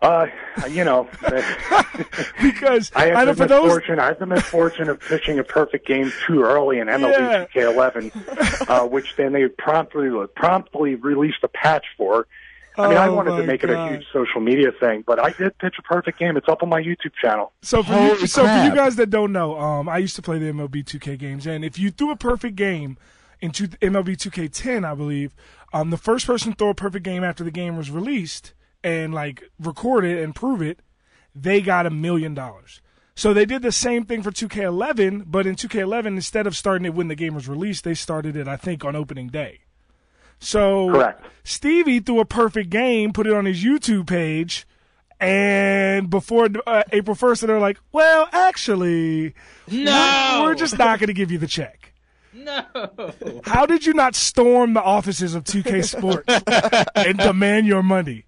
Uh, 0.00 0.26
you 0.70 0.84
know, 0.84 1.08
because 2.42 2.92
I 2.94 3.10
I 3.10 3.16
have 3.16 3.26
know 3.26 3.32
the 3.32 3.34
for 3.34 3.48
those 3.48 3.64
misfortune. 3.64 3.98
I 3.98 4.06
have 4.06 4.18
the 4.20 4.26
misfortune 4.26 4.88
of 4.88 5.00
pitching 5.00 5.40
a 5.40 5.44
perfect 5.44 5.86
game 5.88 6.12
too 6.26 6.42
early 6.42 6.78
in 6.78 6.86
MLB 6.86 7.18
Yeah. 7.18 7.46
2K11, 7.72 8.68
uh, 8.70 8.86
which 8.86 9.16
then 9.16 9.32
they 9.32 9.48
promptly 9.48 10.08
promptly 10.36 10.94
released 10.94 11.42
a 11.42 11.48
patch 11.48 11.84
for. 11.96 12.28
I 12.78 12.88
mean, 12.88 12.96
I 12.96 13.08
Oh, 13.08 13.14
wanted 13.14 13.36
to 13.36 13.42
make 13.44 13.64
it 13.64 13.70
a 13.70 13.88
huge 13.88 14.04
social 14.12 14.40
media 14.40 14.70
thing, 14.78 15.02
but 15.06 15.18
I 15.22 15.30
did 15.30 15.56
pitch 15.58 15.74
a 15.78 15.82
perfect 15.82 16.18
game. 16.18 16.36
It's 16.36 16.48
up 16.48 16.62
on 16.62 16.68
my 16.68 16.80
YouTube 16.80 17.12
channel. 17.20 17.52
So 17.62 17.82
for 17.82 17.92
Holy 17.92 18.20
you, 18.20 18.26
so 18.26 18.42
for 18.46 18.64
you 18.64 18.74
guys 18.74 18.96
that 18.96 19.10
don't 19.10 19.32
know, 19.32 19.58
um, 19.58 19.88
I 19.88 19.98
used 19.98 20.16
to 20.16 20.22
play 20.22 20.38
the 20.38 20.46
MLB 20.52 20.84
2K 20.84 21.18
games, 21.18 21.46
and 21.46 21.64
if 21.64 21.78
you 21.78 21.90
threw 21.90 22.10
a 22.10 22.16
perfect 22.16 22.56
game 22.56 22.96
into 23.40 23.68
MLB 23.68 24.16
2K10, 24.16 24.84
I 24.84 24.94
believe, 24.94 25.34
um, 25.72 25.90
the 25.90 25.96
first 25.96 26.26
person 26.26 26.52
to 26.52 26.56
throw 26.56 26.70
a 26.70 26.74
perfect 26.74 27.04
game 27.04 27.22
after 27.24 27.44
the 27.44 27.50
game 27.50 27.76
was 27.76 27.90
released 27.90 28.54
and 28.82 29.12
like 29.14 29.44
record 29.60 30.04
it 30.04 30.22
and 30.22 30.34
prove 30.34 30.62
it, 30.62 30.80
they 31.34 31.60
got 31.60 31.86
a 31.86 31.90
million 31.90 32.34
dollars. 32.34 32.80
So 33.14 33.34
they 33.34 33.44
did 33.44 33.62
the 33.62 33.72
same 33.72 34.04
thing 34.04 34.22
for 34.22 34.30
2K11, 34.30 35.24
but 35.26 35.46
in 35.46 35.56
2K11, 35.56 36.06
instead 36.06 36.46
of 36.46 36.56
starting 36.56 36.84
it 36.84 36.94
when 36.94 37.08
the 37.08 37.16
game 37.16 37.34
was 37.34 37.48
released, 37.48 37.82
they 37.82 37.94
started 37.94 38.36
it, 38.36 38.46
I 38.46 38.56
think, 38.56 38.84
on 38.84 38.94
opening 38.94 39.26
day. 39.28 39.60
So 40.38 40.90
Correct. 40.90 41.24
Stevie 41.44 42.00
threw 42.00 42.20
a 42.20 42.24
perfect 42.24 42.70
game, 42.70 43.12
put 43.12 43.26
it 43.26 43.32
on 43.32 43.44
his 43.44 43.62
YouTube 43.64 44.06
page, 44.06 44.66
and 45.20 46.08
before 46.10 46.48
uh, 46.66 46.82
April 46.92 47.16
1st, 47.16 47.46
they're 47.46 47.58
like, 47.58 47.78
well, 47.92 48.28
actually, 48.32 49.34
No! 49.70 50.40
we're, 50.42 50.48
we're 50.50 50.54
just 50.54 50.78
not 50.78 50.98
going 51.00 51.08
to 51.08 51.14
give 51.14 51.30
you 51.32 51.38
the 51.38 51.46
check. 51.46 51.92
No. 52.32 52.62
How 53.44 53.66
did 53.66 53.84
you 53.84 53.94
not 53.94 54.14
storm 54.14 54.74
the 54.74 54.82
offices 54.82 55.34
of 55.34 55.44
2K 55.44 55.84
Sports 55.84 56.84
and 56.94 57.18
demand 57.18 57.66
your 57.66 57.82
money? 57.82 58.26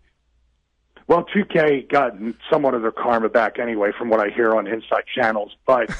Well, 1.06 1.26
2K 1.34 1.88
got 1.88 2.12
somewhat 2.50 2.74
of 2.74 2.82
their 2.82 2.92
karma 2.92 3.28
back 3.28 3.58
anyway, 3.58 3.90
from 3.96 4.08
what 4.10 4.20
I 4.20 4.30
hear 4.30 4.54
on 4.56 4.66
inside 4.66 5.04
channels. 5.14 5.56
But 5.66 5.90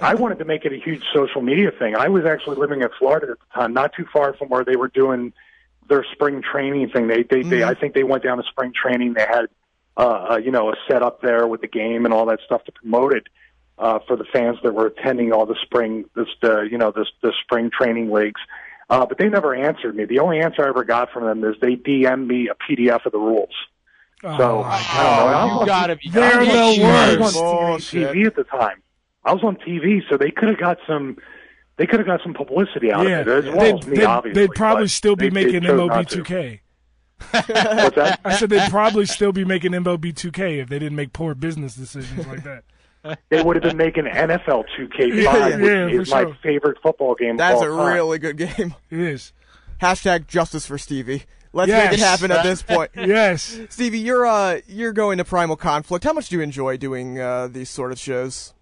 I 0.00 0.14
wanted 0.14 0.38
to 0.38 0.44
make 0.44 0.64
it 0.64 0.72
a 0.72 0.78
huge 0.78 1.02
social 1.14 1.42
media 1.42 1.70
thing. 1.78 1.96
I 1.96 2.08
was 2.08 2.24
actually 2.26 2.56
living 2.56 2.82
in 2.82 2.88
Florida 2.98 3.32
at 3.32 3.38
the 3.38 3.60
time, 3.60 3.72
not 3.72 3.92
too 3.94 4.06
far 4.12 4.34
from 4.34 4.48
where 4.48 4.64
they 4.64 4.76
were 4.76 4.88
doing 4.88 5.32
their 5.88 6.04
spring 6.12 6.42
training 6.42 6.88
thing. 6.90 7.08
They, 7.08 7.22
they, 7.22 7.42
they 7.42 7.62
I 7.64 7.74
think 7.74 7.94
they 7.94 8.04
went 8.04 8.22
down 8.22 8.38
to 8.38 8.42
spring 8.44 8.72
training. 8.74 9.14
They 9.14 9.22
had, 9.26 9.46
uh, 9.96 10.00
uh, 10.32 10.36
you 10.36 10.50
know, 10.50 10.70
a 10.70 10.74
setup 10.88 11.20
there 11.22 11.46
with 11.46 11.60
the 11.60 11.68
game 11.68 12.04
and 12.04 12.14
all 12.14 12.26
that 12.26 12.40
stuff 12.44 12.64
to 12.64 12.72
promote 12.72 13.14
it 13.14 13.26
uh, 13.78 13.98
for 14.06 14.16
the 14.16 14.24
fans 14.32 14.58
that 14.62 14.74
were 14.74 14.86
attending 14.86 15.32
all 15.32 15.46
the 15.46 15.56
spring, 15.62 16.04
this, 16.14 16.28
the, 16.42 16.66
you 16.70 16.78
know, 16.78 16.90
this, 16.90 17.08
the 17.22 17.32
spring 17.42 17.70
training 17.70 18.10
leagues. 18.10 18.40
Uh, 18.90 19.06
but 19.06 19.18
they 19.18 19.28
never 19.28 19.54
answered 19.54 19.96
me. 19.96 20.04
The 20.04 20.18
only 20.18 20.40
answer 20.40 20.64
I 20.64 20.68
ever 20.68 20.84
got 20.84 21.10
from 21.10 21.24
them 21.24 21.42
is 21.44 21.56
they 21.60 21.76
DM'd 21.76 22.28
me 22.28 22.48
a 22.48 22.54
PDF 22.54 23.06
of 23.06 23.12
the 23.12 23.18
rules. 23.18 23.54
So 24.22 24.28
Oh, 24.30 24.62
I 24.64 25.02
don't 25.02 25.04
know. 25.04 25.36
I 25.36 25.46
you 25.46 25.58
was- 25.58 25.66
gotta 25.66 25.96
be. 25.96 26.08
They're 26.10 26.44
the 26.44 26.52
mean, 26.52 26.82
I 26.82 27.16
was 27.16 27.36
on 27.36 27.78
TV 27.78 28.26
at 28.26 28.36
the 28.36 28.44
time. 28.44 28.82
I 29.24 29.32
was 29.32 29.42
on 29.42 29.56
TV, 29.56 30.02
so 30.08 30.16
they 30.16 30.30
could 30.30 30.48
have 30.48 30.58
got 30.58 30.78
some. 30.86 31.18
They 31.76 31.86
could 31.86 31.98
have 32.00 32.06
got 32.06 32.20
some 32.22 32.34
publicity 32.34 32.92
out 32.92 33.08
yeah, 33.08 33.20
of 33.20 33.28
it 33.28 33.44
as 33.46 33.54
well 33.54 33.58
they'd, 33.60 33.74
as 33.80 33.86
me. 33.86 33.96
they'd- 33.96 34.04
obviously, 34.04 34.42
they'd 34.42 34.50
probably 34.54 34.88
still 34.88 35.16
be 35.16 35.28
they- 35.28 35.30
they 35.30 35.44
making 35.46 35.62
chose 35.62 35.70
MLB 35.80 35.88
not 35.88 36.08
to. 36.10 36.22
2K. 36.22 36.60
What's 37.32 37.96
that? 37.96 38.20
I 38.24 38.34
said 38.36 38.50
they'd 38.50 38.70
probably 38.70 39.06
still 39.06 39.32
be 39.32 39.44
making 39.44 39.72
MLB 39.72 40.12
2K 40.14 40.60
if 40.62 40.68
they 40.68 40.78
didn't 40.78 40.96
make 40.96 41.12
poor 41.12 41.34
business 41.34 41.74
decisions 41.74 42.26
like 42.26 42.42
that. 42.44 42.64
They 43.28 43.42
would 43.42 43.56
have 43.56 43.62
been 43.62 43.76
making 43.76 44.04
NFL 44.04 44.64
2K5, 44.78 45.14
Yeah, 45.22 45.46
yeah, 45.58 45.84
which 45.86 45.94
is 45.94 46.10
my 46.10 46.22
sure. 46.22 46.36
favorite 46.42 46.78
football 46.82 47.14
game. 47.14 47.36
That's 47.36 47.60
of 47.60 47.68
a 47.68 47.70
all 47.72 47.78
time. 47.84 47.94
really 47.94 48.18
good 48.18 48.36
game. 48.38 48.74
It 48.90 48.98
is. 48.98 49.32
Hashtag 49.82 50.26
justice 50.26 50.64
for 50.66 50.78
Stevie. 50.78 51.24
Let's 51.52 51.68
Yes. 51.68 51.90
make 51.90 51.98
it 52.00 52.02
happen 52.02 52.30
at 52.30 52.42
this 52.44 52.62
point. 52.62 52.90
Yes. 52.96 53.60
Stevie, 53.68 53.98
you're 53.98 54.24
uh 54.26 54.60
you're 54.66 54.92
going 54.94 55.18
to 55.18 55.24
Primal 55.24 55.56
Conflict. 55.56 56.02
How 56.04 56.12
much 56.14 56.30
do 56.30 56.36
you 56.36 56.42
enjoy 56.42 56.76
doing 56.78 57.20
uh, 57.20 57.46
these 57.48 57.68
sort 57.68 57.92
of 57.92 57.98
shows? 57.98 58.53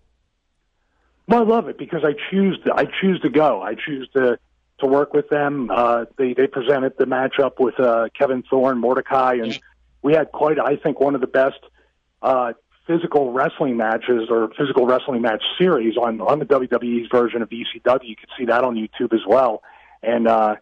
Well, 1.29 1.41
I 1.41 1.45
love 1.45 1.69
it 1.69 1.79
because 1.79 2.05
I 2.05 2.15
choose 2.31 2.59
to. 2.65 2.75
I 2.75 2.87
choose 3.01 3.21
to 3.21 3.31
go. 3.31 3.63
I 3.63 3.75
choose 3.75 4.09
to 4.15 4.39
to 4.81 4.87
work 4.87 5.15
with 5.15 5.29
them. 5.29 5.71
Uh, 5.71 6.07
they 6.17 6.35
they 6.35 6.47
presented 6.47 6.95
the 6.99 7.05
matchup 7.05 7.61
with 7.61 7.79
uh, 7.79 8.09
Kevin 8.19 8.43
Thorn, 8.43 8.79
Mordecai, 8.79 9.35
and 9.43 9.59
we 10.03 10.15
had 10.15 10.33
quite. 10.33 10.59
I 10.59 10.77
think 10.77 11.01
one 11.01 11.15
of 11.15 11.21
the 11.21 11.27
best 11.27 11.61
uh, 12.23 12.53
physical 12.87 13.33
wrestling 13.33 13.77
matches 13.77 14.29
or 14.31 14.51
physical 14.59 14.87
wrestling 14.87 15.23
match 15.23 15.43
series 15.59 15.97
on 15.97 16.21
on 16.21 16.39
the 16.39 16.45
WWE's 16.45 17.09
version 17.11 17.43
of 17.43 17.51
ECW. 17.51 18.09
You 18.09 18.17
can 18.17 18.29
see 18.39 18.47
that 18.47 18.65
on 18.65 18.75
YouTube 18.75 19.15
as 19.15 19.25
well. 19.27 19.63
And 20.03 20.27
uh, 20.27 20.57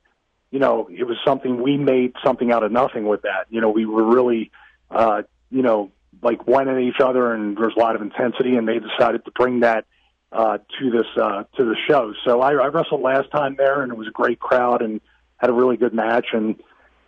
you 0.51 0.59
know, 0.59 0.89
it 0.91 1.05
was 1.05 1.17
something 1.25 1.63
we 1.63 1.77
made 1.77 2.15
something 2.25 2.53
out 2.53 2.63
of 2.63 2.73
nothing 2.73 3.07
with 3.07 3.23
that. 3.23 3.47
You 3.51 3.61
know, 3.61 3.71
we 3.71 3.87
were 3.87 4.05
really, 4.05 4.51
uh, 4.91 5.23
you 5.51 5.63
know, 5.63 5.93
like 6.23 6.47
one 6.47 6.69
at 6.69 6.79
each 6.81 7.01
other, 7.01 7.33
and 7.33 7.57
there 7.57 7.67
was 7.67 7.75
a 7.77 7.81
lot 7.81 7.95
of 7.95 8.03
intensity, 8.03 8.57
and 8.57 8.69
they 8.69 8.79
decided 8.79 9.25
to 9.25 9.31
bring 9.31 9.61
that 9.61 9.87
uh, 10.33 10.59
to 10.79 10.91
this 10.91 11.07
uh, 11.21 11.45
to 11.57 11.65
the 11.65 11.77
show. 11.89 12.13
So 12.25 12.41
I, 12.41 12.53
I 12.53 12.67
wrestled 12.67 13.01
last 13.01 13.31
time 13.31 13.57
there, 13.57 13.83
and 13.83 13.93
it 13.93 13.99
was 13.99 14.09
a 14.09 14.13
great 14.13 14.39
crowd, 14.39 14.83
and 14.83 15.01
had 15.39 15.51
a 15.51 15.53
really 15.53 15.77
good 15.77 15.95
match. 15.95 16.29
And 16.33 16.61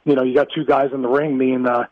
you 0.05 0.15
know, 0.15 0.23
you 0.23 0.35
got 0.35 0.49
two 0.55 0.65
guys 0.65 0.90
in 0.93 1.03
the 1.03 1.09
ring, 1.09 1.36
me 1.36 1.53
and 1.53 1.66
uh, 1.66 1.85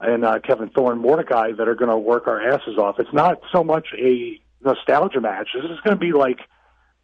and 0.00 0.24
uh, 0.24 0.38
Kevin 0.40 0.68
Thorn, 0.70 0.98
Mordecai, 0.98 1.52
that 1.52 1.68
are 1.68 1.74
going 1.74 1.90
to 1.90 1.98
work 1.98 2.26
our 2.26 2.40
asses 2.40 2.78
off. 2.78 2.96
It's 2.98 3.12
not 3.12 3.40
so 3.52 3.64
much 3.64 3.88
a 3.98 4.40
nostalgia 4.64 5.20
match. 5.20 5.48
This 5.54 5.70
is 5.70 5.80
going 5.84 5.96
to 5.96 6.00
be 6.00 6.12
like 6.12 6.38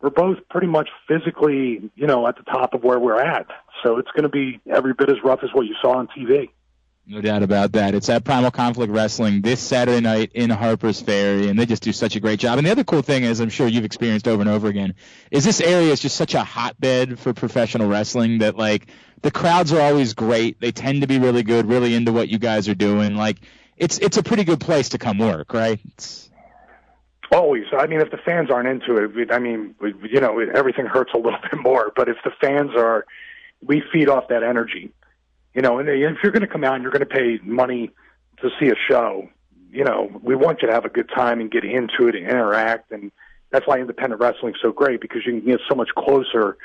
we're 0.01 0.11
both 0.11 0.39
pretty 0.51 0.67
much 0.67 0.89
physically, 1.07 1.91
you 1.95 2.07
know, 2.07 2.27
at 2.27 2.37
the 2.37 2.43
top 2.43 2.75
of 2.75 2.83
where 2.83 2.99
we're 2.99 3.21
at. 3.21 3.47
So 3.83 3.99
it's 3.99 4.11
going 4.11 4.25
to 4.25 4.29
be 4.29 4.61
every 4.69 4.95
bit 4.95 5.09
as 5.09 5.17
rough 5.25 5.41
as 5.45 5.51
what 5.53 5.67
you 5.67 5.75
saw 5.81 5.99
on 5.99 6.09
TV. 6.09 6.51
No 7.05 7.21
doubt 7.21 7.43
about 7.43 7.73
that. 7.73 7.95
It's 7.97 8.09
at 8.09 8.25
Primal 8.25 8.53
Conflict 8.53 8.93
Wrestling 8.93 9.43
this 9.43 9.61
Saturday 9.61 10.01
night 10.01 10.31
in 10.35 10.51
Harper's 10.51 11.01
Ferry, 11.01 11.49
and 11.49 11.59
they 11.59 11.67
just 11.67 11.83
do 11.83 11.93
such 11.93 12.15
a 12.15 12.21
great 12.21 12.39
job. 12.39 12.59
And 12.59 12.67
the 12.67 12.71
other 12.71 12.85
cool 12.85 13.03
thing 13.03 13.25
is, 13.25 13.41
I'm 13.41 13.49
sure 13.49 13.67
you've 13.67 13.85
experienced 13.85 14.29
over 14.29 14.41
and 14.41 14.49
over 14.49 14.69
again, 14.69 14.95
is 15.31 15.45
this 15.45 15.61
area 15.61 15.91
is 15.91 15.99
just 15.99 16.17
such 16.17 16.35
a 16.35 16.45
hotbed 16.45 17.19
for 17.19 17.33
professional 17.33 17.89
wrestling 17.89 18.39
that 18.39 18.57
like 18.57 18.87
the 19.23 19.33
crowds 19.33 19.73
are 19.73 19.81
always 19.81 20.15
great. 20.15 20.61
They 20.61 20.71
tend 20.71 21.01
to 21.01 21.09
be 21.09 21.19
really 21.19 21.43
good, 21.43 21.67
really 21.67 21.95
into 21.95 22.13
what 22.13 22.29
you 22.29 22.39
guys 22.39 22.69
are 22.69 22.75
doing. 22.75 23.17
Like 23.17 23.39
it's 23.77 23.99
it's 23.99 24.17
a 24.17 24.23
pretty 24.23 24.45
good 24.45 24.61
place 24.61 24.91
to 24.91 24.99
come 24.99 25.19
work, 25.19 25.53
right? 25.53 25.81
It's, 25.95 26.31
Always. 27.33 27.65
I 27.73 27.87
mean, 27.87 28.03
if 28.03 28.11
the 28.11 28.19
fans 28.19 28.51
aren't 28.51 28.69
into 28.69 28.97
it, 28.97 29.33
I 29.33 29.39
mean, 29.39 29.75
you 29.81 30.21
know, 30.21 30.39
everything 30.39 30.85
hurts 30.85 31.13
a 31.15 31.17
little 31.17 31.39
bit 31.51 31.59
more. 31.59 31.91
But 31.97 32.11
if 32.11 32.19
the 32.25 32.31
fans 32.43 32.73
are, 32.77 33.07
we 33.63 33.83
feed 33.91 34.11
off 34.11 34.29
that 34.29 34.43
energy. 34.43 34.93
You 35.55 35.63
know, 35.63 35.79
and 35.79 35.89
if 35.89 36.19
you're 36.23 36.33
going 36.33 36.43
to 36.43 36.47
come 36.49 36.65
out 36.65 36.75
and 36.75 36.83
you're 36.83 36.93
going 36.93 37.07
to 37.07 37.15
pay 37.15 37.39
money 37.43 37.91
to 38.41 38.49
see 38.59 38.69
a 38.69 38.75
show, 38.89 39.29
you 39.71 39.85
know, 39.85 40.09
we 40.23 40.35
want 40.35 40.63
you 40.63 40.69
to 40.69 40.75
have 40.75 40.85
a 40.85 40.89
good 40.89 41.11
time 41.15 41.41
and 41.41 41.51
get 41.51 41.65
into 41.65 42.09
it 42.09 42.15
and 42.15 42.25
interact. 42.27 42.91
And 42.91 43.13
that's 43.51 43.67
why 43.67 43.79
independent 43.79 44.21
wrestling's 44.21 44.57
so 44.63 44.73
great 44.73 45.01
because 45.01 45.23
you 45.27 45.41
can 45.41 45.51
get 45.51 45.61
so 45.69 45.75
much 45.75 45.91
closer 45.97 46.57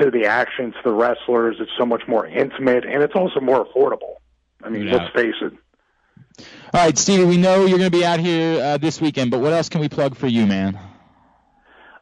to 0.00 0.10
the 0.10 0.26
action, 0.26 0.72
to 0.72 0.78
the 0.84 0.92
wrestlers. 0.92 1.56
It's 1.60 1.70
so 1.78 1.86
much 1.86 2.02
more 2.08 2.26
intimate, 2.26 2.84
and 2.84 3.02
it's 3.02 3.14
also 3.14 3.40
more 3.40 3.66
affordable. 3.66 4.16
I 4.62 4.68
mean, 4.70 4.86
Yeah. 4.86 4.96
let's 4.96 5.14
face 5.14 5.34
it. 5.42 5.52
all 6.74 6.84
right, 6.84 6.96
Stevie. 6.96 7.24
We 7.24 7.36
know 7.38 7.64
you're 7.64 7.78
going 7.78 7.90
to 7.90 7.96
be 7.96 8.04
out 8.04 8.20
here 8.20 8.62
uh, 8.62 8.76
this 8.78 9.00
weekend, 9.00 9.30
but 9.30 9.40
what 9.40 9.52
else 9.52 9.68
can 9.70 9.80
we 9.80 9.88
plug 9.88 10.14
for 10.16 10.26
you, 10.26 10.46
man? 10.46 10.78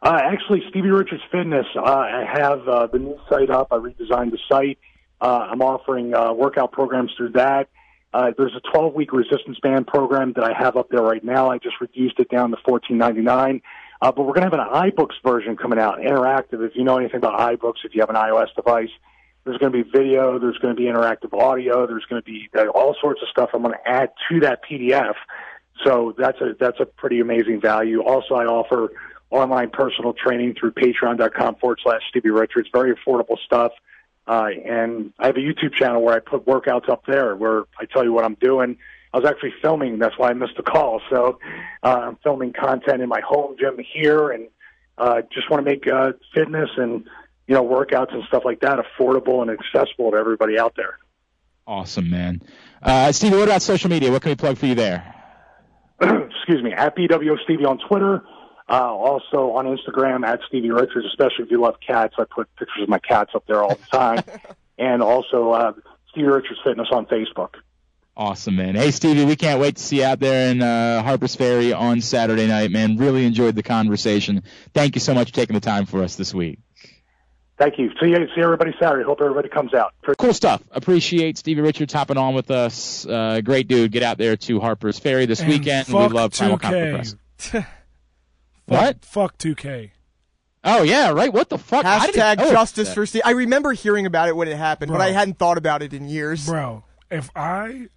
Uh, 0.03 0.21
actually, 0.23 0.63
Stevie 0.69 0.91
Richards 0.91 1.23
Fitness. 1.31 1.67
Uh, 1.77 1.83
I 1.83 2.25
have 2.31 2.69
uh, 2.69 2.87
the 2.89 2.99
new 2.99 3.19
site 3.29 3.51
up. 3.51 3.69
I 3.71 3.77
redesigned 3.77 4.33
the 4.33 4.39
site. 4.49 4.79
Uh, 5.25 5.49
I'm 5.51 5.63
offering 5.63 6.15
uh, 6.15 6.35
workout 6.35 6.71
programs 6.73 7.11
through 7.17 7.31
that. 7.31 7.71
Uh, 8.13 8.33
there's 8.37 8.55
a 8.55 8.61
12 8.73 8.93
week 8.93 9.11
resistance 9.15 9.59
band 9.63 9.87
program 9.87 10.35
that 10.35 10.45
I 10.45 10.53
have 10.53 10.77
up 10.77 10.91
there 10.91 11.01
right 11.01 11.25
now. 11.25 11.51
I 11.51 11.57
just 11.57 11.81
reduced 11.81 12.21
it 12.21 12.29
down 12.29 12.51
to 12.51 12.59
14.99. 12.59 13.63
Uh, 14.03 14.13
but 14.13 14.19
we're 14.19 14.35
going 14.35 14.51
to 14.51 14.55
have 14.55 14.67
an 14.67 14.91
iBooks 14.91 15.15
version 15.25 15.57
coming 15.57 15.79
out, 15.79 16.01
interactive. 16.01 16.63
If 16.63 16.77
you 16.77 16.85
know 16.85 16.99
anything 16.99 17.17
about 17.17 17.41
iBooks, 17.41 17.77
if 17.85 17.95
you 17.95 18.03
have 18.03 18.11
an 18.11 18.17
iOS 18.17 18.55
device, 18.55 18.91
there's 19.45 19.57
going 19.57 19.73
to 19.73 19.83
be 19.83 19.91
video, 19.91 20.39
there's 20.39 20.59
going 20.59 20.77
to 20.77 20.79
be 20.79 20.89
interactive 20.89 21.33
audio, 21.33 21.87
there's 21.87 22.05
going 22.05 22.21
to 22.21 22.27
be 22.27 22.51
uh, 22.55 22.67
all 22.69 22.95
sorts 23.01 23.23
of 23.23 23.29
stuff 23.29 23.49
I'm 23.55 23.63
going 23.63 23.73
to 23.75 23.91
add 23.91 24.11
to 24.31 24.41
that 24.41 24.61
PDF. 24.71 25.15
So 25.87 26.15
that's 26.19 26.39
a 26.43 26.55
that's 26.61 26.81
a 26.81 26.85
pretty 26.85 27.21
amazing 27.21 27.63
value. 27.63 28.03
Also, 28.03 28.35
I 28.35 28.45
offer 28.45 28.91
online 29.31 29.71
personal 29.71 30.13
training 30.13 30.55
through 30.61 30.73
patreon.com 30.73 31.57
forward 31.57 31.81
slash 31.83 32.03
Stevie 32.11 32.29
Richards. 32.29 32.69
Very 32.75 32.95
affordable 32.95 33.39
stuff. 33.45 33.73
Uh, 34.27 34.49
and 34.65 35.13
I 35.19 35.27
have 35.27 35.37
a 35.37 35.41
YouTube 35.41 35.75
channel 35.75 36.03
where 36.03 36.15
I 36.15 36.21
put 36.21 36.47
workouts 36.47 36.89
up 36.89 37.05
there 37.07 37.37
where 37.37 37.65
I 37.79 37.85
tell 37.85 38.05
you 38.05 38.13
what 38.13 38.25
I'm 38.25 38.37
doing. 38.41 38.79
I 39.13 39.19
was 39.19 39.27
actually 39.27 39.55
filming. 39.63 39.99
That's 39.99 40.19
why 40.19 40.31
I 40.31 40.33
missed 40.33 40.57
the 40.57 40.63
call. 40.63 41.01
So 41.11 41.39
uh, 41.83 41.87
I'm 41.87 42.17
filming 42.23 42.53
content 42.53 43.01
in 43.01 43.09
my 43.09 43.21
home 43.21 43.57
gym 43.59 43.79
here, 43.79 44.31
and 44.31 44.49
uh, 44.99 45.23
just 45.33 45.51
want 45.51 45.65
to 45.65 45.71
make 45.71 45.87
uh, 45.87 46.13
fitness 46.35 46.71
and 46.77 47.05
you 47.47 47.55
know 47.55 47.63
workouts 47.63 48.13
and 48.13 48.25
stuff 48.25 48.43
like 48.45 48.61
that 48.61 48.79
affordable 48.79 49.43
and 49.43 49.51
accessible 49.51 50.11
to 50.13 50.17
everybody 50.17 50.59
out 50.59 50.75
there. 50.77 50.99
Awesome, 51.67 52.11
man. 52.11 52.43
Uh, 52.83 53.13
Stevie, 53.13 53.37
what 53.37 53.49
about 53.49 53.63
social 53.63 53.89
media? 53.89 54.11
What 54.11 54.23
can 54.23 54.31
we 54.31 54.37
plug 54.37 54.59
for 54.59 54.67
you 54.67 54.75
there? 54.75 55.15
Excuse 56.01 56.63
me, 56.63 56.73
at 56.73 56.97
BWO 56.97 57.37
Stevie 57.45 57.65
on 57.65 57.79
Twitter. 57.79 58.25
Uh, 58.69 58.95
also 58.95 59.53
on 59.53 59.67
Instagram 59.67 60.27
at 60.27 60.41
Stevie 60.49 60.71
Richards, 60.71 61.07
especially 61.07 61.45
if 61.45 61.51
you 61.51 61.61
love 61.61 61.77
cats. 61.87 62.15
I 62.19 62.25
put 62.25 62.49
pictures 62.57 62.83
of 62.83 62.89
my 62.89 62.99
cats 62.99 63.33
up 63.35 63.47
there 63.47 63.63
all 63.63 63.75
the 63.75 63.97
time. 63.97 64.23
and 64.79 65.03
also 65.03 65.51
uh, 65.51 65.73
Stevie 66.11 66.29
Richards 66.29 66.61
Fitness 66.65 66.89
on 66.91 67.07
Facebook. 67.07 67.55
Awesome, 68.17 68.57
man. 68.57 68.77
Hey, 68.77 68.93
Stevie, 68.93 69.25
we 69.25 69.35
can't 69.35 69.61
wait 69.61 69.77
to 69.77 69.83
see 69.83 69.99
you 69.99 70.05
out 70.05 70.21
there 70.21 70.51
in 70.51 70.63
uh, 70.63 71.03
Harper's 71.03 71.35
Ferry 71.35 71.73
on 71.73 72.01
Saturday 72.01 72.47
night, 72.47 72.71
man. 72.71 72.97
Really 72.97 73.27
enjoyed 73.27 73.57
the 73.57 73.63
conversation. 73.63 74.45
Thank 74.73 74.95
you 74.95 75.01
so 75.01 75.15
much 75.15 75.31
for 75.31 75.35
taking 75.35 75.55
the 75.55 75.61
time 75.61 75.85
for 75.85 76.03
us 76.03 76.15
this 76.15 76.33
week. 76.33 76.61
Thank 77.59 77.79
you. 77.79 77.91
See, 78.01 78.09
you, 78.09 78.17
see 78.35 78.41
everybody 78.41 78.73
Saturday. 78.81 79.05
Hope 79.05 79.21
everybody 79.21 79.49
comes 79.49 79.75
out. 79.75 79.95
Cool 80.19 80.33
stuff. 80.33 80.63
Appreciate 80.71 81.39
Stevie 81.39 81.61
Richards 81.61 81.93
hopping 81.93 82.17
on 82.17 82.35
with 82.35 82.51
us. 82.51 83.05
Uh, 83.07 83.41
great 83.43 83.69
dude. 83.69 83.91
Get 83.93 84.03
out 84.03 84.19
there 84.19 84.37
to 84.37 84.61
Harper's 84.61 84.99
Ferry 84.99 85.27
this 85.27 85.41
And 85.41 85.49
weekend. 85.49 85.89
We 85.89 85.95
fuck 85.95 86.13
love 86.13 86.33
Primal 86.33 86.59
2K. 86.59 86.61
Comfort 86.61 87.17
Press. 87.53 87.65
What? 88.67 89.05
Fuck 89.05 89.39
2K. 89.39 89.91
Oh 90.67 90.83
yeah, 90.83 91.11
right. 91.11 91.33
What 91.33 91.51
the 91.51 91.59
fuck? 91.59 91.85
Hashtag 91.85 92.39
know 92.39 92.51
justice 92.51 92.89
that. 92.89 92.95
for 92.95 93.05
Steve. 93.05 93.23
I 93.27 93.33
remember 93.33 93.73
hearing 93.73 94.07
about 94.07 94.29
it 94.29 94.37
when 94.37 94.49
it 94.49 94.57
happened, 94.57 94.91
but 94.91 95.01
I 95.03 95.11
hadn't 95.11 95.39
thought 95.39 95.59
about 95.59 95.83
it 95.83 95.93
in 95.93 96.09
years. 96.09 96.47
Bro, 96.47 96.85
if 97.11 97.31
I 97.37 97.89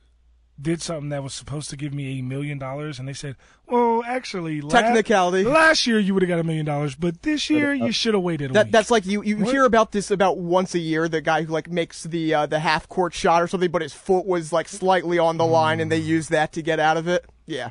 did 0.59 0.81
something 0.81 1.09
that 1.09 1.23
was 1.23 1.33
supposed 1.33 1.69
to 1.69 1.77
give 1.77 1.93
me 1.93 2.19
a 2.19 2.23
million 2.23 2.57
dollars 2.57 2.97
and 2.99 3.07
they 3.07 3.13
said, 3.13 3.35
well, 3.67 4.03
actually, 4.05 4.59
la- 4.59 4.69
Technicality. 4.71 5.43
last 5.43 5.85
year 5.87 5.99
you 5.99 6.13
would 6.15 6.23
have 6.23 6.27
got 6.29 6.39
a 6.39 6.43
million 6.43 6.65
dollars, 6.65 6.95
but 6.95 7.21
this 7.21 7.47
year 7.49 7.73
you 7.73 7.91
should 7.93 8.15
have 8.15 8.23
waited 8.23 8.49
a 8.49 8.53
That 8.55 8.65
week. 8.65 8.71
that's 8.73 8.91
like 8.91 9.05
you 9.05 9.23
you 9.23 9.37
What? 9.37 9.53
hear 9.53 9.63
about 9.63 9.93
this 9.93 10.11
about 10.11 10.37
once 10.37 10.75
a 10.75 10.79
year. 10.79 11.07
The 11.07 11.21
guy 11.21 11.43
who 11.43 11.53
like 11.53 11.69
makes 11.71 12.03
the 12.03 12.33
uh, 12.33 12.45
the 12.47 12.59
half 12.59 12.89
court 12.89 13.13
shot 13.13 13.41
or 13.41 13.47
something, 13.47 13.71
but 13.71 13.81
his 13.81 13.93
foot 13.93 14.25
was 14.25 14.51
like 14.51 14.67
slightly 14.67 15.17
on 15.19 15.37
the 15.37 15.45
line, 15.45 15.79
and 15.79 15.89
they 15.89 15.99
use 15.99 16.27
that 16.29 16.51
to 16.53 16.61
get 16.61 16.81
out 16.81 16.97
of 16.97 17.07
it. 17.07 17.23
Yeah. 17.45 17.69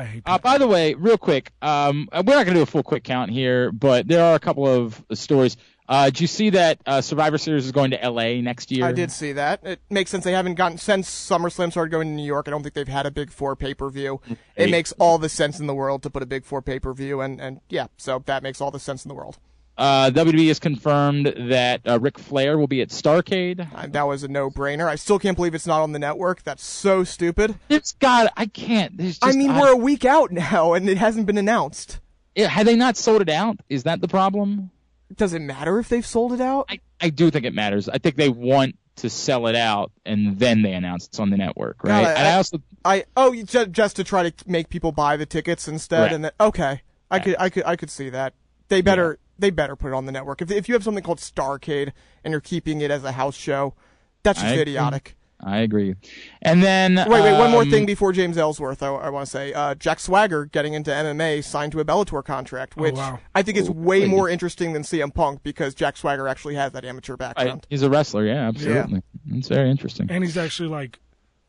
I 0.00 0.04
hate 0.04 0.22
Uh, 0.26 0.38
by 0.38 0.58
the 0.58 0.66
way, 0.66 0.94
real 0.94 1.18
quick, 1.18 1.52
um, 1.60 2.08
we're 2.12 2.22
not 2.22 2.46
going 2.46 2.46
to 2.46 2.54
do 2.54 2.62
a 2.62 2.66
full 2.66 2.82
quick 2.82 3.04
count 3.04 3.30
here, 3.30 3.70
but 3.70 4.08
there 4.08 4.24
are 4.24 4.34
a 4.34 4.38
couple 4.40 4.66
of 4.66 5.04
stories. 5.12 5.56
Uh, 5.88 6.06
did 6.06 6.20
you 6.20 6.26
see 6.28 6.50
that 6.50 6.80
uh, 6.86 7.00
Survivor 7.00 7.36
Series 7.36 7.64
is 7.64 7.72
going 7.72 7.90
to 7.90 8.02
L.A. 8.02 8.40
next 8.40 8.70
year? 8.70 8.86
I 8.86 8.92
did 8.92 9.10
see 9.10 9.32
that. 9.32 9.60
It 9.64 9.80
makes 9.90 10.10
sense. 10.10 10.22
They 10.24 10.32
haven't 10.32 10.54
gotten 10.54 10.78
since 10.78 11.10
SummerSlam 11.10 11.72
started 11.72 11.90
going 11.90 12.08
to 12.08 12.14
New 12.14 12.24
York. 12.24 12.46
I 12.46 12.52
don't 12.52 12.62
think 12.62 12.74
they've 12.74 12.86
had 12.86 13.06
a 13.06 13.10
Big 13.10 13.30
Four 13.32 13.56
pay 13.56 13.74
per 13.74 13.90
view. 13.90 14.20
It 14.54 14.70
makes 14.70 14.92
all 14.92 15.18
the 15.18 15.28
sense 15.28 15.58
in 15.58 15.66
the 15.66 15.74
world 15.74 16.02
to 16.04 16.10
put 16.10 16.22
a 16.22 16.26
Big 16.26 16.44
Four 16.44 16.62
pay 16.62 16.78
per 16.78 16.94
view, 16.94 17.20
and 17.20 17.40
and 17.40 17.60
yeah, 17.68 17.88
so 17.96 18.22
that 18.26 18.42
makes 18.42 18.60
all 18.60 18.70
the 18.70 18.78
sense 18.78 19.04
in 19.04 19.08
the 19.08 19.14
world. 19.16 19.38
Uh, 19.80 20.10
WWE 20.10 20.48
has 20.48 20.58
confirmed 20.58 21.32
that 21.48 21.80
uh, 21.88 21.98
Ric 21.98 22.18
Flair 22.18 22.58
will 22.58 22.66
be 22.66 22.82
at 22.82 22.90
Starrcade. 22.90 23.66
Uh, 23.74 23.86
that 23.88 24.02
was 24.06 24.22
a 24.22 24.28
no 24.28 24.50
brainer. 24.50 24.86
I 24.86 24.94
still 24.96 25.18
can't 25.18 25.36
believe 25.36 25.54
it's 25.54 25.66
not 25.66 25.80
on 25.80 25.92
the 25.92 25.98
network. 25.98 26.42
That's 26.42 26.64
so 26.64 27.02
stupid. 27.02 27.54
It's 27.70 27.92
got. 27.92 28.30
I 28.36 28.44
can't. 28.46 28.98
Just, 28.98 29.24
I 29.24 29.32
mean, 29.32 29.54
we're 29.56 29.72
a 29.72 29.76
week 29.76 30.04
out 30.04 30.30
now, 30.32 30.74
and 30.74 30.88
it 30.88 30.98
hasn't 30.98 31.26
been 31.26 31.38
announced. 31.38 31.98
Had 32.36 32.66
they 32.66 32.76
not 32.76 32.96
sold 32.98 33.22
it 33.22 33.28
out? 33.30 33.56
Is 33.70 33.84
that 33.84 34.00
the 34.02 34.08
problem? 34.08 34.70
Does 35.16 35.32
it 35.32 35.40
matter 35.40 35.78
if 35.78 35.88
they've 35.88 36.06
sold 36.06 36.32
it 36.34 36.40
out? 36.42 36.66
I, 36.68 36.80
I 37.00 37.08
do 37.10 37.30
think 37.30 37.44
it 37.46 37.54
matters. 37.54 37.88
I 37.88 37.98
think 37.98 38.16
they 38.16 38.28
want 38.28 38.76
to 38.96 39.08
sell 39.08 39.46
it 39.46 39.56
out 39.56 39.92
and 40.04 40.38
then 40.38 40.60
they 40.60 40.74
announce 40.74 41.06
it's 41.06 41.18
on 41.18 41.30
the 41.30 41.36
network, 41.38 41.82
right? 41.82 42.04
God, 42.04 42.16
and 42.18 42.28
I 42.28 42.34
also 42.34 42.58
I 42.84 43.04
oh 43.16 43.32
you- 43.32 43.44
ju- 43.44 43.64
just 43.66 43.96
to 43.96 44.04
try 44.04 44.28
to 44.28 44.32
make 44.46 44.68
people 44.68 44.92
buy 44.92 45.16
the 45.16 45.24
tickets 45.24 45.66
instead, 45.66 46.02
Right. 46.02 46.12
and 46.12 46.24
then 46.24 46.32
okay, 46.38 46.82
I 47.10 47.18
could 47.18 47.34
I 47.38 47.48
could 47.48 47.64
I 47.64 47.76
could 47.76 47.88
see 47.90 48.10
that. 48.10 48.34
They 48.68 48.82
better 48.82 49.18
they 49.40 49.50
better 49.50 49.76
put 49.76 49.88
it 49.88 49.94
on 49.94 50.06
the 50.06 50.12
network. 50.12 50.40
If 50.42 50.50
if 50.50 50.68
you 50.68 50.74
have 50.74 50.84
something 50.84 51.02
called 51.02 51.18
Starrcade 51.18 51.92
and 52.24 52.32
you're 52.32 52.40
keeping 52.40 52.80
it 52.80 52.90
as 52.90 53.04
a 53.04 53.12
house 53.12 53.36
show, 53.36 53.74
that's 54.22 54.38
just 54.38 54.46
I 54.50 54.52
agree. 54.52 54.62
idiotic. 54.62 55.16
I 55.42 55.60
agree. 55.60 55.94
And 56.42 56.62
then 56.62 56.96
Wait, 56.96 57.08
wait, 57.08 57.38
one 57.38 57.50
more 57.50 57.62
um, 57.62 57.70
thing 57.70 57.86
before 57.86 58.12
James 58.12 58.36
Ellsworth. 58.36 58.82
I, 58.82 58.88
I 58.88 59.08
want 59.08 59.24
to 59.24 59.30
say, 59.30 59.54
uh, 59.54 59.74
Jack 59.74 59.98
Swagger 59.98 60.44
getting 60.44 60.74
into 60.74 60.90
MMA 60.90 61.42
signed 61.42 61.72
to 61.72 61.80
a 61.80 61.84
Bellator 61.86 62.22
contract, 62.22 62.76
which 62.76 62.96
wow. 62.96 63.18
I 63.34 63.40
think 63.40 63.56
is 63.56 63.70
Oh, 63.70 63.72
way 63.72 64.06
more 64.06 64.28
interesting 64.28 64.74
than 64.74 64.82
CM 64.82 65.14
Punk 65.14 65.42
because 65.42 65.74
Jack 65.74 65.96
Swagger 65.96 66.28
actually 66.28 66.56
has 66.56 66.72
that 66.72 66.84
amateur 66.84 67.14
I, 67.14 67.16
background. 67.16 67.66
he's 67.70 67.80
a 67.82 67.88
wrestler, 67.88 68.26
yeah, 68.26 68.48
absolutely. 68.48 69.02
It's 69.30 69.48
very 69.48 69.70
interesting. 69.70 70.08
and 70.10 70.22
he's 70.22 70.36
actually 70.36 70.68
like 70.68 70.98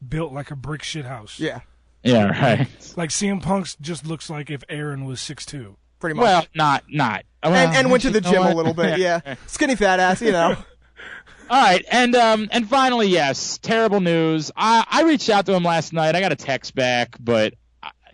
built 0.08 0.32
like 0.32 0.52
a 0.52 0.56
brick 0.56 0.84
shit 0.84 1.04
house. 1.04 1.38
yeah, 1.38 1.60
Yeah, 2.02 2.28
right. 2.42 2.68
Like 2.96 3.10
CM 3.10 3.44
Punk's 3.44 3.76
just 3.76 4.06
looks 4.08 4.30
like 4.30 4.50
if 4.50 4.64
Aaron 4.70 5.04
was 5.04 5.20
six 5.20 5.46
two. 5.46 5.76
pretty 6.00 6.16
much. 6.16 6.24
Well, 6.24 6.46
not 6.56 6.86
not. 6.88 7.24
Well, 7.44 7.54
and, 7.56 7.76
and 7.76 7.92
went 7.92 8.04
to 8.04 8.12
the 8.12 8.22
gym 8.22 8.44
a 8.44 8.54
little 8.54 8.74
bit. 8.74 9.00
Yeah, 9.00 9.36
skinny 9.48 9.76
fat 9.76 10.00
ass, 10.00 10.22
you 10.22 10.32
know. 10.32 10.56
All 11.50 11.62
right, 11.62 11.84
and 11.92 12.16
um, 12.16 12.50
and 12.52 12.70
finally, 12.70 13.08
yes, 13.08 13.58
terrible 13.58 14.00
news. 14.00 14.52
I 14.56 14.86
I 14.90 15.04
reached 15.04 15.30
out 15.30 15.46
to 15.48 15.54
him 15.54 15.64
last 15.64 15.92
night. 15.92 16.16
I 16.16 16.22
got 16.22 16.32
a 16.32 16.36
text 16.38 16.76
back, 16.76 17.18
but 17.20 17.56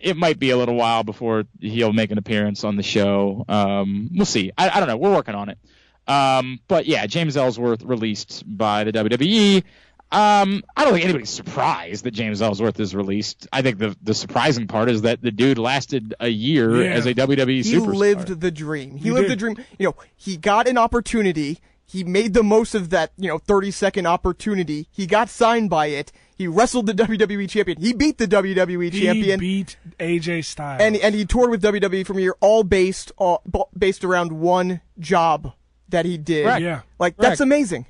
it 0.00 0.16
might 0.16 0.38
be 0.38 0.50
a 0.50 0.56
little 0.56 0.74
while 0.74 1.04
before 1.04 1.44
he'll 1.60 1.92
make 1.92 2.10
an 2.10 2.18
appearance 2.18 2.64
on 2.64 2.76
the 2.76 2.82
show. 2.82 3.44
Um, 3.48 4.10
we'll 4.14 4.26
see. 4.26 4.52
I, 4.56 4.70
I 4.70 4.78
don't 4.80 4.88
know. 4.88 4.96
We're 4.96 5.12
working 5.12 5.34
on 5.34 5.48
it. 5.48 5.58
Um, 6.06 6.60
but 6.68 6.86
yeah, 6.86 7.06
James 7.06 7.36
Ellsworth 7.36 7.82
released 7.82 8.42
by 8.46 8.84
the 8.84 8.92
WWE. 8.92 9.62
Um, 10.10 10.64
I 10.74 10.84
don't 10.84 10.94
think 10.94 11.04
anybody's 11.04 11.28
surprised 11.28 12.04
that 12.04 12.12
James 12.12 12.40
Ellsworth 12.40 12.80
is 12.80 12.94
released. 12.94 13.46
I 13.52 13.60
think 13.60 13.78
the 13.78 13.94
the 14.02 14.14
surprising 14.14 14.66
part 14.66 14.88
is 14.90 15.02
that 15.02 15.20
the 15.20 15.30
dude 15.30 15.58
lasted 15.58 16.14
a 16.18 16.28
year 16.28 16.82
Yeah. 16.82 16.92
as 16.92 17.04
a 17.04 17.12
WWE 17.14 17.62
he 17.62 17.74
superstar. 17.74 17.94
lived 17.94 18.40
the 18.40 18.50
dream. 18.50 18.96
He, 18.96 19.04
He 19.04 19.10
lived 19.10 19.28
did. 19.28 19.32
the 19.32 19.36
dream. 19.36 19.56
You 19.78 19.88
know, 19.88 19.94
he 20.16 20.38
got 20.38 20.66
an 20.66 20.78
opportunity. 20.78 21.58
He 21.84 22.04
made 22.04 22.32
the 22.34 22.42
most 22.42 22.74
of 22.74 22.90
that, 22.90 23.12
you 23.18 23.28
know, 23.28 23.38
30 23.38 23.70
second 23.70 24.06
opportunity. 24.06 24.88
He 24.90 25.06
got 25.06 25.28
signed 25.30 25.68
by 25.70 25.86
it. 25.86 26.10
He 26.36 26.46
wrestled 26.46 26.86
the 26.86 26.92
WWE 27.04 27.48
champion. 27.48 27.78
He 27.80 27.92
beat 27.92 28.16
the 28.18 28.26
WWE 28.28 28.90
He 28.92 29.02
champion. 29.02 29.40
He 29.40 29.64
beat 29.64 29.76
AJ 29.98 30.44
Styles. 30.46 30.80
and 30.80 30.96
and 30.96 31.14
he 31.14 31.26
toured 31.26 31.50
with 31.50 31.62
WWE 31.62 32.06
from 32.06 32.16
a 32.16 32.20
year, 32.22 32.36
all 32.40 32.62
based 32.62 33.12
uh, 33.18 33.36
b- 33.50 33.62
based 33.76 34.04
around 34.04 34.32
one 34.32 34.80
job 34.98 35.52
that 35.90 36.06
he 36.06 36.16
did. 36.16 36.44
Correct. 36.44 36.62
yeah, 36.62 36.80
Like 36.98 37.16
Correct. 37.16 37.30
that's 37.30 37.40
amazing. 37.42 37.84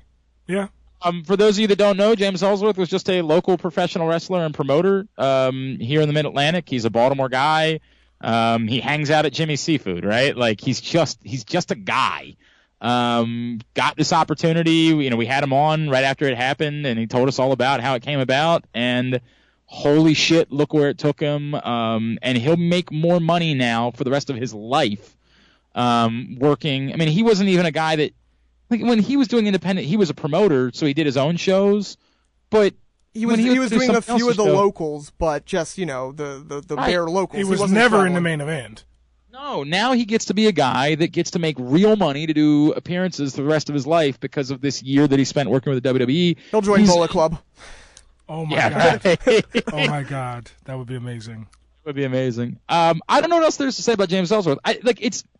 yeah. 0.47 0.67
Um, 1.01 1.23
for 1.23 1.37
those 1.37 1.57
of 1.57 1.61
you 1.61 1.67
that 1.67 1.77
don't 1.77 1.97
know, 1.97 2.13
James 2.15 2.43
Ellsworth 2.43 2.77
was 2.77 2.89
just 2.89 3.09
a 3.09 3.21
local 3.21 3.57
professional 3.57 4.07
wrestler 4.07 4.43
and 4.43 4.53
promoter 4.53 5.07
um, 5.17 5.77
here 5.79 6.01
in 6.01 6.07
the 6.07 6.13
Mid 6.13 6.25
Atlantic. 6.25 6.67
He's 6.67 6.85
a 6.85 6.89
Baltimore 6.89 7.29
guy. 7.29 7.79
Um, 8.21 8.67
he 8.67 8.81
hangs 8.81 9.09
out 9.09 9.25
at 9.25 9.31
Jimmy's 9.31 9.61
Seafood, 9.61 10.03
right? 10.03 10.35
Like 10.35 10.59
he's 10.59 10.81
just 10.81 11.19
he's 11.23 11.45
just 11.45 11.71
a 11.71 11.75
guy. 11.75 12.35
Um, 12.81 13.59
got 13.73 13.95
this 13.95 14.11
opportunity. 14.11 14.71
You 14.71 15.09
know, 15.09 15.15
we 15.15 15.25
had 15.25 15.43
him 15.43 15.53
on 15.53 15.89
right 15.89 16.03
after 16.03 16.25
it 16.25 16.35
happened, 16.35 16.85
and 16.85 16.99
he 16.99 17.07
told 17.07 17.27
us 17.29 17.39
all 17.39 17.51
about 17.51 17.79
how 17.79 17.95
it 17.95 18.01
came 18.01 18.19
about. 18.19 18.65
And 18.73 19.21
holy 19.65 20.13
shit, 20.13 20.51
look 20.51 20.73
where 20.73 20.89
it 20.89 20.97
took 20.97 21.19
him. 21.19 21.53
Um, 21.55 22.17
and 22.21 22.37
he'll 22.37 22.57
make 22.57 22.91
more 22.91 23.19
money 23.19 23.53
now 23.53 23.91
for 23.91 24.03
the 24.03 24.11
rest 24.11 24.29
of 24.29 24.35
his 24.35 24.53
life. 24.53 25.15
Um, 25.75 26.37
working. 26.39 26.91
I 26.91 26.95
mean, 26.97 27.09
he 27.09 27.23
wasn't 27.23 27.49
even 27.49 27.65
a 27.65 27.71
guy 27.71 27.95
that 27.97 28.13
like 28.69 28.81
when 28.81 28.99
he 28.99 29.17
was 29.17 29.27
doing 29.27 29.47
independent, 29.47 29.87
he 29.87 29.97
was 29.97 30.09
a 30.09 30.13
promoter, 30.13 30.71
so 30.73 30.85
he 30.85 30.93
did 30.93 31.05
his 31.05 31.17
own 31.17 31.37
shows. 31.37 31.97
But 32.49 32.73
He 33.13 33.25
was 33.25 33.37
when 33.37 33.39
he, 33.45 33.49
would 33.51 33.59
was 33.59 33.69
doing 33.71 33.89
a 33.95 34.01
few 34.01 34.29
of 34.29 34.37
the 34.37 34.45
show- 34.45 34.53
locals, 34.53 35.11
but 35.17 35.45
just 35.45 35.77
you 35.77 35.85
know 35.85 36.11
the 36.11 36.43
the, 36.45 36.61
the 36.61 36.75
Right. 36.75 36.87
bare 36.87 37.05
locals. 37.07 37.37
He 37.37 37.43
was 37.43 37.59
wasn't 37.59 37.77
never 37.79 38.05
in 38.07 38.13
the 38.13 38.21
main 38.21 38.41
event. 38.41 38.85
No, 39.31 39.63
now 39.63 39.93
he 39.93 40.05
gets 40.05 40.25
to 40.25 40.33
be 40.33 40.47
a 40.47 40.51
guy 40.51 40.95
that 40.95 41.11
gets 41.11 41.31
to 41.31 41.39
make 41.39 41.55
real 41.59 41.95
money 41.95 42.27
to 42.27 42.33
do 42.33 42.73
appearances 42.73 43.35
for 43.35 43.41
the 43.43 43.47
rest 43.47 43.69
of 43.69 43.75
his 43.75 43.87
life 43.87 44.19
because 44.19 44.51
of 44.51 44.59
this 44.59 44.81
year 44.83 45.07
that 45.07 45.17
he 45.17 45.23
spent 45.25 45.49
working 45.49 45.71
with 45.73 45.81
the 45.81 45.93
WWE. 45.93 46.35
He'll 46.51 46.61
join 46.61 46.79
He's- 46.79 46.91
Bullet 46.91 47.09
Club. 47.11 47.37
Oh 48.27 48.45
my 48.45 48.55
Yeah, 48.57 48.69
god. 48.99 49.05
right. 49.25 49.45
Oh 49.73 49.87
my 49.87 50.03
god. 50.03 50.51
That 50.65 50.77
would 50.77 50.87
be 50.87 50.95
amazing. 50.95 51.47
It 51.51 51.85
would 51.87 51.95
be 51.95 52.03
amazing. 52.03 52.59
Um, 52.69 53.01
I 53.07 53.21
don't 53.21 53.29
know 53.29 53.37
what 53.37 53.45
else 53.45 53.57
there's 53.57 53.75
to 53.77 53.81
say 53.83 53.93
about 53.93 54.09
James 54.09 54.31
Ellsworth. 54.31 54.59
I 54.65 54.79
like 54.83 54.99
it's 55.01 55.23
I, 55.23 55.38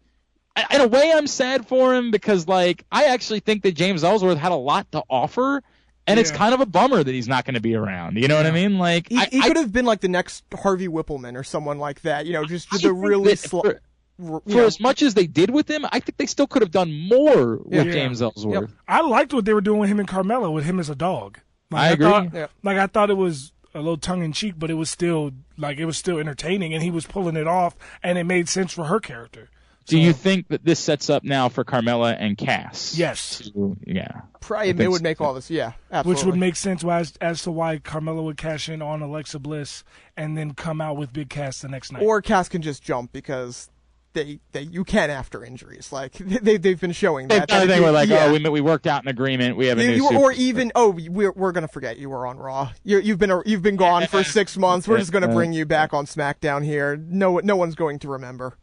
in 0.72 0.82
a 0.82 0.88
way 0.88 1.12
I'm 1.16 1.28
sad 1.28 1.68
for 1.68 1.94
him 1.94 2.12
because 2.12 2.48
like 2.48 2.84
I 2.92 3.06
actually 3.06 3.40
think 3.40 3.64
that 3.64 3.74
James 3.76 4.04
Ellsworth 4.04 4.38
had 4.38 4.52
a 4.52 4.56
lot 4.56 4.92
to 4.94 5.04
offer, 5.10 5.62
and 6.08 6.20
it's 6.20 6.32
kind 6.32 6.54
of 6.54 6.62
a 6.62 6.66
bummer 6.66 7.04
that 7.04 7.12
he's 7.12 7.28
not 7.28 7.46
going 7.46 7.56
to 7.56 7.62
be 7.62 7.76
around. 7.76 8.18
You 8.18 8.28
know 8.28 8.36
what 8.36 8.46
I 8.46 8.52
mean? 8.52 8.78
Like 8.78 9.10
He, 9.10 9.18
he 9.32 9.40
I- 9.42 9.48
could 9.48 9.58
have 9.58 9.72
been 9.72 9.86
like 9.86 10.02
the 10.02 10.08
next 10.10 10.44
Harvey 10.54 10.88
Wippleman 10.88 11.36
or 11.36 11.44
someone 11.44 11.78
like 11.78 12.02
that. 12.02 12.26
You 12.26 12.34
know, 12.34 12.46
just 12.46 12.74
I 12.74 12.78
the 12.78 12.94
really 12.94 13.36
slow. 13.36 13.62
for, 13.62 13.80
for 14.18 14.42
know. 14.46 14.66
as 14.66 14.80
much 14.80 15.02
as 15.02 15.14
they 15.14 15.28
did 15.28 15.50
with 15.50 15.70
him, 15.70 15.86
I 15.92 16.00
think 16.00 16.18
they 16.18 16.26
still 16.26 16.48
could 16.48 16.62
have 16.62 16.72
done 16.72 16.92
more 16.92 17.58
with 17.58 17.86
Yeah. 17.88 17.92
James 17.94 18.22
Ellsworth. 18.22 18.74
I 18.88 19.02
liked 19.02 19.34
what 19.34 19.46
they 19.46 19.54
were 19.54 19.62
doing 19.62 19.80
with 19.80 19.90
him 19.90 20.00
and 20.00 20.08
Carmella, 20.10 20.52
with 20.52 20.66
him 20.66 20.80
as 20.80 20.90
a 20.90 20.96
dog. 20.96 21.40
Like, 21.72 21.82
I 21.82 21.90
agree. 21.92 22.06
Thought, 22.08 22.34
Yeah. 22.34 22.48
Like 22.64 22.78
I 22.78 22.88
thought 22.88 23.10
it 23.10 23.18
was 23.18 23.52
a 23.76 23.78
little 23.78 23.98
tongue 23.98 24.24
in 24.24 24.34
cheek, 24.34 24.56
but 24.58 24.72
it 24.72 24.74
was 24.74 24.90
still 24.90 25.32
like 25.58 25.78
it 25.78 25.86
was 25.86 25.96
still 25.98 26.18
entertaining, 26.18 26.74
and 26.74 26.82
he 26.82 26.90
was 26.90 27.06
pulling 27.06 27.36
it 27.38 27.46
off, 27.48 27.76
and 28.02 28.18
it 28.18 28.24
made 28.24 28.50
sense 28.50 28.74
for 28.74 28.86
her 28.86 29.00
character. 29.00 29.50
Do 29.90 30.00
you 30.00 30.14
think 30.14 30.48
that 30.50 30.64
this 30.64 30.80
sets 30.80 31.10
up 31.10 31.24
now 31.24 31.50
for 31.50 31.64
Carmella 31.64 32.16
and 32.20 32.38
Cass? 32.38 32.98
Yes. 32.98 33.50
To- 33.54 33.78
yeah. 33.86 34.22
Probably, 34.40 34.68
I 34.68 34.86
it 34.86 34.90
would 34.90 35.00
so. 35.00 35.04
make 35.04 35.20
all 35.22 35.34
this. 35.34 35.50
Yeah, 35.50 35.74
absolutely. 35.92 36.22
Which 36.22 36.26
would 36.32 36.40
make 36.40 36.56
sense 36.56 36.84
as, 36.84 37.14
as 37.20 37.44
to 37.44 37.52
why 37.52 37.78
Carmella 37.78 38.24
would 38.24 38.38
cash 38.38 38.70
in 38.70 38.82
on 38.82 39.02
Alexa 39.02 39.40
Bliss 39.40 39.84
and 40.16 40.38
then 40.38 40.54
come 40.54 40.80
out 40.82 40.96
with 40.98 41.12
Big 41.12 41.30
Cass 41.30 41.62
the 41.62 41.68
next 41.68 41.92
night. 41.92 42.02
or 42.04 42.22
Cass 42.22 42.48
can 42.50 42.62
just 42.62 42.82
jump 42.82 43.12
because 43.12 43.70
they 44.14 44.40
they 44.54 44.62
you 44.62 44.84
can 44.84 45.10
after 45.10 45.44
injuries. 45.44 45.92
Like 45.92 46.14
they 46.18 46.58
they've 46.58 46.80
been 46.80 46.94
showing 46.94 47.28
that. 47.28 47.48
They, 47.48 47.56
a 47.56 47.60
that 47.60 47.68
thing 47.68 47.78
if 47.78 47.84
where 47.84 47.92
like, 47.92 48.10
yeah. 48.10 48.26
oh, 48.26 48.34
we 48.34 48.50
we 48.50 48.62
worked 48.62 48.88
out 48.88 49.04
an 49.04 49.08
agreement. 49.10 49.56
We 49.58 49.68
have 49.68 49.78
a 49.78 49.84
You- 49.84 49.90
new 49.90 49.96
you- 50.12 50.20
or 50.20 50.32
superstar. 50.34 50.38
even 50.38 50.72
oh 50.76 50.90
we're 51.10 51.32
we're 51.34 51.52
gonna 51.52 51.68
forget 51.68 51.98
you 51.98 52.10
were 52.10 52.26
on 52.26 52.38
Raw. 52.38 52.72
You, 52.84 53.00
you've 53.00 53.20
been 53.20 53.42
you've 53.46 53.62
been 53.62 53.76
gone 53.76 54.08
for 54.08 54.24
six 54.24 54.58
months. 54.58 54.88
We're 54.88 54.98
just 54.98 55.12
gonna 55.12 55.28
bring 55.28 55.54
you 55.54 55.66
back 55.66 55.94
on 55.94 56.06
SmackDown 56.06 56.64
here. 56.64 56.98
No 56.98 57.38
no 57.40 57.56
one's 57.56 57.76
going 57.76 58.00
to 58.00 58.08
remember. 58.10 58.58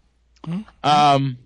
Um, 0.83 1.39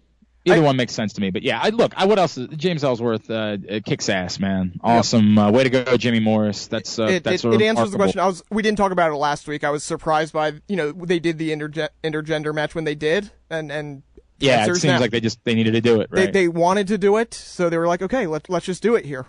either 0.44 0.62
one 0.62 0.76
makes 0.76 0.92
sense 0.94 1.12
to 1.14 1.20
me. 1.20 1.30
But 1.30 1.42
yeah, 1.42 1.60
I 1.62 1.70
look. 1.70 1.92
I 1.96 2.04
what 2.06 2.18
else? 2.18 2.36
James 2.56 2.84
Ellsworth 2.84 3.30
uh, 3.30 3.56
uh, 3.70 3.80
kicks 3.84 4.08
ass, 4.08 4.38
man. 4.38 4.78
Awesome. 4.82 5.38
Uh, 5.38 5.50
way 5.50 5.64
to 5.64 5.70
go, 5.70 5.96
Jimmy 5.96 6.20
Morris. 6.20 6.66
That's 6.66 6.98
uh, 6.98 7.04
it, 7.04 7.24
that's 7.24 7.44
it, 7.44 7.54
it 7.54 7.62
answers 7.62 7.90
the 7.90 7.96
question. 7.96 8.20
I 8.20 8.26
was 8.26 8.42
we 8.50 8.62
didn't 8.62 8.78
talk 8.78 8.92
about 8.92 9.10
it 9.10 9.16
last 9.16 9.48
week. 9.48 9.64
I 9.64 9.70
was 9.70 9.84
surprised 9.84 10.32
by 10.32 10.54
you 10.68 10.76
know 10.76 10.92
they 10.92 11.18
did 11.18 11.38
the 11.38 11.50
interge- 11.50 11.88
intergender 12.04 12.54
match 12.54 12.74
when 12.74 12.84
they 12.84 12.94
did, 12.94 13.30
and 13.48 13.70
and 13.72 14.02
Yeah, 14.38 14.64
it 14.64 14.74
seems 14.76 14.84
now. 14.84 15.00
like 15.00 15.10
they 15.10 15.20
just 15.20 15.42
they 15.44 15.54
needed 15.54 15.72
to 15.72 15.80
do 15.80 16.00
it. 16.00 16.10
they 16.10 16.24
Right. 16.24 16.32
they 16.32 16.48
wanted 16.48 16.88
to 16.88 16.98
do 16.98 17.16
it, 17.16 17.32
so 17.34 17.68
they 17.70 17.78
were 17.78 17.86
like, 17.88 18.02
okay, 18.02 18.26
let 18.26 18.48
let's 18.50 18.66
just 18.66 18.82
do 18.82 18.94
it 18.96 19.04
here. 19.04 19.26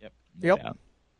Yep. 0.00 0.12
Yep. 0.42 0.58
Yeah. 0.62 0.72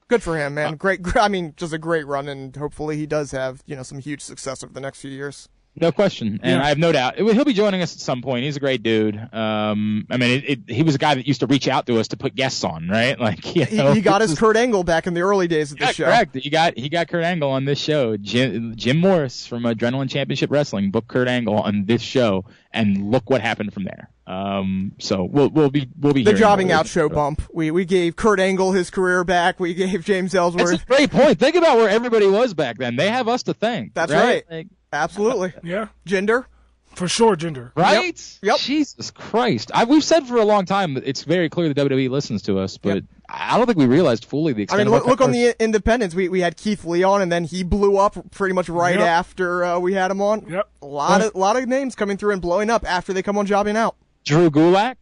Good 0.08 0.22
for 0.22 0.38
him, 0.38 0.54
man. 0.54 0.76
Great. 0.76 1.00
I 1.16 1.28
mean, 1.28 1.52
just 1.56 1.72
a 1.74 1.78
great 1.78 2.06
run, 2.06 2.28
and 2.28 2.56
hopefully 2.56 2.96
he 2.96 3.06
does 3.06 3.32
have 3.32 3.62
you 3.66 3.76
know 3.76 3.82
some 3.82 3.98
huge 3.98 4.22
success 4.22 4.64
over 4.64 4.72
the 4.72 4.80
next 4.80 5.00
few 5.00 5.10
years. 5.10 5.48
No 5.80 5.92
question, 5.92 6.40
and 6.42 6.52
Yeah. 6.58 6.64
I 6.64 6.68
have 6.68 6.78
no 6.78 6.92
doubt 6.92 7.16
he'll 7.18 7.44
be 7.44 7.52
joining 7.52 7.82
us 7.82 7.94
at 7.94 8.00
some 8.00 8.22
point. 8.22 8.44
He's 8.44 8.56
a 8.56 8.60
great 8.60 8.82
dude. 8.82 9.16
Um, 9.32 10.06
I 10.10 10.16
mean, 10.16 10.30
it, 10.42 10.50
it, 10.68 10.74
he 10.74 10.82
was 10.82 10.94
a 10.94 10.98
guy 10.98 11.14
that 11.14 11.26
used 11.26 11.40
to 11.40 11.46
reach 11.46 11.68
out 11.68 11.86
to 11.86 11.98
us 12.00 12.08
to 12.08 12.16
put 12.16 12.34
guests 12.34 12.64
on, 12.64 12.88
right? 12.88 13.18
Like, 13.28 13.54
you 13.56 13.64
He, 13.64 13.76
know, 13.76 13.92
he 13.92 14.00
got 14.00 14.20
his 14.20 14.32
is- 14.32 14.38
Kurt 14.38 14.56
Angle 14.56 14.84
back 14.84 15.06
in 15.06 15.14
the 15.14 15.20
early 15.20 15.48
days 15.48 15.72
of 15.72 15.78
the 15.78 15.84
Yeah, 15.86 15.92
show. 15.92 16.04
correct. 16.04 16.34
He 16.36 16.50
got 16.50 16.76
he 16.78 16.88
got 16.88 17.08
Kurt 17.08 17.24
Angle 17.24 17.50
on 17.50 17.64
this 17.64 17.78
show. 17.78 18.16
Jim, 18.16 18.74
Jim 18.76 18.98
Morris 18.98 19.46
from 19.46 19.64
Adrenaline 19.64 20.08
Championship 20.10 20.50
Wrestling 20.50 20.90
booked 20.90 21.08
Kurt 21.08 21.28
Angle 21.28 21.56
on 21.58 21.84
this 21.86 22.02
show, 22.02 22.44
and 22.72 23.10
look 23.10 23.28
what 23.30 23.40
happened 23.40 23.72
from 23.72 23.84
there. 23.84 24.10
Um, 24.26 24.92
so 24.98 25.24
we'll 25.24 25.48
we'll 25.48 25.70
be 25.70 25.88
we'll 25.98 26.12
be 26.12 26.22
The 26.22 26.34
jobbing 26.34 26.70
out 26.70 26.86
show 26.86 27.08
bump. 27.08 27.42
We 27.52 27.70
we 27.70 27.84
gave 27.84 28.14
Kurt 28.16 28.40
Angle 28.40 28.72
his 28.72 28.90
career 28.90 29.24
back. 29.24 29.58
We 29.58 29.74
gave 29.82 30.04
James 30.04 30.32
That's 30.32 30.40
Ellsworth. 30.56 30.82
a 30.82 30.86
great 30.86 31.10
point. 31.10 31.38
Think 31.38 31.56
about 31.56 31.76
where 31.78 31.88
everybody 31.88 32.26
was 32.26 32.52
back 32.54 32.76
then. 32.78 32.96
They 32.96 33.08
have 33.10 33.26
us 33.28 33.44
to 33.44 33.54
thank. 33.54 33.94
That's 33.94 34.12
right. 34.12 34.22
right. 34.22 34.44
Like, 34.50 34.66
Absolutely. 34.92 35.52
yeah, 35.62 35.88
Gender. 36.06 36.46
for 36.94 37.06
sure, 37.08 37.36
gender. 37.36 37.72
right? 37.76 38.38
Yep. 38.42 38.58
Jesus 38.58 39.10
Christ! 39.10 39.70
I, 39.74 39.84
we've 39.84 40.02
said 40.04 40.26
for 40.26 40.36
a 40.38 40.44
long 40.44 40.64
time 40.64 40.94
that 40.94 41.06
it's 41.06 41.24
very 41.24 41.48
clear 41.48 41.72
the 41.72 41.80
WWE 41.88 42.10
listens 42.10 42.42
to 42.42 42.58
us, 42.58 42.78
but 42.78 42.94
Yep. 42.96 43.04
I 43.30 43.58
don't 43.58 43.66
think 43.66 43.78
we 43.78 43.84
realized 43.86 44.24
fully 44.24 44.54
the 44.54 44.60
I 44.60 44.64
extent. 44.64 44.78
mean, 44.78 44.86
of 44.88 44.92
look, 44.94 45.04
our 45.04 45.10
look 45.10 45.20
on 45.20 45.32
the 45.32 45.54
Independents. 45.62 46.14
We 46.14 46.28
we 46.30 46.40
had 46.40 46.56
Keith 46.56 46.84
Lee 46.86 47.02
on, 47.02 47.20
and 47.20 47.30
then 47.30 47.44
he 47.44 47.62
blew 47.62 47.98
up 47.98 48.16
pretty 48.30 48.54
much 48.54 48.68
right 48.70 48.98
Yep. 48.98 49.06
after 49.06 49.64
uh, 49.64 49.78
we 49.78 49.92
had 49.92 50.10
him 50.10 50.22
on. 50.22 50.46
Yep. 50.48 50.68
A 50.82 50.86
lot 50.86 51.20
of 51.20 51.34
lot 51.34 51.56
of 51.56 51.68
names 51.68 51.94
coming 51.94 52.16
through 52.16 52.32
and 52.32 52.40
blowing 52.42 52.70
up 52.70 52.90
after 52.90 53.12
they 53.12 53.22
come 53.22 53.36
on 53.36 53.44
jobbing 53.44 53.76
out. 53.76 53.96
Drew 54.24 54.50
Gulak. 54.50 54.96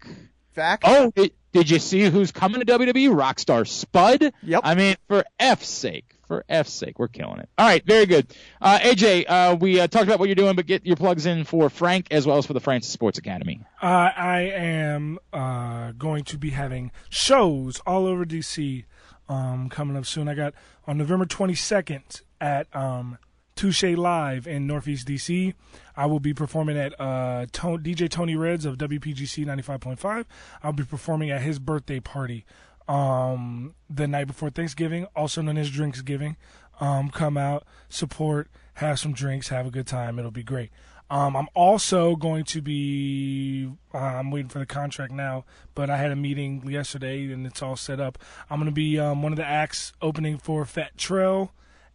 Fact. 0.52 0.82
Oh, 0.86 1.12
did, 1.14 1.32
did 1.52 1.70
you 1.70 1.78
see 1.78 2.02
who's 2.10 2.32
coming 2.32 2.60
to 2.60 2.66
WWE? 2.66 3.10
Rockstar 3.14 3.66
Spud. 3.66 4.32
Yep. 4.42 4.60
I 4.64 4.74
mean, 4.74 4.96
for 5.06 5.24
F's 5.38 5.68
sake, 5.68 6.06
for 6.26 6.44
F's 6.48 6.72
sake, 6.72 6.98
we're 6.98 7.08
killing 7.08 7.38
it. 7.38 7.48
All 7.56 7.66
right, 7.66 7.84
very 7.84 8.06
good. 8.06 8.34
Uh, 8.60 8.78
AJ, 8.78 9.24
uh, 9.28 9.56
we 9.60 9.80
uh, 9.80 9.86
talked 9.86 10.04
about 10.04 10.18
what 10.18 10.28
you're 10.28 10.34
doing, 10.34 10.56
but 10.56 10.66
get 10.66 10.84
your 10.84 10.96
plugs 10.96 11.26
in 11.26 11.44
for 11.44 11.70
Frank 11.70 12.08
as 12.10 12.26
well 12.26 12.38
as 12.38 12.46
for 12.46 12.52
the 12.52 12.60
Francis 12.60 12.92
Sports 12.92 13.18
Academy. 13.18 13.60
Uh, 13.82 14.10
I 14.16 14.40
am 14.54 15.18
uh, 15.32 15.92
going 15.92 16.24
to 16.24 16.38
be 16.38 16.50
having 16.50 16.90
shows 17.08 17.80
all 17.86 18.06
over 18.06 18.24
DC 18.24 18.84
um, 19.28 19.68
coming 19.68 19.96
up 19.96 20.06
soon. 20.06 20.28
I 20.28 20.34
got 20.34 20.54
on 20.86 20.98
November 20.98 21.24
22nd 21.24 22.22
at 22.40 22.74
um, 22.74 23.18
Touche 23.54 23.82
Live 23.84 24.46
in 24.46 24.66
Northeast 24.66 25.08
DC. 25.08 25.54
I 25.96 26.06
will 26.06 26.20
be 26.20 26.34
performing 26.34 26.76
at 26.76 26.92
uh, 27.00 27.46
DJ 27.46 28.08
Tony 28.08 28.36
Reds 28.36 28.66
of 28.66 28.76
WPGC 28.76 29.46
95.5. 29.46 30.26
I'll 30.62 30.72
be 30.72 30.84
performing 30.84 31.30
at 31.30 31.40
his 31.40 31.58
birthday 31.58 32.00
party 32.00 32.44
um, 32.88 33.74
the 33.90 34.06
night 34.06 34.26
before 34.26 34.50
Thanksgiving, 34.50 35.06
also 35.16 35.42
known 35.42 35.58
as 35.58 35.70
Drinksgiving. 35.70 36.36
Um, 36.78 37.08
come 37.08 37.38
out, 37.38 37.64
support, 37.88 38.48
have 38.74 38.98
some 38.98 39.14
drinks, 39.14 39.48
have 39.48 39.66
a 39.66 39.70
good 39.70 39.86
time. 39.86 40.18
It'll 40.18 40.30
be 40.30 40.42
great. 40.42 40.70
Um, 41.08 41.36
I'm 41.36 41.48
also 41.54 42.16
going 42.16 42.44
to 42.46 42.60
be. 42.60 43.70
Uh, 43.94 43.98
I'm 43.98 44.30
waiting 44.30 44.48
for 44.48 44.58
the 44.58 44.66
contract 44.66 45.12
now, 45.12 45.44
but 45.74 45.88
I 45.88 45.96
had 45.96 46.10
a 46.10 46.16
meeting 46.16 46.68
yesterday 46.68 47.32
and 47.32 47.46
it's 47.46 47.62
all 47.62 47.76
set 47.76 48.00
up. 48.00 48.18
I'm 48.50 48.58
going 48.58 48.66
to 48.66 48.72
be 48.72 48.98
um, 48.98 49.22
one 49.22 49.32
of 49.32 49.36
the 49.36 49.46
acts 49.46 49.92
opening 50.02 50.36
for 50.38 50.64
Fat 50.64 50.98
Trel 50.98 51.52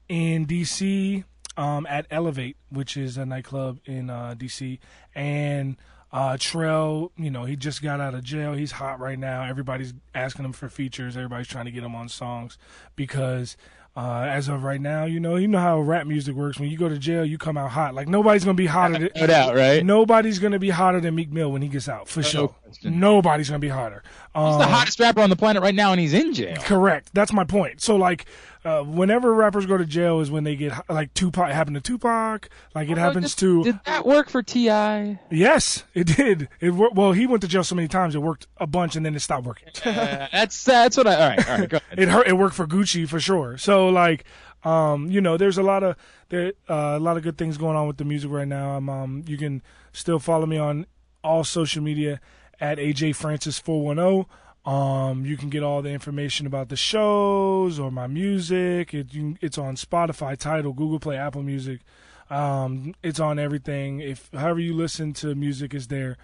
in 0.08 0.46
DC 0.46 1.26
um, 1.58 1.86
at 1.88 2.08
Elevate, 2.10 2.56
which 2.70 2.96
is 2.96 3.18
a 3.18 3.26
nightclub 3.26 3.80
in 3.86 4.10
uh, 4.10 4.34
DC. 4.38 4.80
And 5.14 5.76
uh, 6.14 6.38
Trel, 6.40 7.12
you 7.18 7.32
know, 7.32 7.46
he 7.46 7.56
just 7.56 7.82
got 7.82 8.00
out 8.02 8.14
of 8.14 8.24
jail. 8.24 8.54
He's 8.54 8.74
hot 8.74 9.00
right 9.00 9.18
now. 9.18 9.44
Everybody's 9.44 9.94
asking 10.14 10.46
him 10.46 10.54
for 10.54 10.68
features. 10.70 11.16
Everybody's 11.16 11.48
trying 11.48 11.66
to 11.66 11.72
get 11.72 11.84
him 11.84 11.96
on 11.96 12.10
songs 12.10 12.58
because. 12.96 13.58
Uh, 13.94 14.22
as 14.30 14.48
of 14.48 14.64
right 14.64 14.80
now, 14.80 15.04
you 15.04 15.20
know, 15.20 15.36
you 15.36 15.50
know 15.50 15.60
how 15.60 15.78
rap 15.78 16.08
music 16.08 16.34
works. 16.34 16.58
When 16.58 16.70
you 16.70 16.78
go 16.78 16.88
to 16.88 16.98
jail, 16.98 17.26
you 17.26 17.38
come 17.38 17.58
out 17.58 17.72
hot. 17.72 17.94
Like 17.94 18.08
nobody's 18.08 18.46
gonna 18.46 18.54
be 18.56 18.66
hotter. 18.66 18.94
Than, 18.98 19.10
No 19.18 19.28
doubt, 19.28 19.54
right? 19.54 19.86
Nobody's 19.86 20.40
gonna 20.40 20.60
be 20.60 20.70
hotter 20.70 21.02
than 21.02 21.14
Meek 21.14 21.30
Mill 21.30 21.52
when 21.52 21.62
he 21.62 21.68
gets 21.68 21.90
out, 21.90 22.08
for 22.08 22.24
sure. 22.24 22.48
question. 22.64 23.02
Nobody's 23.02 23.50
gonna 23.50 23.60
be 23.60 23.68
hotter. 23.68 24.02
Um, 24.34 24.48
He's 24.48 24.58
the 24.60 24.68
hottest 24.72 24.98
rapper 25.02 25.20
on 25.20 25.30
the 25.30 25.36
planet 25.36 25.62
right 25.62 25.76
now, 25.76 25.92
and 25.92 26.00
he's 26.00 26.14
in 26.14 26.34
jail. 26.34 26.56
Correct. 26.62 27.10
That's 27.14 27.34
my 27.34 27.44
point. 27.44 27.82
So 27.82 27.98
like, 27.98 28.28
uh, 28.64 28.84
whenever 28.84 29.34
rappers 29.34 29.66
go 29.66 29.76
to 29.78 29.86
jail 29.86 30.20
is 30.20 30.30
when 30.30 30.44
they 30.44 30.56
get 30.56 30.74
like 30.90 31.14
Tupac 31.14 31.50
it 31.50 31.54
happened 31.54 31.76
to 31.76 31.82
Tupac. 31.82 32.48
Like 32.76 32.90
it 32.90 32.98
happens 32.98 33.34
to 33.38 33.64
Did 33.64 33.80
that 33.86 34.06
work 34.06 34.30
for 34.30 34.44
T.I.? 34.44 35.20
yes, 35.32 35.84
it 35.94 36.06
did. 36.16 36.48
It 36.60 36.72
wor- 36.72 36.92
well 36.94 37.12
he 37.14 37.26
went 37.26 37.42
to 37.42 37.48
jail 37.48 37.64
so 37.64 37.74
many 37.76 37.88
times 37.88 38.14
it 38.14 38.20
worked 38.20 38.48
a 38.58 38.68
bunch 38.68 38.96
and 38.96 39.06
then 39.06 39.16
it 39.16 39.22
stopped 39.22 39.46
working. 39.48 39.70
Uh, 39.84 40.28
that's 40.32 40.64
that's 40.64 40.96
what 40.98 41.08
I. 41.08 41.14
All 41.14 41.30
right, 41.30 41.50
all 41.50 41.58
right. 41.60 41.70
Go 41.70 41.78
ahead. 41.92 42.00
it 42.00 42.10
hurt. 42.10 42.28
It 42.28 42.34
worked 42.38 42.56
for 42.56 42.68
Gucci 42.68 43.08
for 43.08 43.20
sure. 43.20 43.58
So 43.58 43.90
like, 43.90 44.26
um, 44.64 45.10
you 45.10 45.22
know, 45.22 45.38
there's 45.38 45.58
a 45.58 45.64
lot 45.64 45.84
of 45.84 45.96
there 46.30 46.54
uh, 46.70 46.96
a 46.98 47.00
lot 47.00 47.18
of 47.18 47.24
good 47.24 47.38
things 47.38 47.58
going 47.58 47.76
on 47.76 47.88
with 47.88 47.98
the 47.98 48.06
music 48.06 48.30
right 48.30 48.48
now. 48.48 48.76
I'm, 48.78 48.90
um, 48.90 49.24
you 49.28 49.38
can 49.38 49.64
still 49.92 50.20
follow 50.20 50.46
me 50.46 50.58
on 50.58 50.86
all 51.24 51.44
social 51.44 51.82
media 51.82 52.20
at 52.60 52.78
AJ 52.78 53.16
Francis 53.16 53.58
four 53.58 53.84
one 53.84 53.98
zero. 53.98 54.28
Um, 54.66 55.26
you 55.26 55.38
can 55.38 55.50
get 55.50 55.64
all 55.64 55.82
the 55.82 55.90
information 55.90 56.46
about 56.46 56.70
the 56.70 56.76
shows 56.76 57.80
or 57.80 57.92
my 57.92 58.08
music. 58.08 58.94
It, 58.94 59.14
you, 59.14 59.36
it's 59.42 59.58
on 59.58 59.76
Spotify, 59.76 60.38
Tidal, 60.38 60.74
Google 60.74 61.00
Play, 61.00 61.18
Apple 61.18 61.42
Music. 61.44 61.82
Um, 62.30 62.94
it's 63.02 63.20
on 63.20 63.40
everything. 63.40 64.00
If 64.00 64.30
however 64.34 64.60
you 64.60 64.74
listen 64.74 65.14
to 65.14 65.36
music 65.36 65.74
is 65.74 65.88
there. 65.88 66.18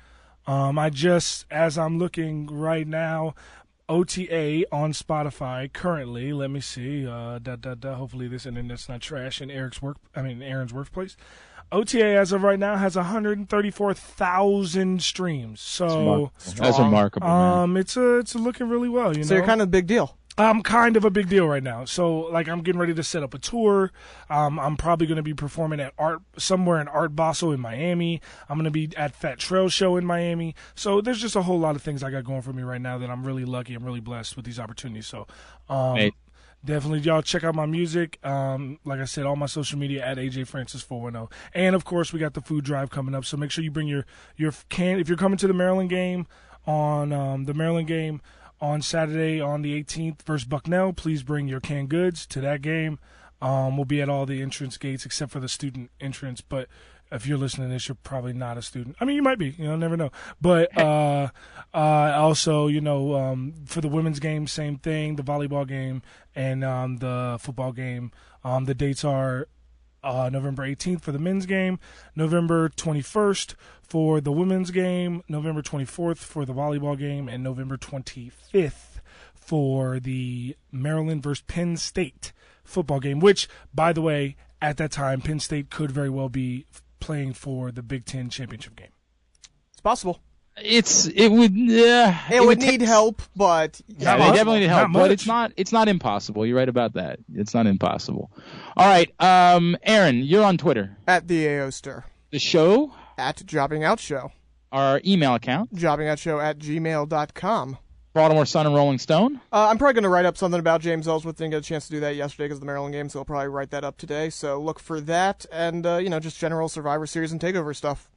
Um, 0.45 0.79
I 0.79 0.89
just, 0.89 1.45
as 1.51 1.77
I'm 1.77 1.99
looking 1.99 2.47
right 2.47 2.87
now, 2.87 3.35
OTA 3.89 4.65
on 4.71 4.93
Spotify 4.93 5.71
currently. 5.71 6.31
Let 6.31 6.51
me 6.51 6.59
see. 6.61 7.07
Uh, 7.07 7.39
da, 7.39 7.55
da, 7.55 7.73
da, 7.73 7.95
hopefully 7.95 8.27
this 8.27 8.45
internet's 8.45 8.87
not 8.87 9.01
trash 9.01 9.41
in 9.41 9.49
Eric's 9.49 9.81
work. 9.81 9.97
I 10.15 10.21
mean 10.21 10.41
Aaron's 10.41 10.73
workplace. 10.73 11.17
OTA 11.71 12.05
as 12.17 12.31
of 12.31 12.43
right 12.43 12.59
now 12.59 12.75
has 12.77 12.95
134,000 12.95 15.01
streams. 15.01 15.61
So 15.61 16.31
That's 16.55 16.79
remarkable. 16.79 17.27
man. 17.27 17.57
um, 17.63 17.77
it's 17.77 17.97
a, 17.97 18.17
it's 18.19 18.35
looking 18.35 18.69
really 18.69 18.89
well. 18.89 19.15
You 19.15 19.23
So 19.23 19.33
know, 19.33 19.37
you're 19.37 19.45
kind 19.45 19.61
of 19.61 19.67
a 19.67 19.71
big 19.71 19.87
deal. 19.87 20.15
I'm 20.39 20.61
kind 20.61 20.95
of 20.95 21.03
a 21.03 21.09
big 21.09 21.29
deal 21.29 21.47
right 21.47 21.63
now. 21.63 21.85
So 21.85 22.19
like 22.19 22.47
I'm 22.47 22.61
getting 22.61 22.79
ready 22.79 22.93
to 22.93 23.03
set 23.03 23.23
up 23.23 23.33
a 23.33 23.39
tour. 23.39 23.91
Um, 24.29 24.59
I'm 24.59 24.77
probably 24.77 25.07
going 25.07 25.15
to 25.17 25.23
be 25.23 25.33
performing 25.33 25.79
at 25.79 25.93
art 25.97 26.21
somewhere 26.37 26.79
in 26.79 26.87
Art 26.87 27.15
Basel 27.15 27.51
in 27.53 27.59
Miami. 27.59 28.21
I'm 28.47 28.55
going 28.57 28.65
to 28.65 28.71
be 28.71 28.91
at 28.95 29.15
Fat 29.15 29.39
Trel 29.39 29.67
Show 29.67 29.97
in 29.97 30.05
Miami. 30.05 30.53
So 30.75 31.01
there's 31.01 31.19
just 31.19 31.35
a 31.35 31.41
whole 31.41 31.59
lot 31.59 31.75
of 31.75 31.81
things 31.81 32.03
I 32.03 32.11
got 32.11 32.23
going 32.23 32.43
for 32.43 32.53
me 32.53 32.61
right 32.61 32.79
now 32.81 32.99
that 32.99 33.09
I'm 33.09 33.23
really 33.25 33.45
lucky. 33.45 33.73
I'm 33.73 33.83
really 33.83 33.99
blessed 33.99 34.35
with 34.35 34.45
these 34.45 34.59
opportunities. 34.59 35.07
So 35.07 35.25
um, 35.69 35.95
Hey. 35.97 36.11
Definitely 36.67 36.99
y'all 36.99 37.23
check 37.23 37.43
out 37.43 37.55
my 37.55 37.65
music. 37.65 38.23
Um, 38.23 38.77
like 38.85 38.99
I 38.99 39.05
said, 39.05 39.25
all 39.25 39.35
my 39.35 39.47
social 39.47 39.79
media 39.79 40.05
at 40.05 40.17
AJ 40.17 40.47
Francis 40.47 40.83
410. 40.83 41.35
And 41.53 41.75
of 41.75 41.83
course 41.83 42.13
we 42.13 42.19
got 42.19 42.35
the 42.35 42.41
food 42.41 42.63
drive 42.63 42.91
coming 42.91 43.15
up. 43.15 43.25
So 43.25 43.37
make 43.37 43.49
sure 43.49 43.63
you 43.63 43.71
bring 43.71 43.87
your 43.87 44.05
your 44.35 44.53
can 44.69 44.99
if 44.99 45.07
you're 45.07 45.17
coming 45.17 45.37
to 45.39 45.47
the 45.47 45.53
Maryland 45.53 45.89
game 45.89 46.27
on 46.67 47.11
um, 47.11 47.45
the 47.45 47.53
Maryland 47.55 47.87
game 47.87 48.21
on 48.61 48.81
Saturday 48.81 49.41
on 49.41 49.63
the 49.63 49.81
18th 49.83 50.21
versus 50.23 50.47
Bucknell. 50.47 50.93
Please 50.93 51.23
bring 51.23 51.47
your 51.47 51.59
canned 51.59 51.89
goods 51.89 52.27
to 52.27 52.41
that 52.41 52.61
game. 52.61 52.99
Um, 53.41 53.77
we'll 53.77 53.85
be 53.85 54.01
at 54.01 54.09
all 54.09 54.25
the 54.25 54.41
entrance 54.41 54.77
gates 54.77 55.05
except 55.05 55.31
for 55.31 55.39
the 55.39 55.49
student 55.49 55.91
entrance, 55.99 56.41
but 56.41 56.67
if 57.11 57.25
you're 57.25 57.37
listening 57.37 57.69
to 57.69 57.73
this, 57.73 57.87
you're 57.87 57.97
probably 58.03 58.33
not 58.33 58.57
a 58.57 58.61
student. 58.61 58.95
I 58.99 59.05
mean, 59.05 59.15
you 59.15 59.23
might 59.23 59.39
be. 59.39 59.49
You 59.57 59.65
know, 59.65 59.75
never 59.75 59.97
know. 59.97 60.11
But 60.41 60.77
uh, 60.81 61.29
uh, 61.73 61.77
also, 62.15 62.67
you 62.67 62.81
know, 62.81 63.15
um, 63.15 63.53
for 63.65 63.81
the 63.81 63.87
women's 63.87 64.19
game, 64.19 64.47
same 64.47 64.77
thing. 64.77 65.15
The 65.15 65.23
volleyball 65.23 65.67
game 65.67 66.01
and 66.35 66.63
um, 66.63 66.97
the 66.97 67.37
football 67.39 67.71
game. 67.71 68.11
Um, 68.43 68.65
the 68.65 68.75
dates 68.75 69.03
are 69.03 69.47
uh, 70.03 70.29
November 70.31 70.63
18th 70.63 71.01
for 71.01 71.11
the 71.11 71.19
men's 71.19 71.45
game, 71.45 71.79
November 72.15 72.69
21st 72.69 73.55
for 73.81 74.21
the 74.21 74.31
women's 74.31 74.71
game, 74.71 75.23
November 75.27 75.61
24th 75.61 76.17
for 76.17 76.45
the 76.45 76.53
volleyball 76.53 76.97
game, 76.97 77.27
and 77.27 77.43
November 77.43 77.77
25th 77.77 78.99
for 79.33 79.99
the 79.99 80.55
Maryland 80.71 81.23
versus 81.23 81.43
Penn 81.47 81.77
State 81.77 82.33
football 82.63 82.99
game. 82.99 83.19
Which, 83.19 83.47
by 83.73 83.93
the 83.93 84.01
way, 84.01 84.35
at 84.61 84.77
that 84.77 84.91
time, 84.91 85.21
Penn 85.21 85.39
State 85.39 85.69
could 85.69 85.91
very 85.91 86.09
well 86.09 86.29
be 86.29 86.65
playing 86.99 87.33
for 87.33 87.71
the 87.71 87.81
Big 87.83 88.05
Ten 88.05 88.29
championship 88.29 88.75
game. 88.75 88.89
It's 89.71 89.81
possible. 89.81 90.21
It's 90.59 91.05
it 91.05 91.27
would 91.29 91.51
uh, 91.51 92.13
It, 92.31 92.43
would 92.43 92.57
need 92.57 92.81
help, 92.81 93.21
but 93.35 93.79
Yeah, 93.87 94.15
Not 94.15 94.31
they 94.31 94.37
definitely 94.37 94.61
need 94.61 94.69
help, 94.69 94.89
Not 94.89 94.93
but 94.99 95.11
it's 95.11 95.27
not 95.27 95.51
it's 95.55 95.71
not 95.71 95.87
impossible. 95.87 96.47
You're 96.47 96.57
right 96.57 96.67
about 96.67 96.93
that. 96.93 97.19
It's 97.35 97.53
not 97.53 97.67
impossible. 97.67 98.31
All 98.75 98.87
right, 98.87 99.09
um, 99.21 99.77
Aaron, 99.83 100.23
you're 100.23 100.43
on 100.43 100.57
Twitter. 100.57 100.97
at 101.07 101.27
the 101.27 101.47
AO 101.47 101.69
Stir. 101.69 102.05
The 102.31 102.39
show, 102.39 102.91
At 103.19 103.45
Jobbing 103.45 103.83
Out 103.83 103.99
Show. 103.99 104.31
our 104.71 104.99
email 105.05 105.35
account, 105.35 105.73
Jobbingoutshow 105.75 106.43
at 106.43 106.57
gmail.com. 106.57 107.77
Baltimore 108.17 108.45
Sun 108.45 108.65
and 108.65 108.75
Rolling 108.75 108.97
Stone. 108.97 109.39
Uh, 109.53 109.67
I'm 109.69 109.77
probably 109.77 109.93
going 109.93 110.03
to 110.03 110.09
write 110.09 110.25
up 110.25 110.37
something 110.37 110.59
about 110.59 110.81
James 110.81 111.07
Ellsworth. 111.07 111.37
Didn't 111.37 111.51
get 111.51 111.59
a 111.59 111.61
chance 111.61 111.85
to 111.85 111.91
do 111.91 111.99
that 112.01 112.15
yesterday 112.15 112.45
because 112.45 112.57
of 112.57 112.61
the 112.61 112.65
Maryland 112.65 112.93
game, 112.93 113.09
so 113.09 113.19
I'll 113.19 113.25
probably 113.25 113.47
write 113.47 113.69
that 113.71 113.83
up 113.83 113.97
today. 113.97 114.29
So 114.29 114.59
look 114.59 114.79
for 114.79 114.99
that 115.01 115.45
and, 115.51 115.85
uh, 115.85 115.97
you 115.97 116.09
know, 116.09 116.19
just 116.19 116.39
general 116.39 116.67
Survivor 116.67 117.05
Series 117.05 117.31
and 117.31 117.39
TakeOver 117.39 117.75
stuff. 117.75 118.09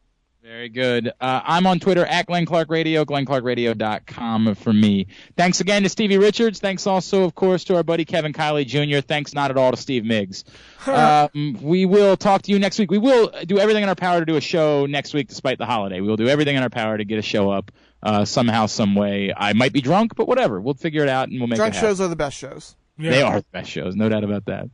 Very 0.43 0.71
good. 0.71 1.09
Uh, 1.21 1.43
I'm 1.45 1.67
on 1.67 1.81
Twitter 1.81 2.07
at 2.07 2.25
Glenn 2.25 2.47
Clark 2.47 2.71
Radio, 2.71 3.05
glennclarkradio.com 3.05 4.55
for 4.55 4.73
me. 4.73 5.09
Thanks 5.37 5.61
again 5.61 5.83
to 5.83 5.91
Stevie 5.91 6.17
Richards. 6.17 6.61
Thanks 6.61 6.87
also, 6.87 7.25
of 7.25 7.35
course, 7.35 7.65
to 7.65 7.77
our 7.77 7.83
buddy 7.83 8.07
Kevin 8.07 8.33
Kiley 8.33 8.67
Jr. 8.67 9.07
Thanks 9.07 9.35
not 9.35 9.51
at 9.51 9.59
all 9.59 9.71
to 9.71 9.77
Steve 9.77 10.07
Miggs. 10.07 10.45
um, 10.87 11.59
we 11.61 11.85
will 11.85 12.17
talk 12.17 12.41
to 12.43 12.53
you 12.53 12.59
next 12.59 12.79
week. 12.79 12.91
We 12.91 12.97
will 12.97 13.31
do 13.45 13.59
everything 13.59 13.83
in 13.83 13.91
our 13.91 13.95
power 13.95 14.21
to 14.21 14.25
do 14.25 14.37
a 14.37 14.41
show 14.41 14.87
next 14.87 15.13
week 15.13 15.29
despite 15.29 15.59
the 15.59 15.67
holiday. 15.67 16.01
We 16.01 16.09
will 16.09 16.17
do 16.17 16.29
everything 16.29 16.57
in 16.57 16.63
our 16.63 16.71
power 16.71 16.97
to 16.97 17.05
get 17.05 17.19
a 17.19 17.23
show 17.23 17.51
up 17.51 17.71
uh, 18.03 18.25
somehow, 18.25 18.67
some 18.67 18.95
way. 18.95 19.33
I 19.37 19.53
might 19.53 19.73
be 19.73 19.81
drunk, 19.81 20.15
but 20.17 20.27
whatever. 20.29 20.61
We'll 20.61 20.75
figure 20.75 21.03
it 21.03 21.09
out 21.09 21.29
and 21.29 21.39
we'll 21.41 21.49
make 21.49 21.57
Drunk 21.59 21.75
it 21.75 21.77
happen. 21.77 21.91
shows 21.91 22.01
are 22.01 22.09
the 22.09 22.17
best 22.17 22.37
shows. 22.37 22.77
Yeah. 22.99 23.11
They 23.13 23.23
are 23.23 23.41
the 23.41 23.47
best 23.53 23.71
shows, 23.71 23.97
no 23.97 24.09
doubt 24.09 24.25
about 24.25 24.45
that. 24.47 24.69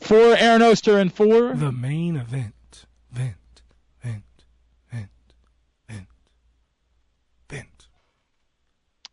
For 0.00 0.16
Aaron 0.36 0.60
Oster 0.62 0.98
and 0.98 1.12
for 1.12 1.54
The 1.54 1.72
main 1.72 2.16
event. 2.16 2.86
Vent. 3.10 3.34
Vent. 4.02 4.22
Vent. 4.92 5.08
Vent. 5.88 6.06
Vent. 7.48 7.88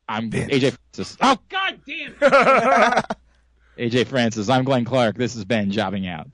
I'm 0.10 0.30
Ben. 0.30 0.49
AJ 0.49 0.77
Francis. 0.94 1.18
Oh 1.22 1.38
God 1.49 1.80
damn! 1.85 3.03
AJ 3.77 4.07
Francis. 4.07 4.49
I'm 4.49 4.64
Glenn 4.65 4.85
Clark. 4.85 5.18
This 5.18 5.34
has 5.35 5.45
been 5.45 5.72
Jobbing 5.72 6.07
Out. 6.07 6.27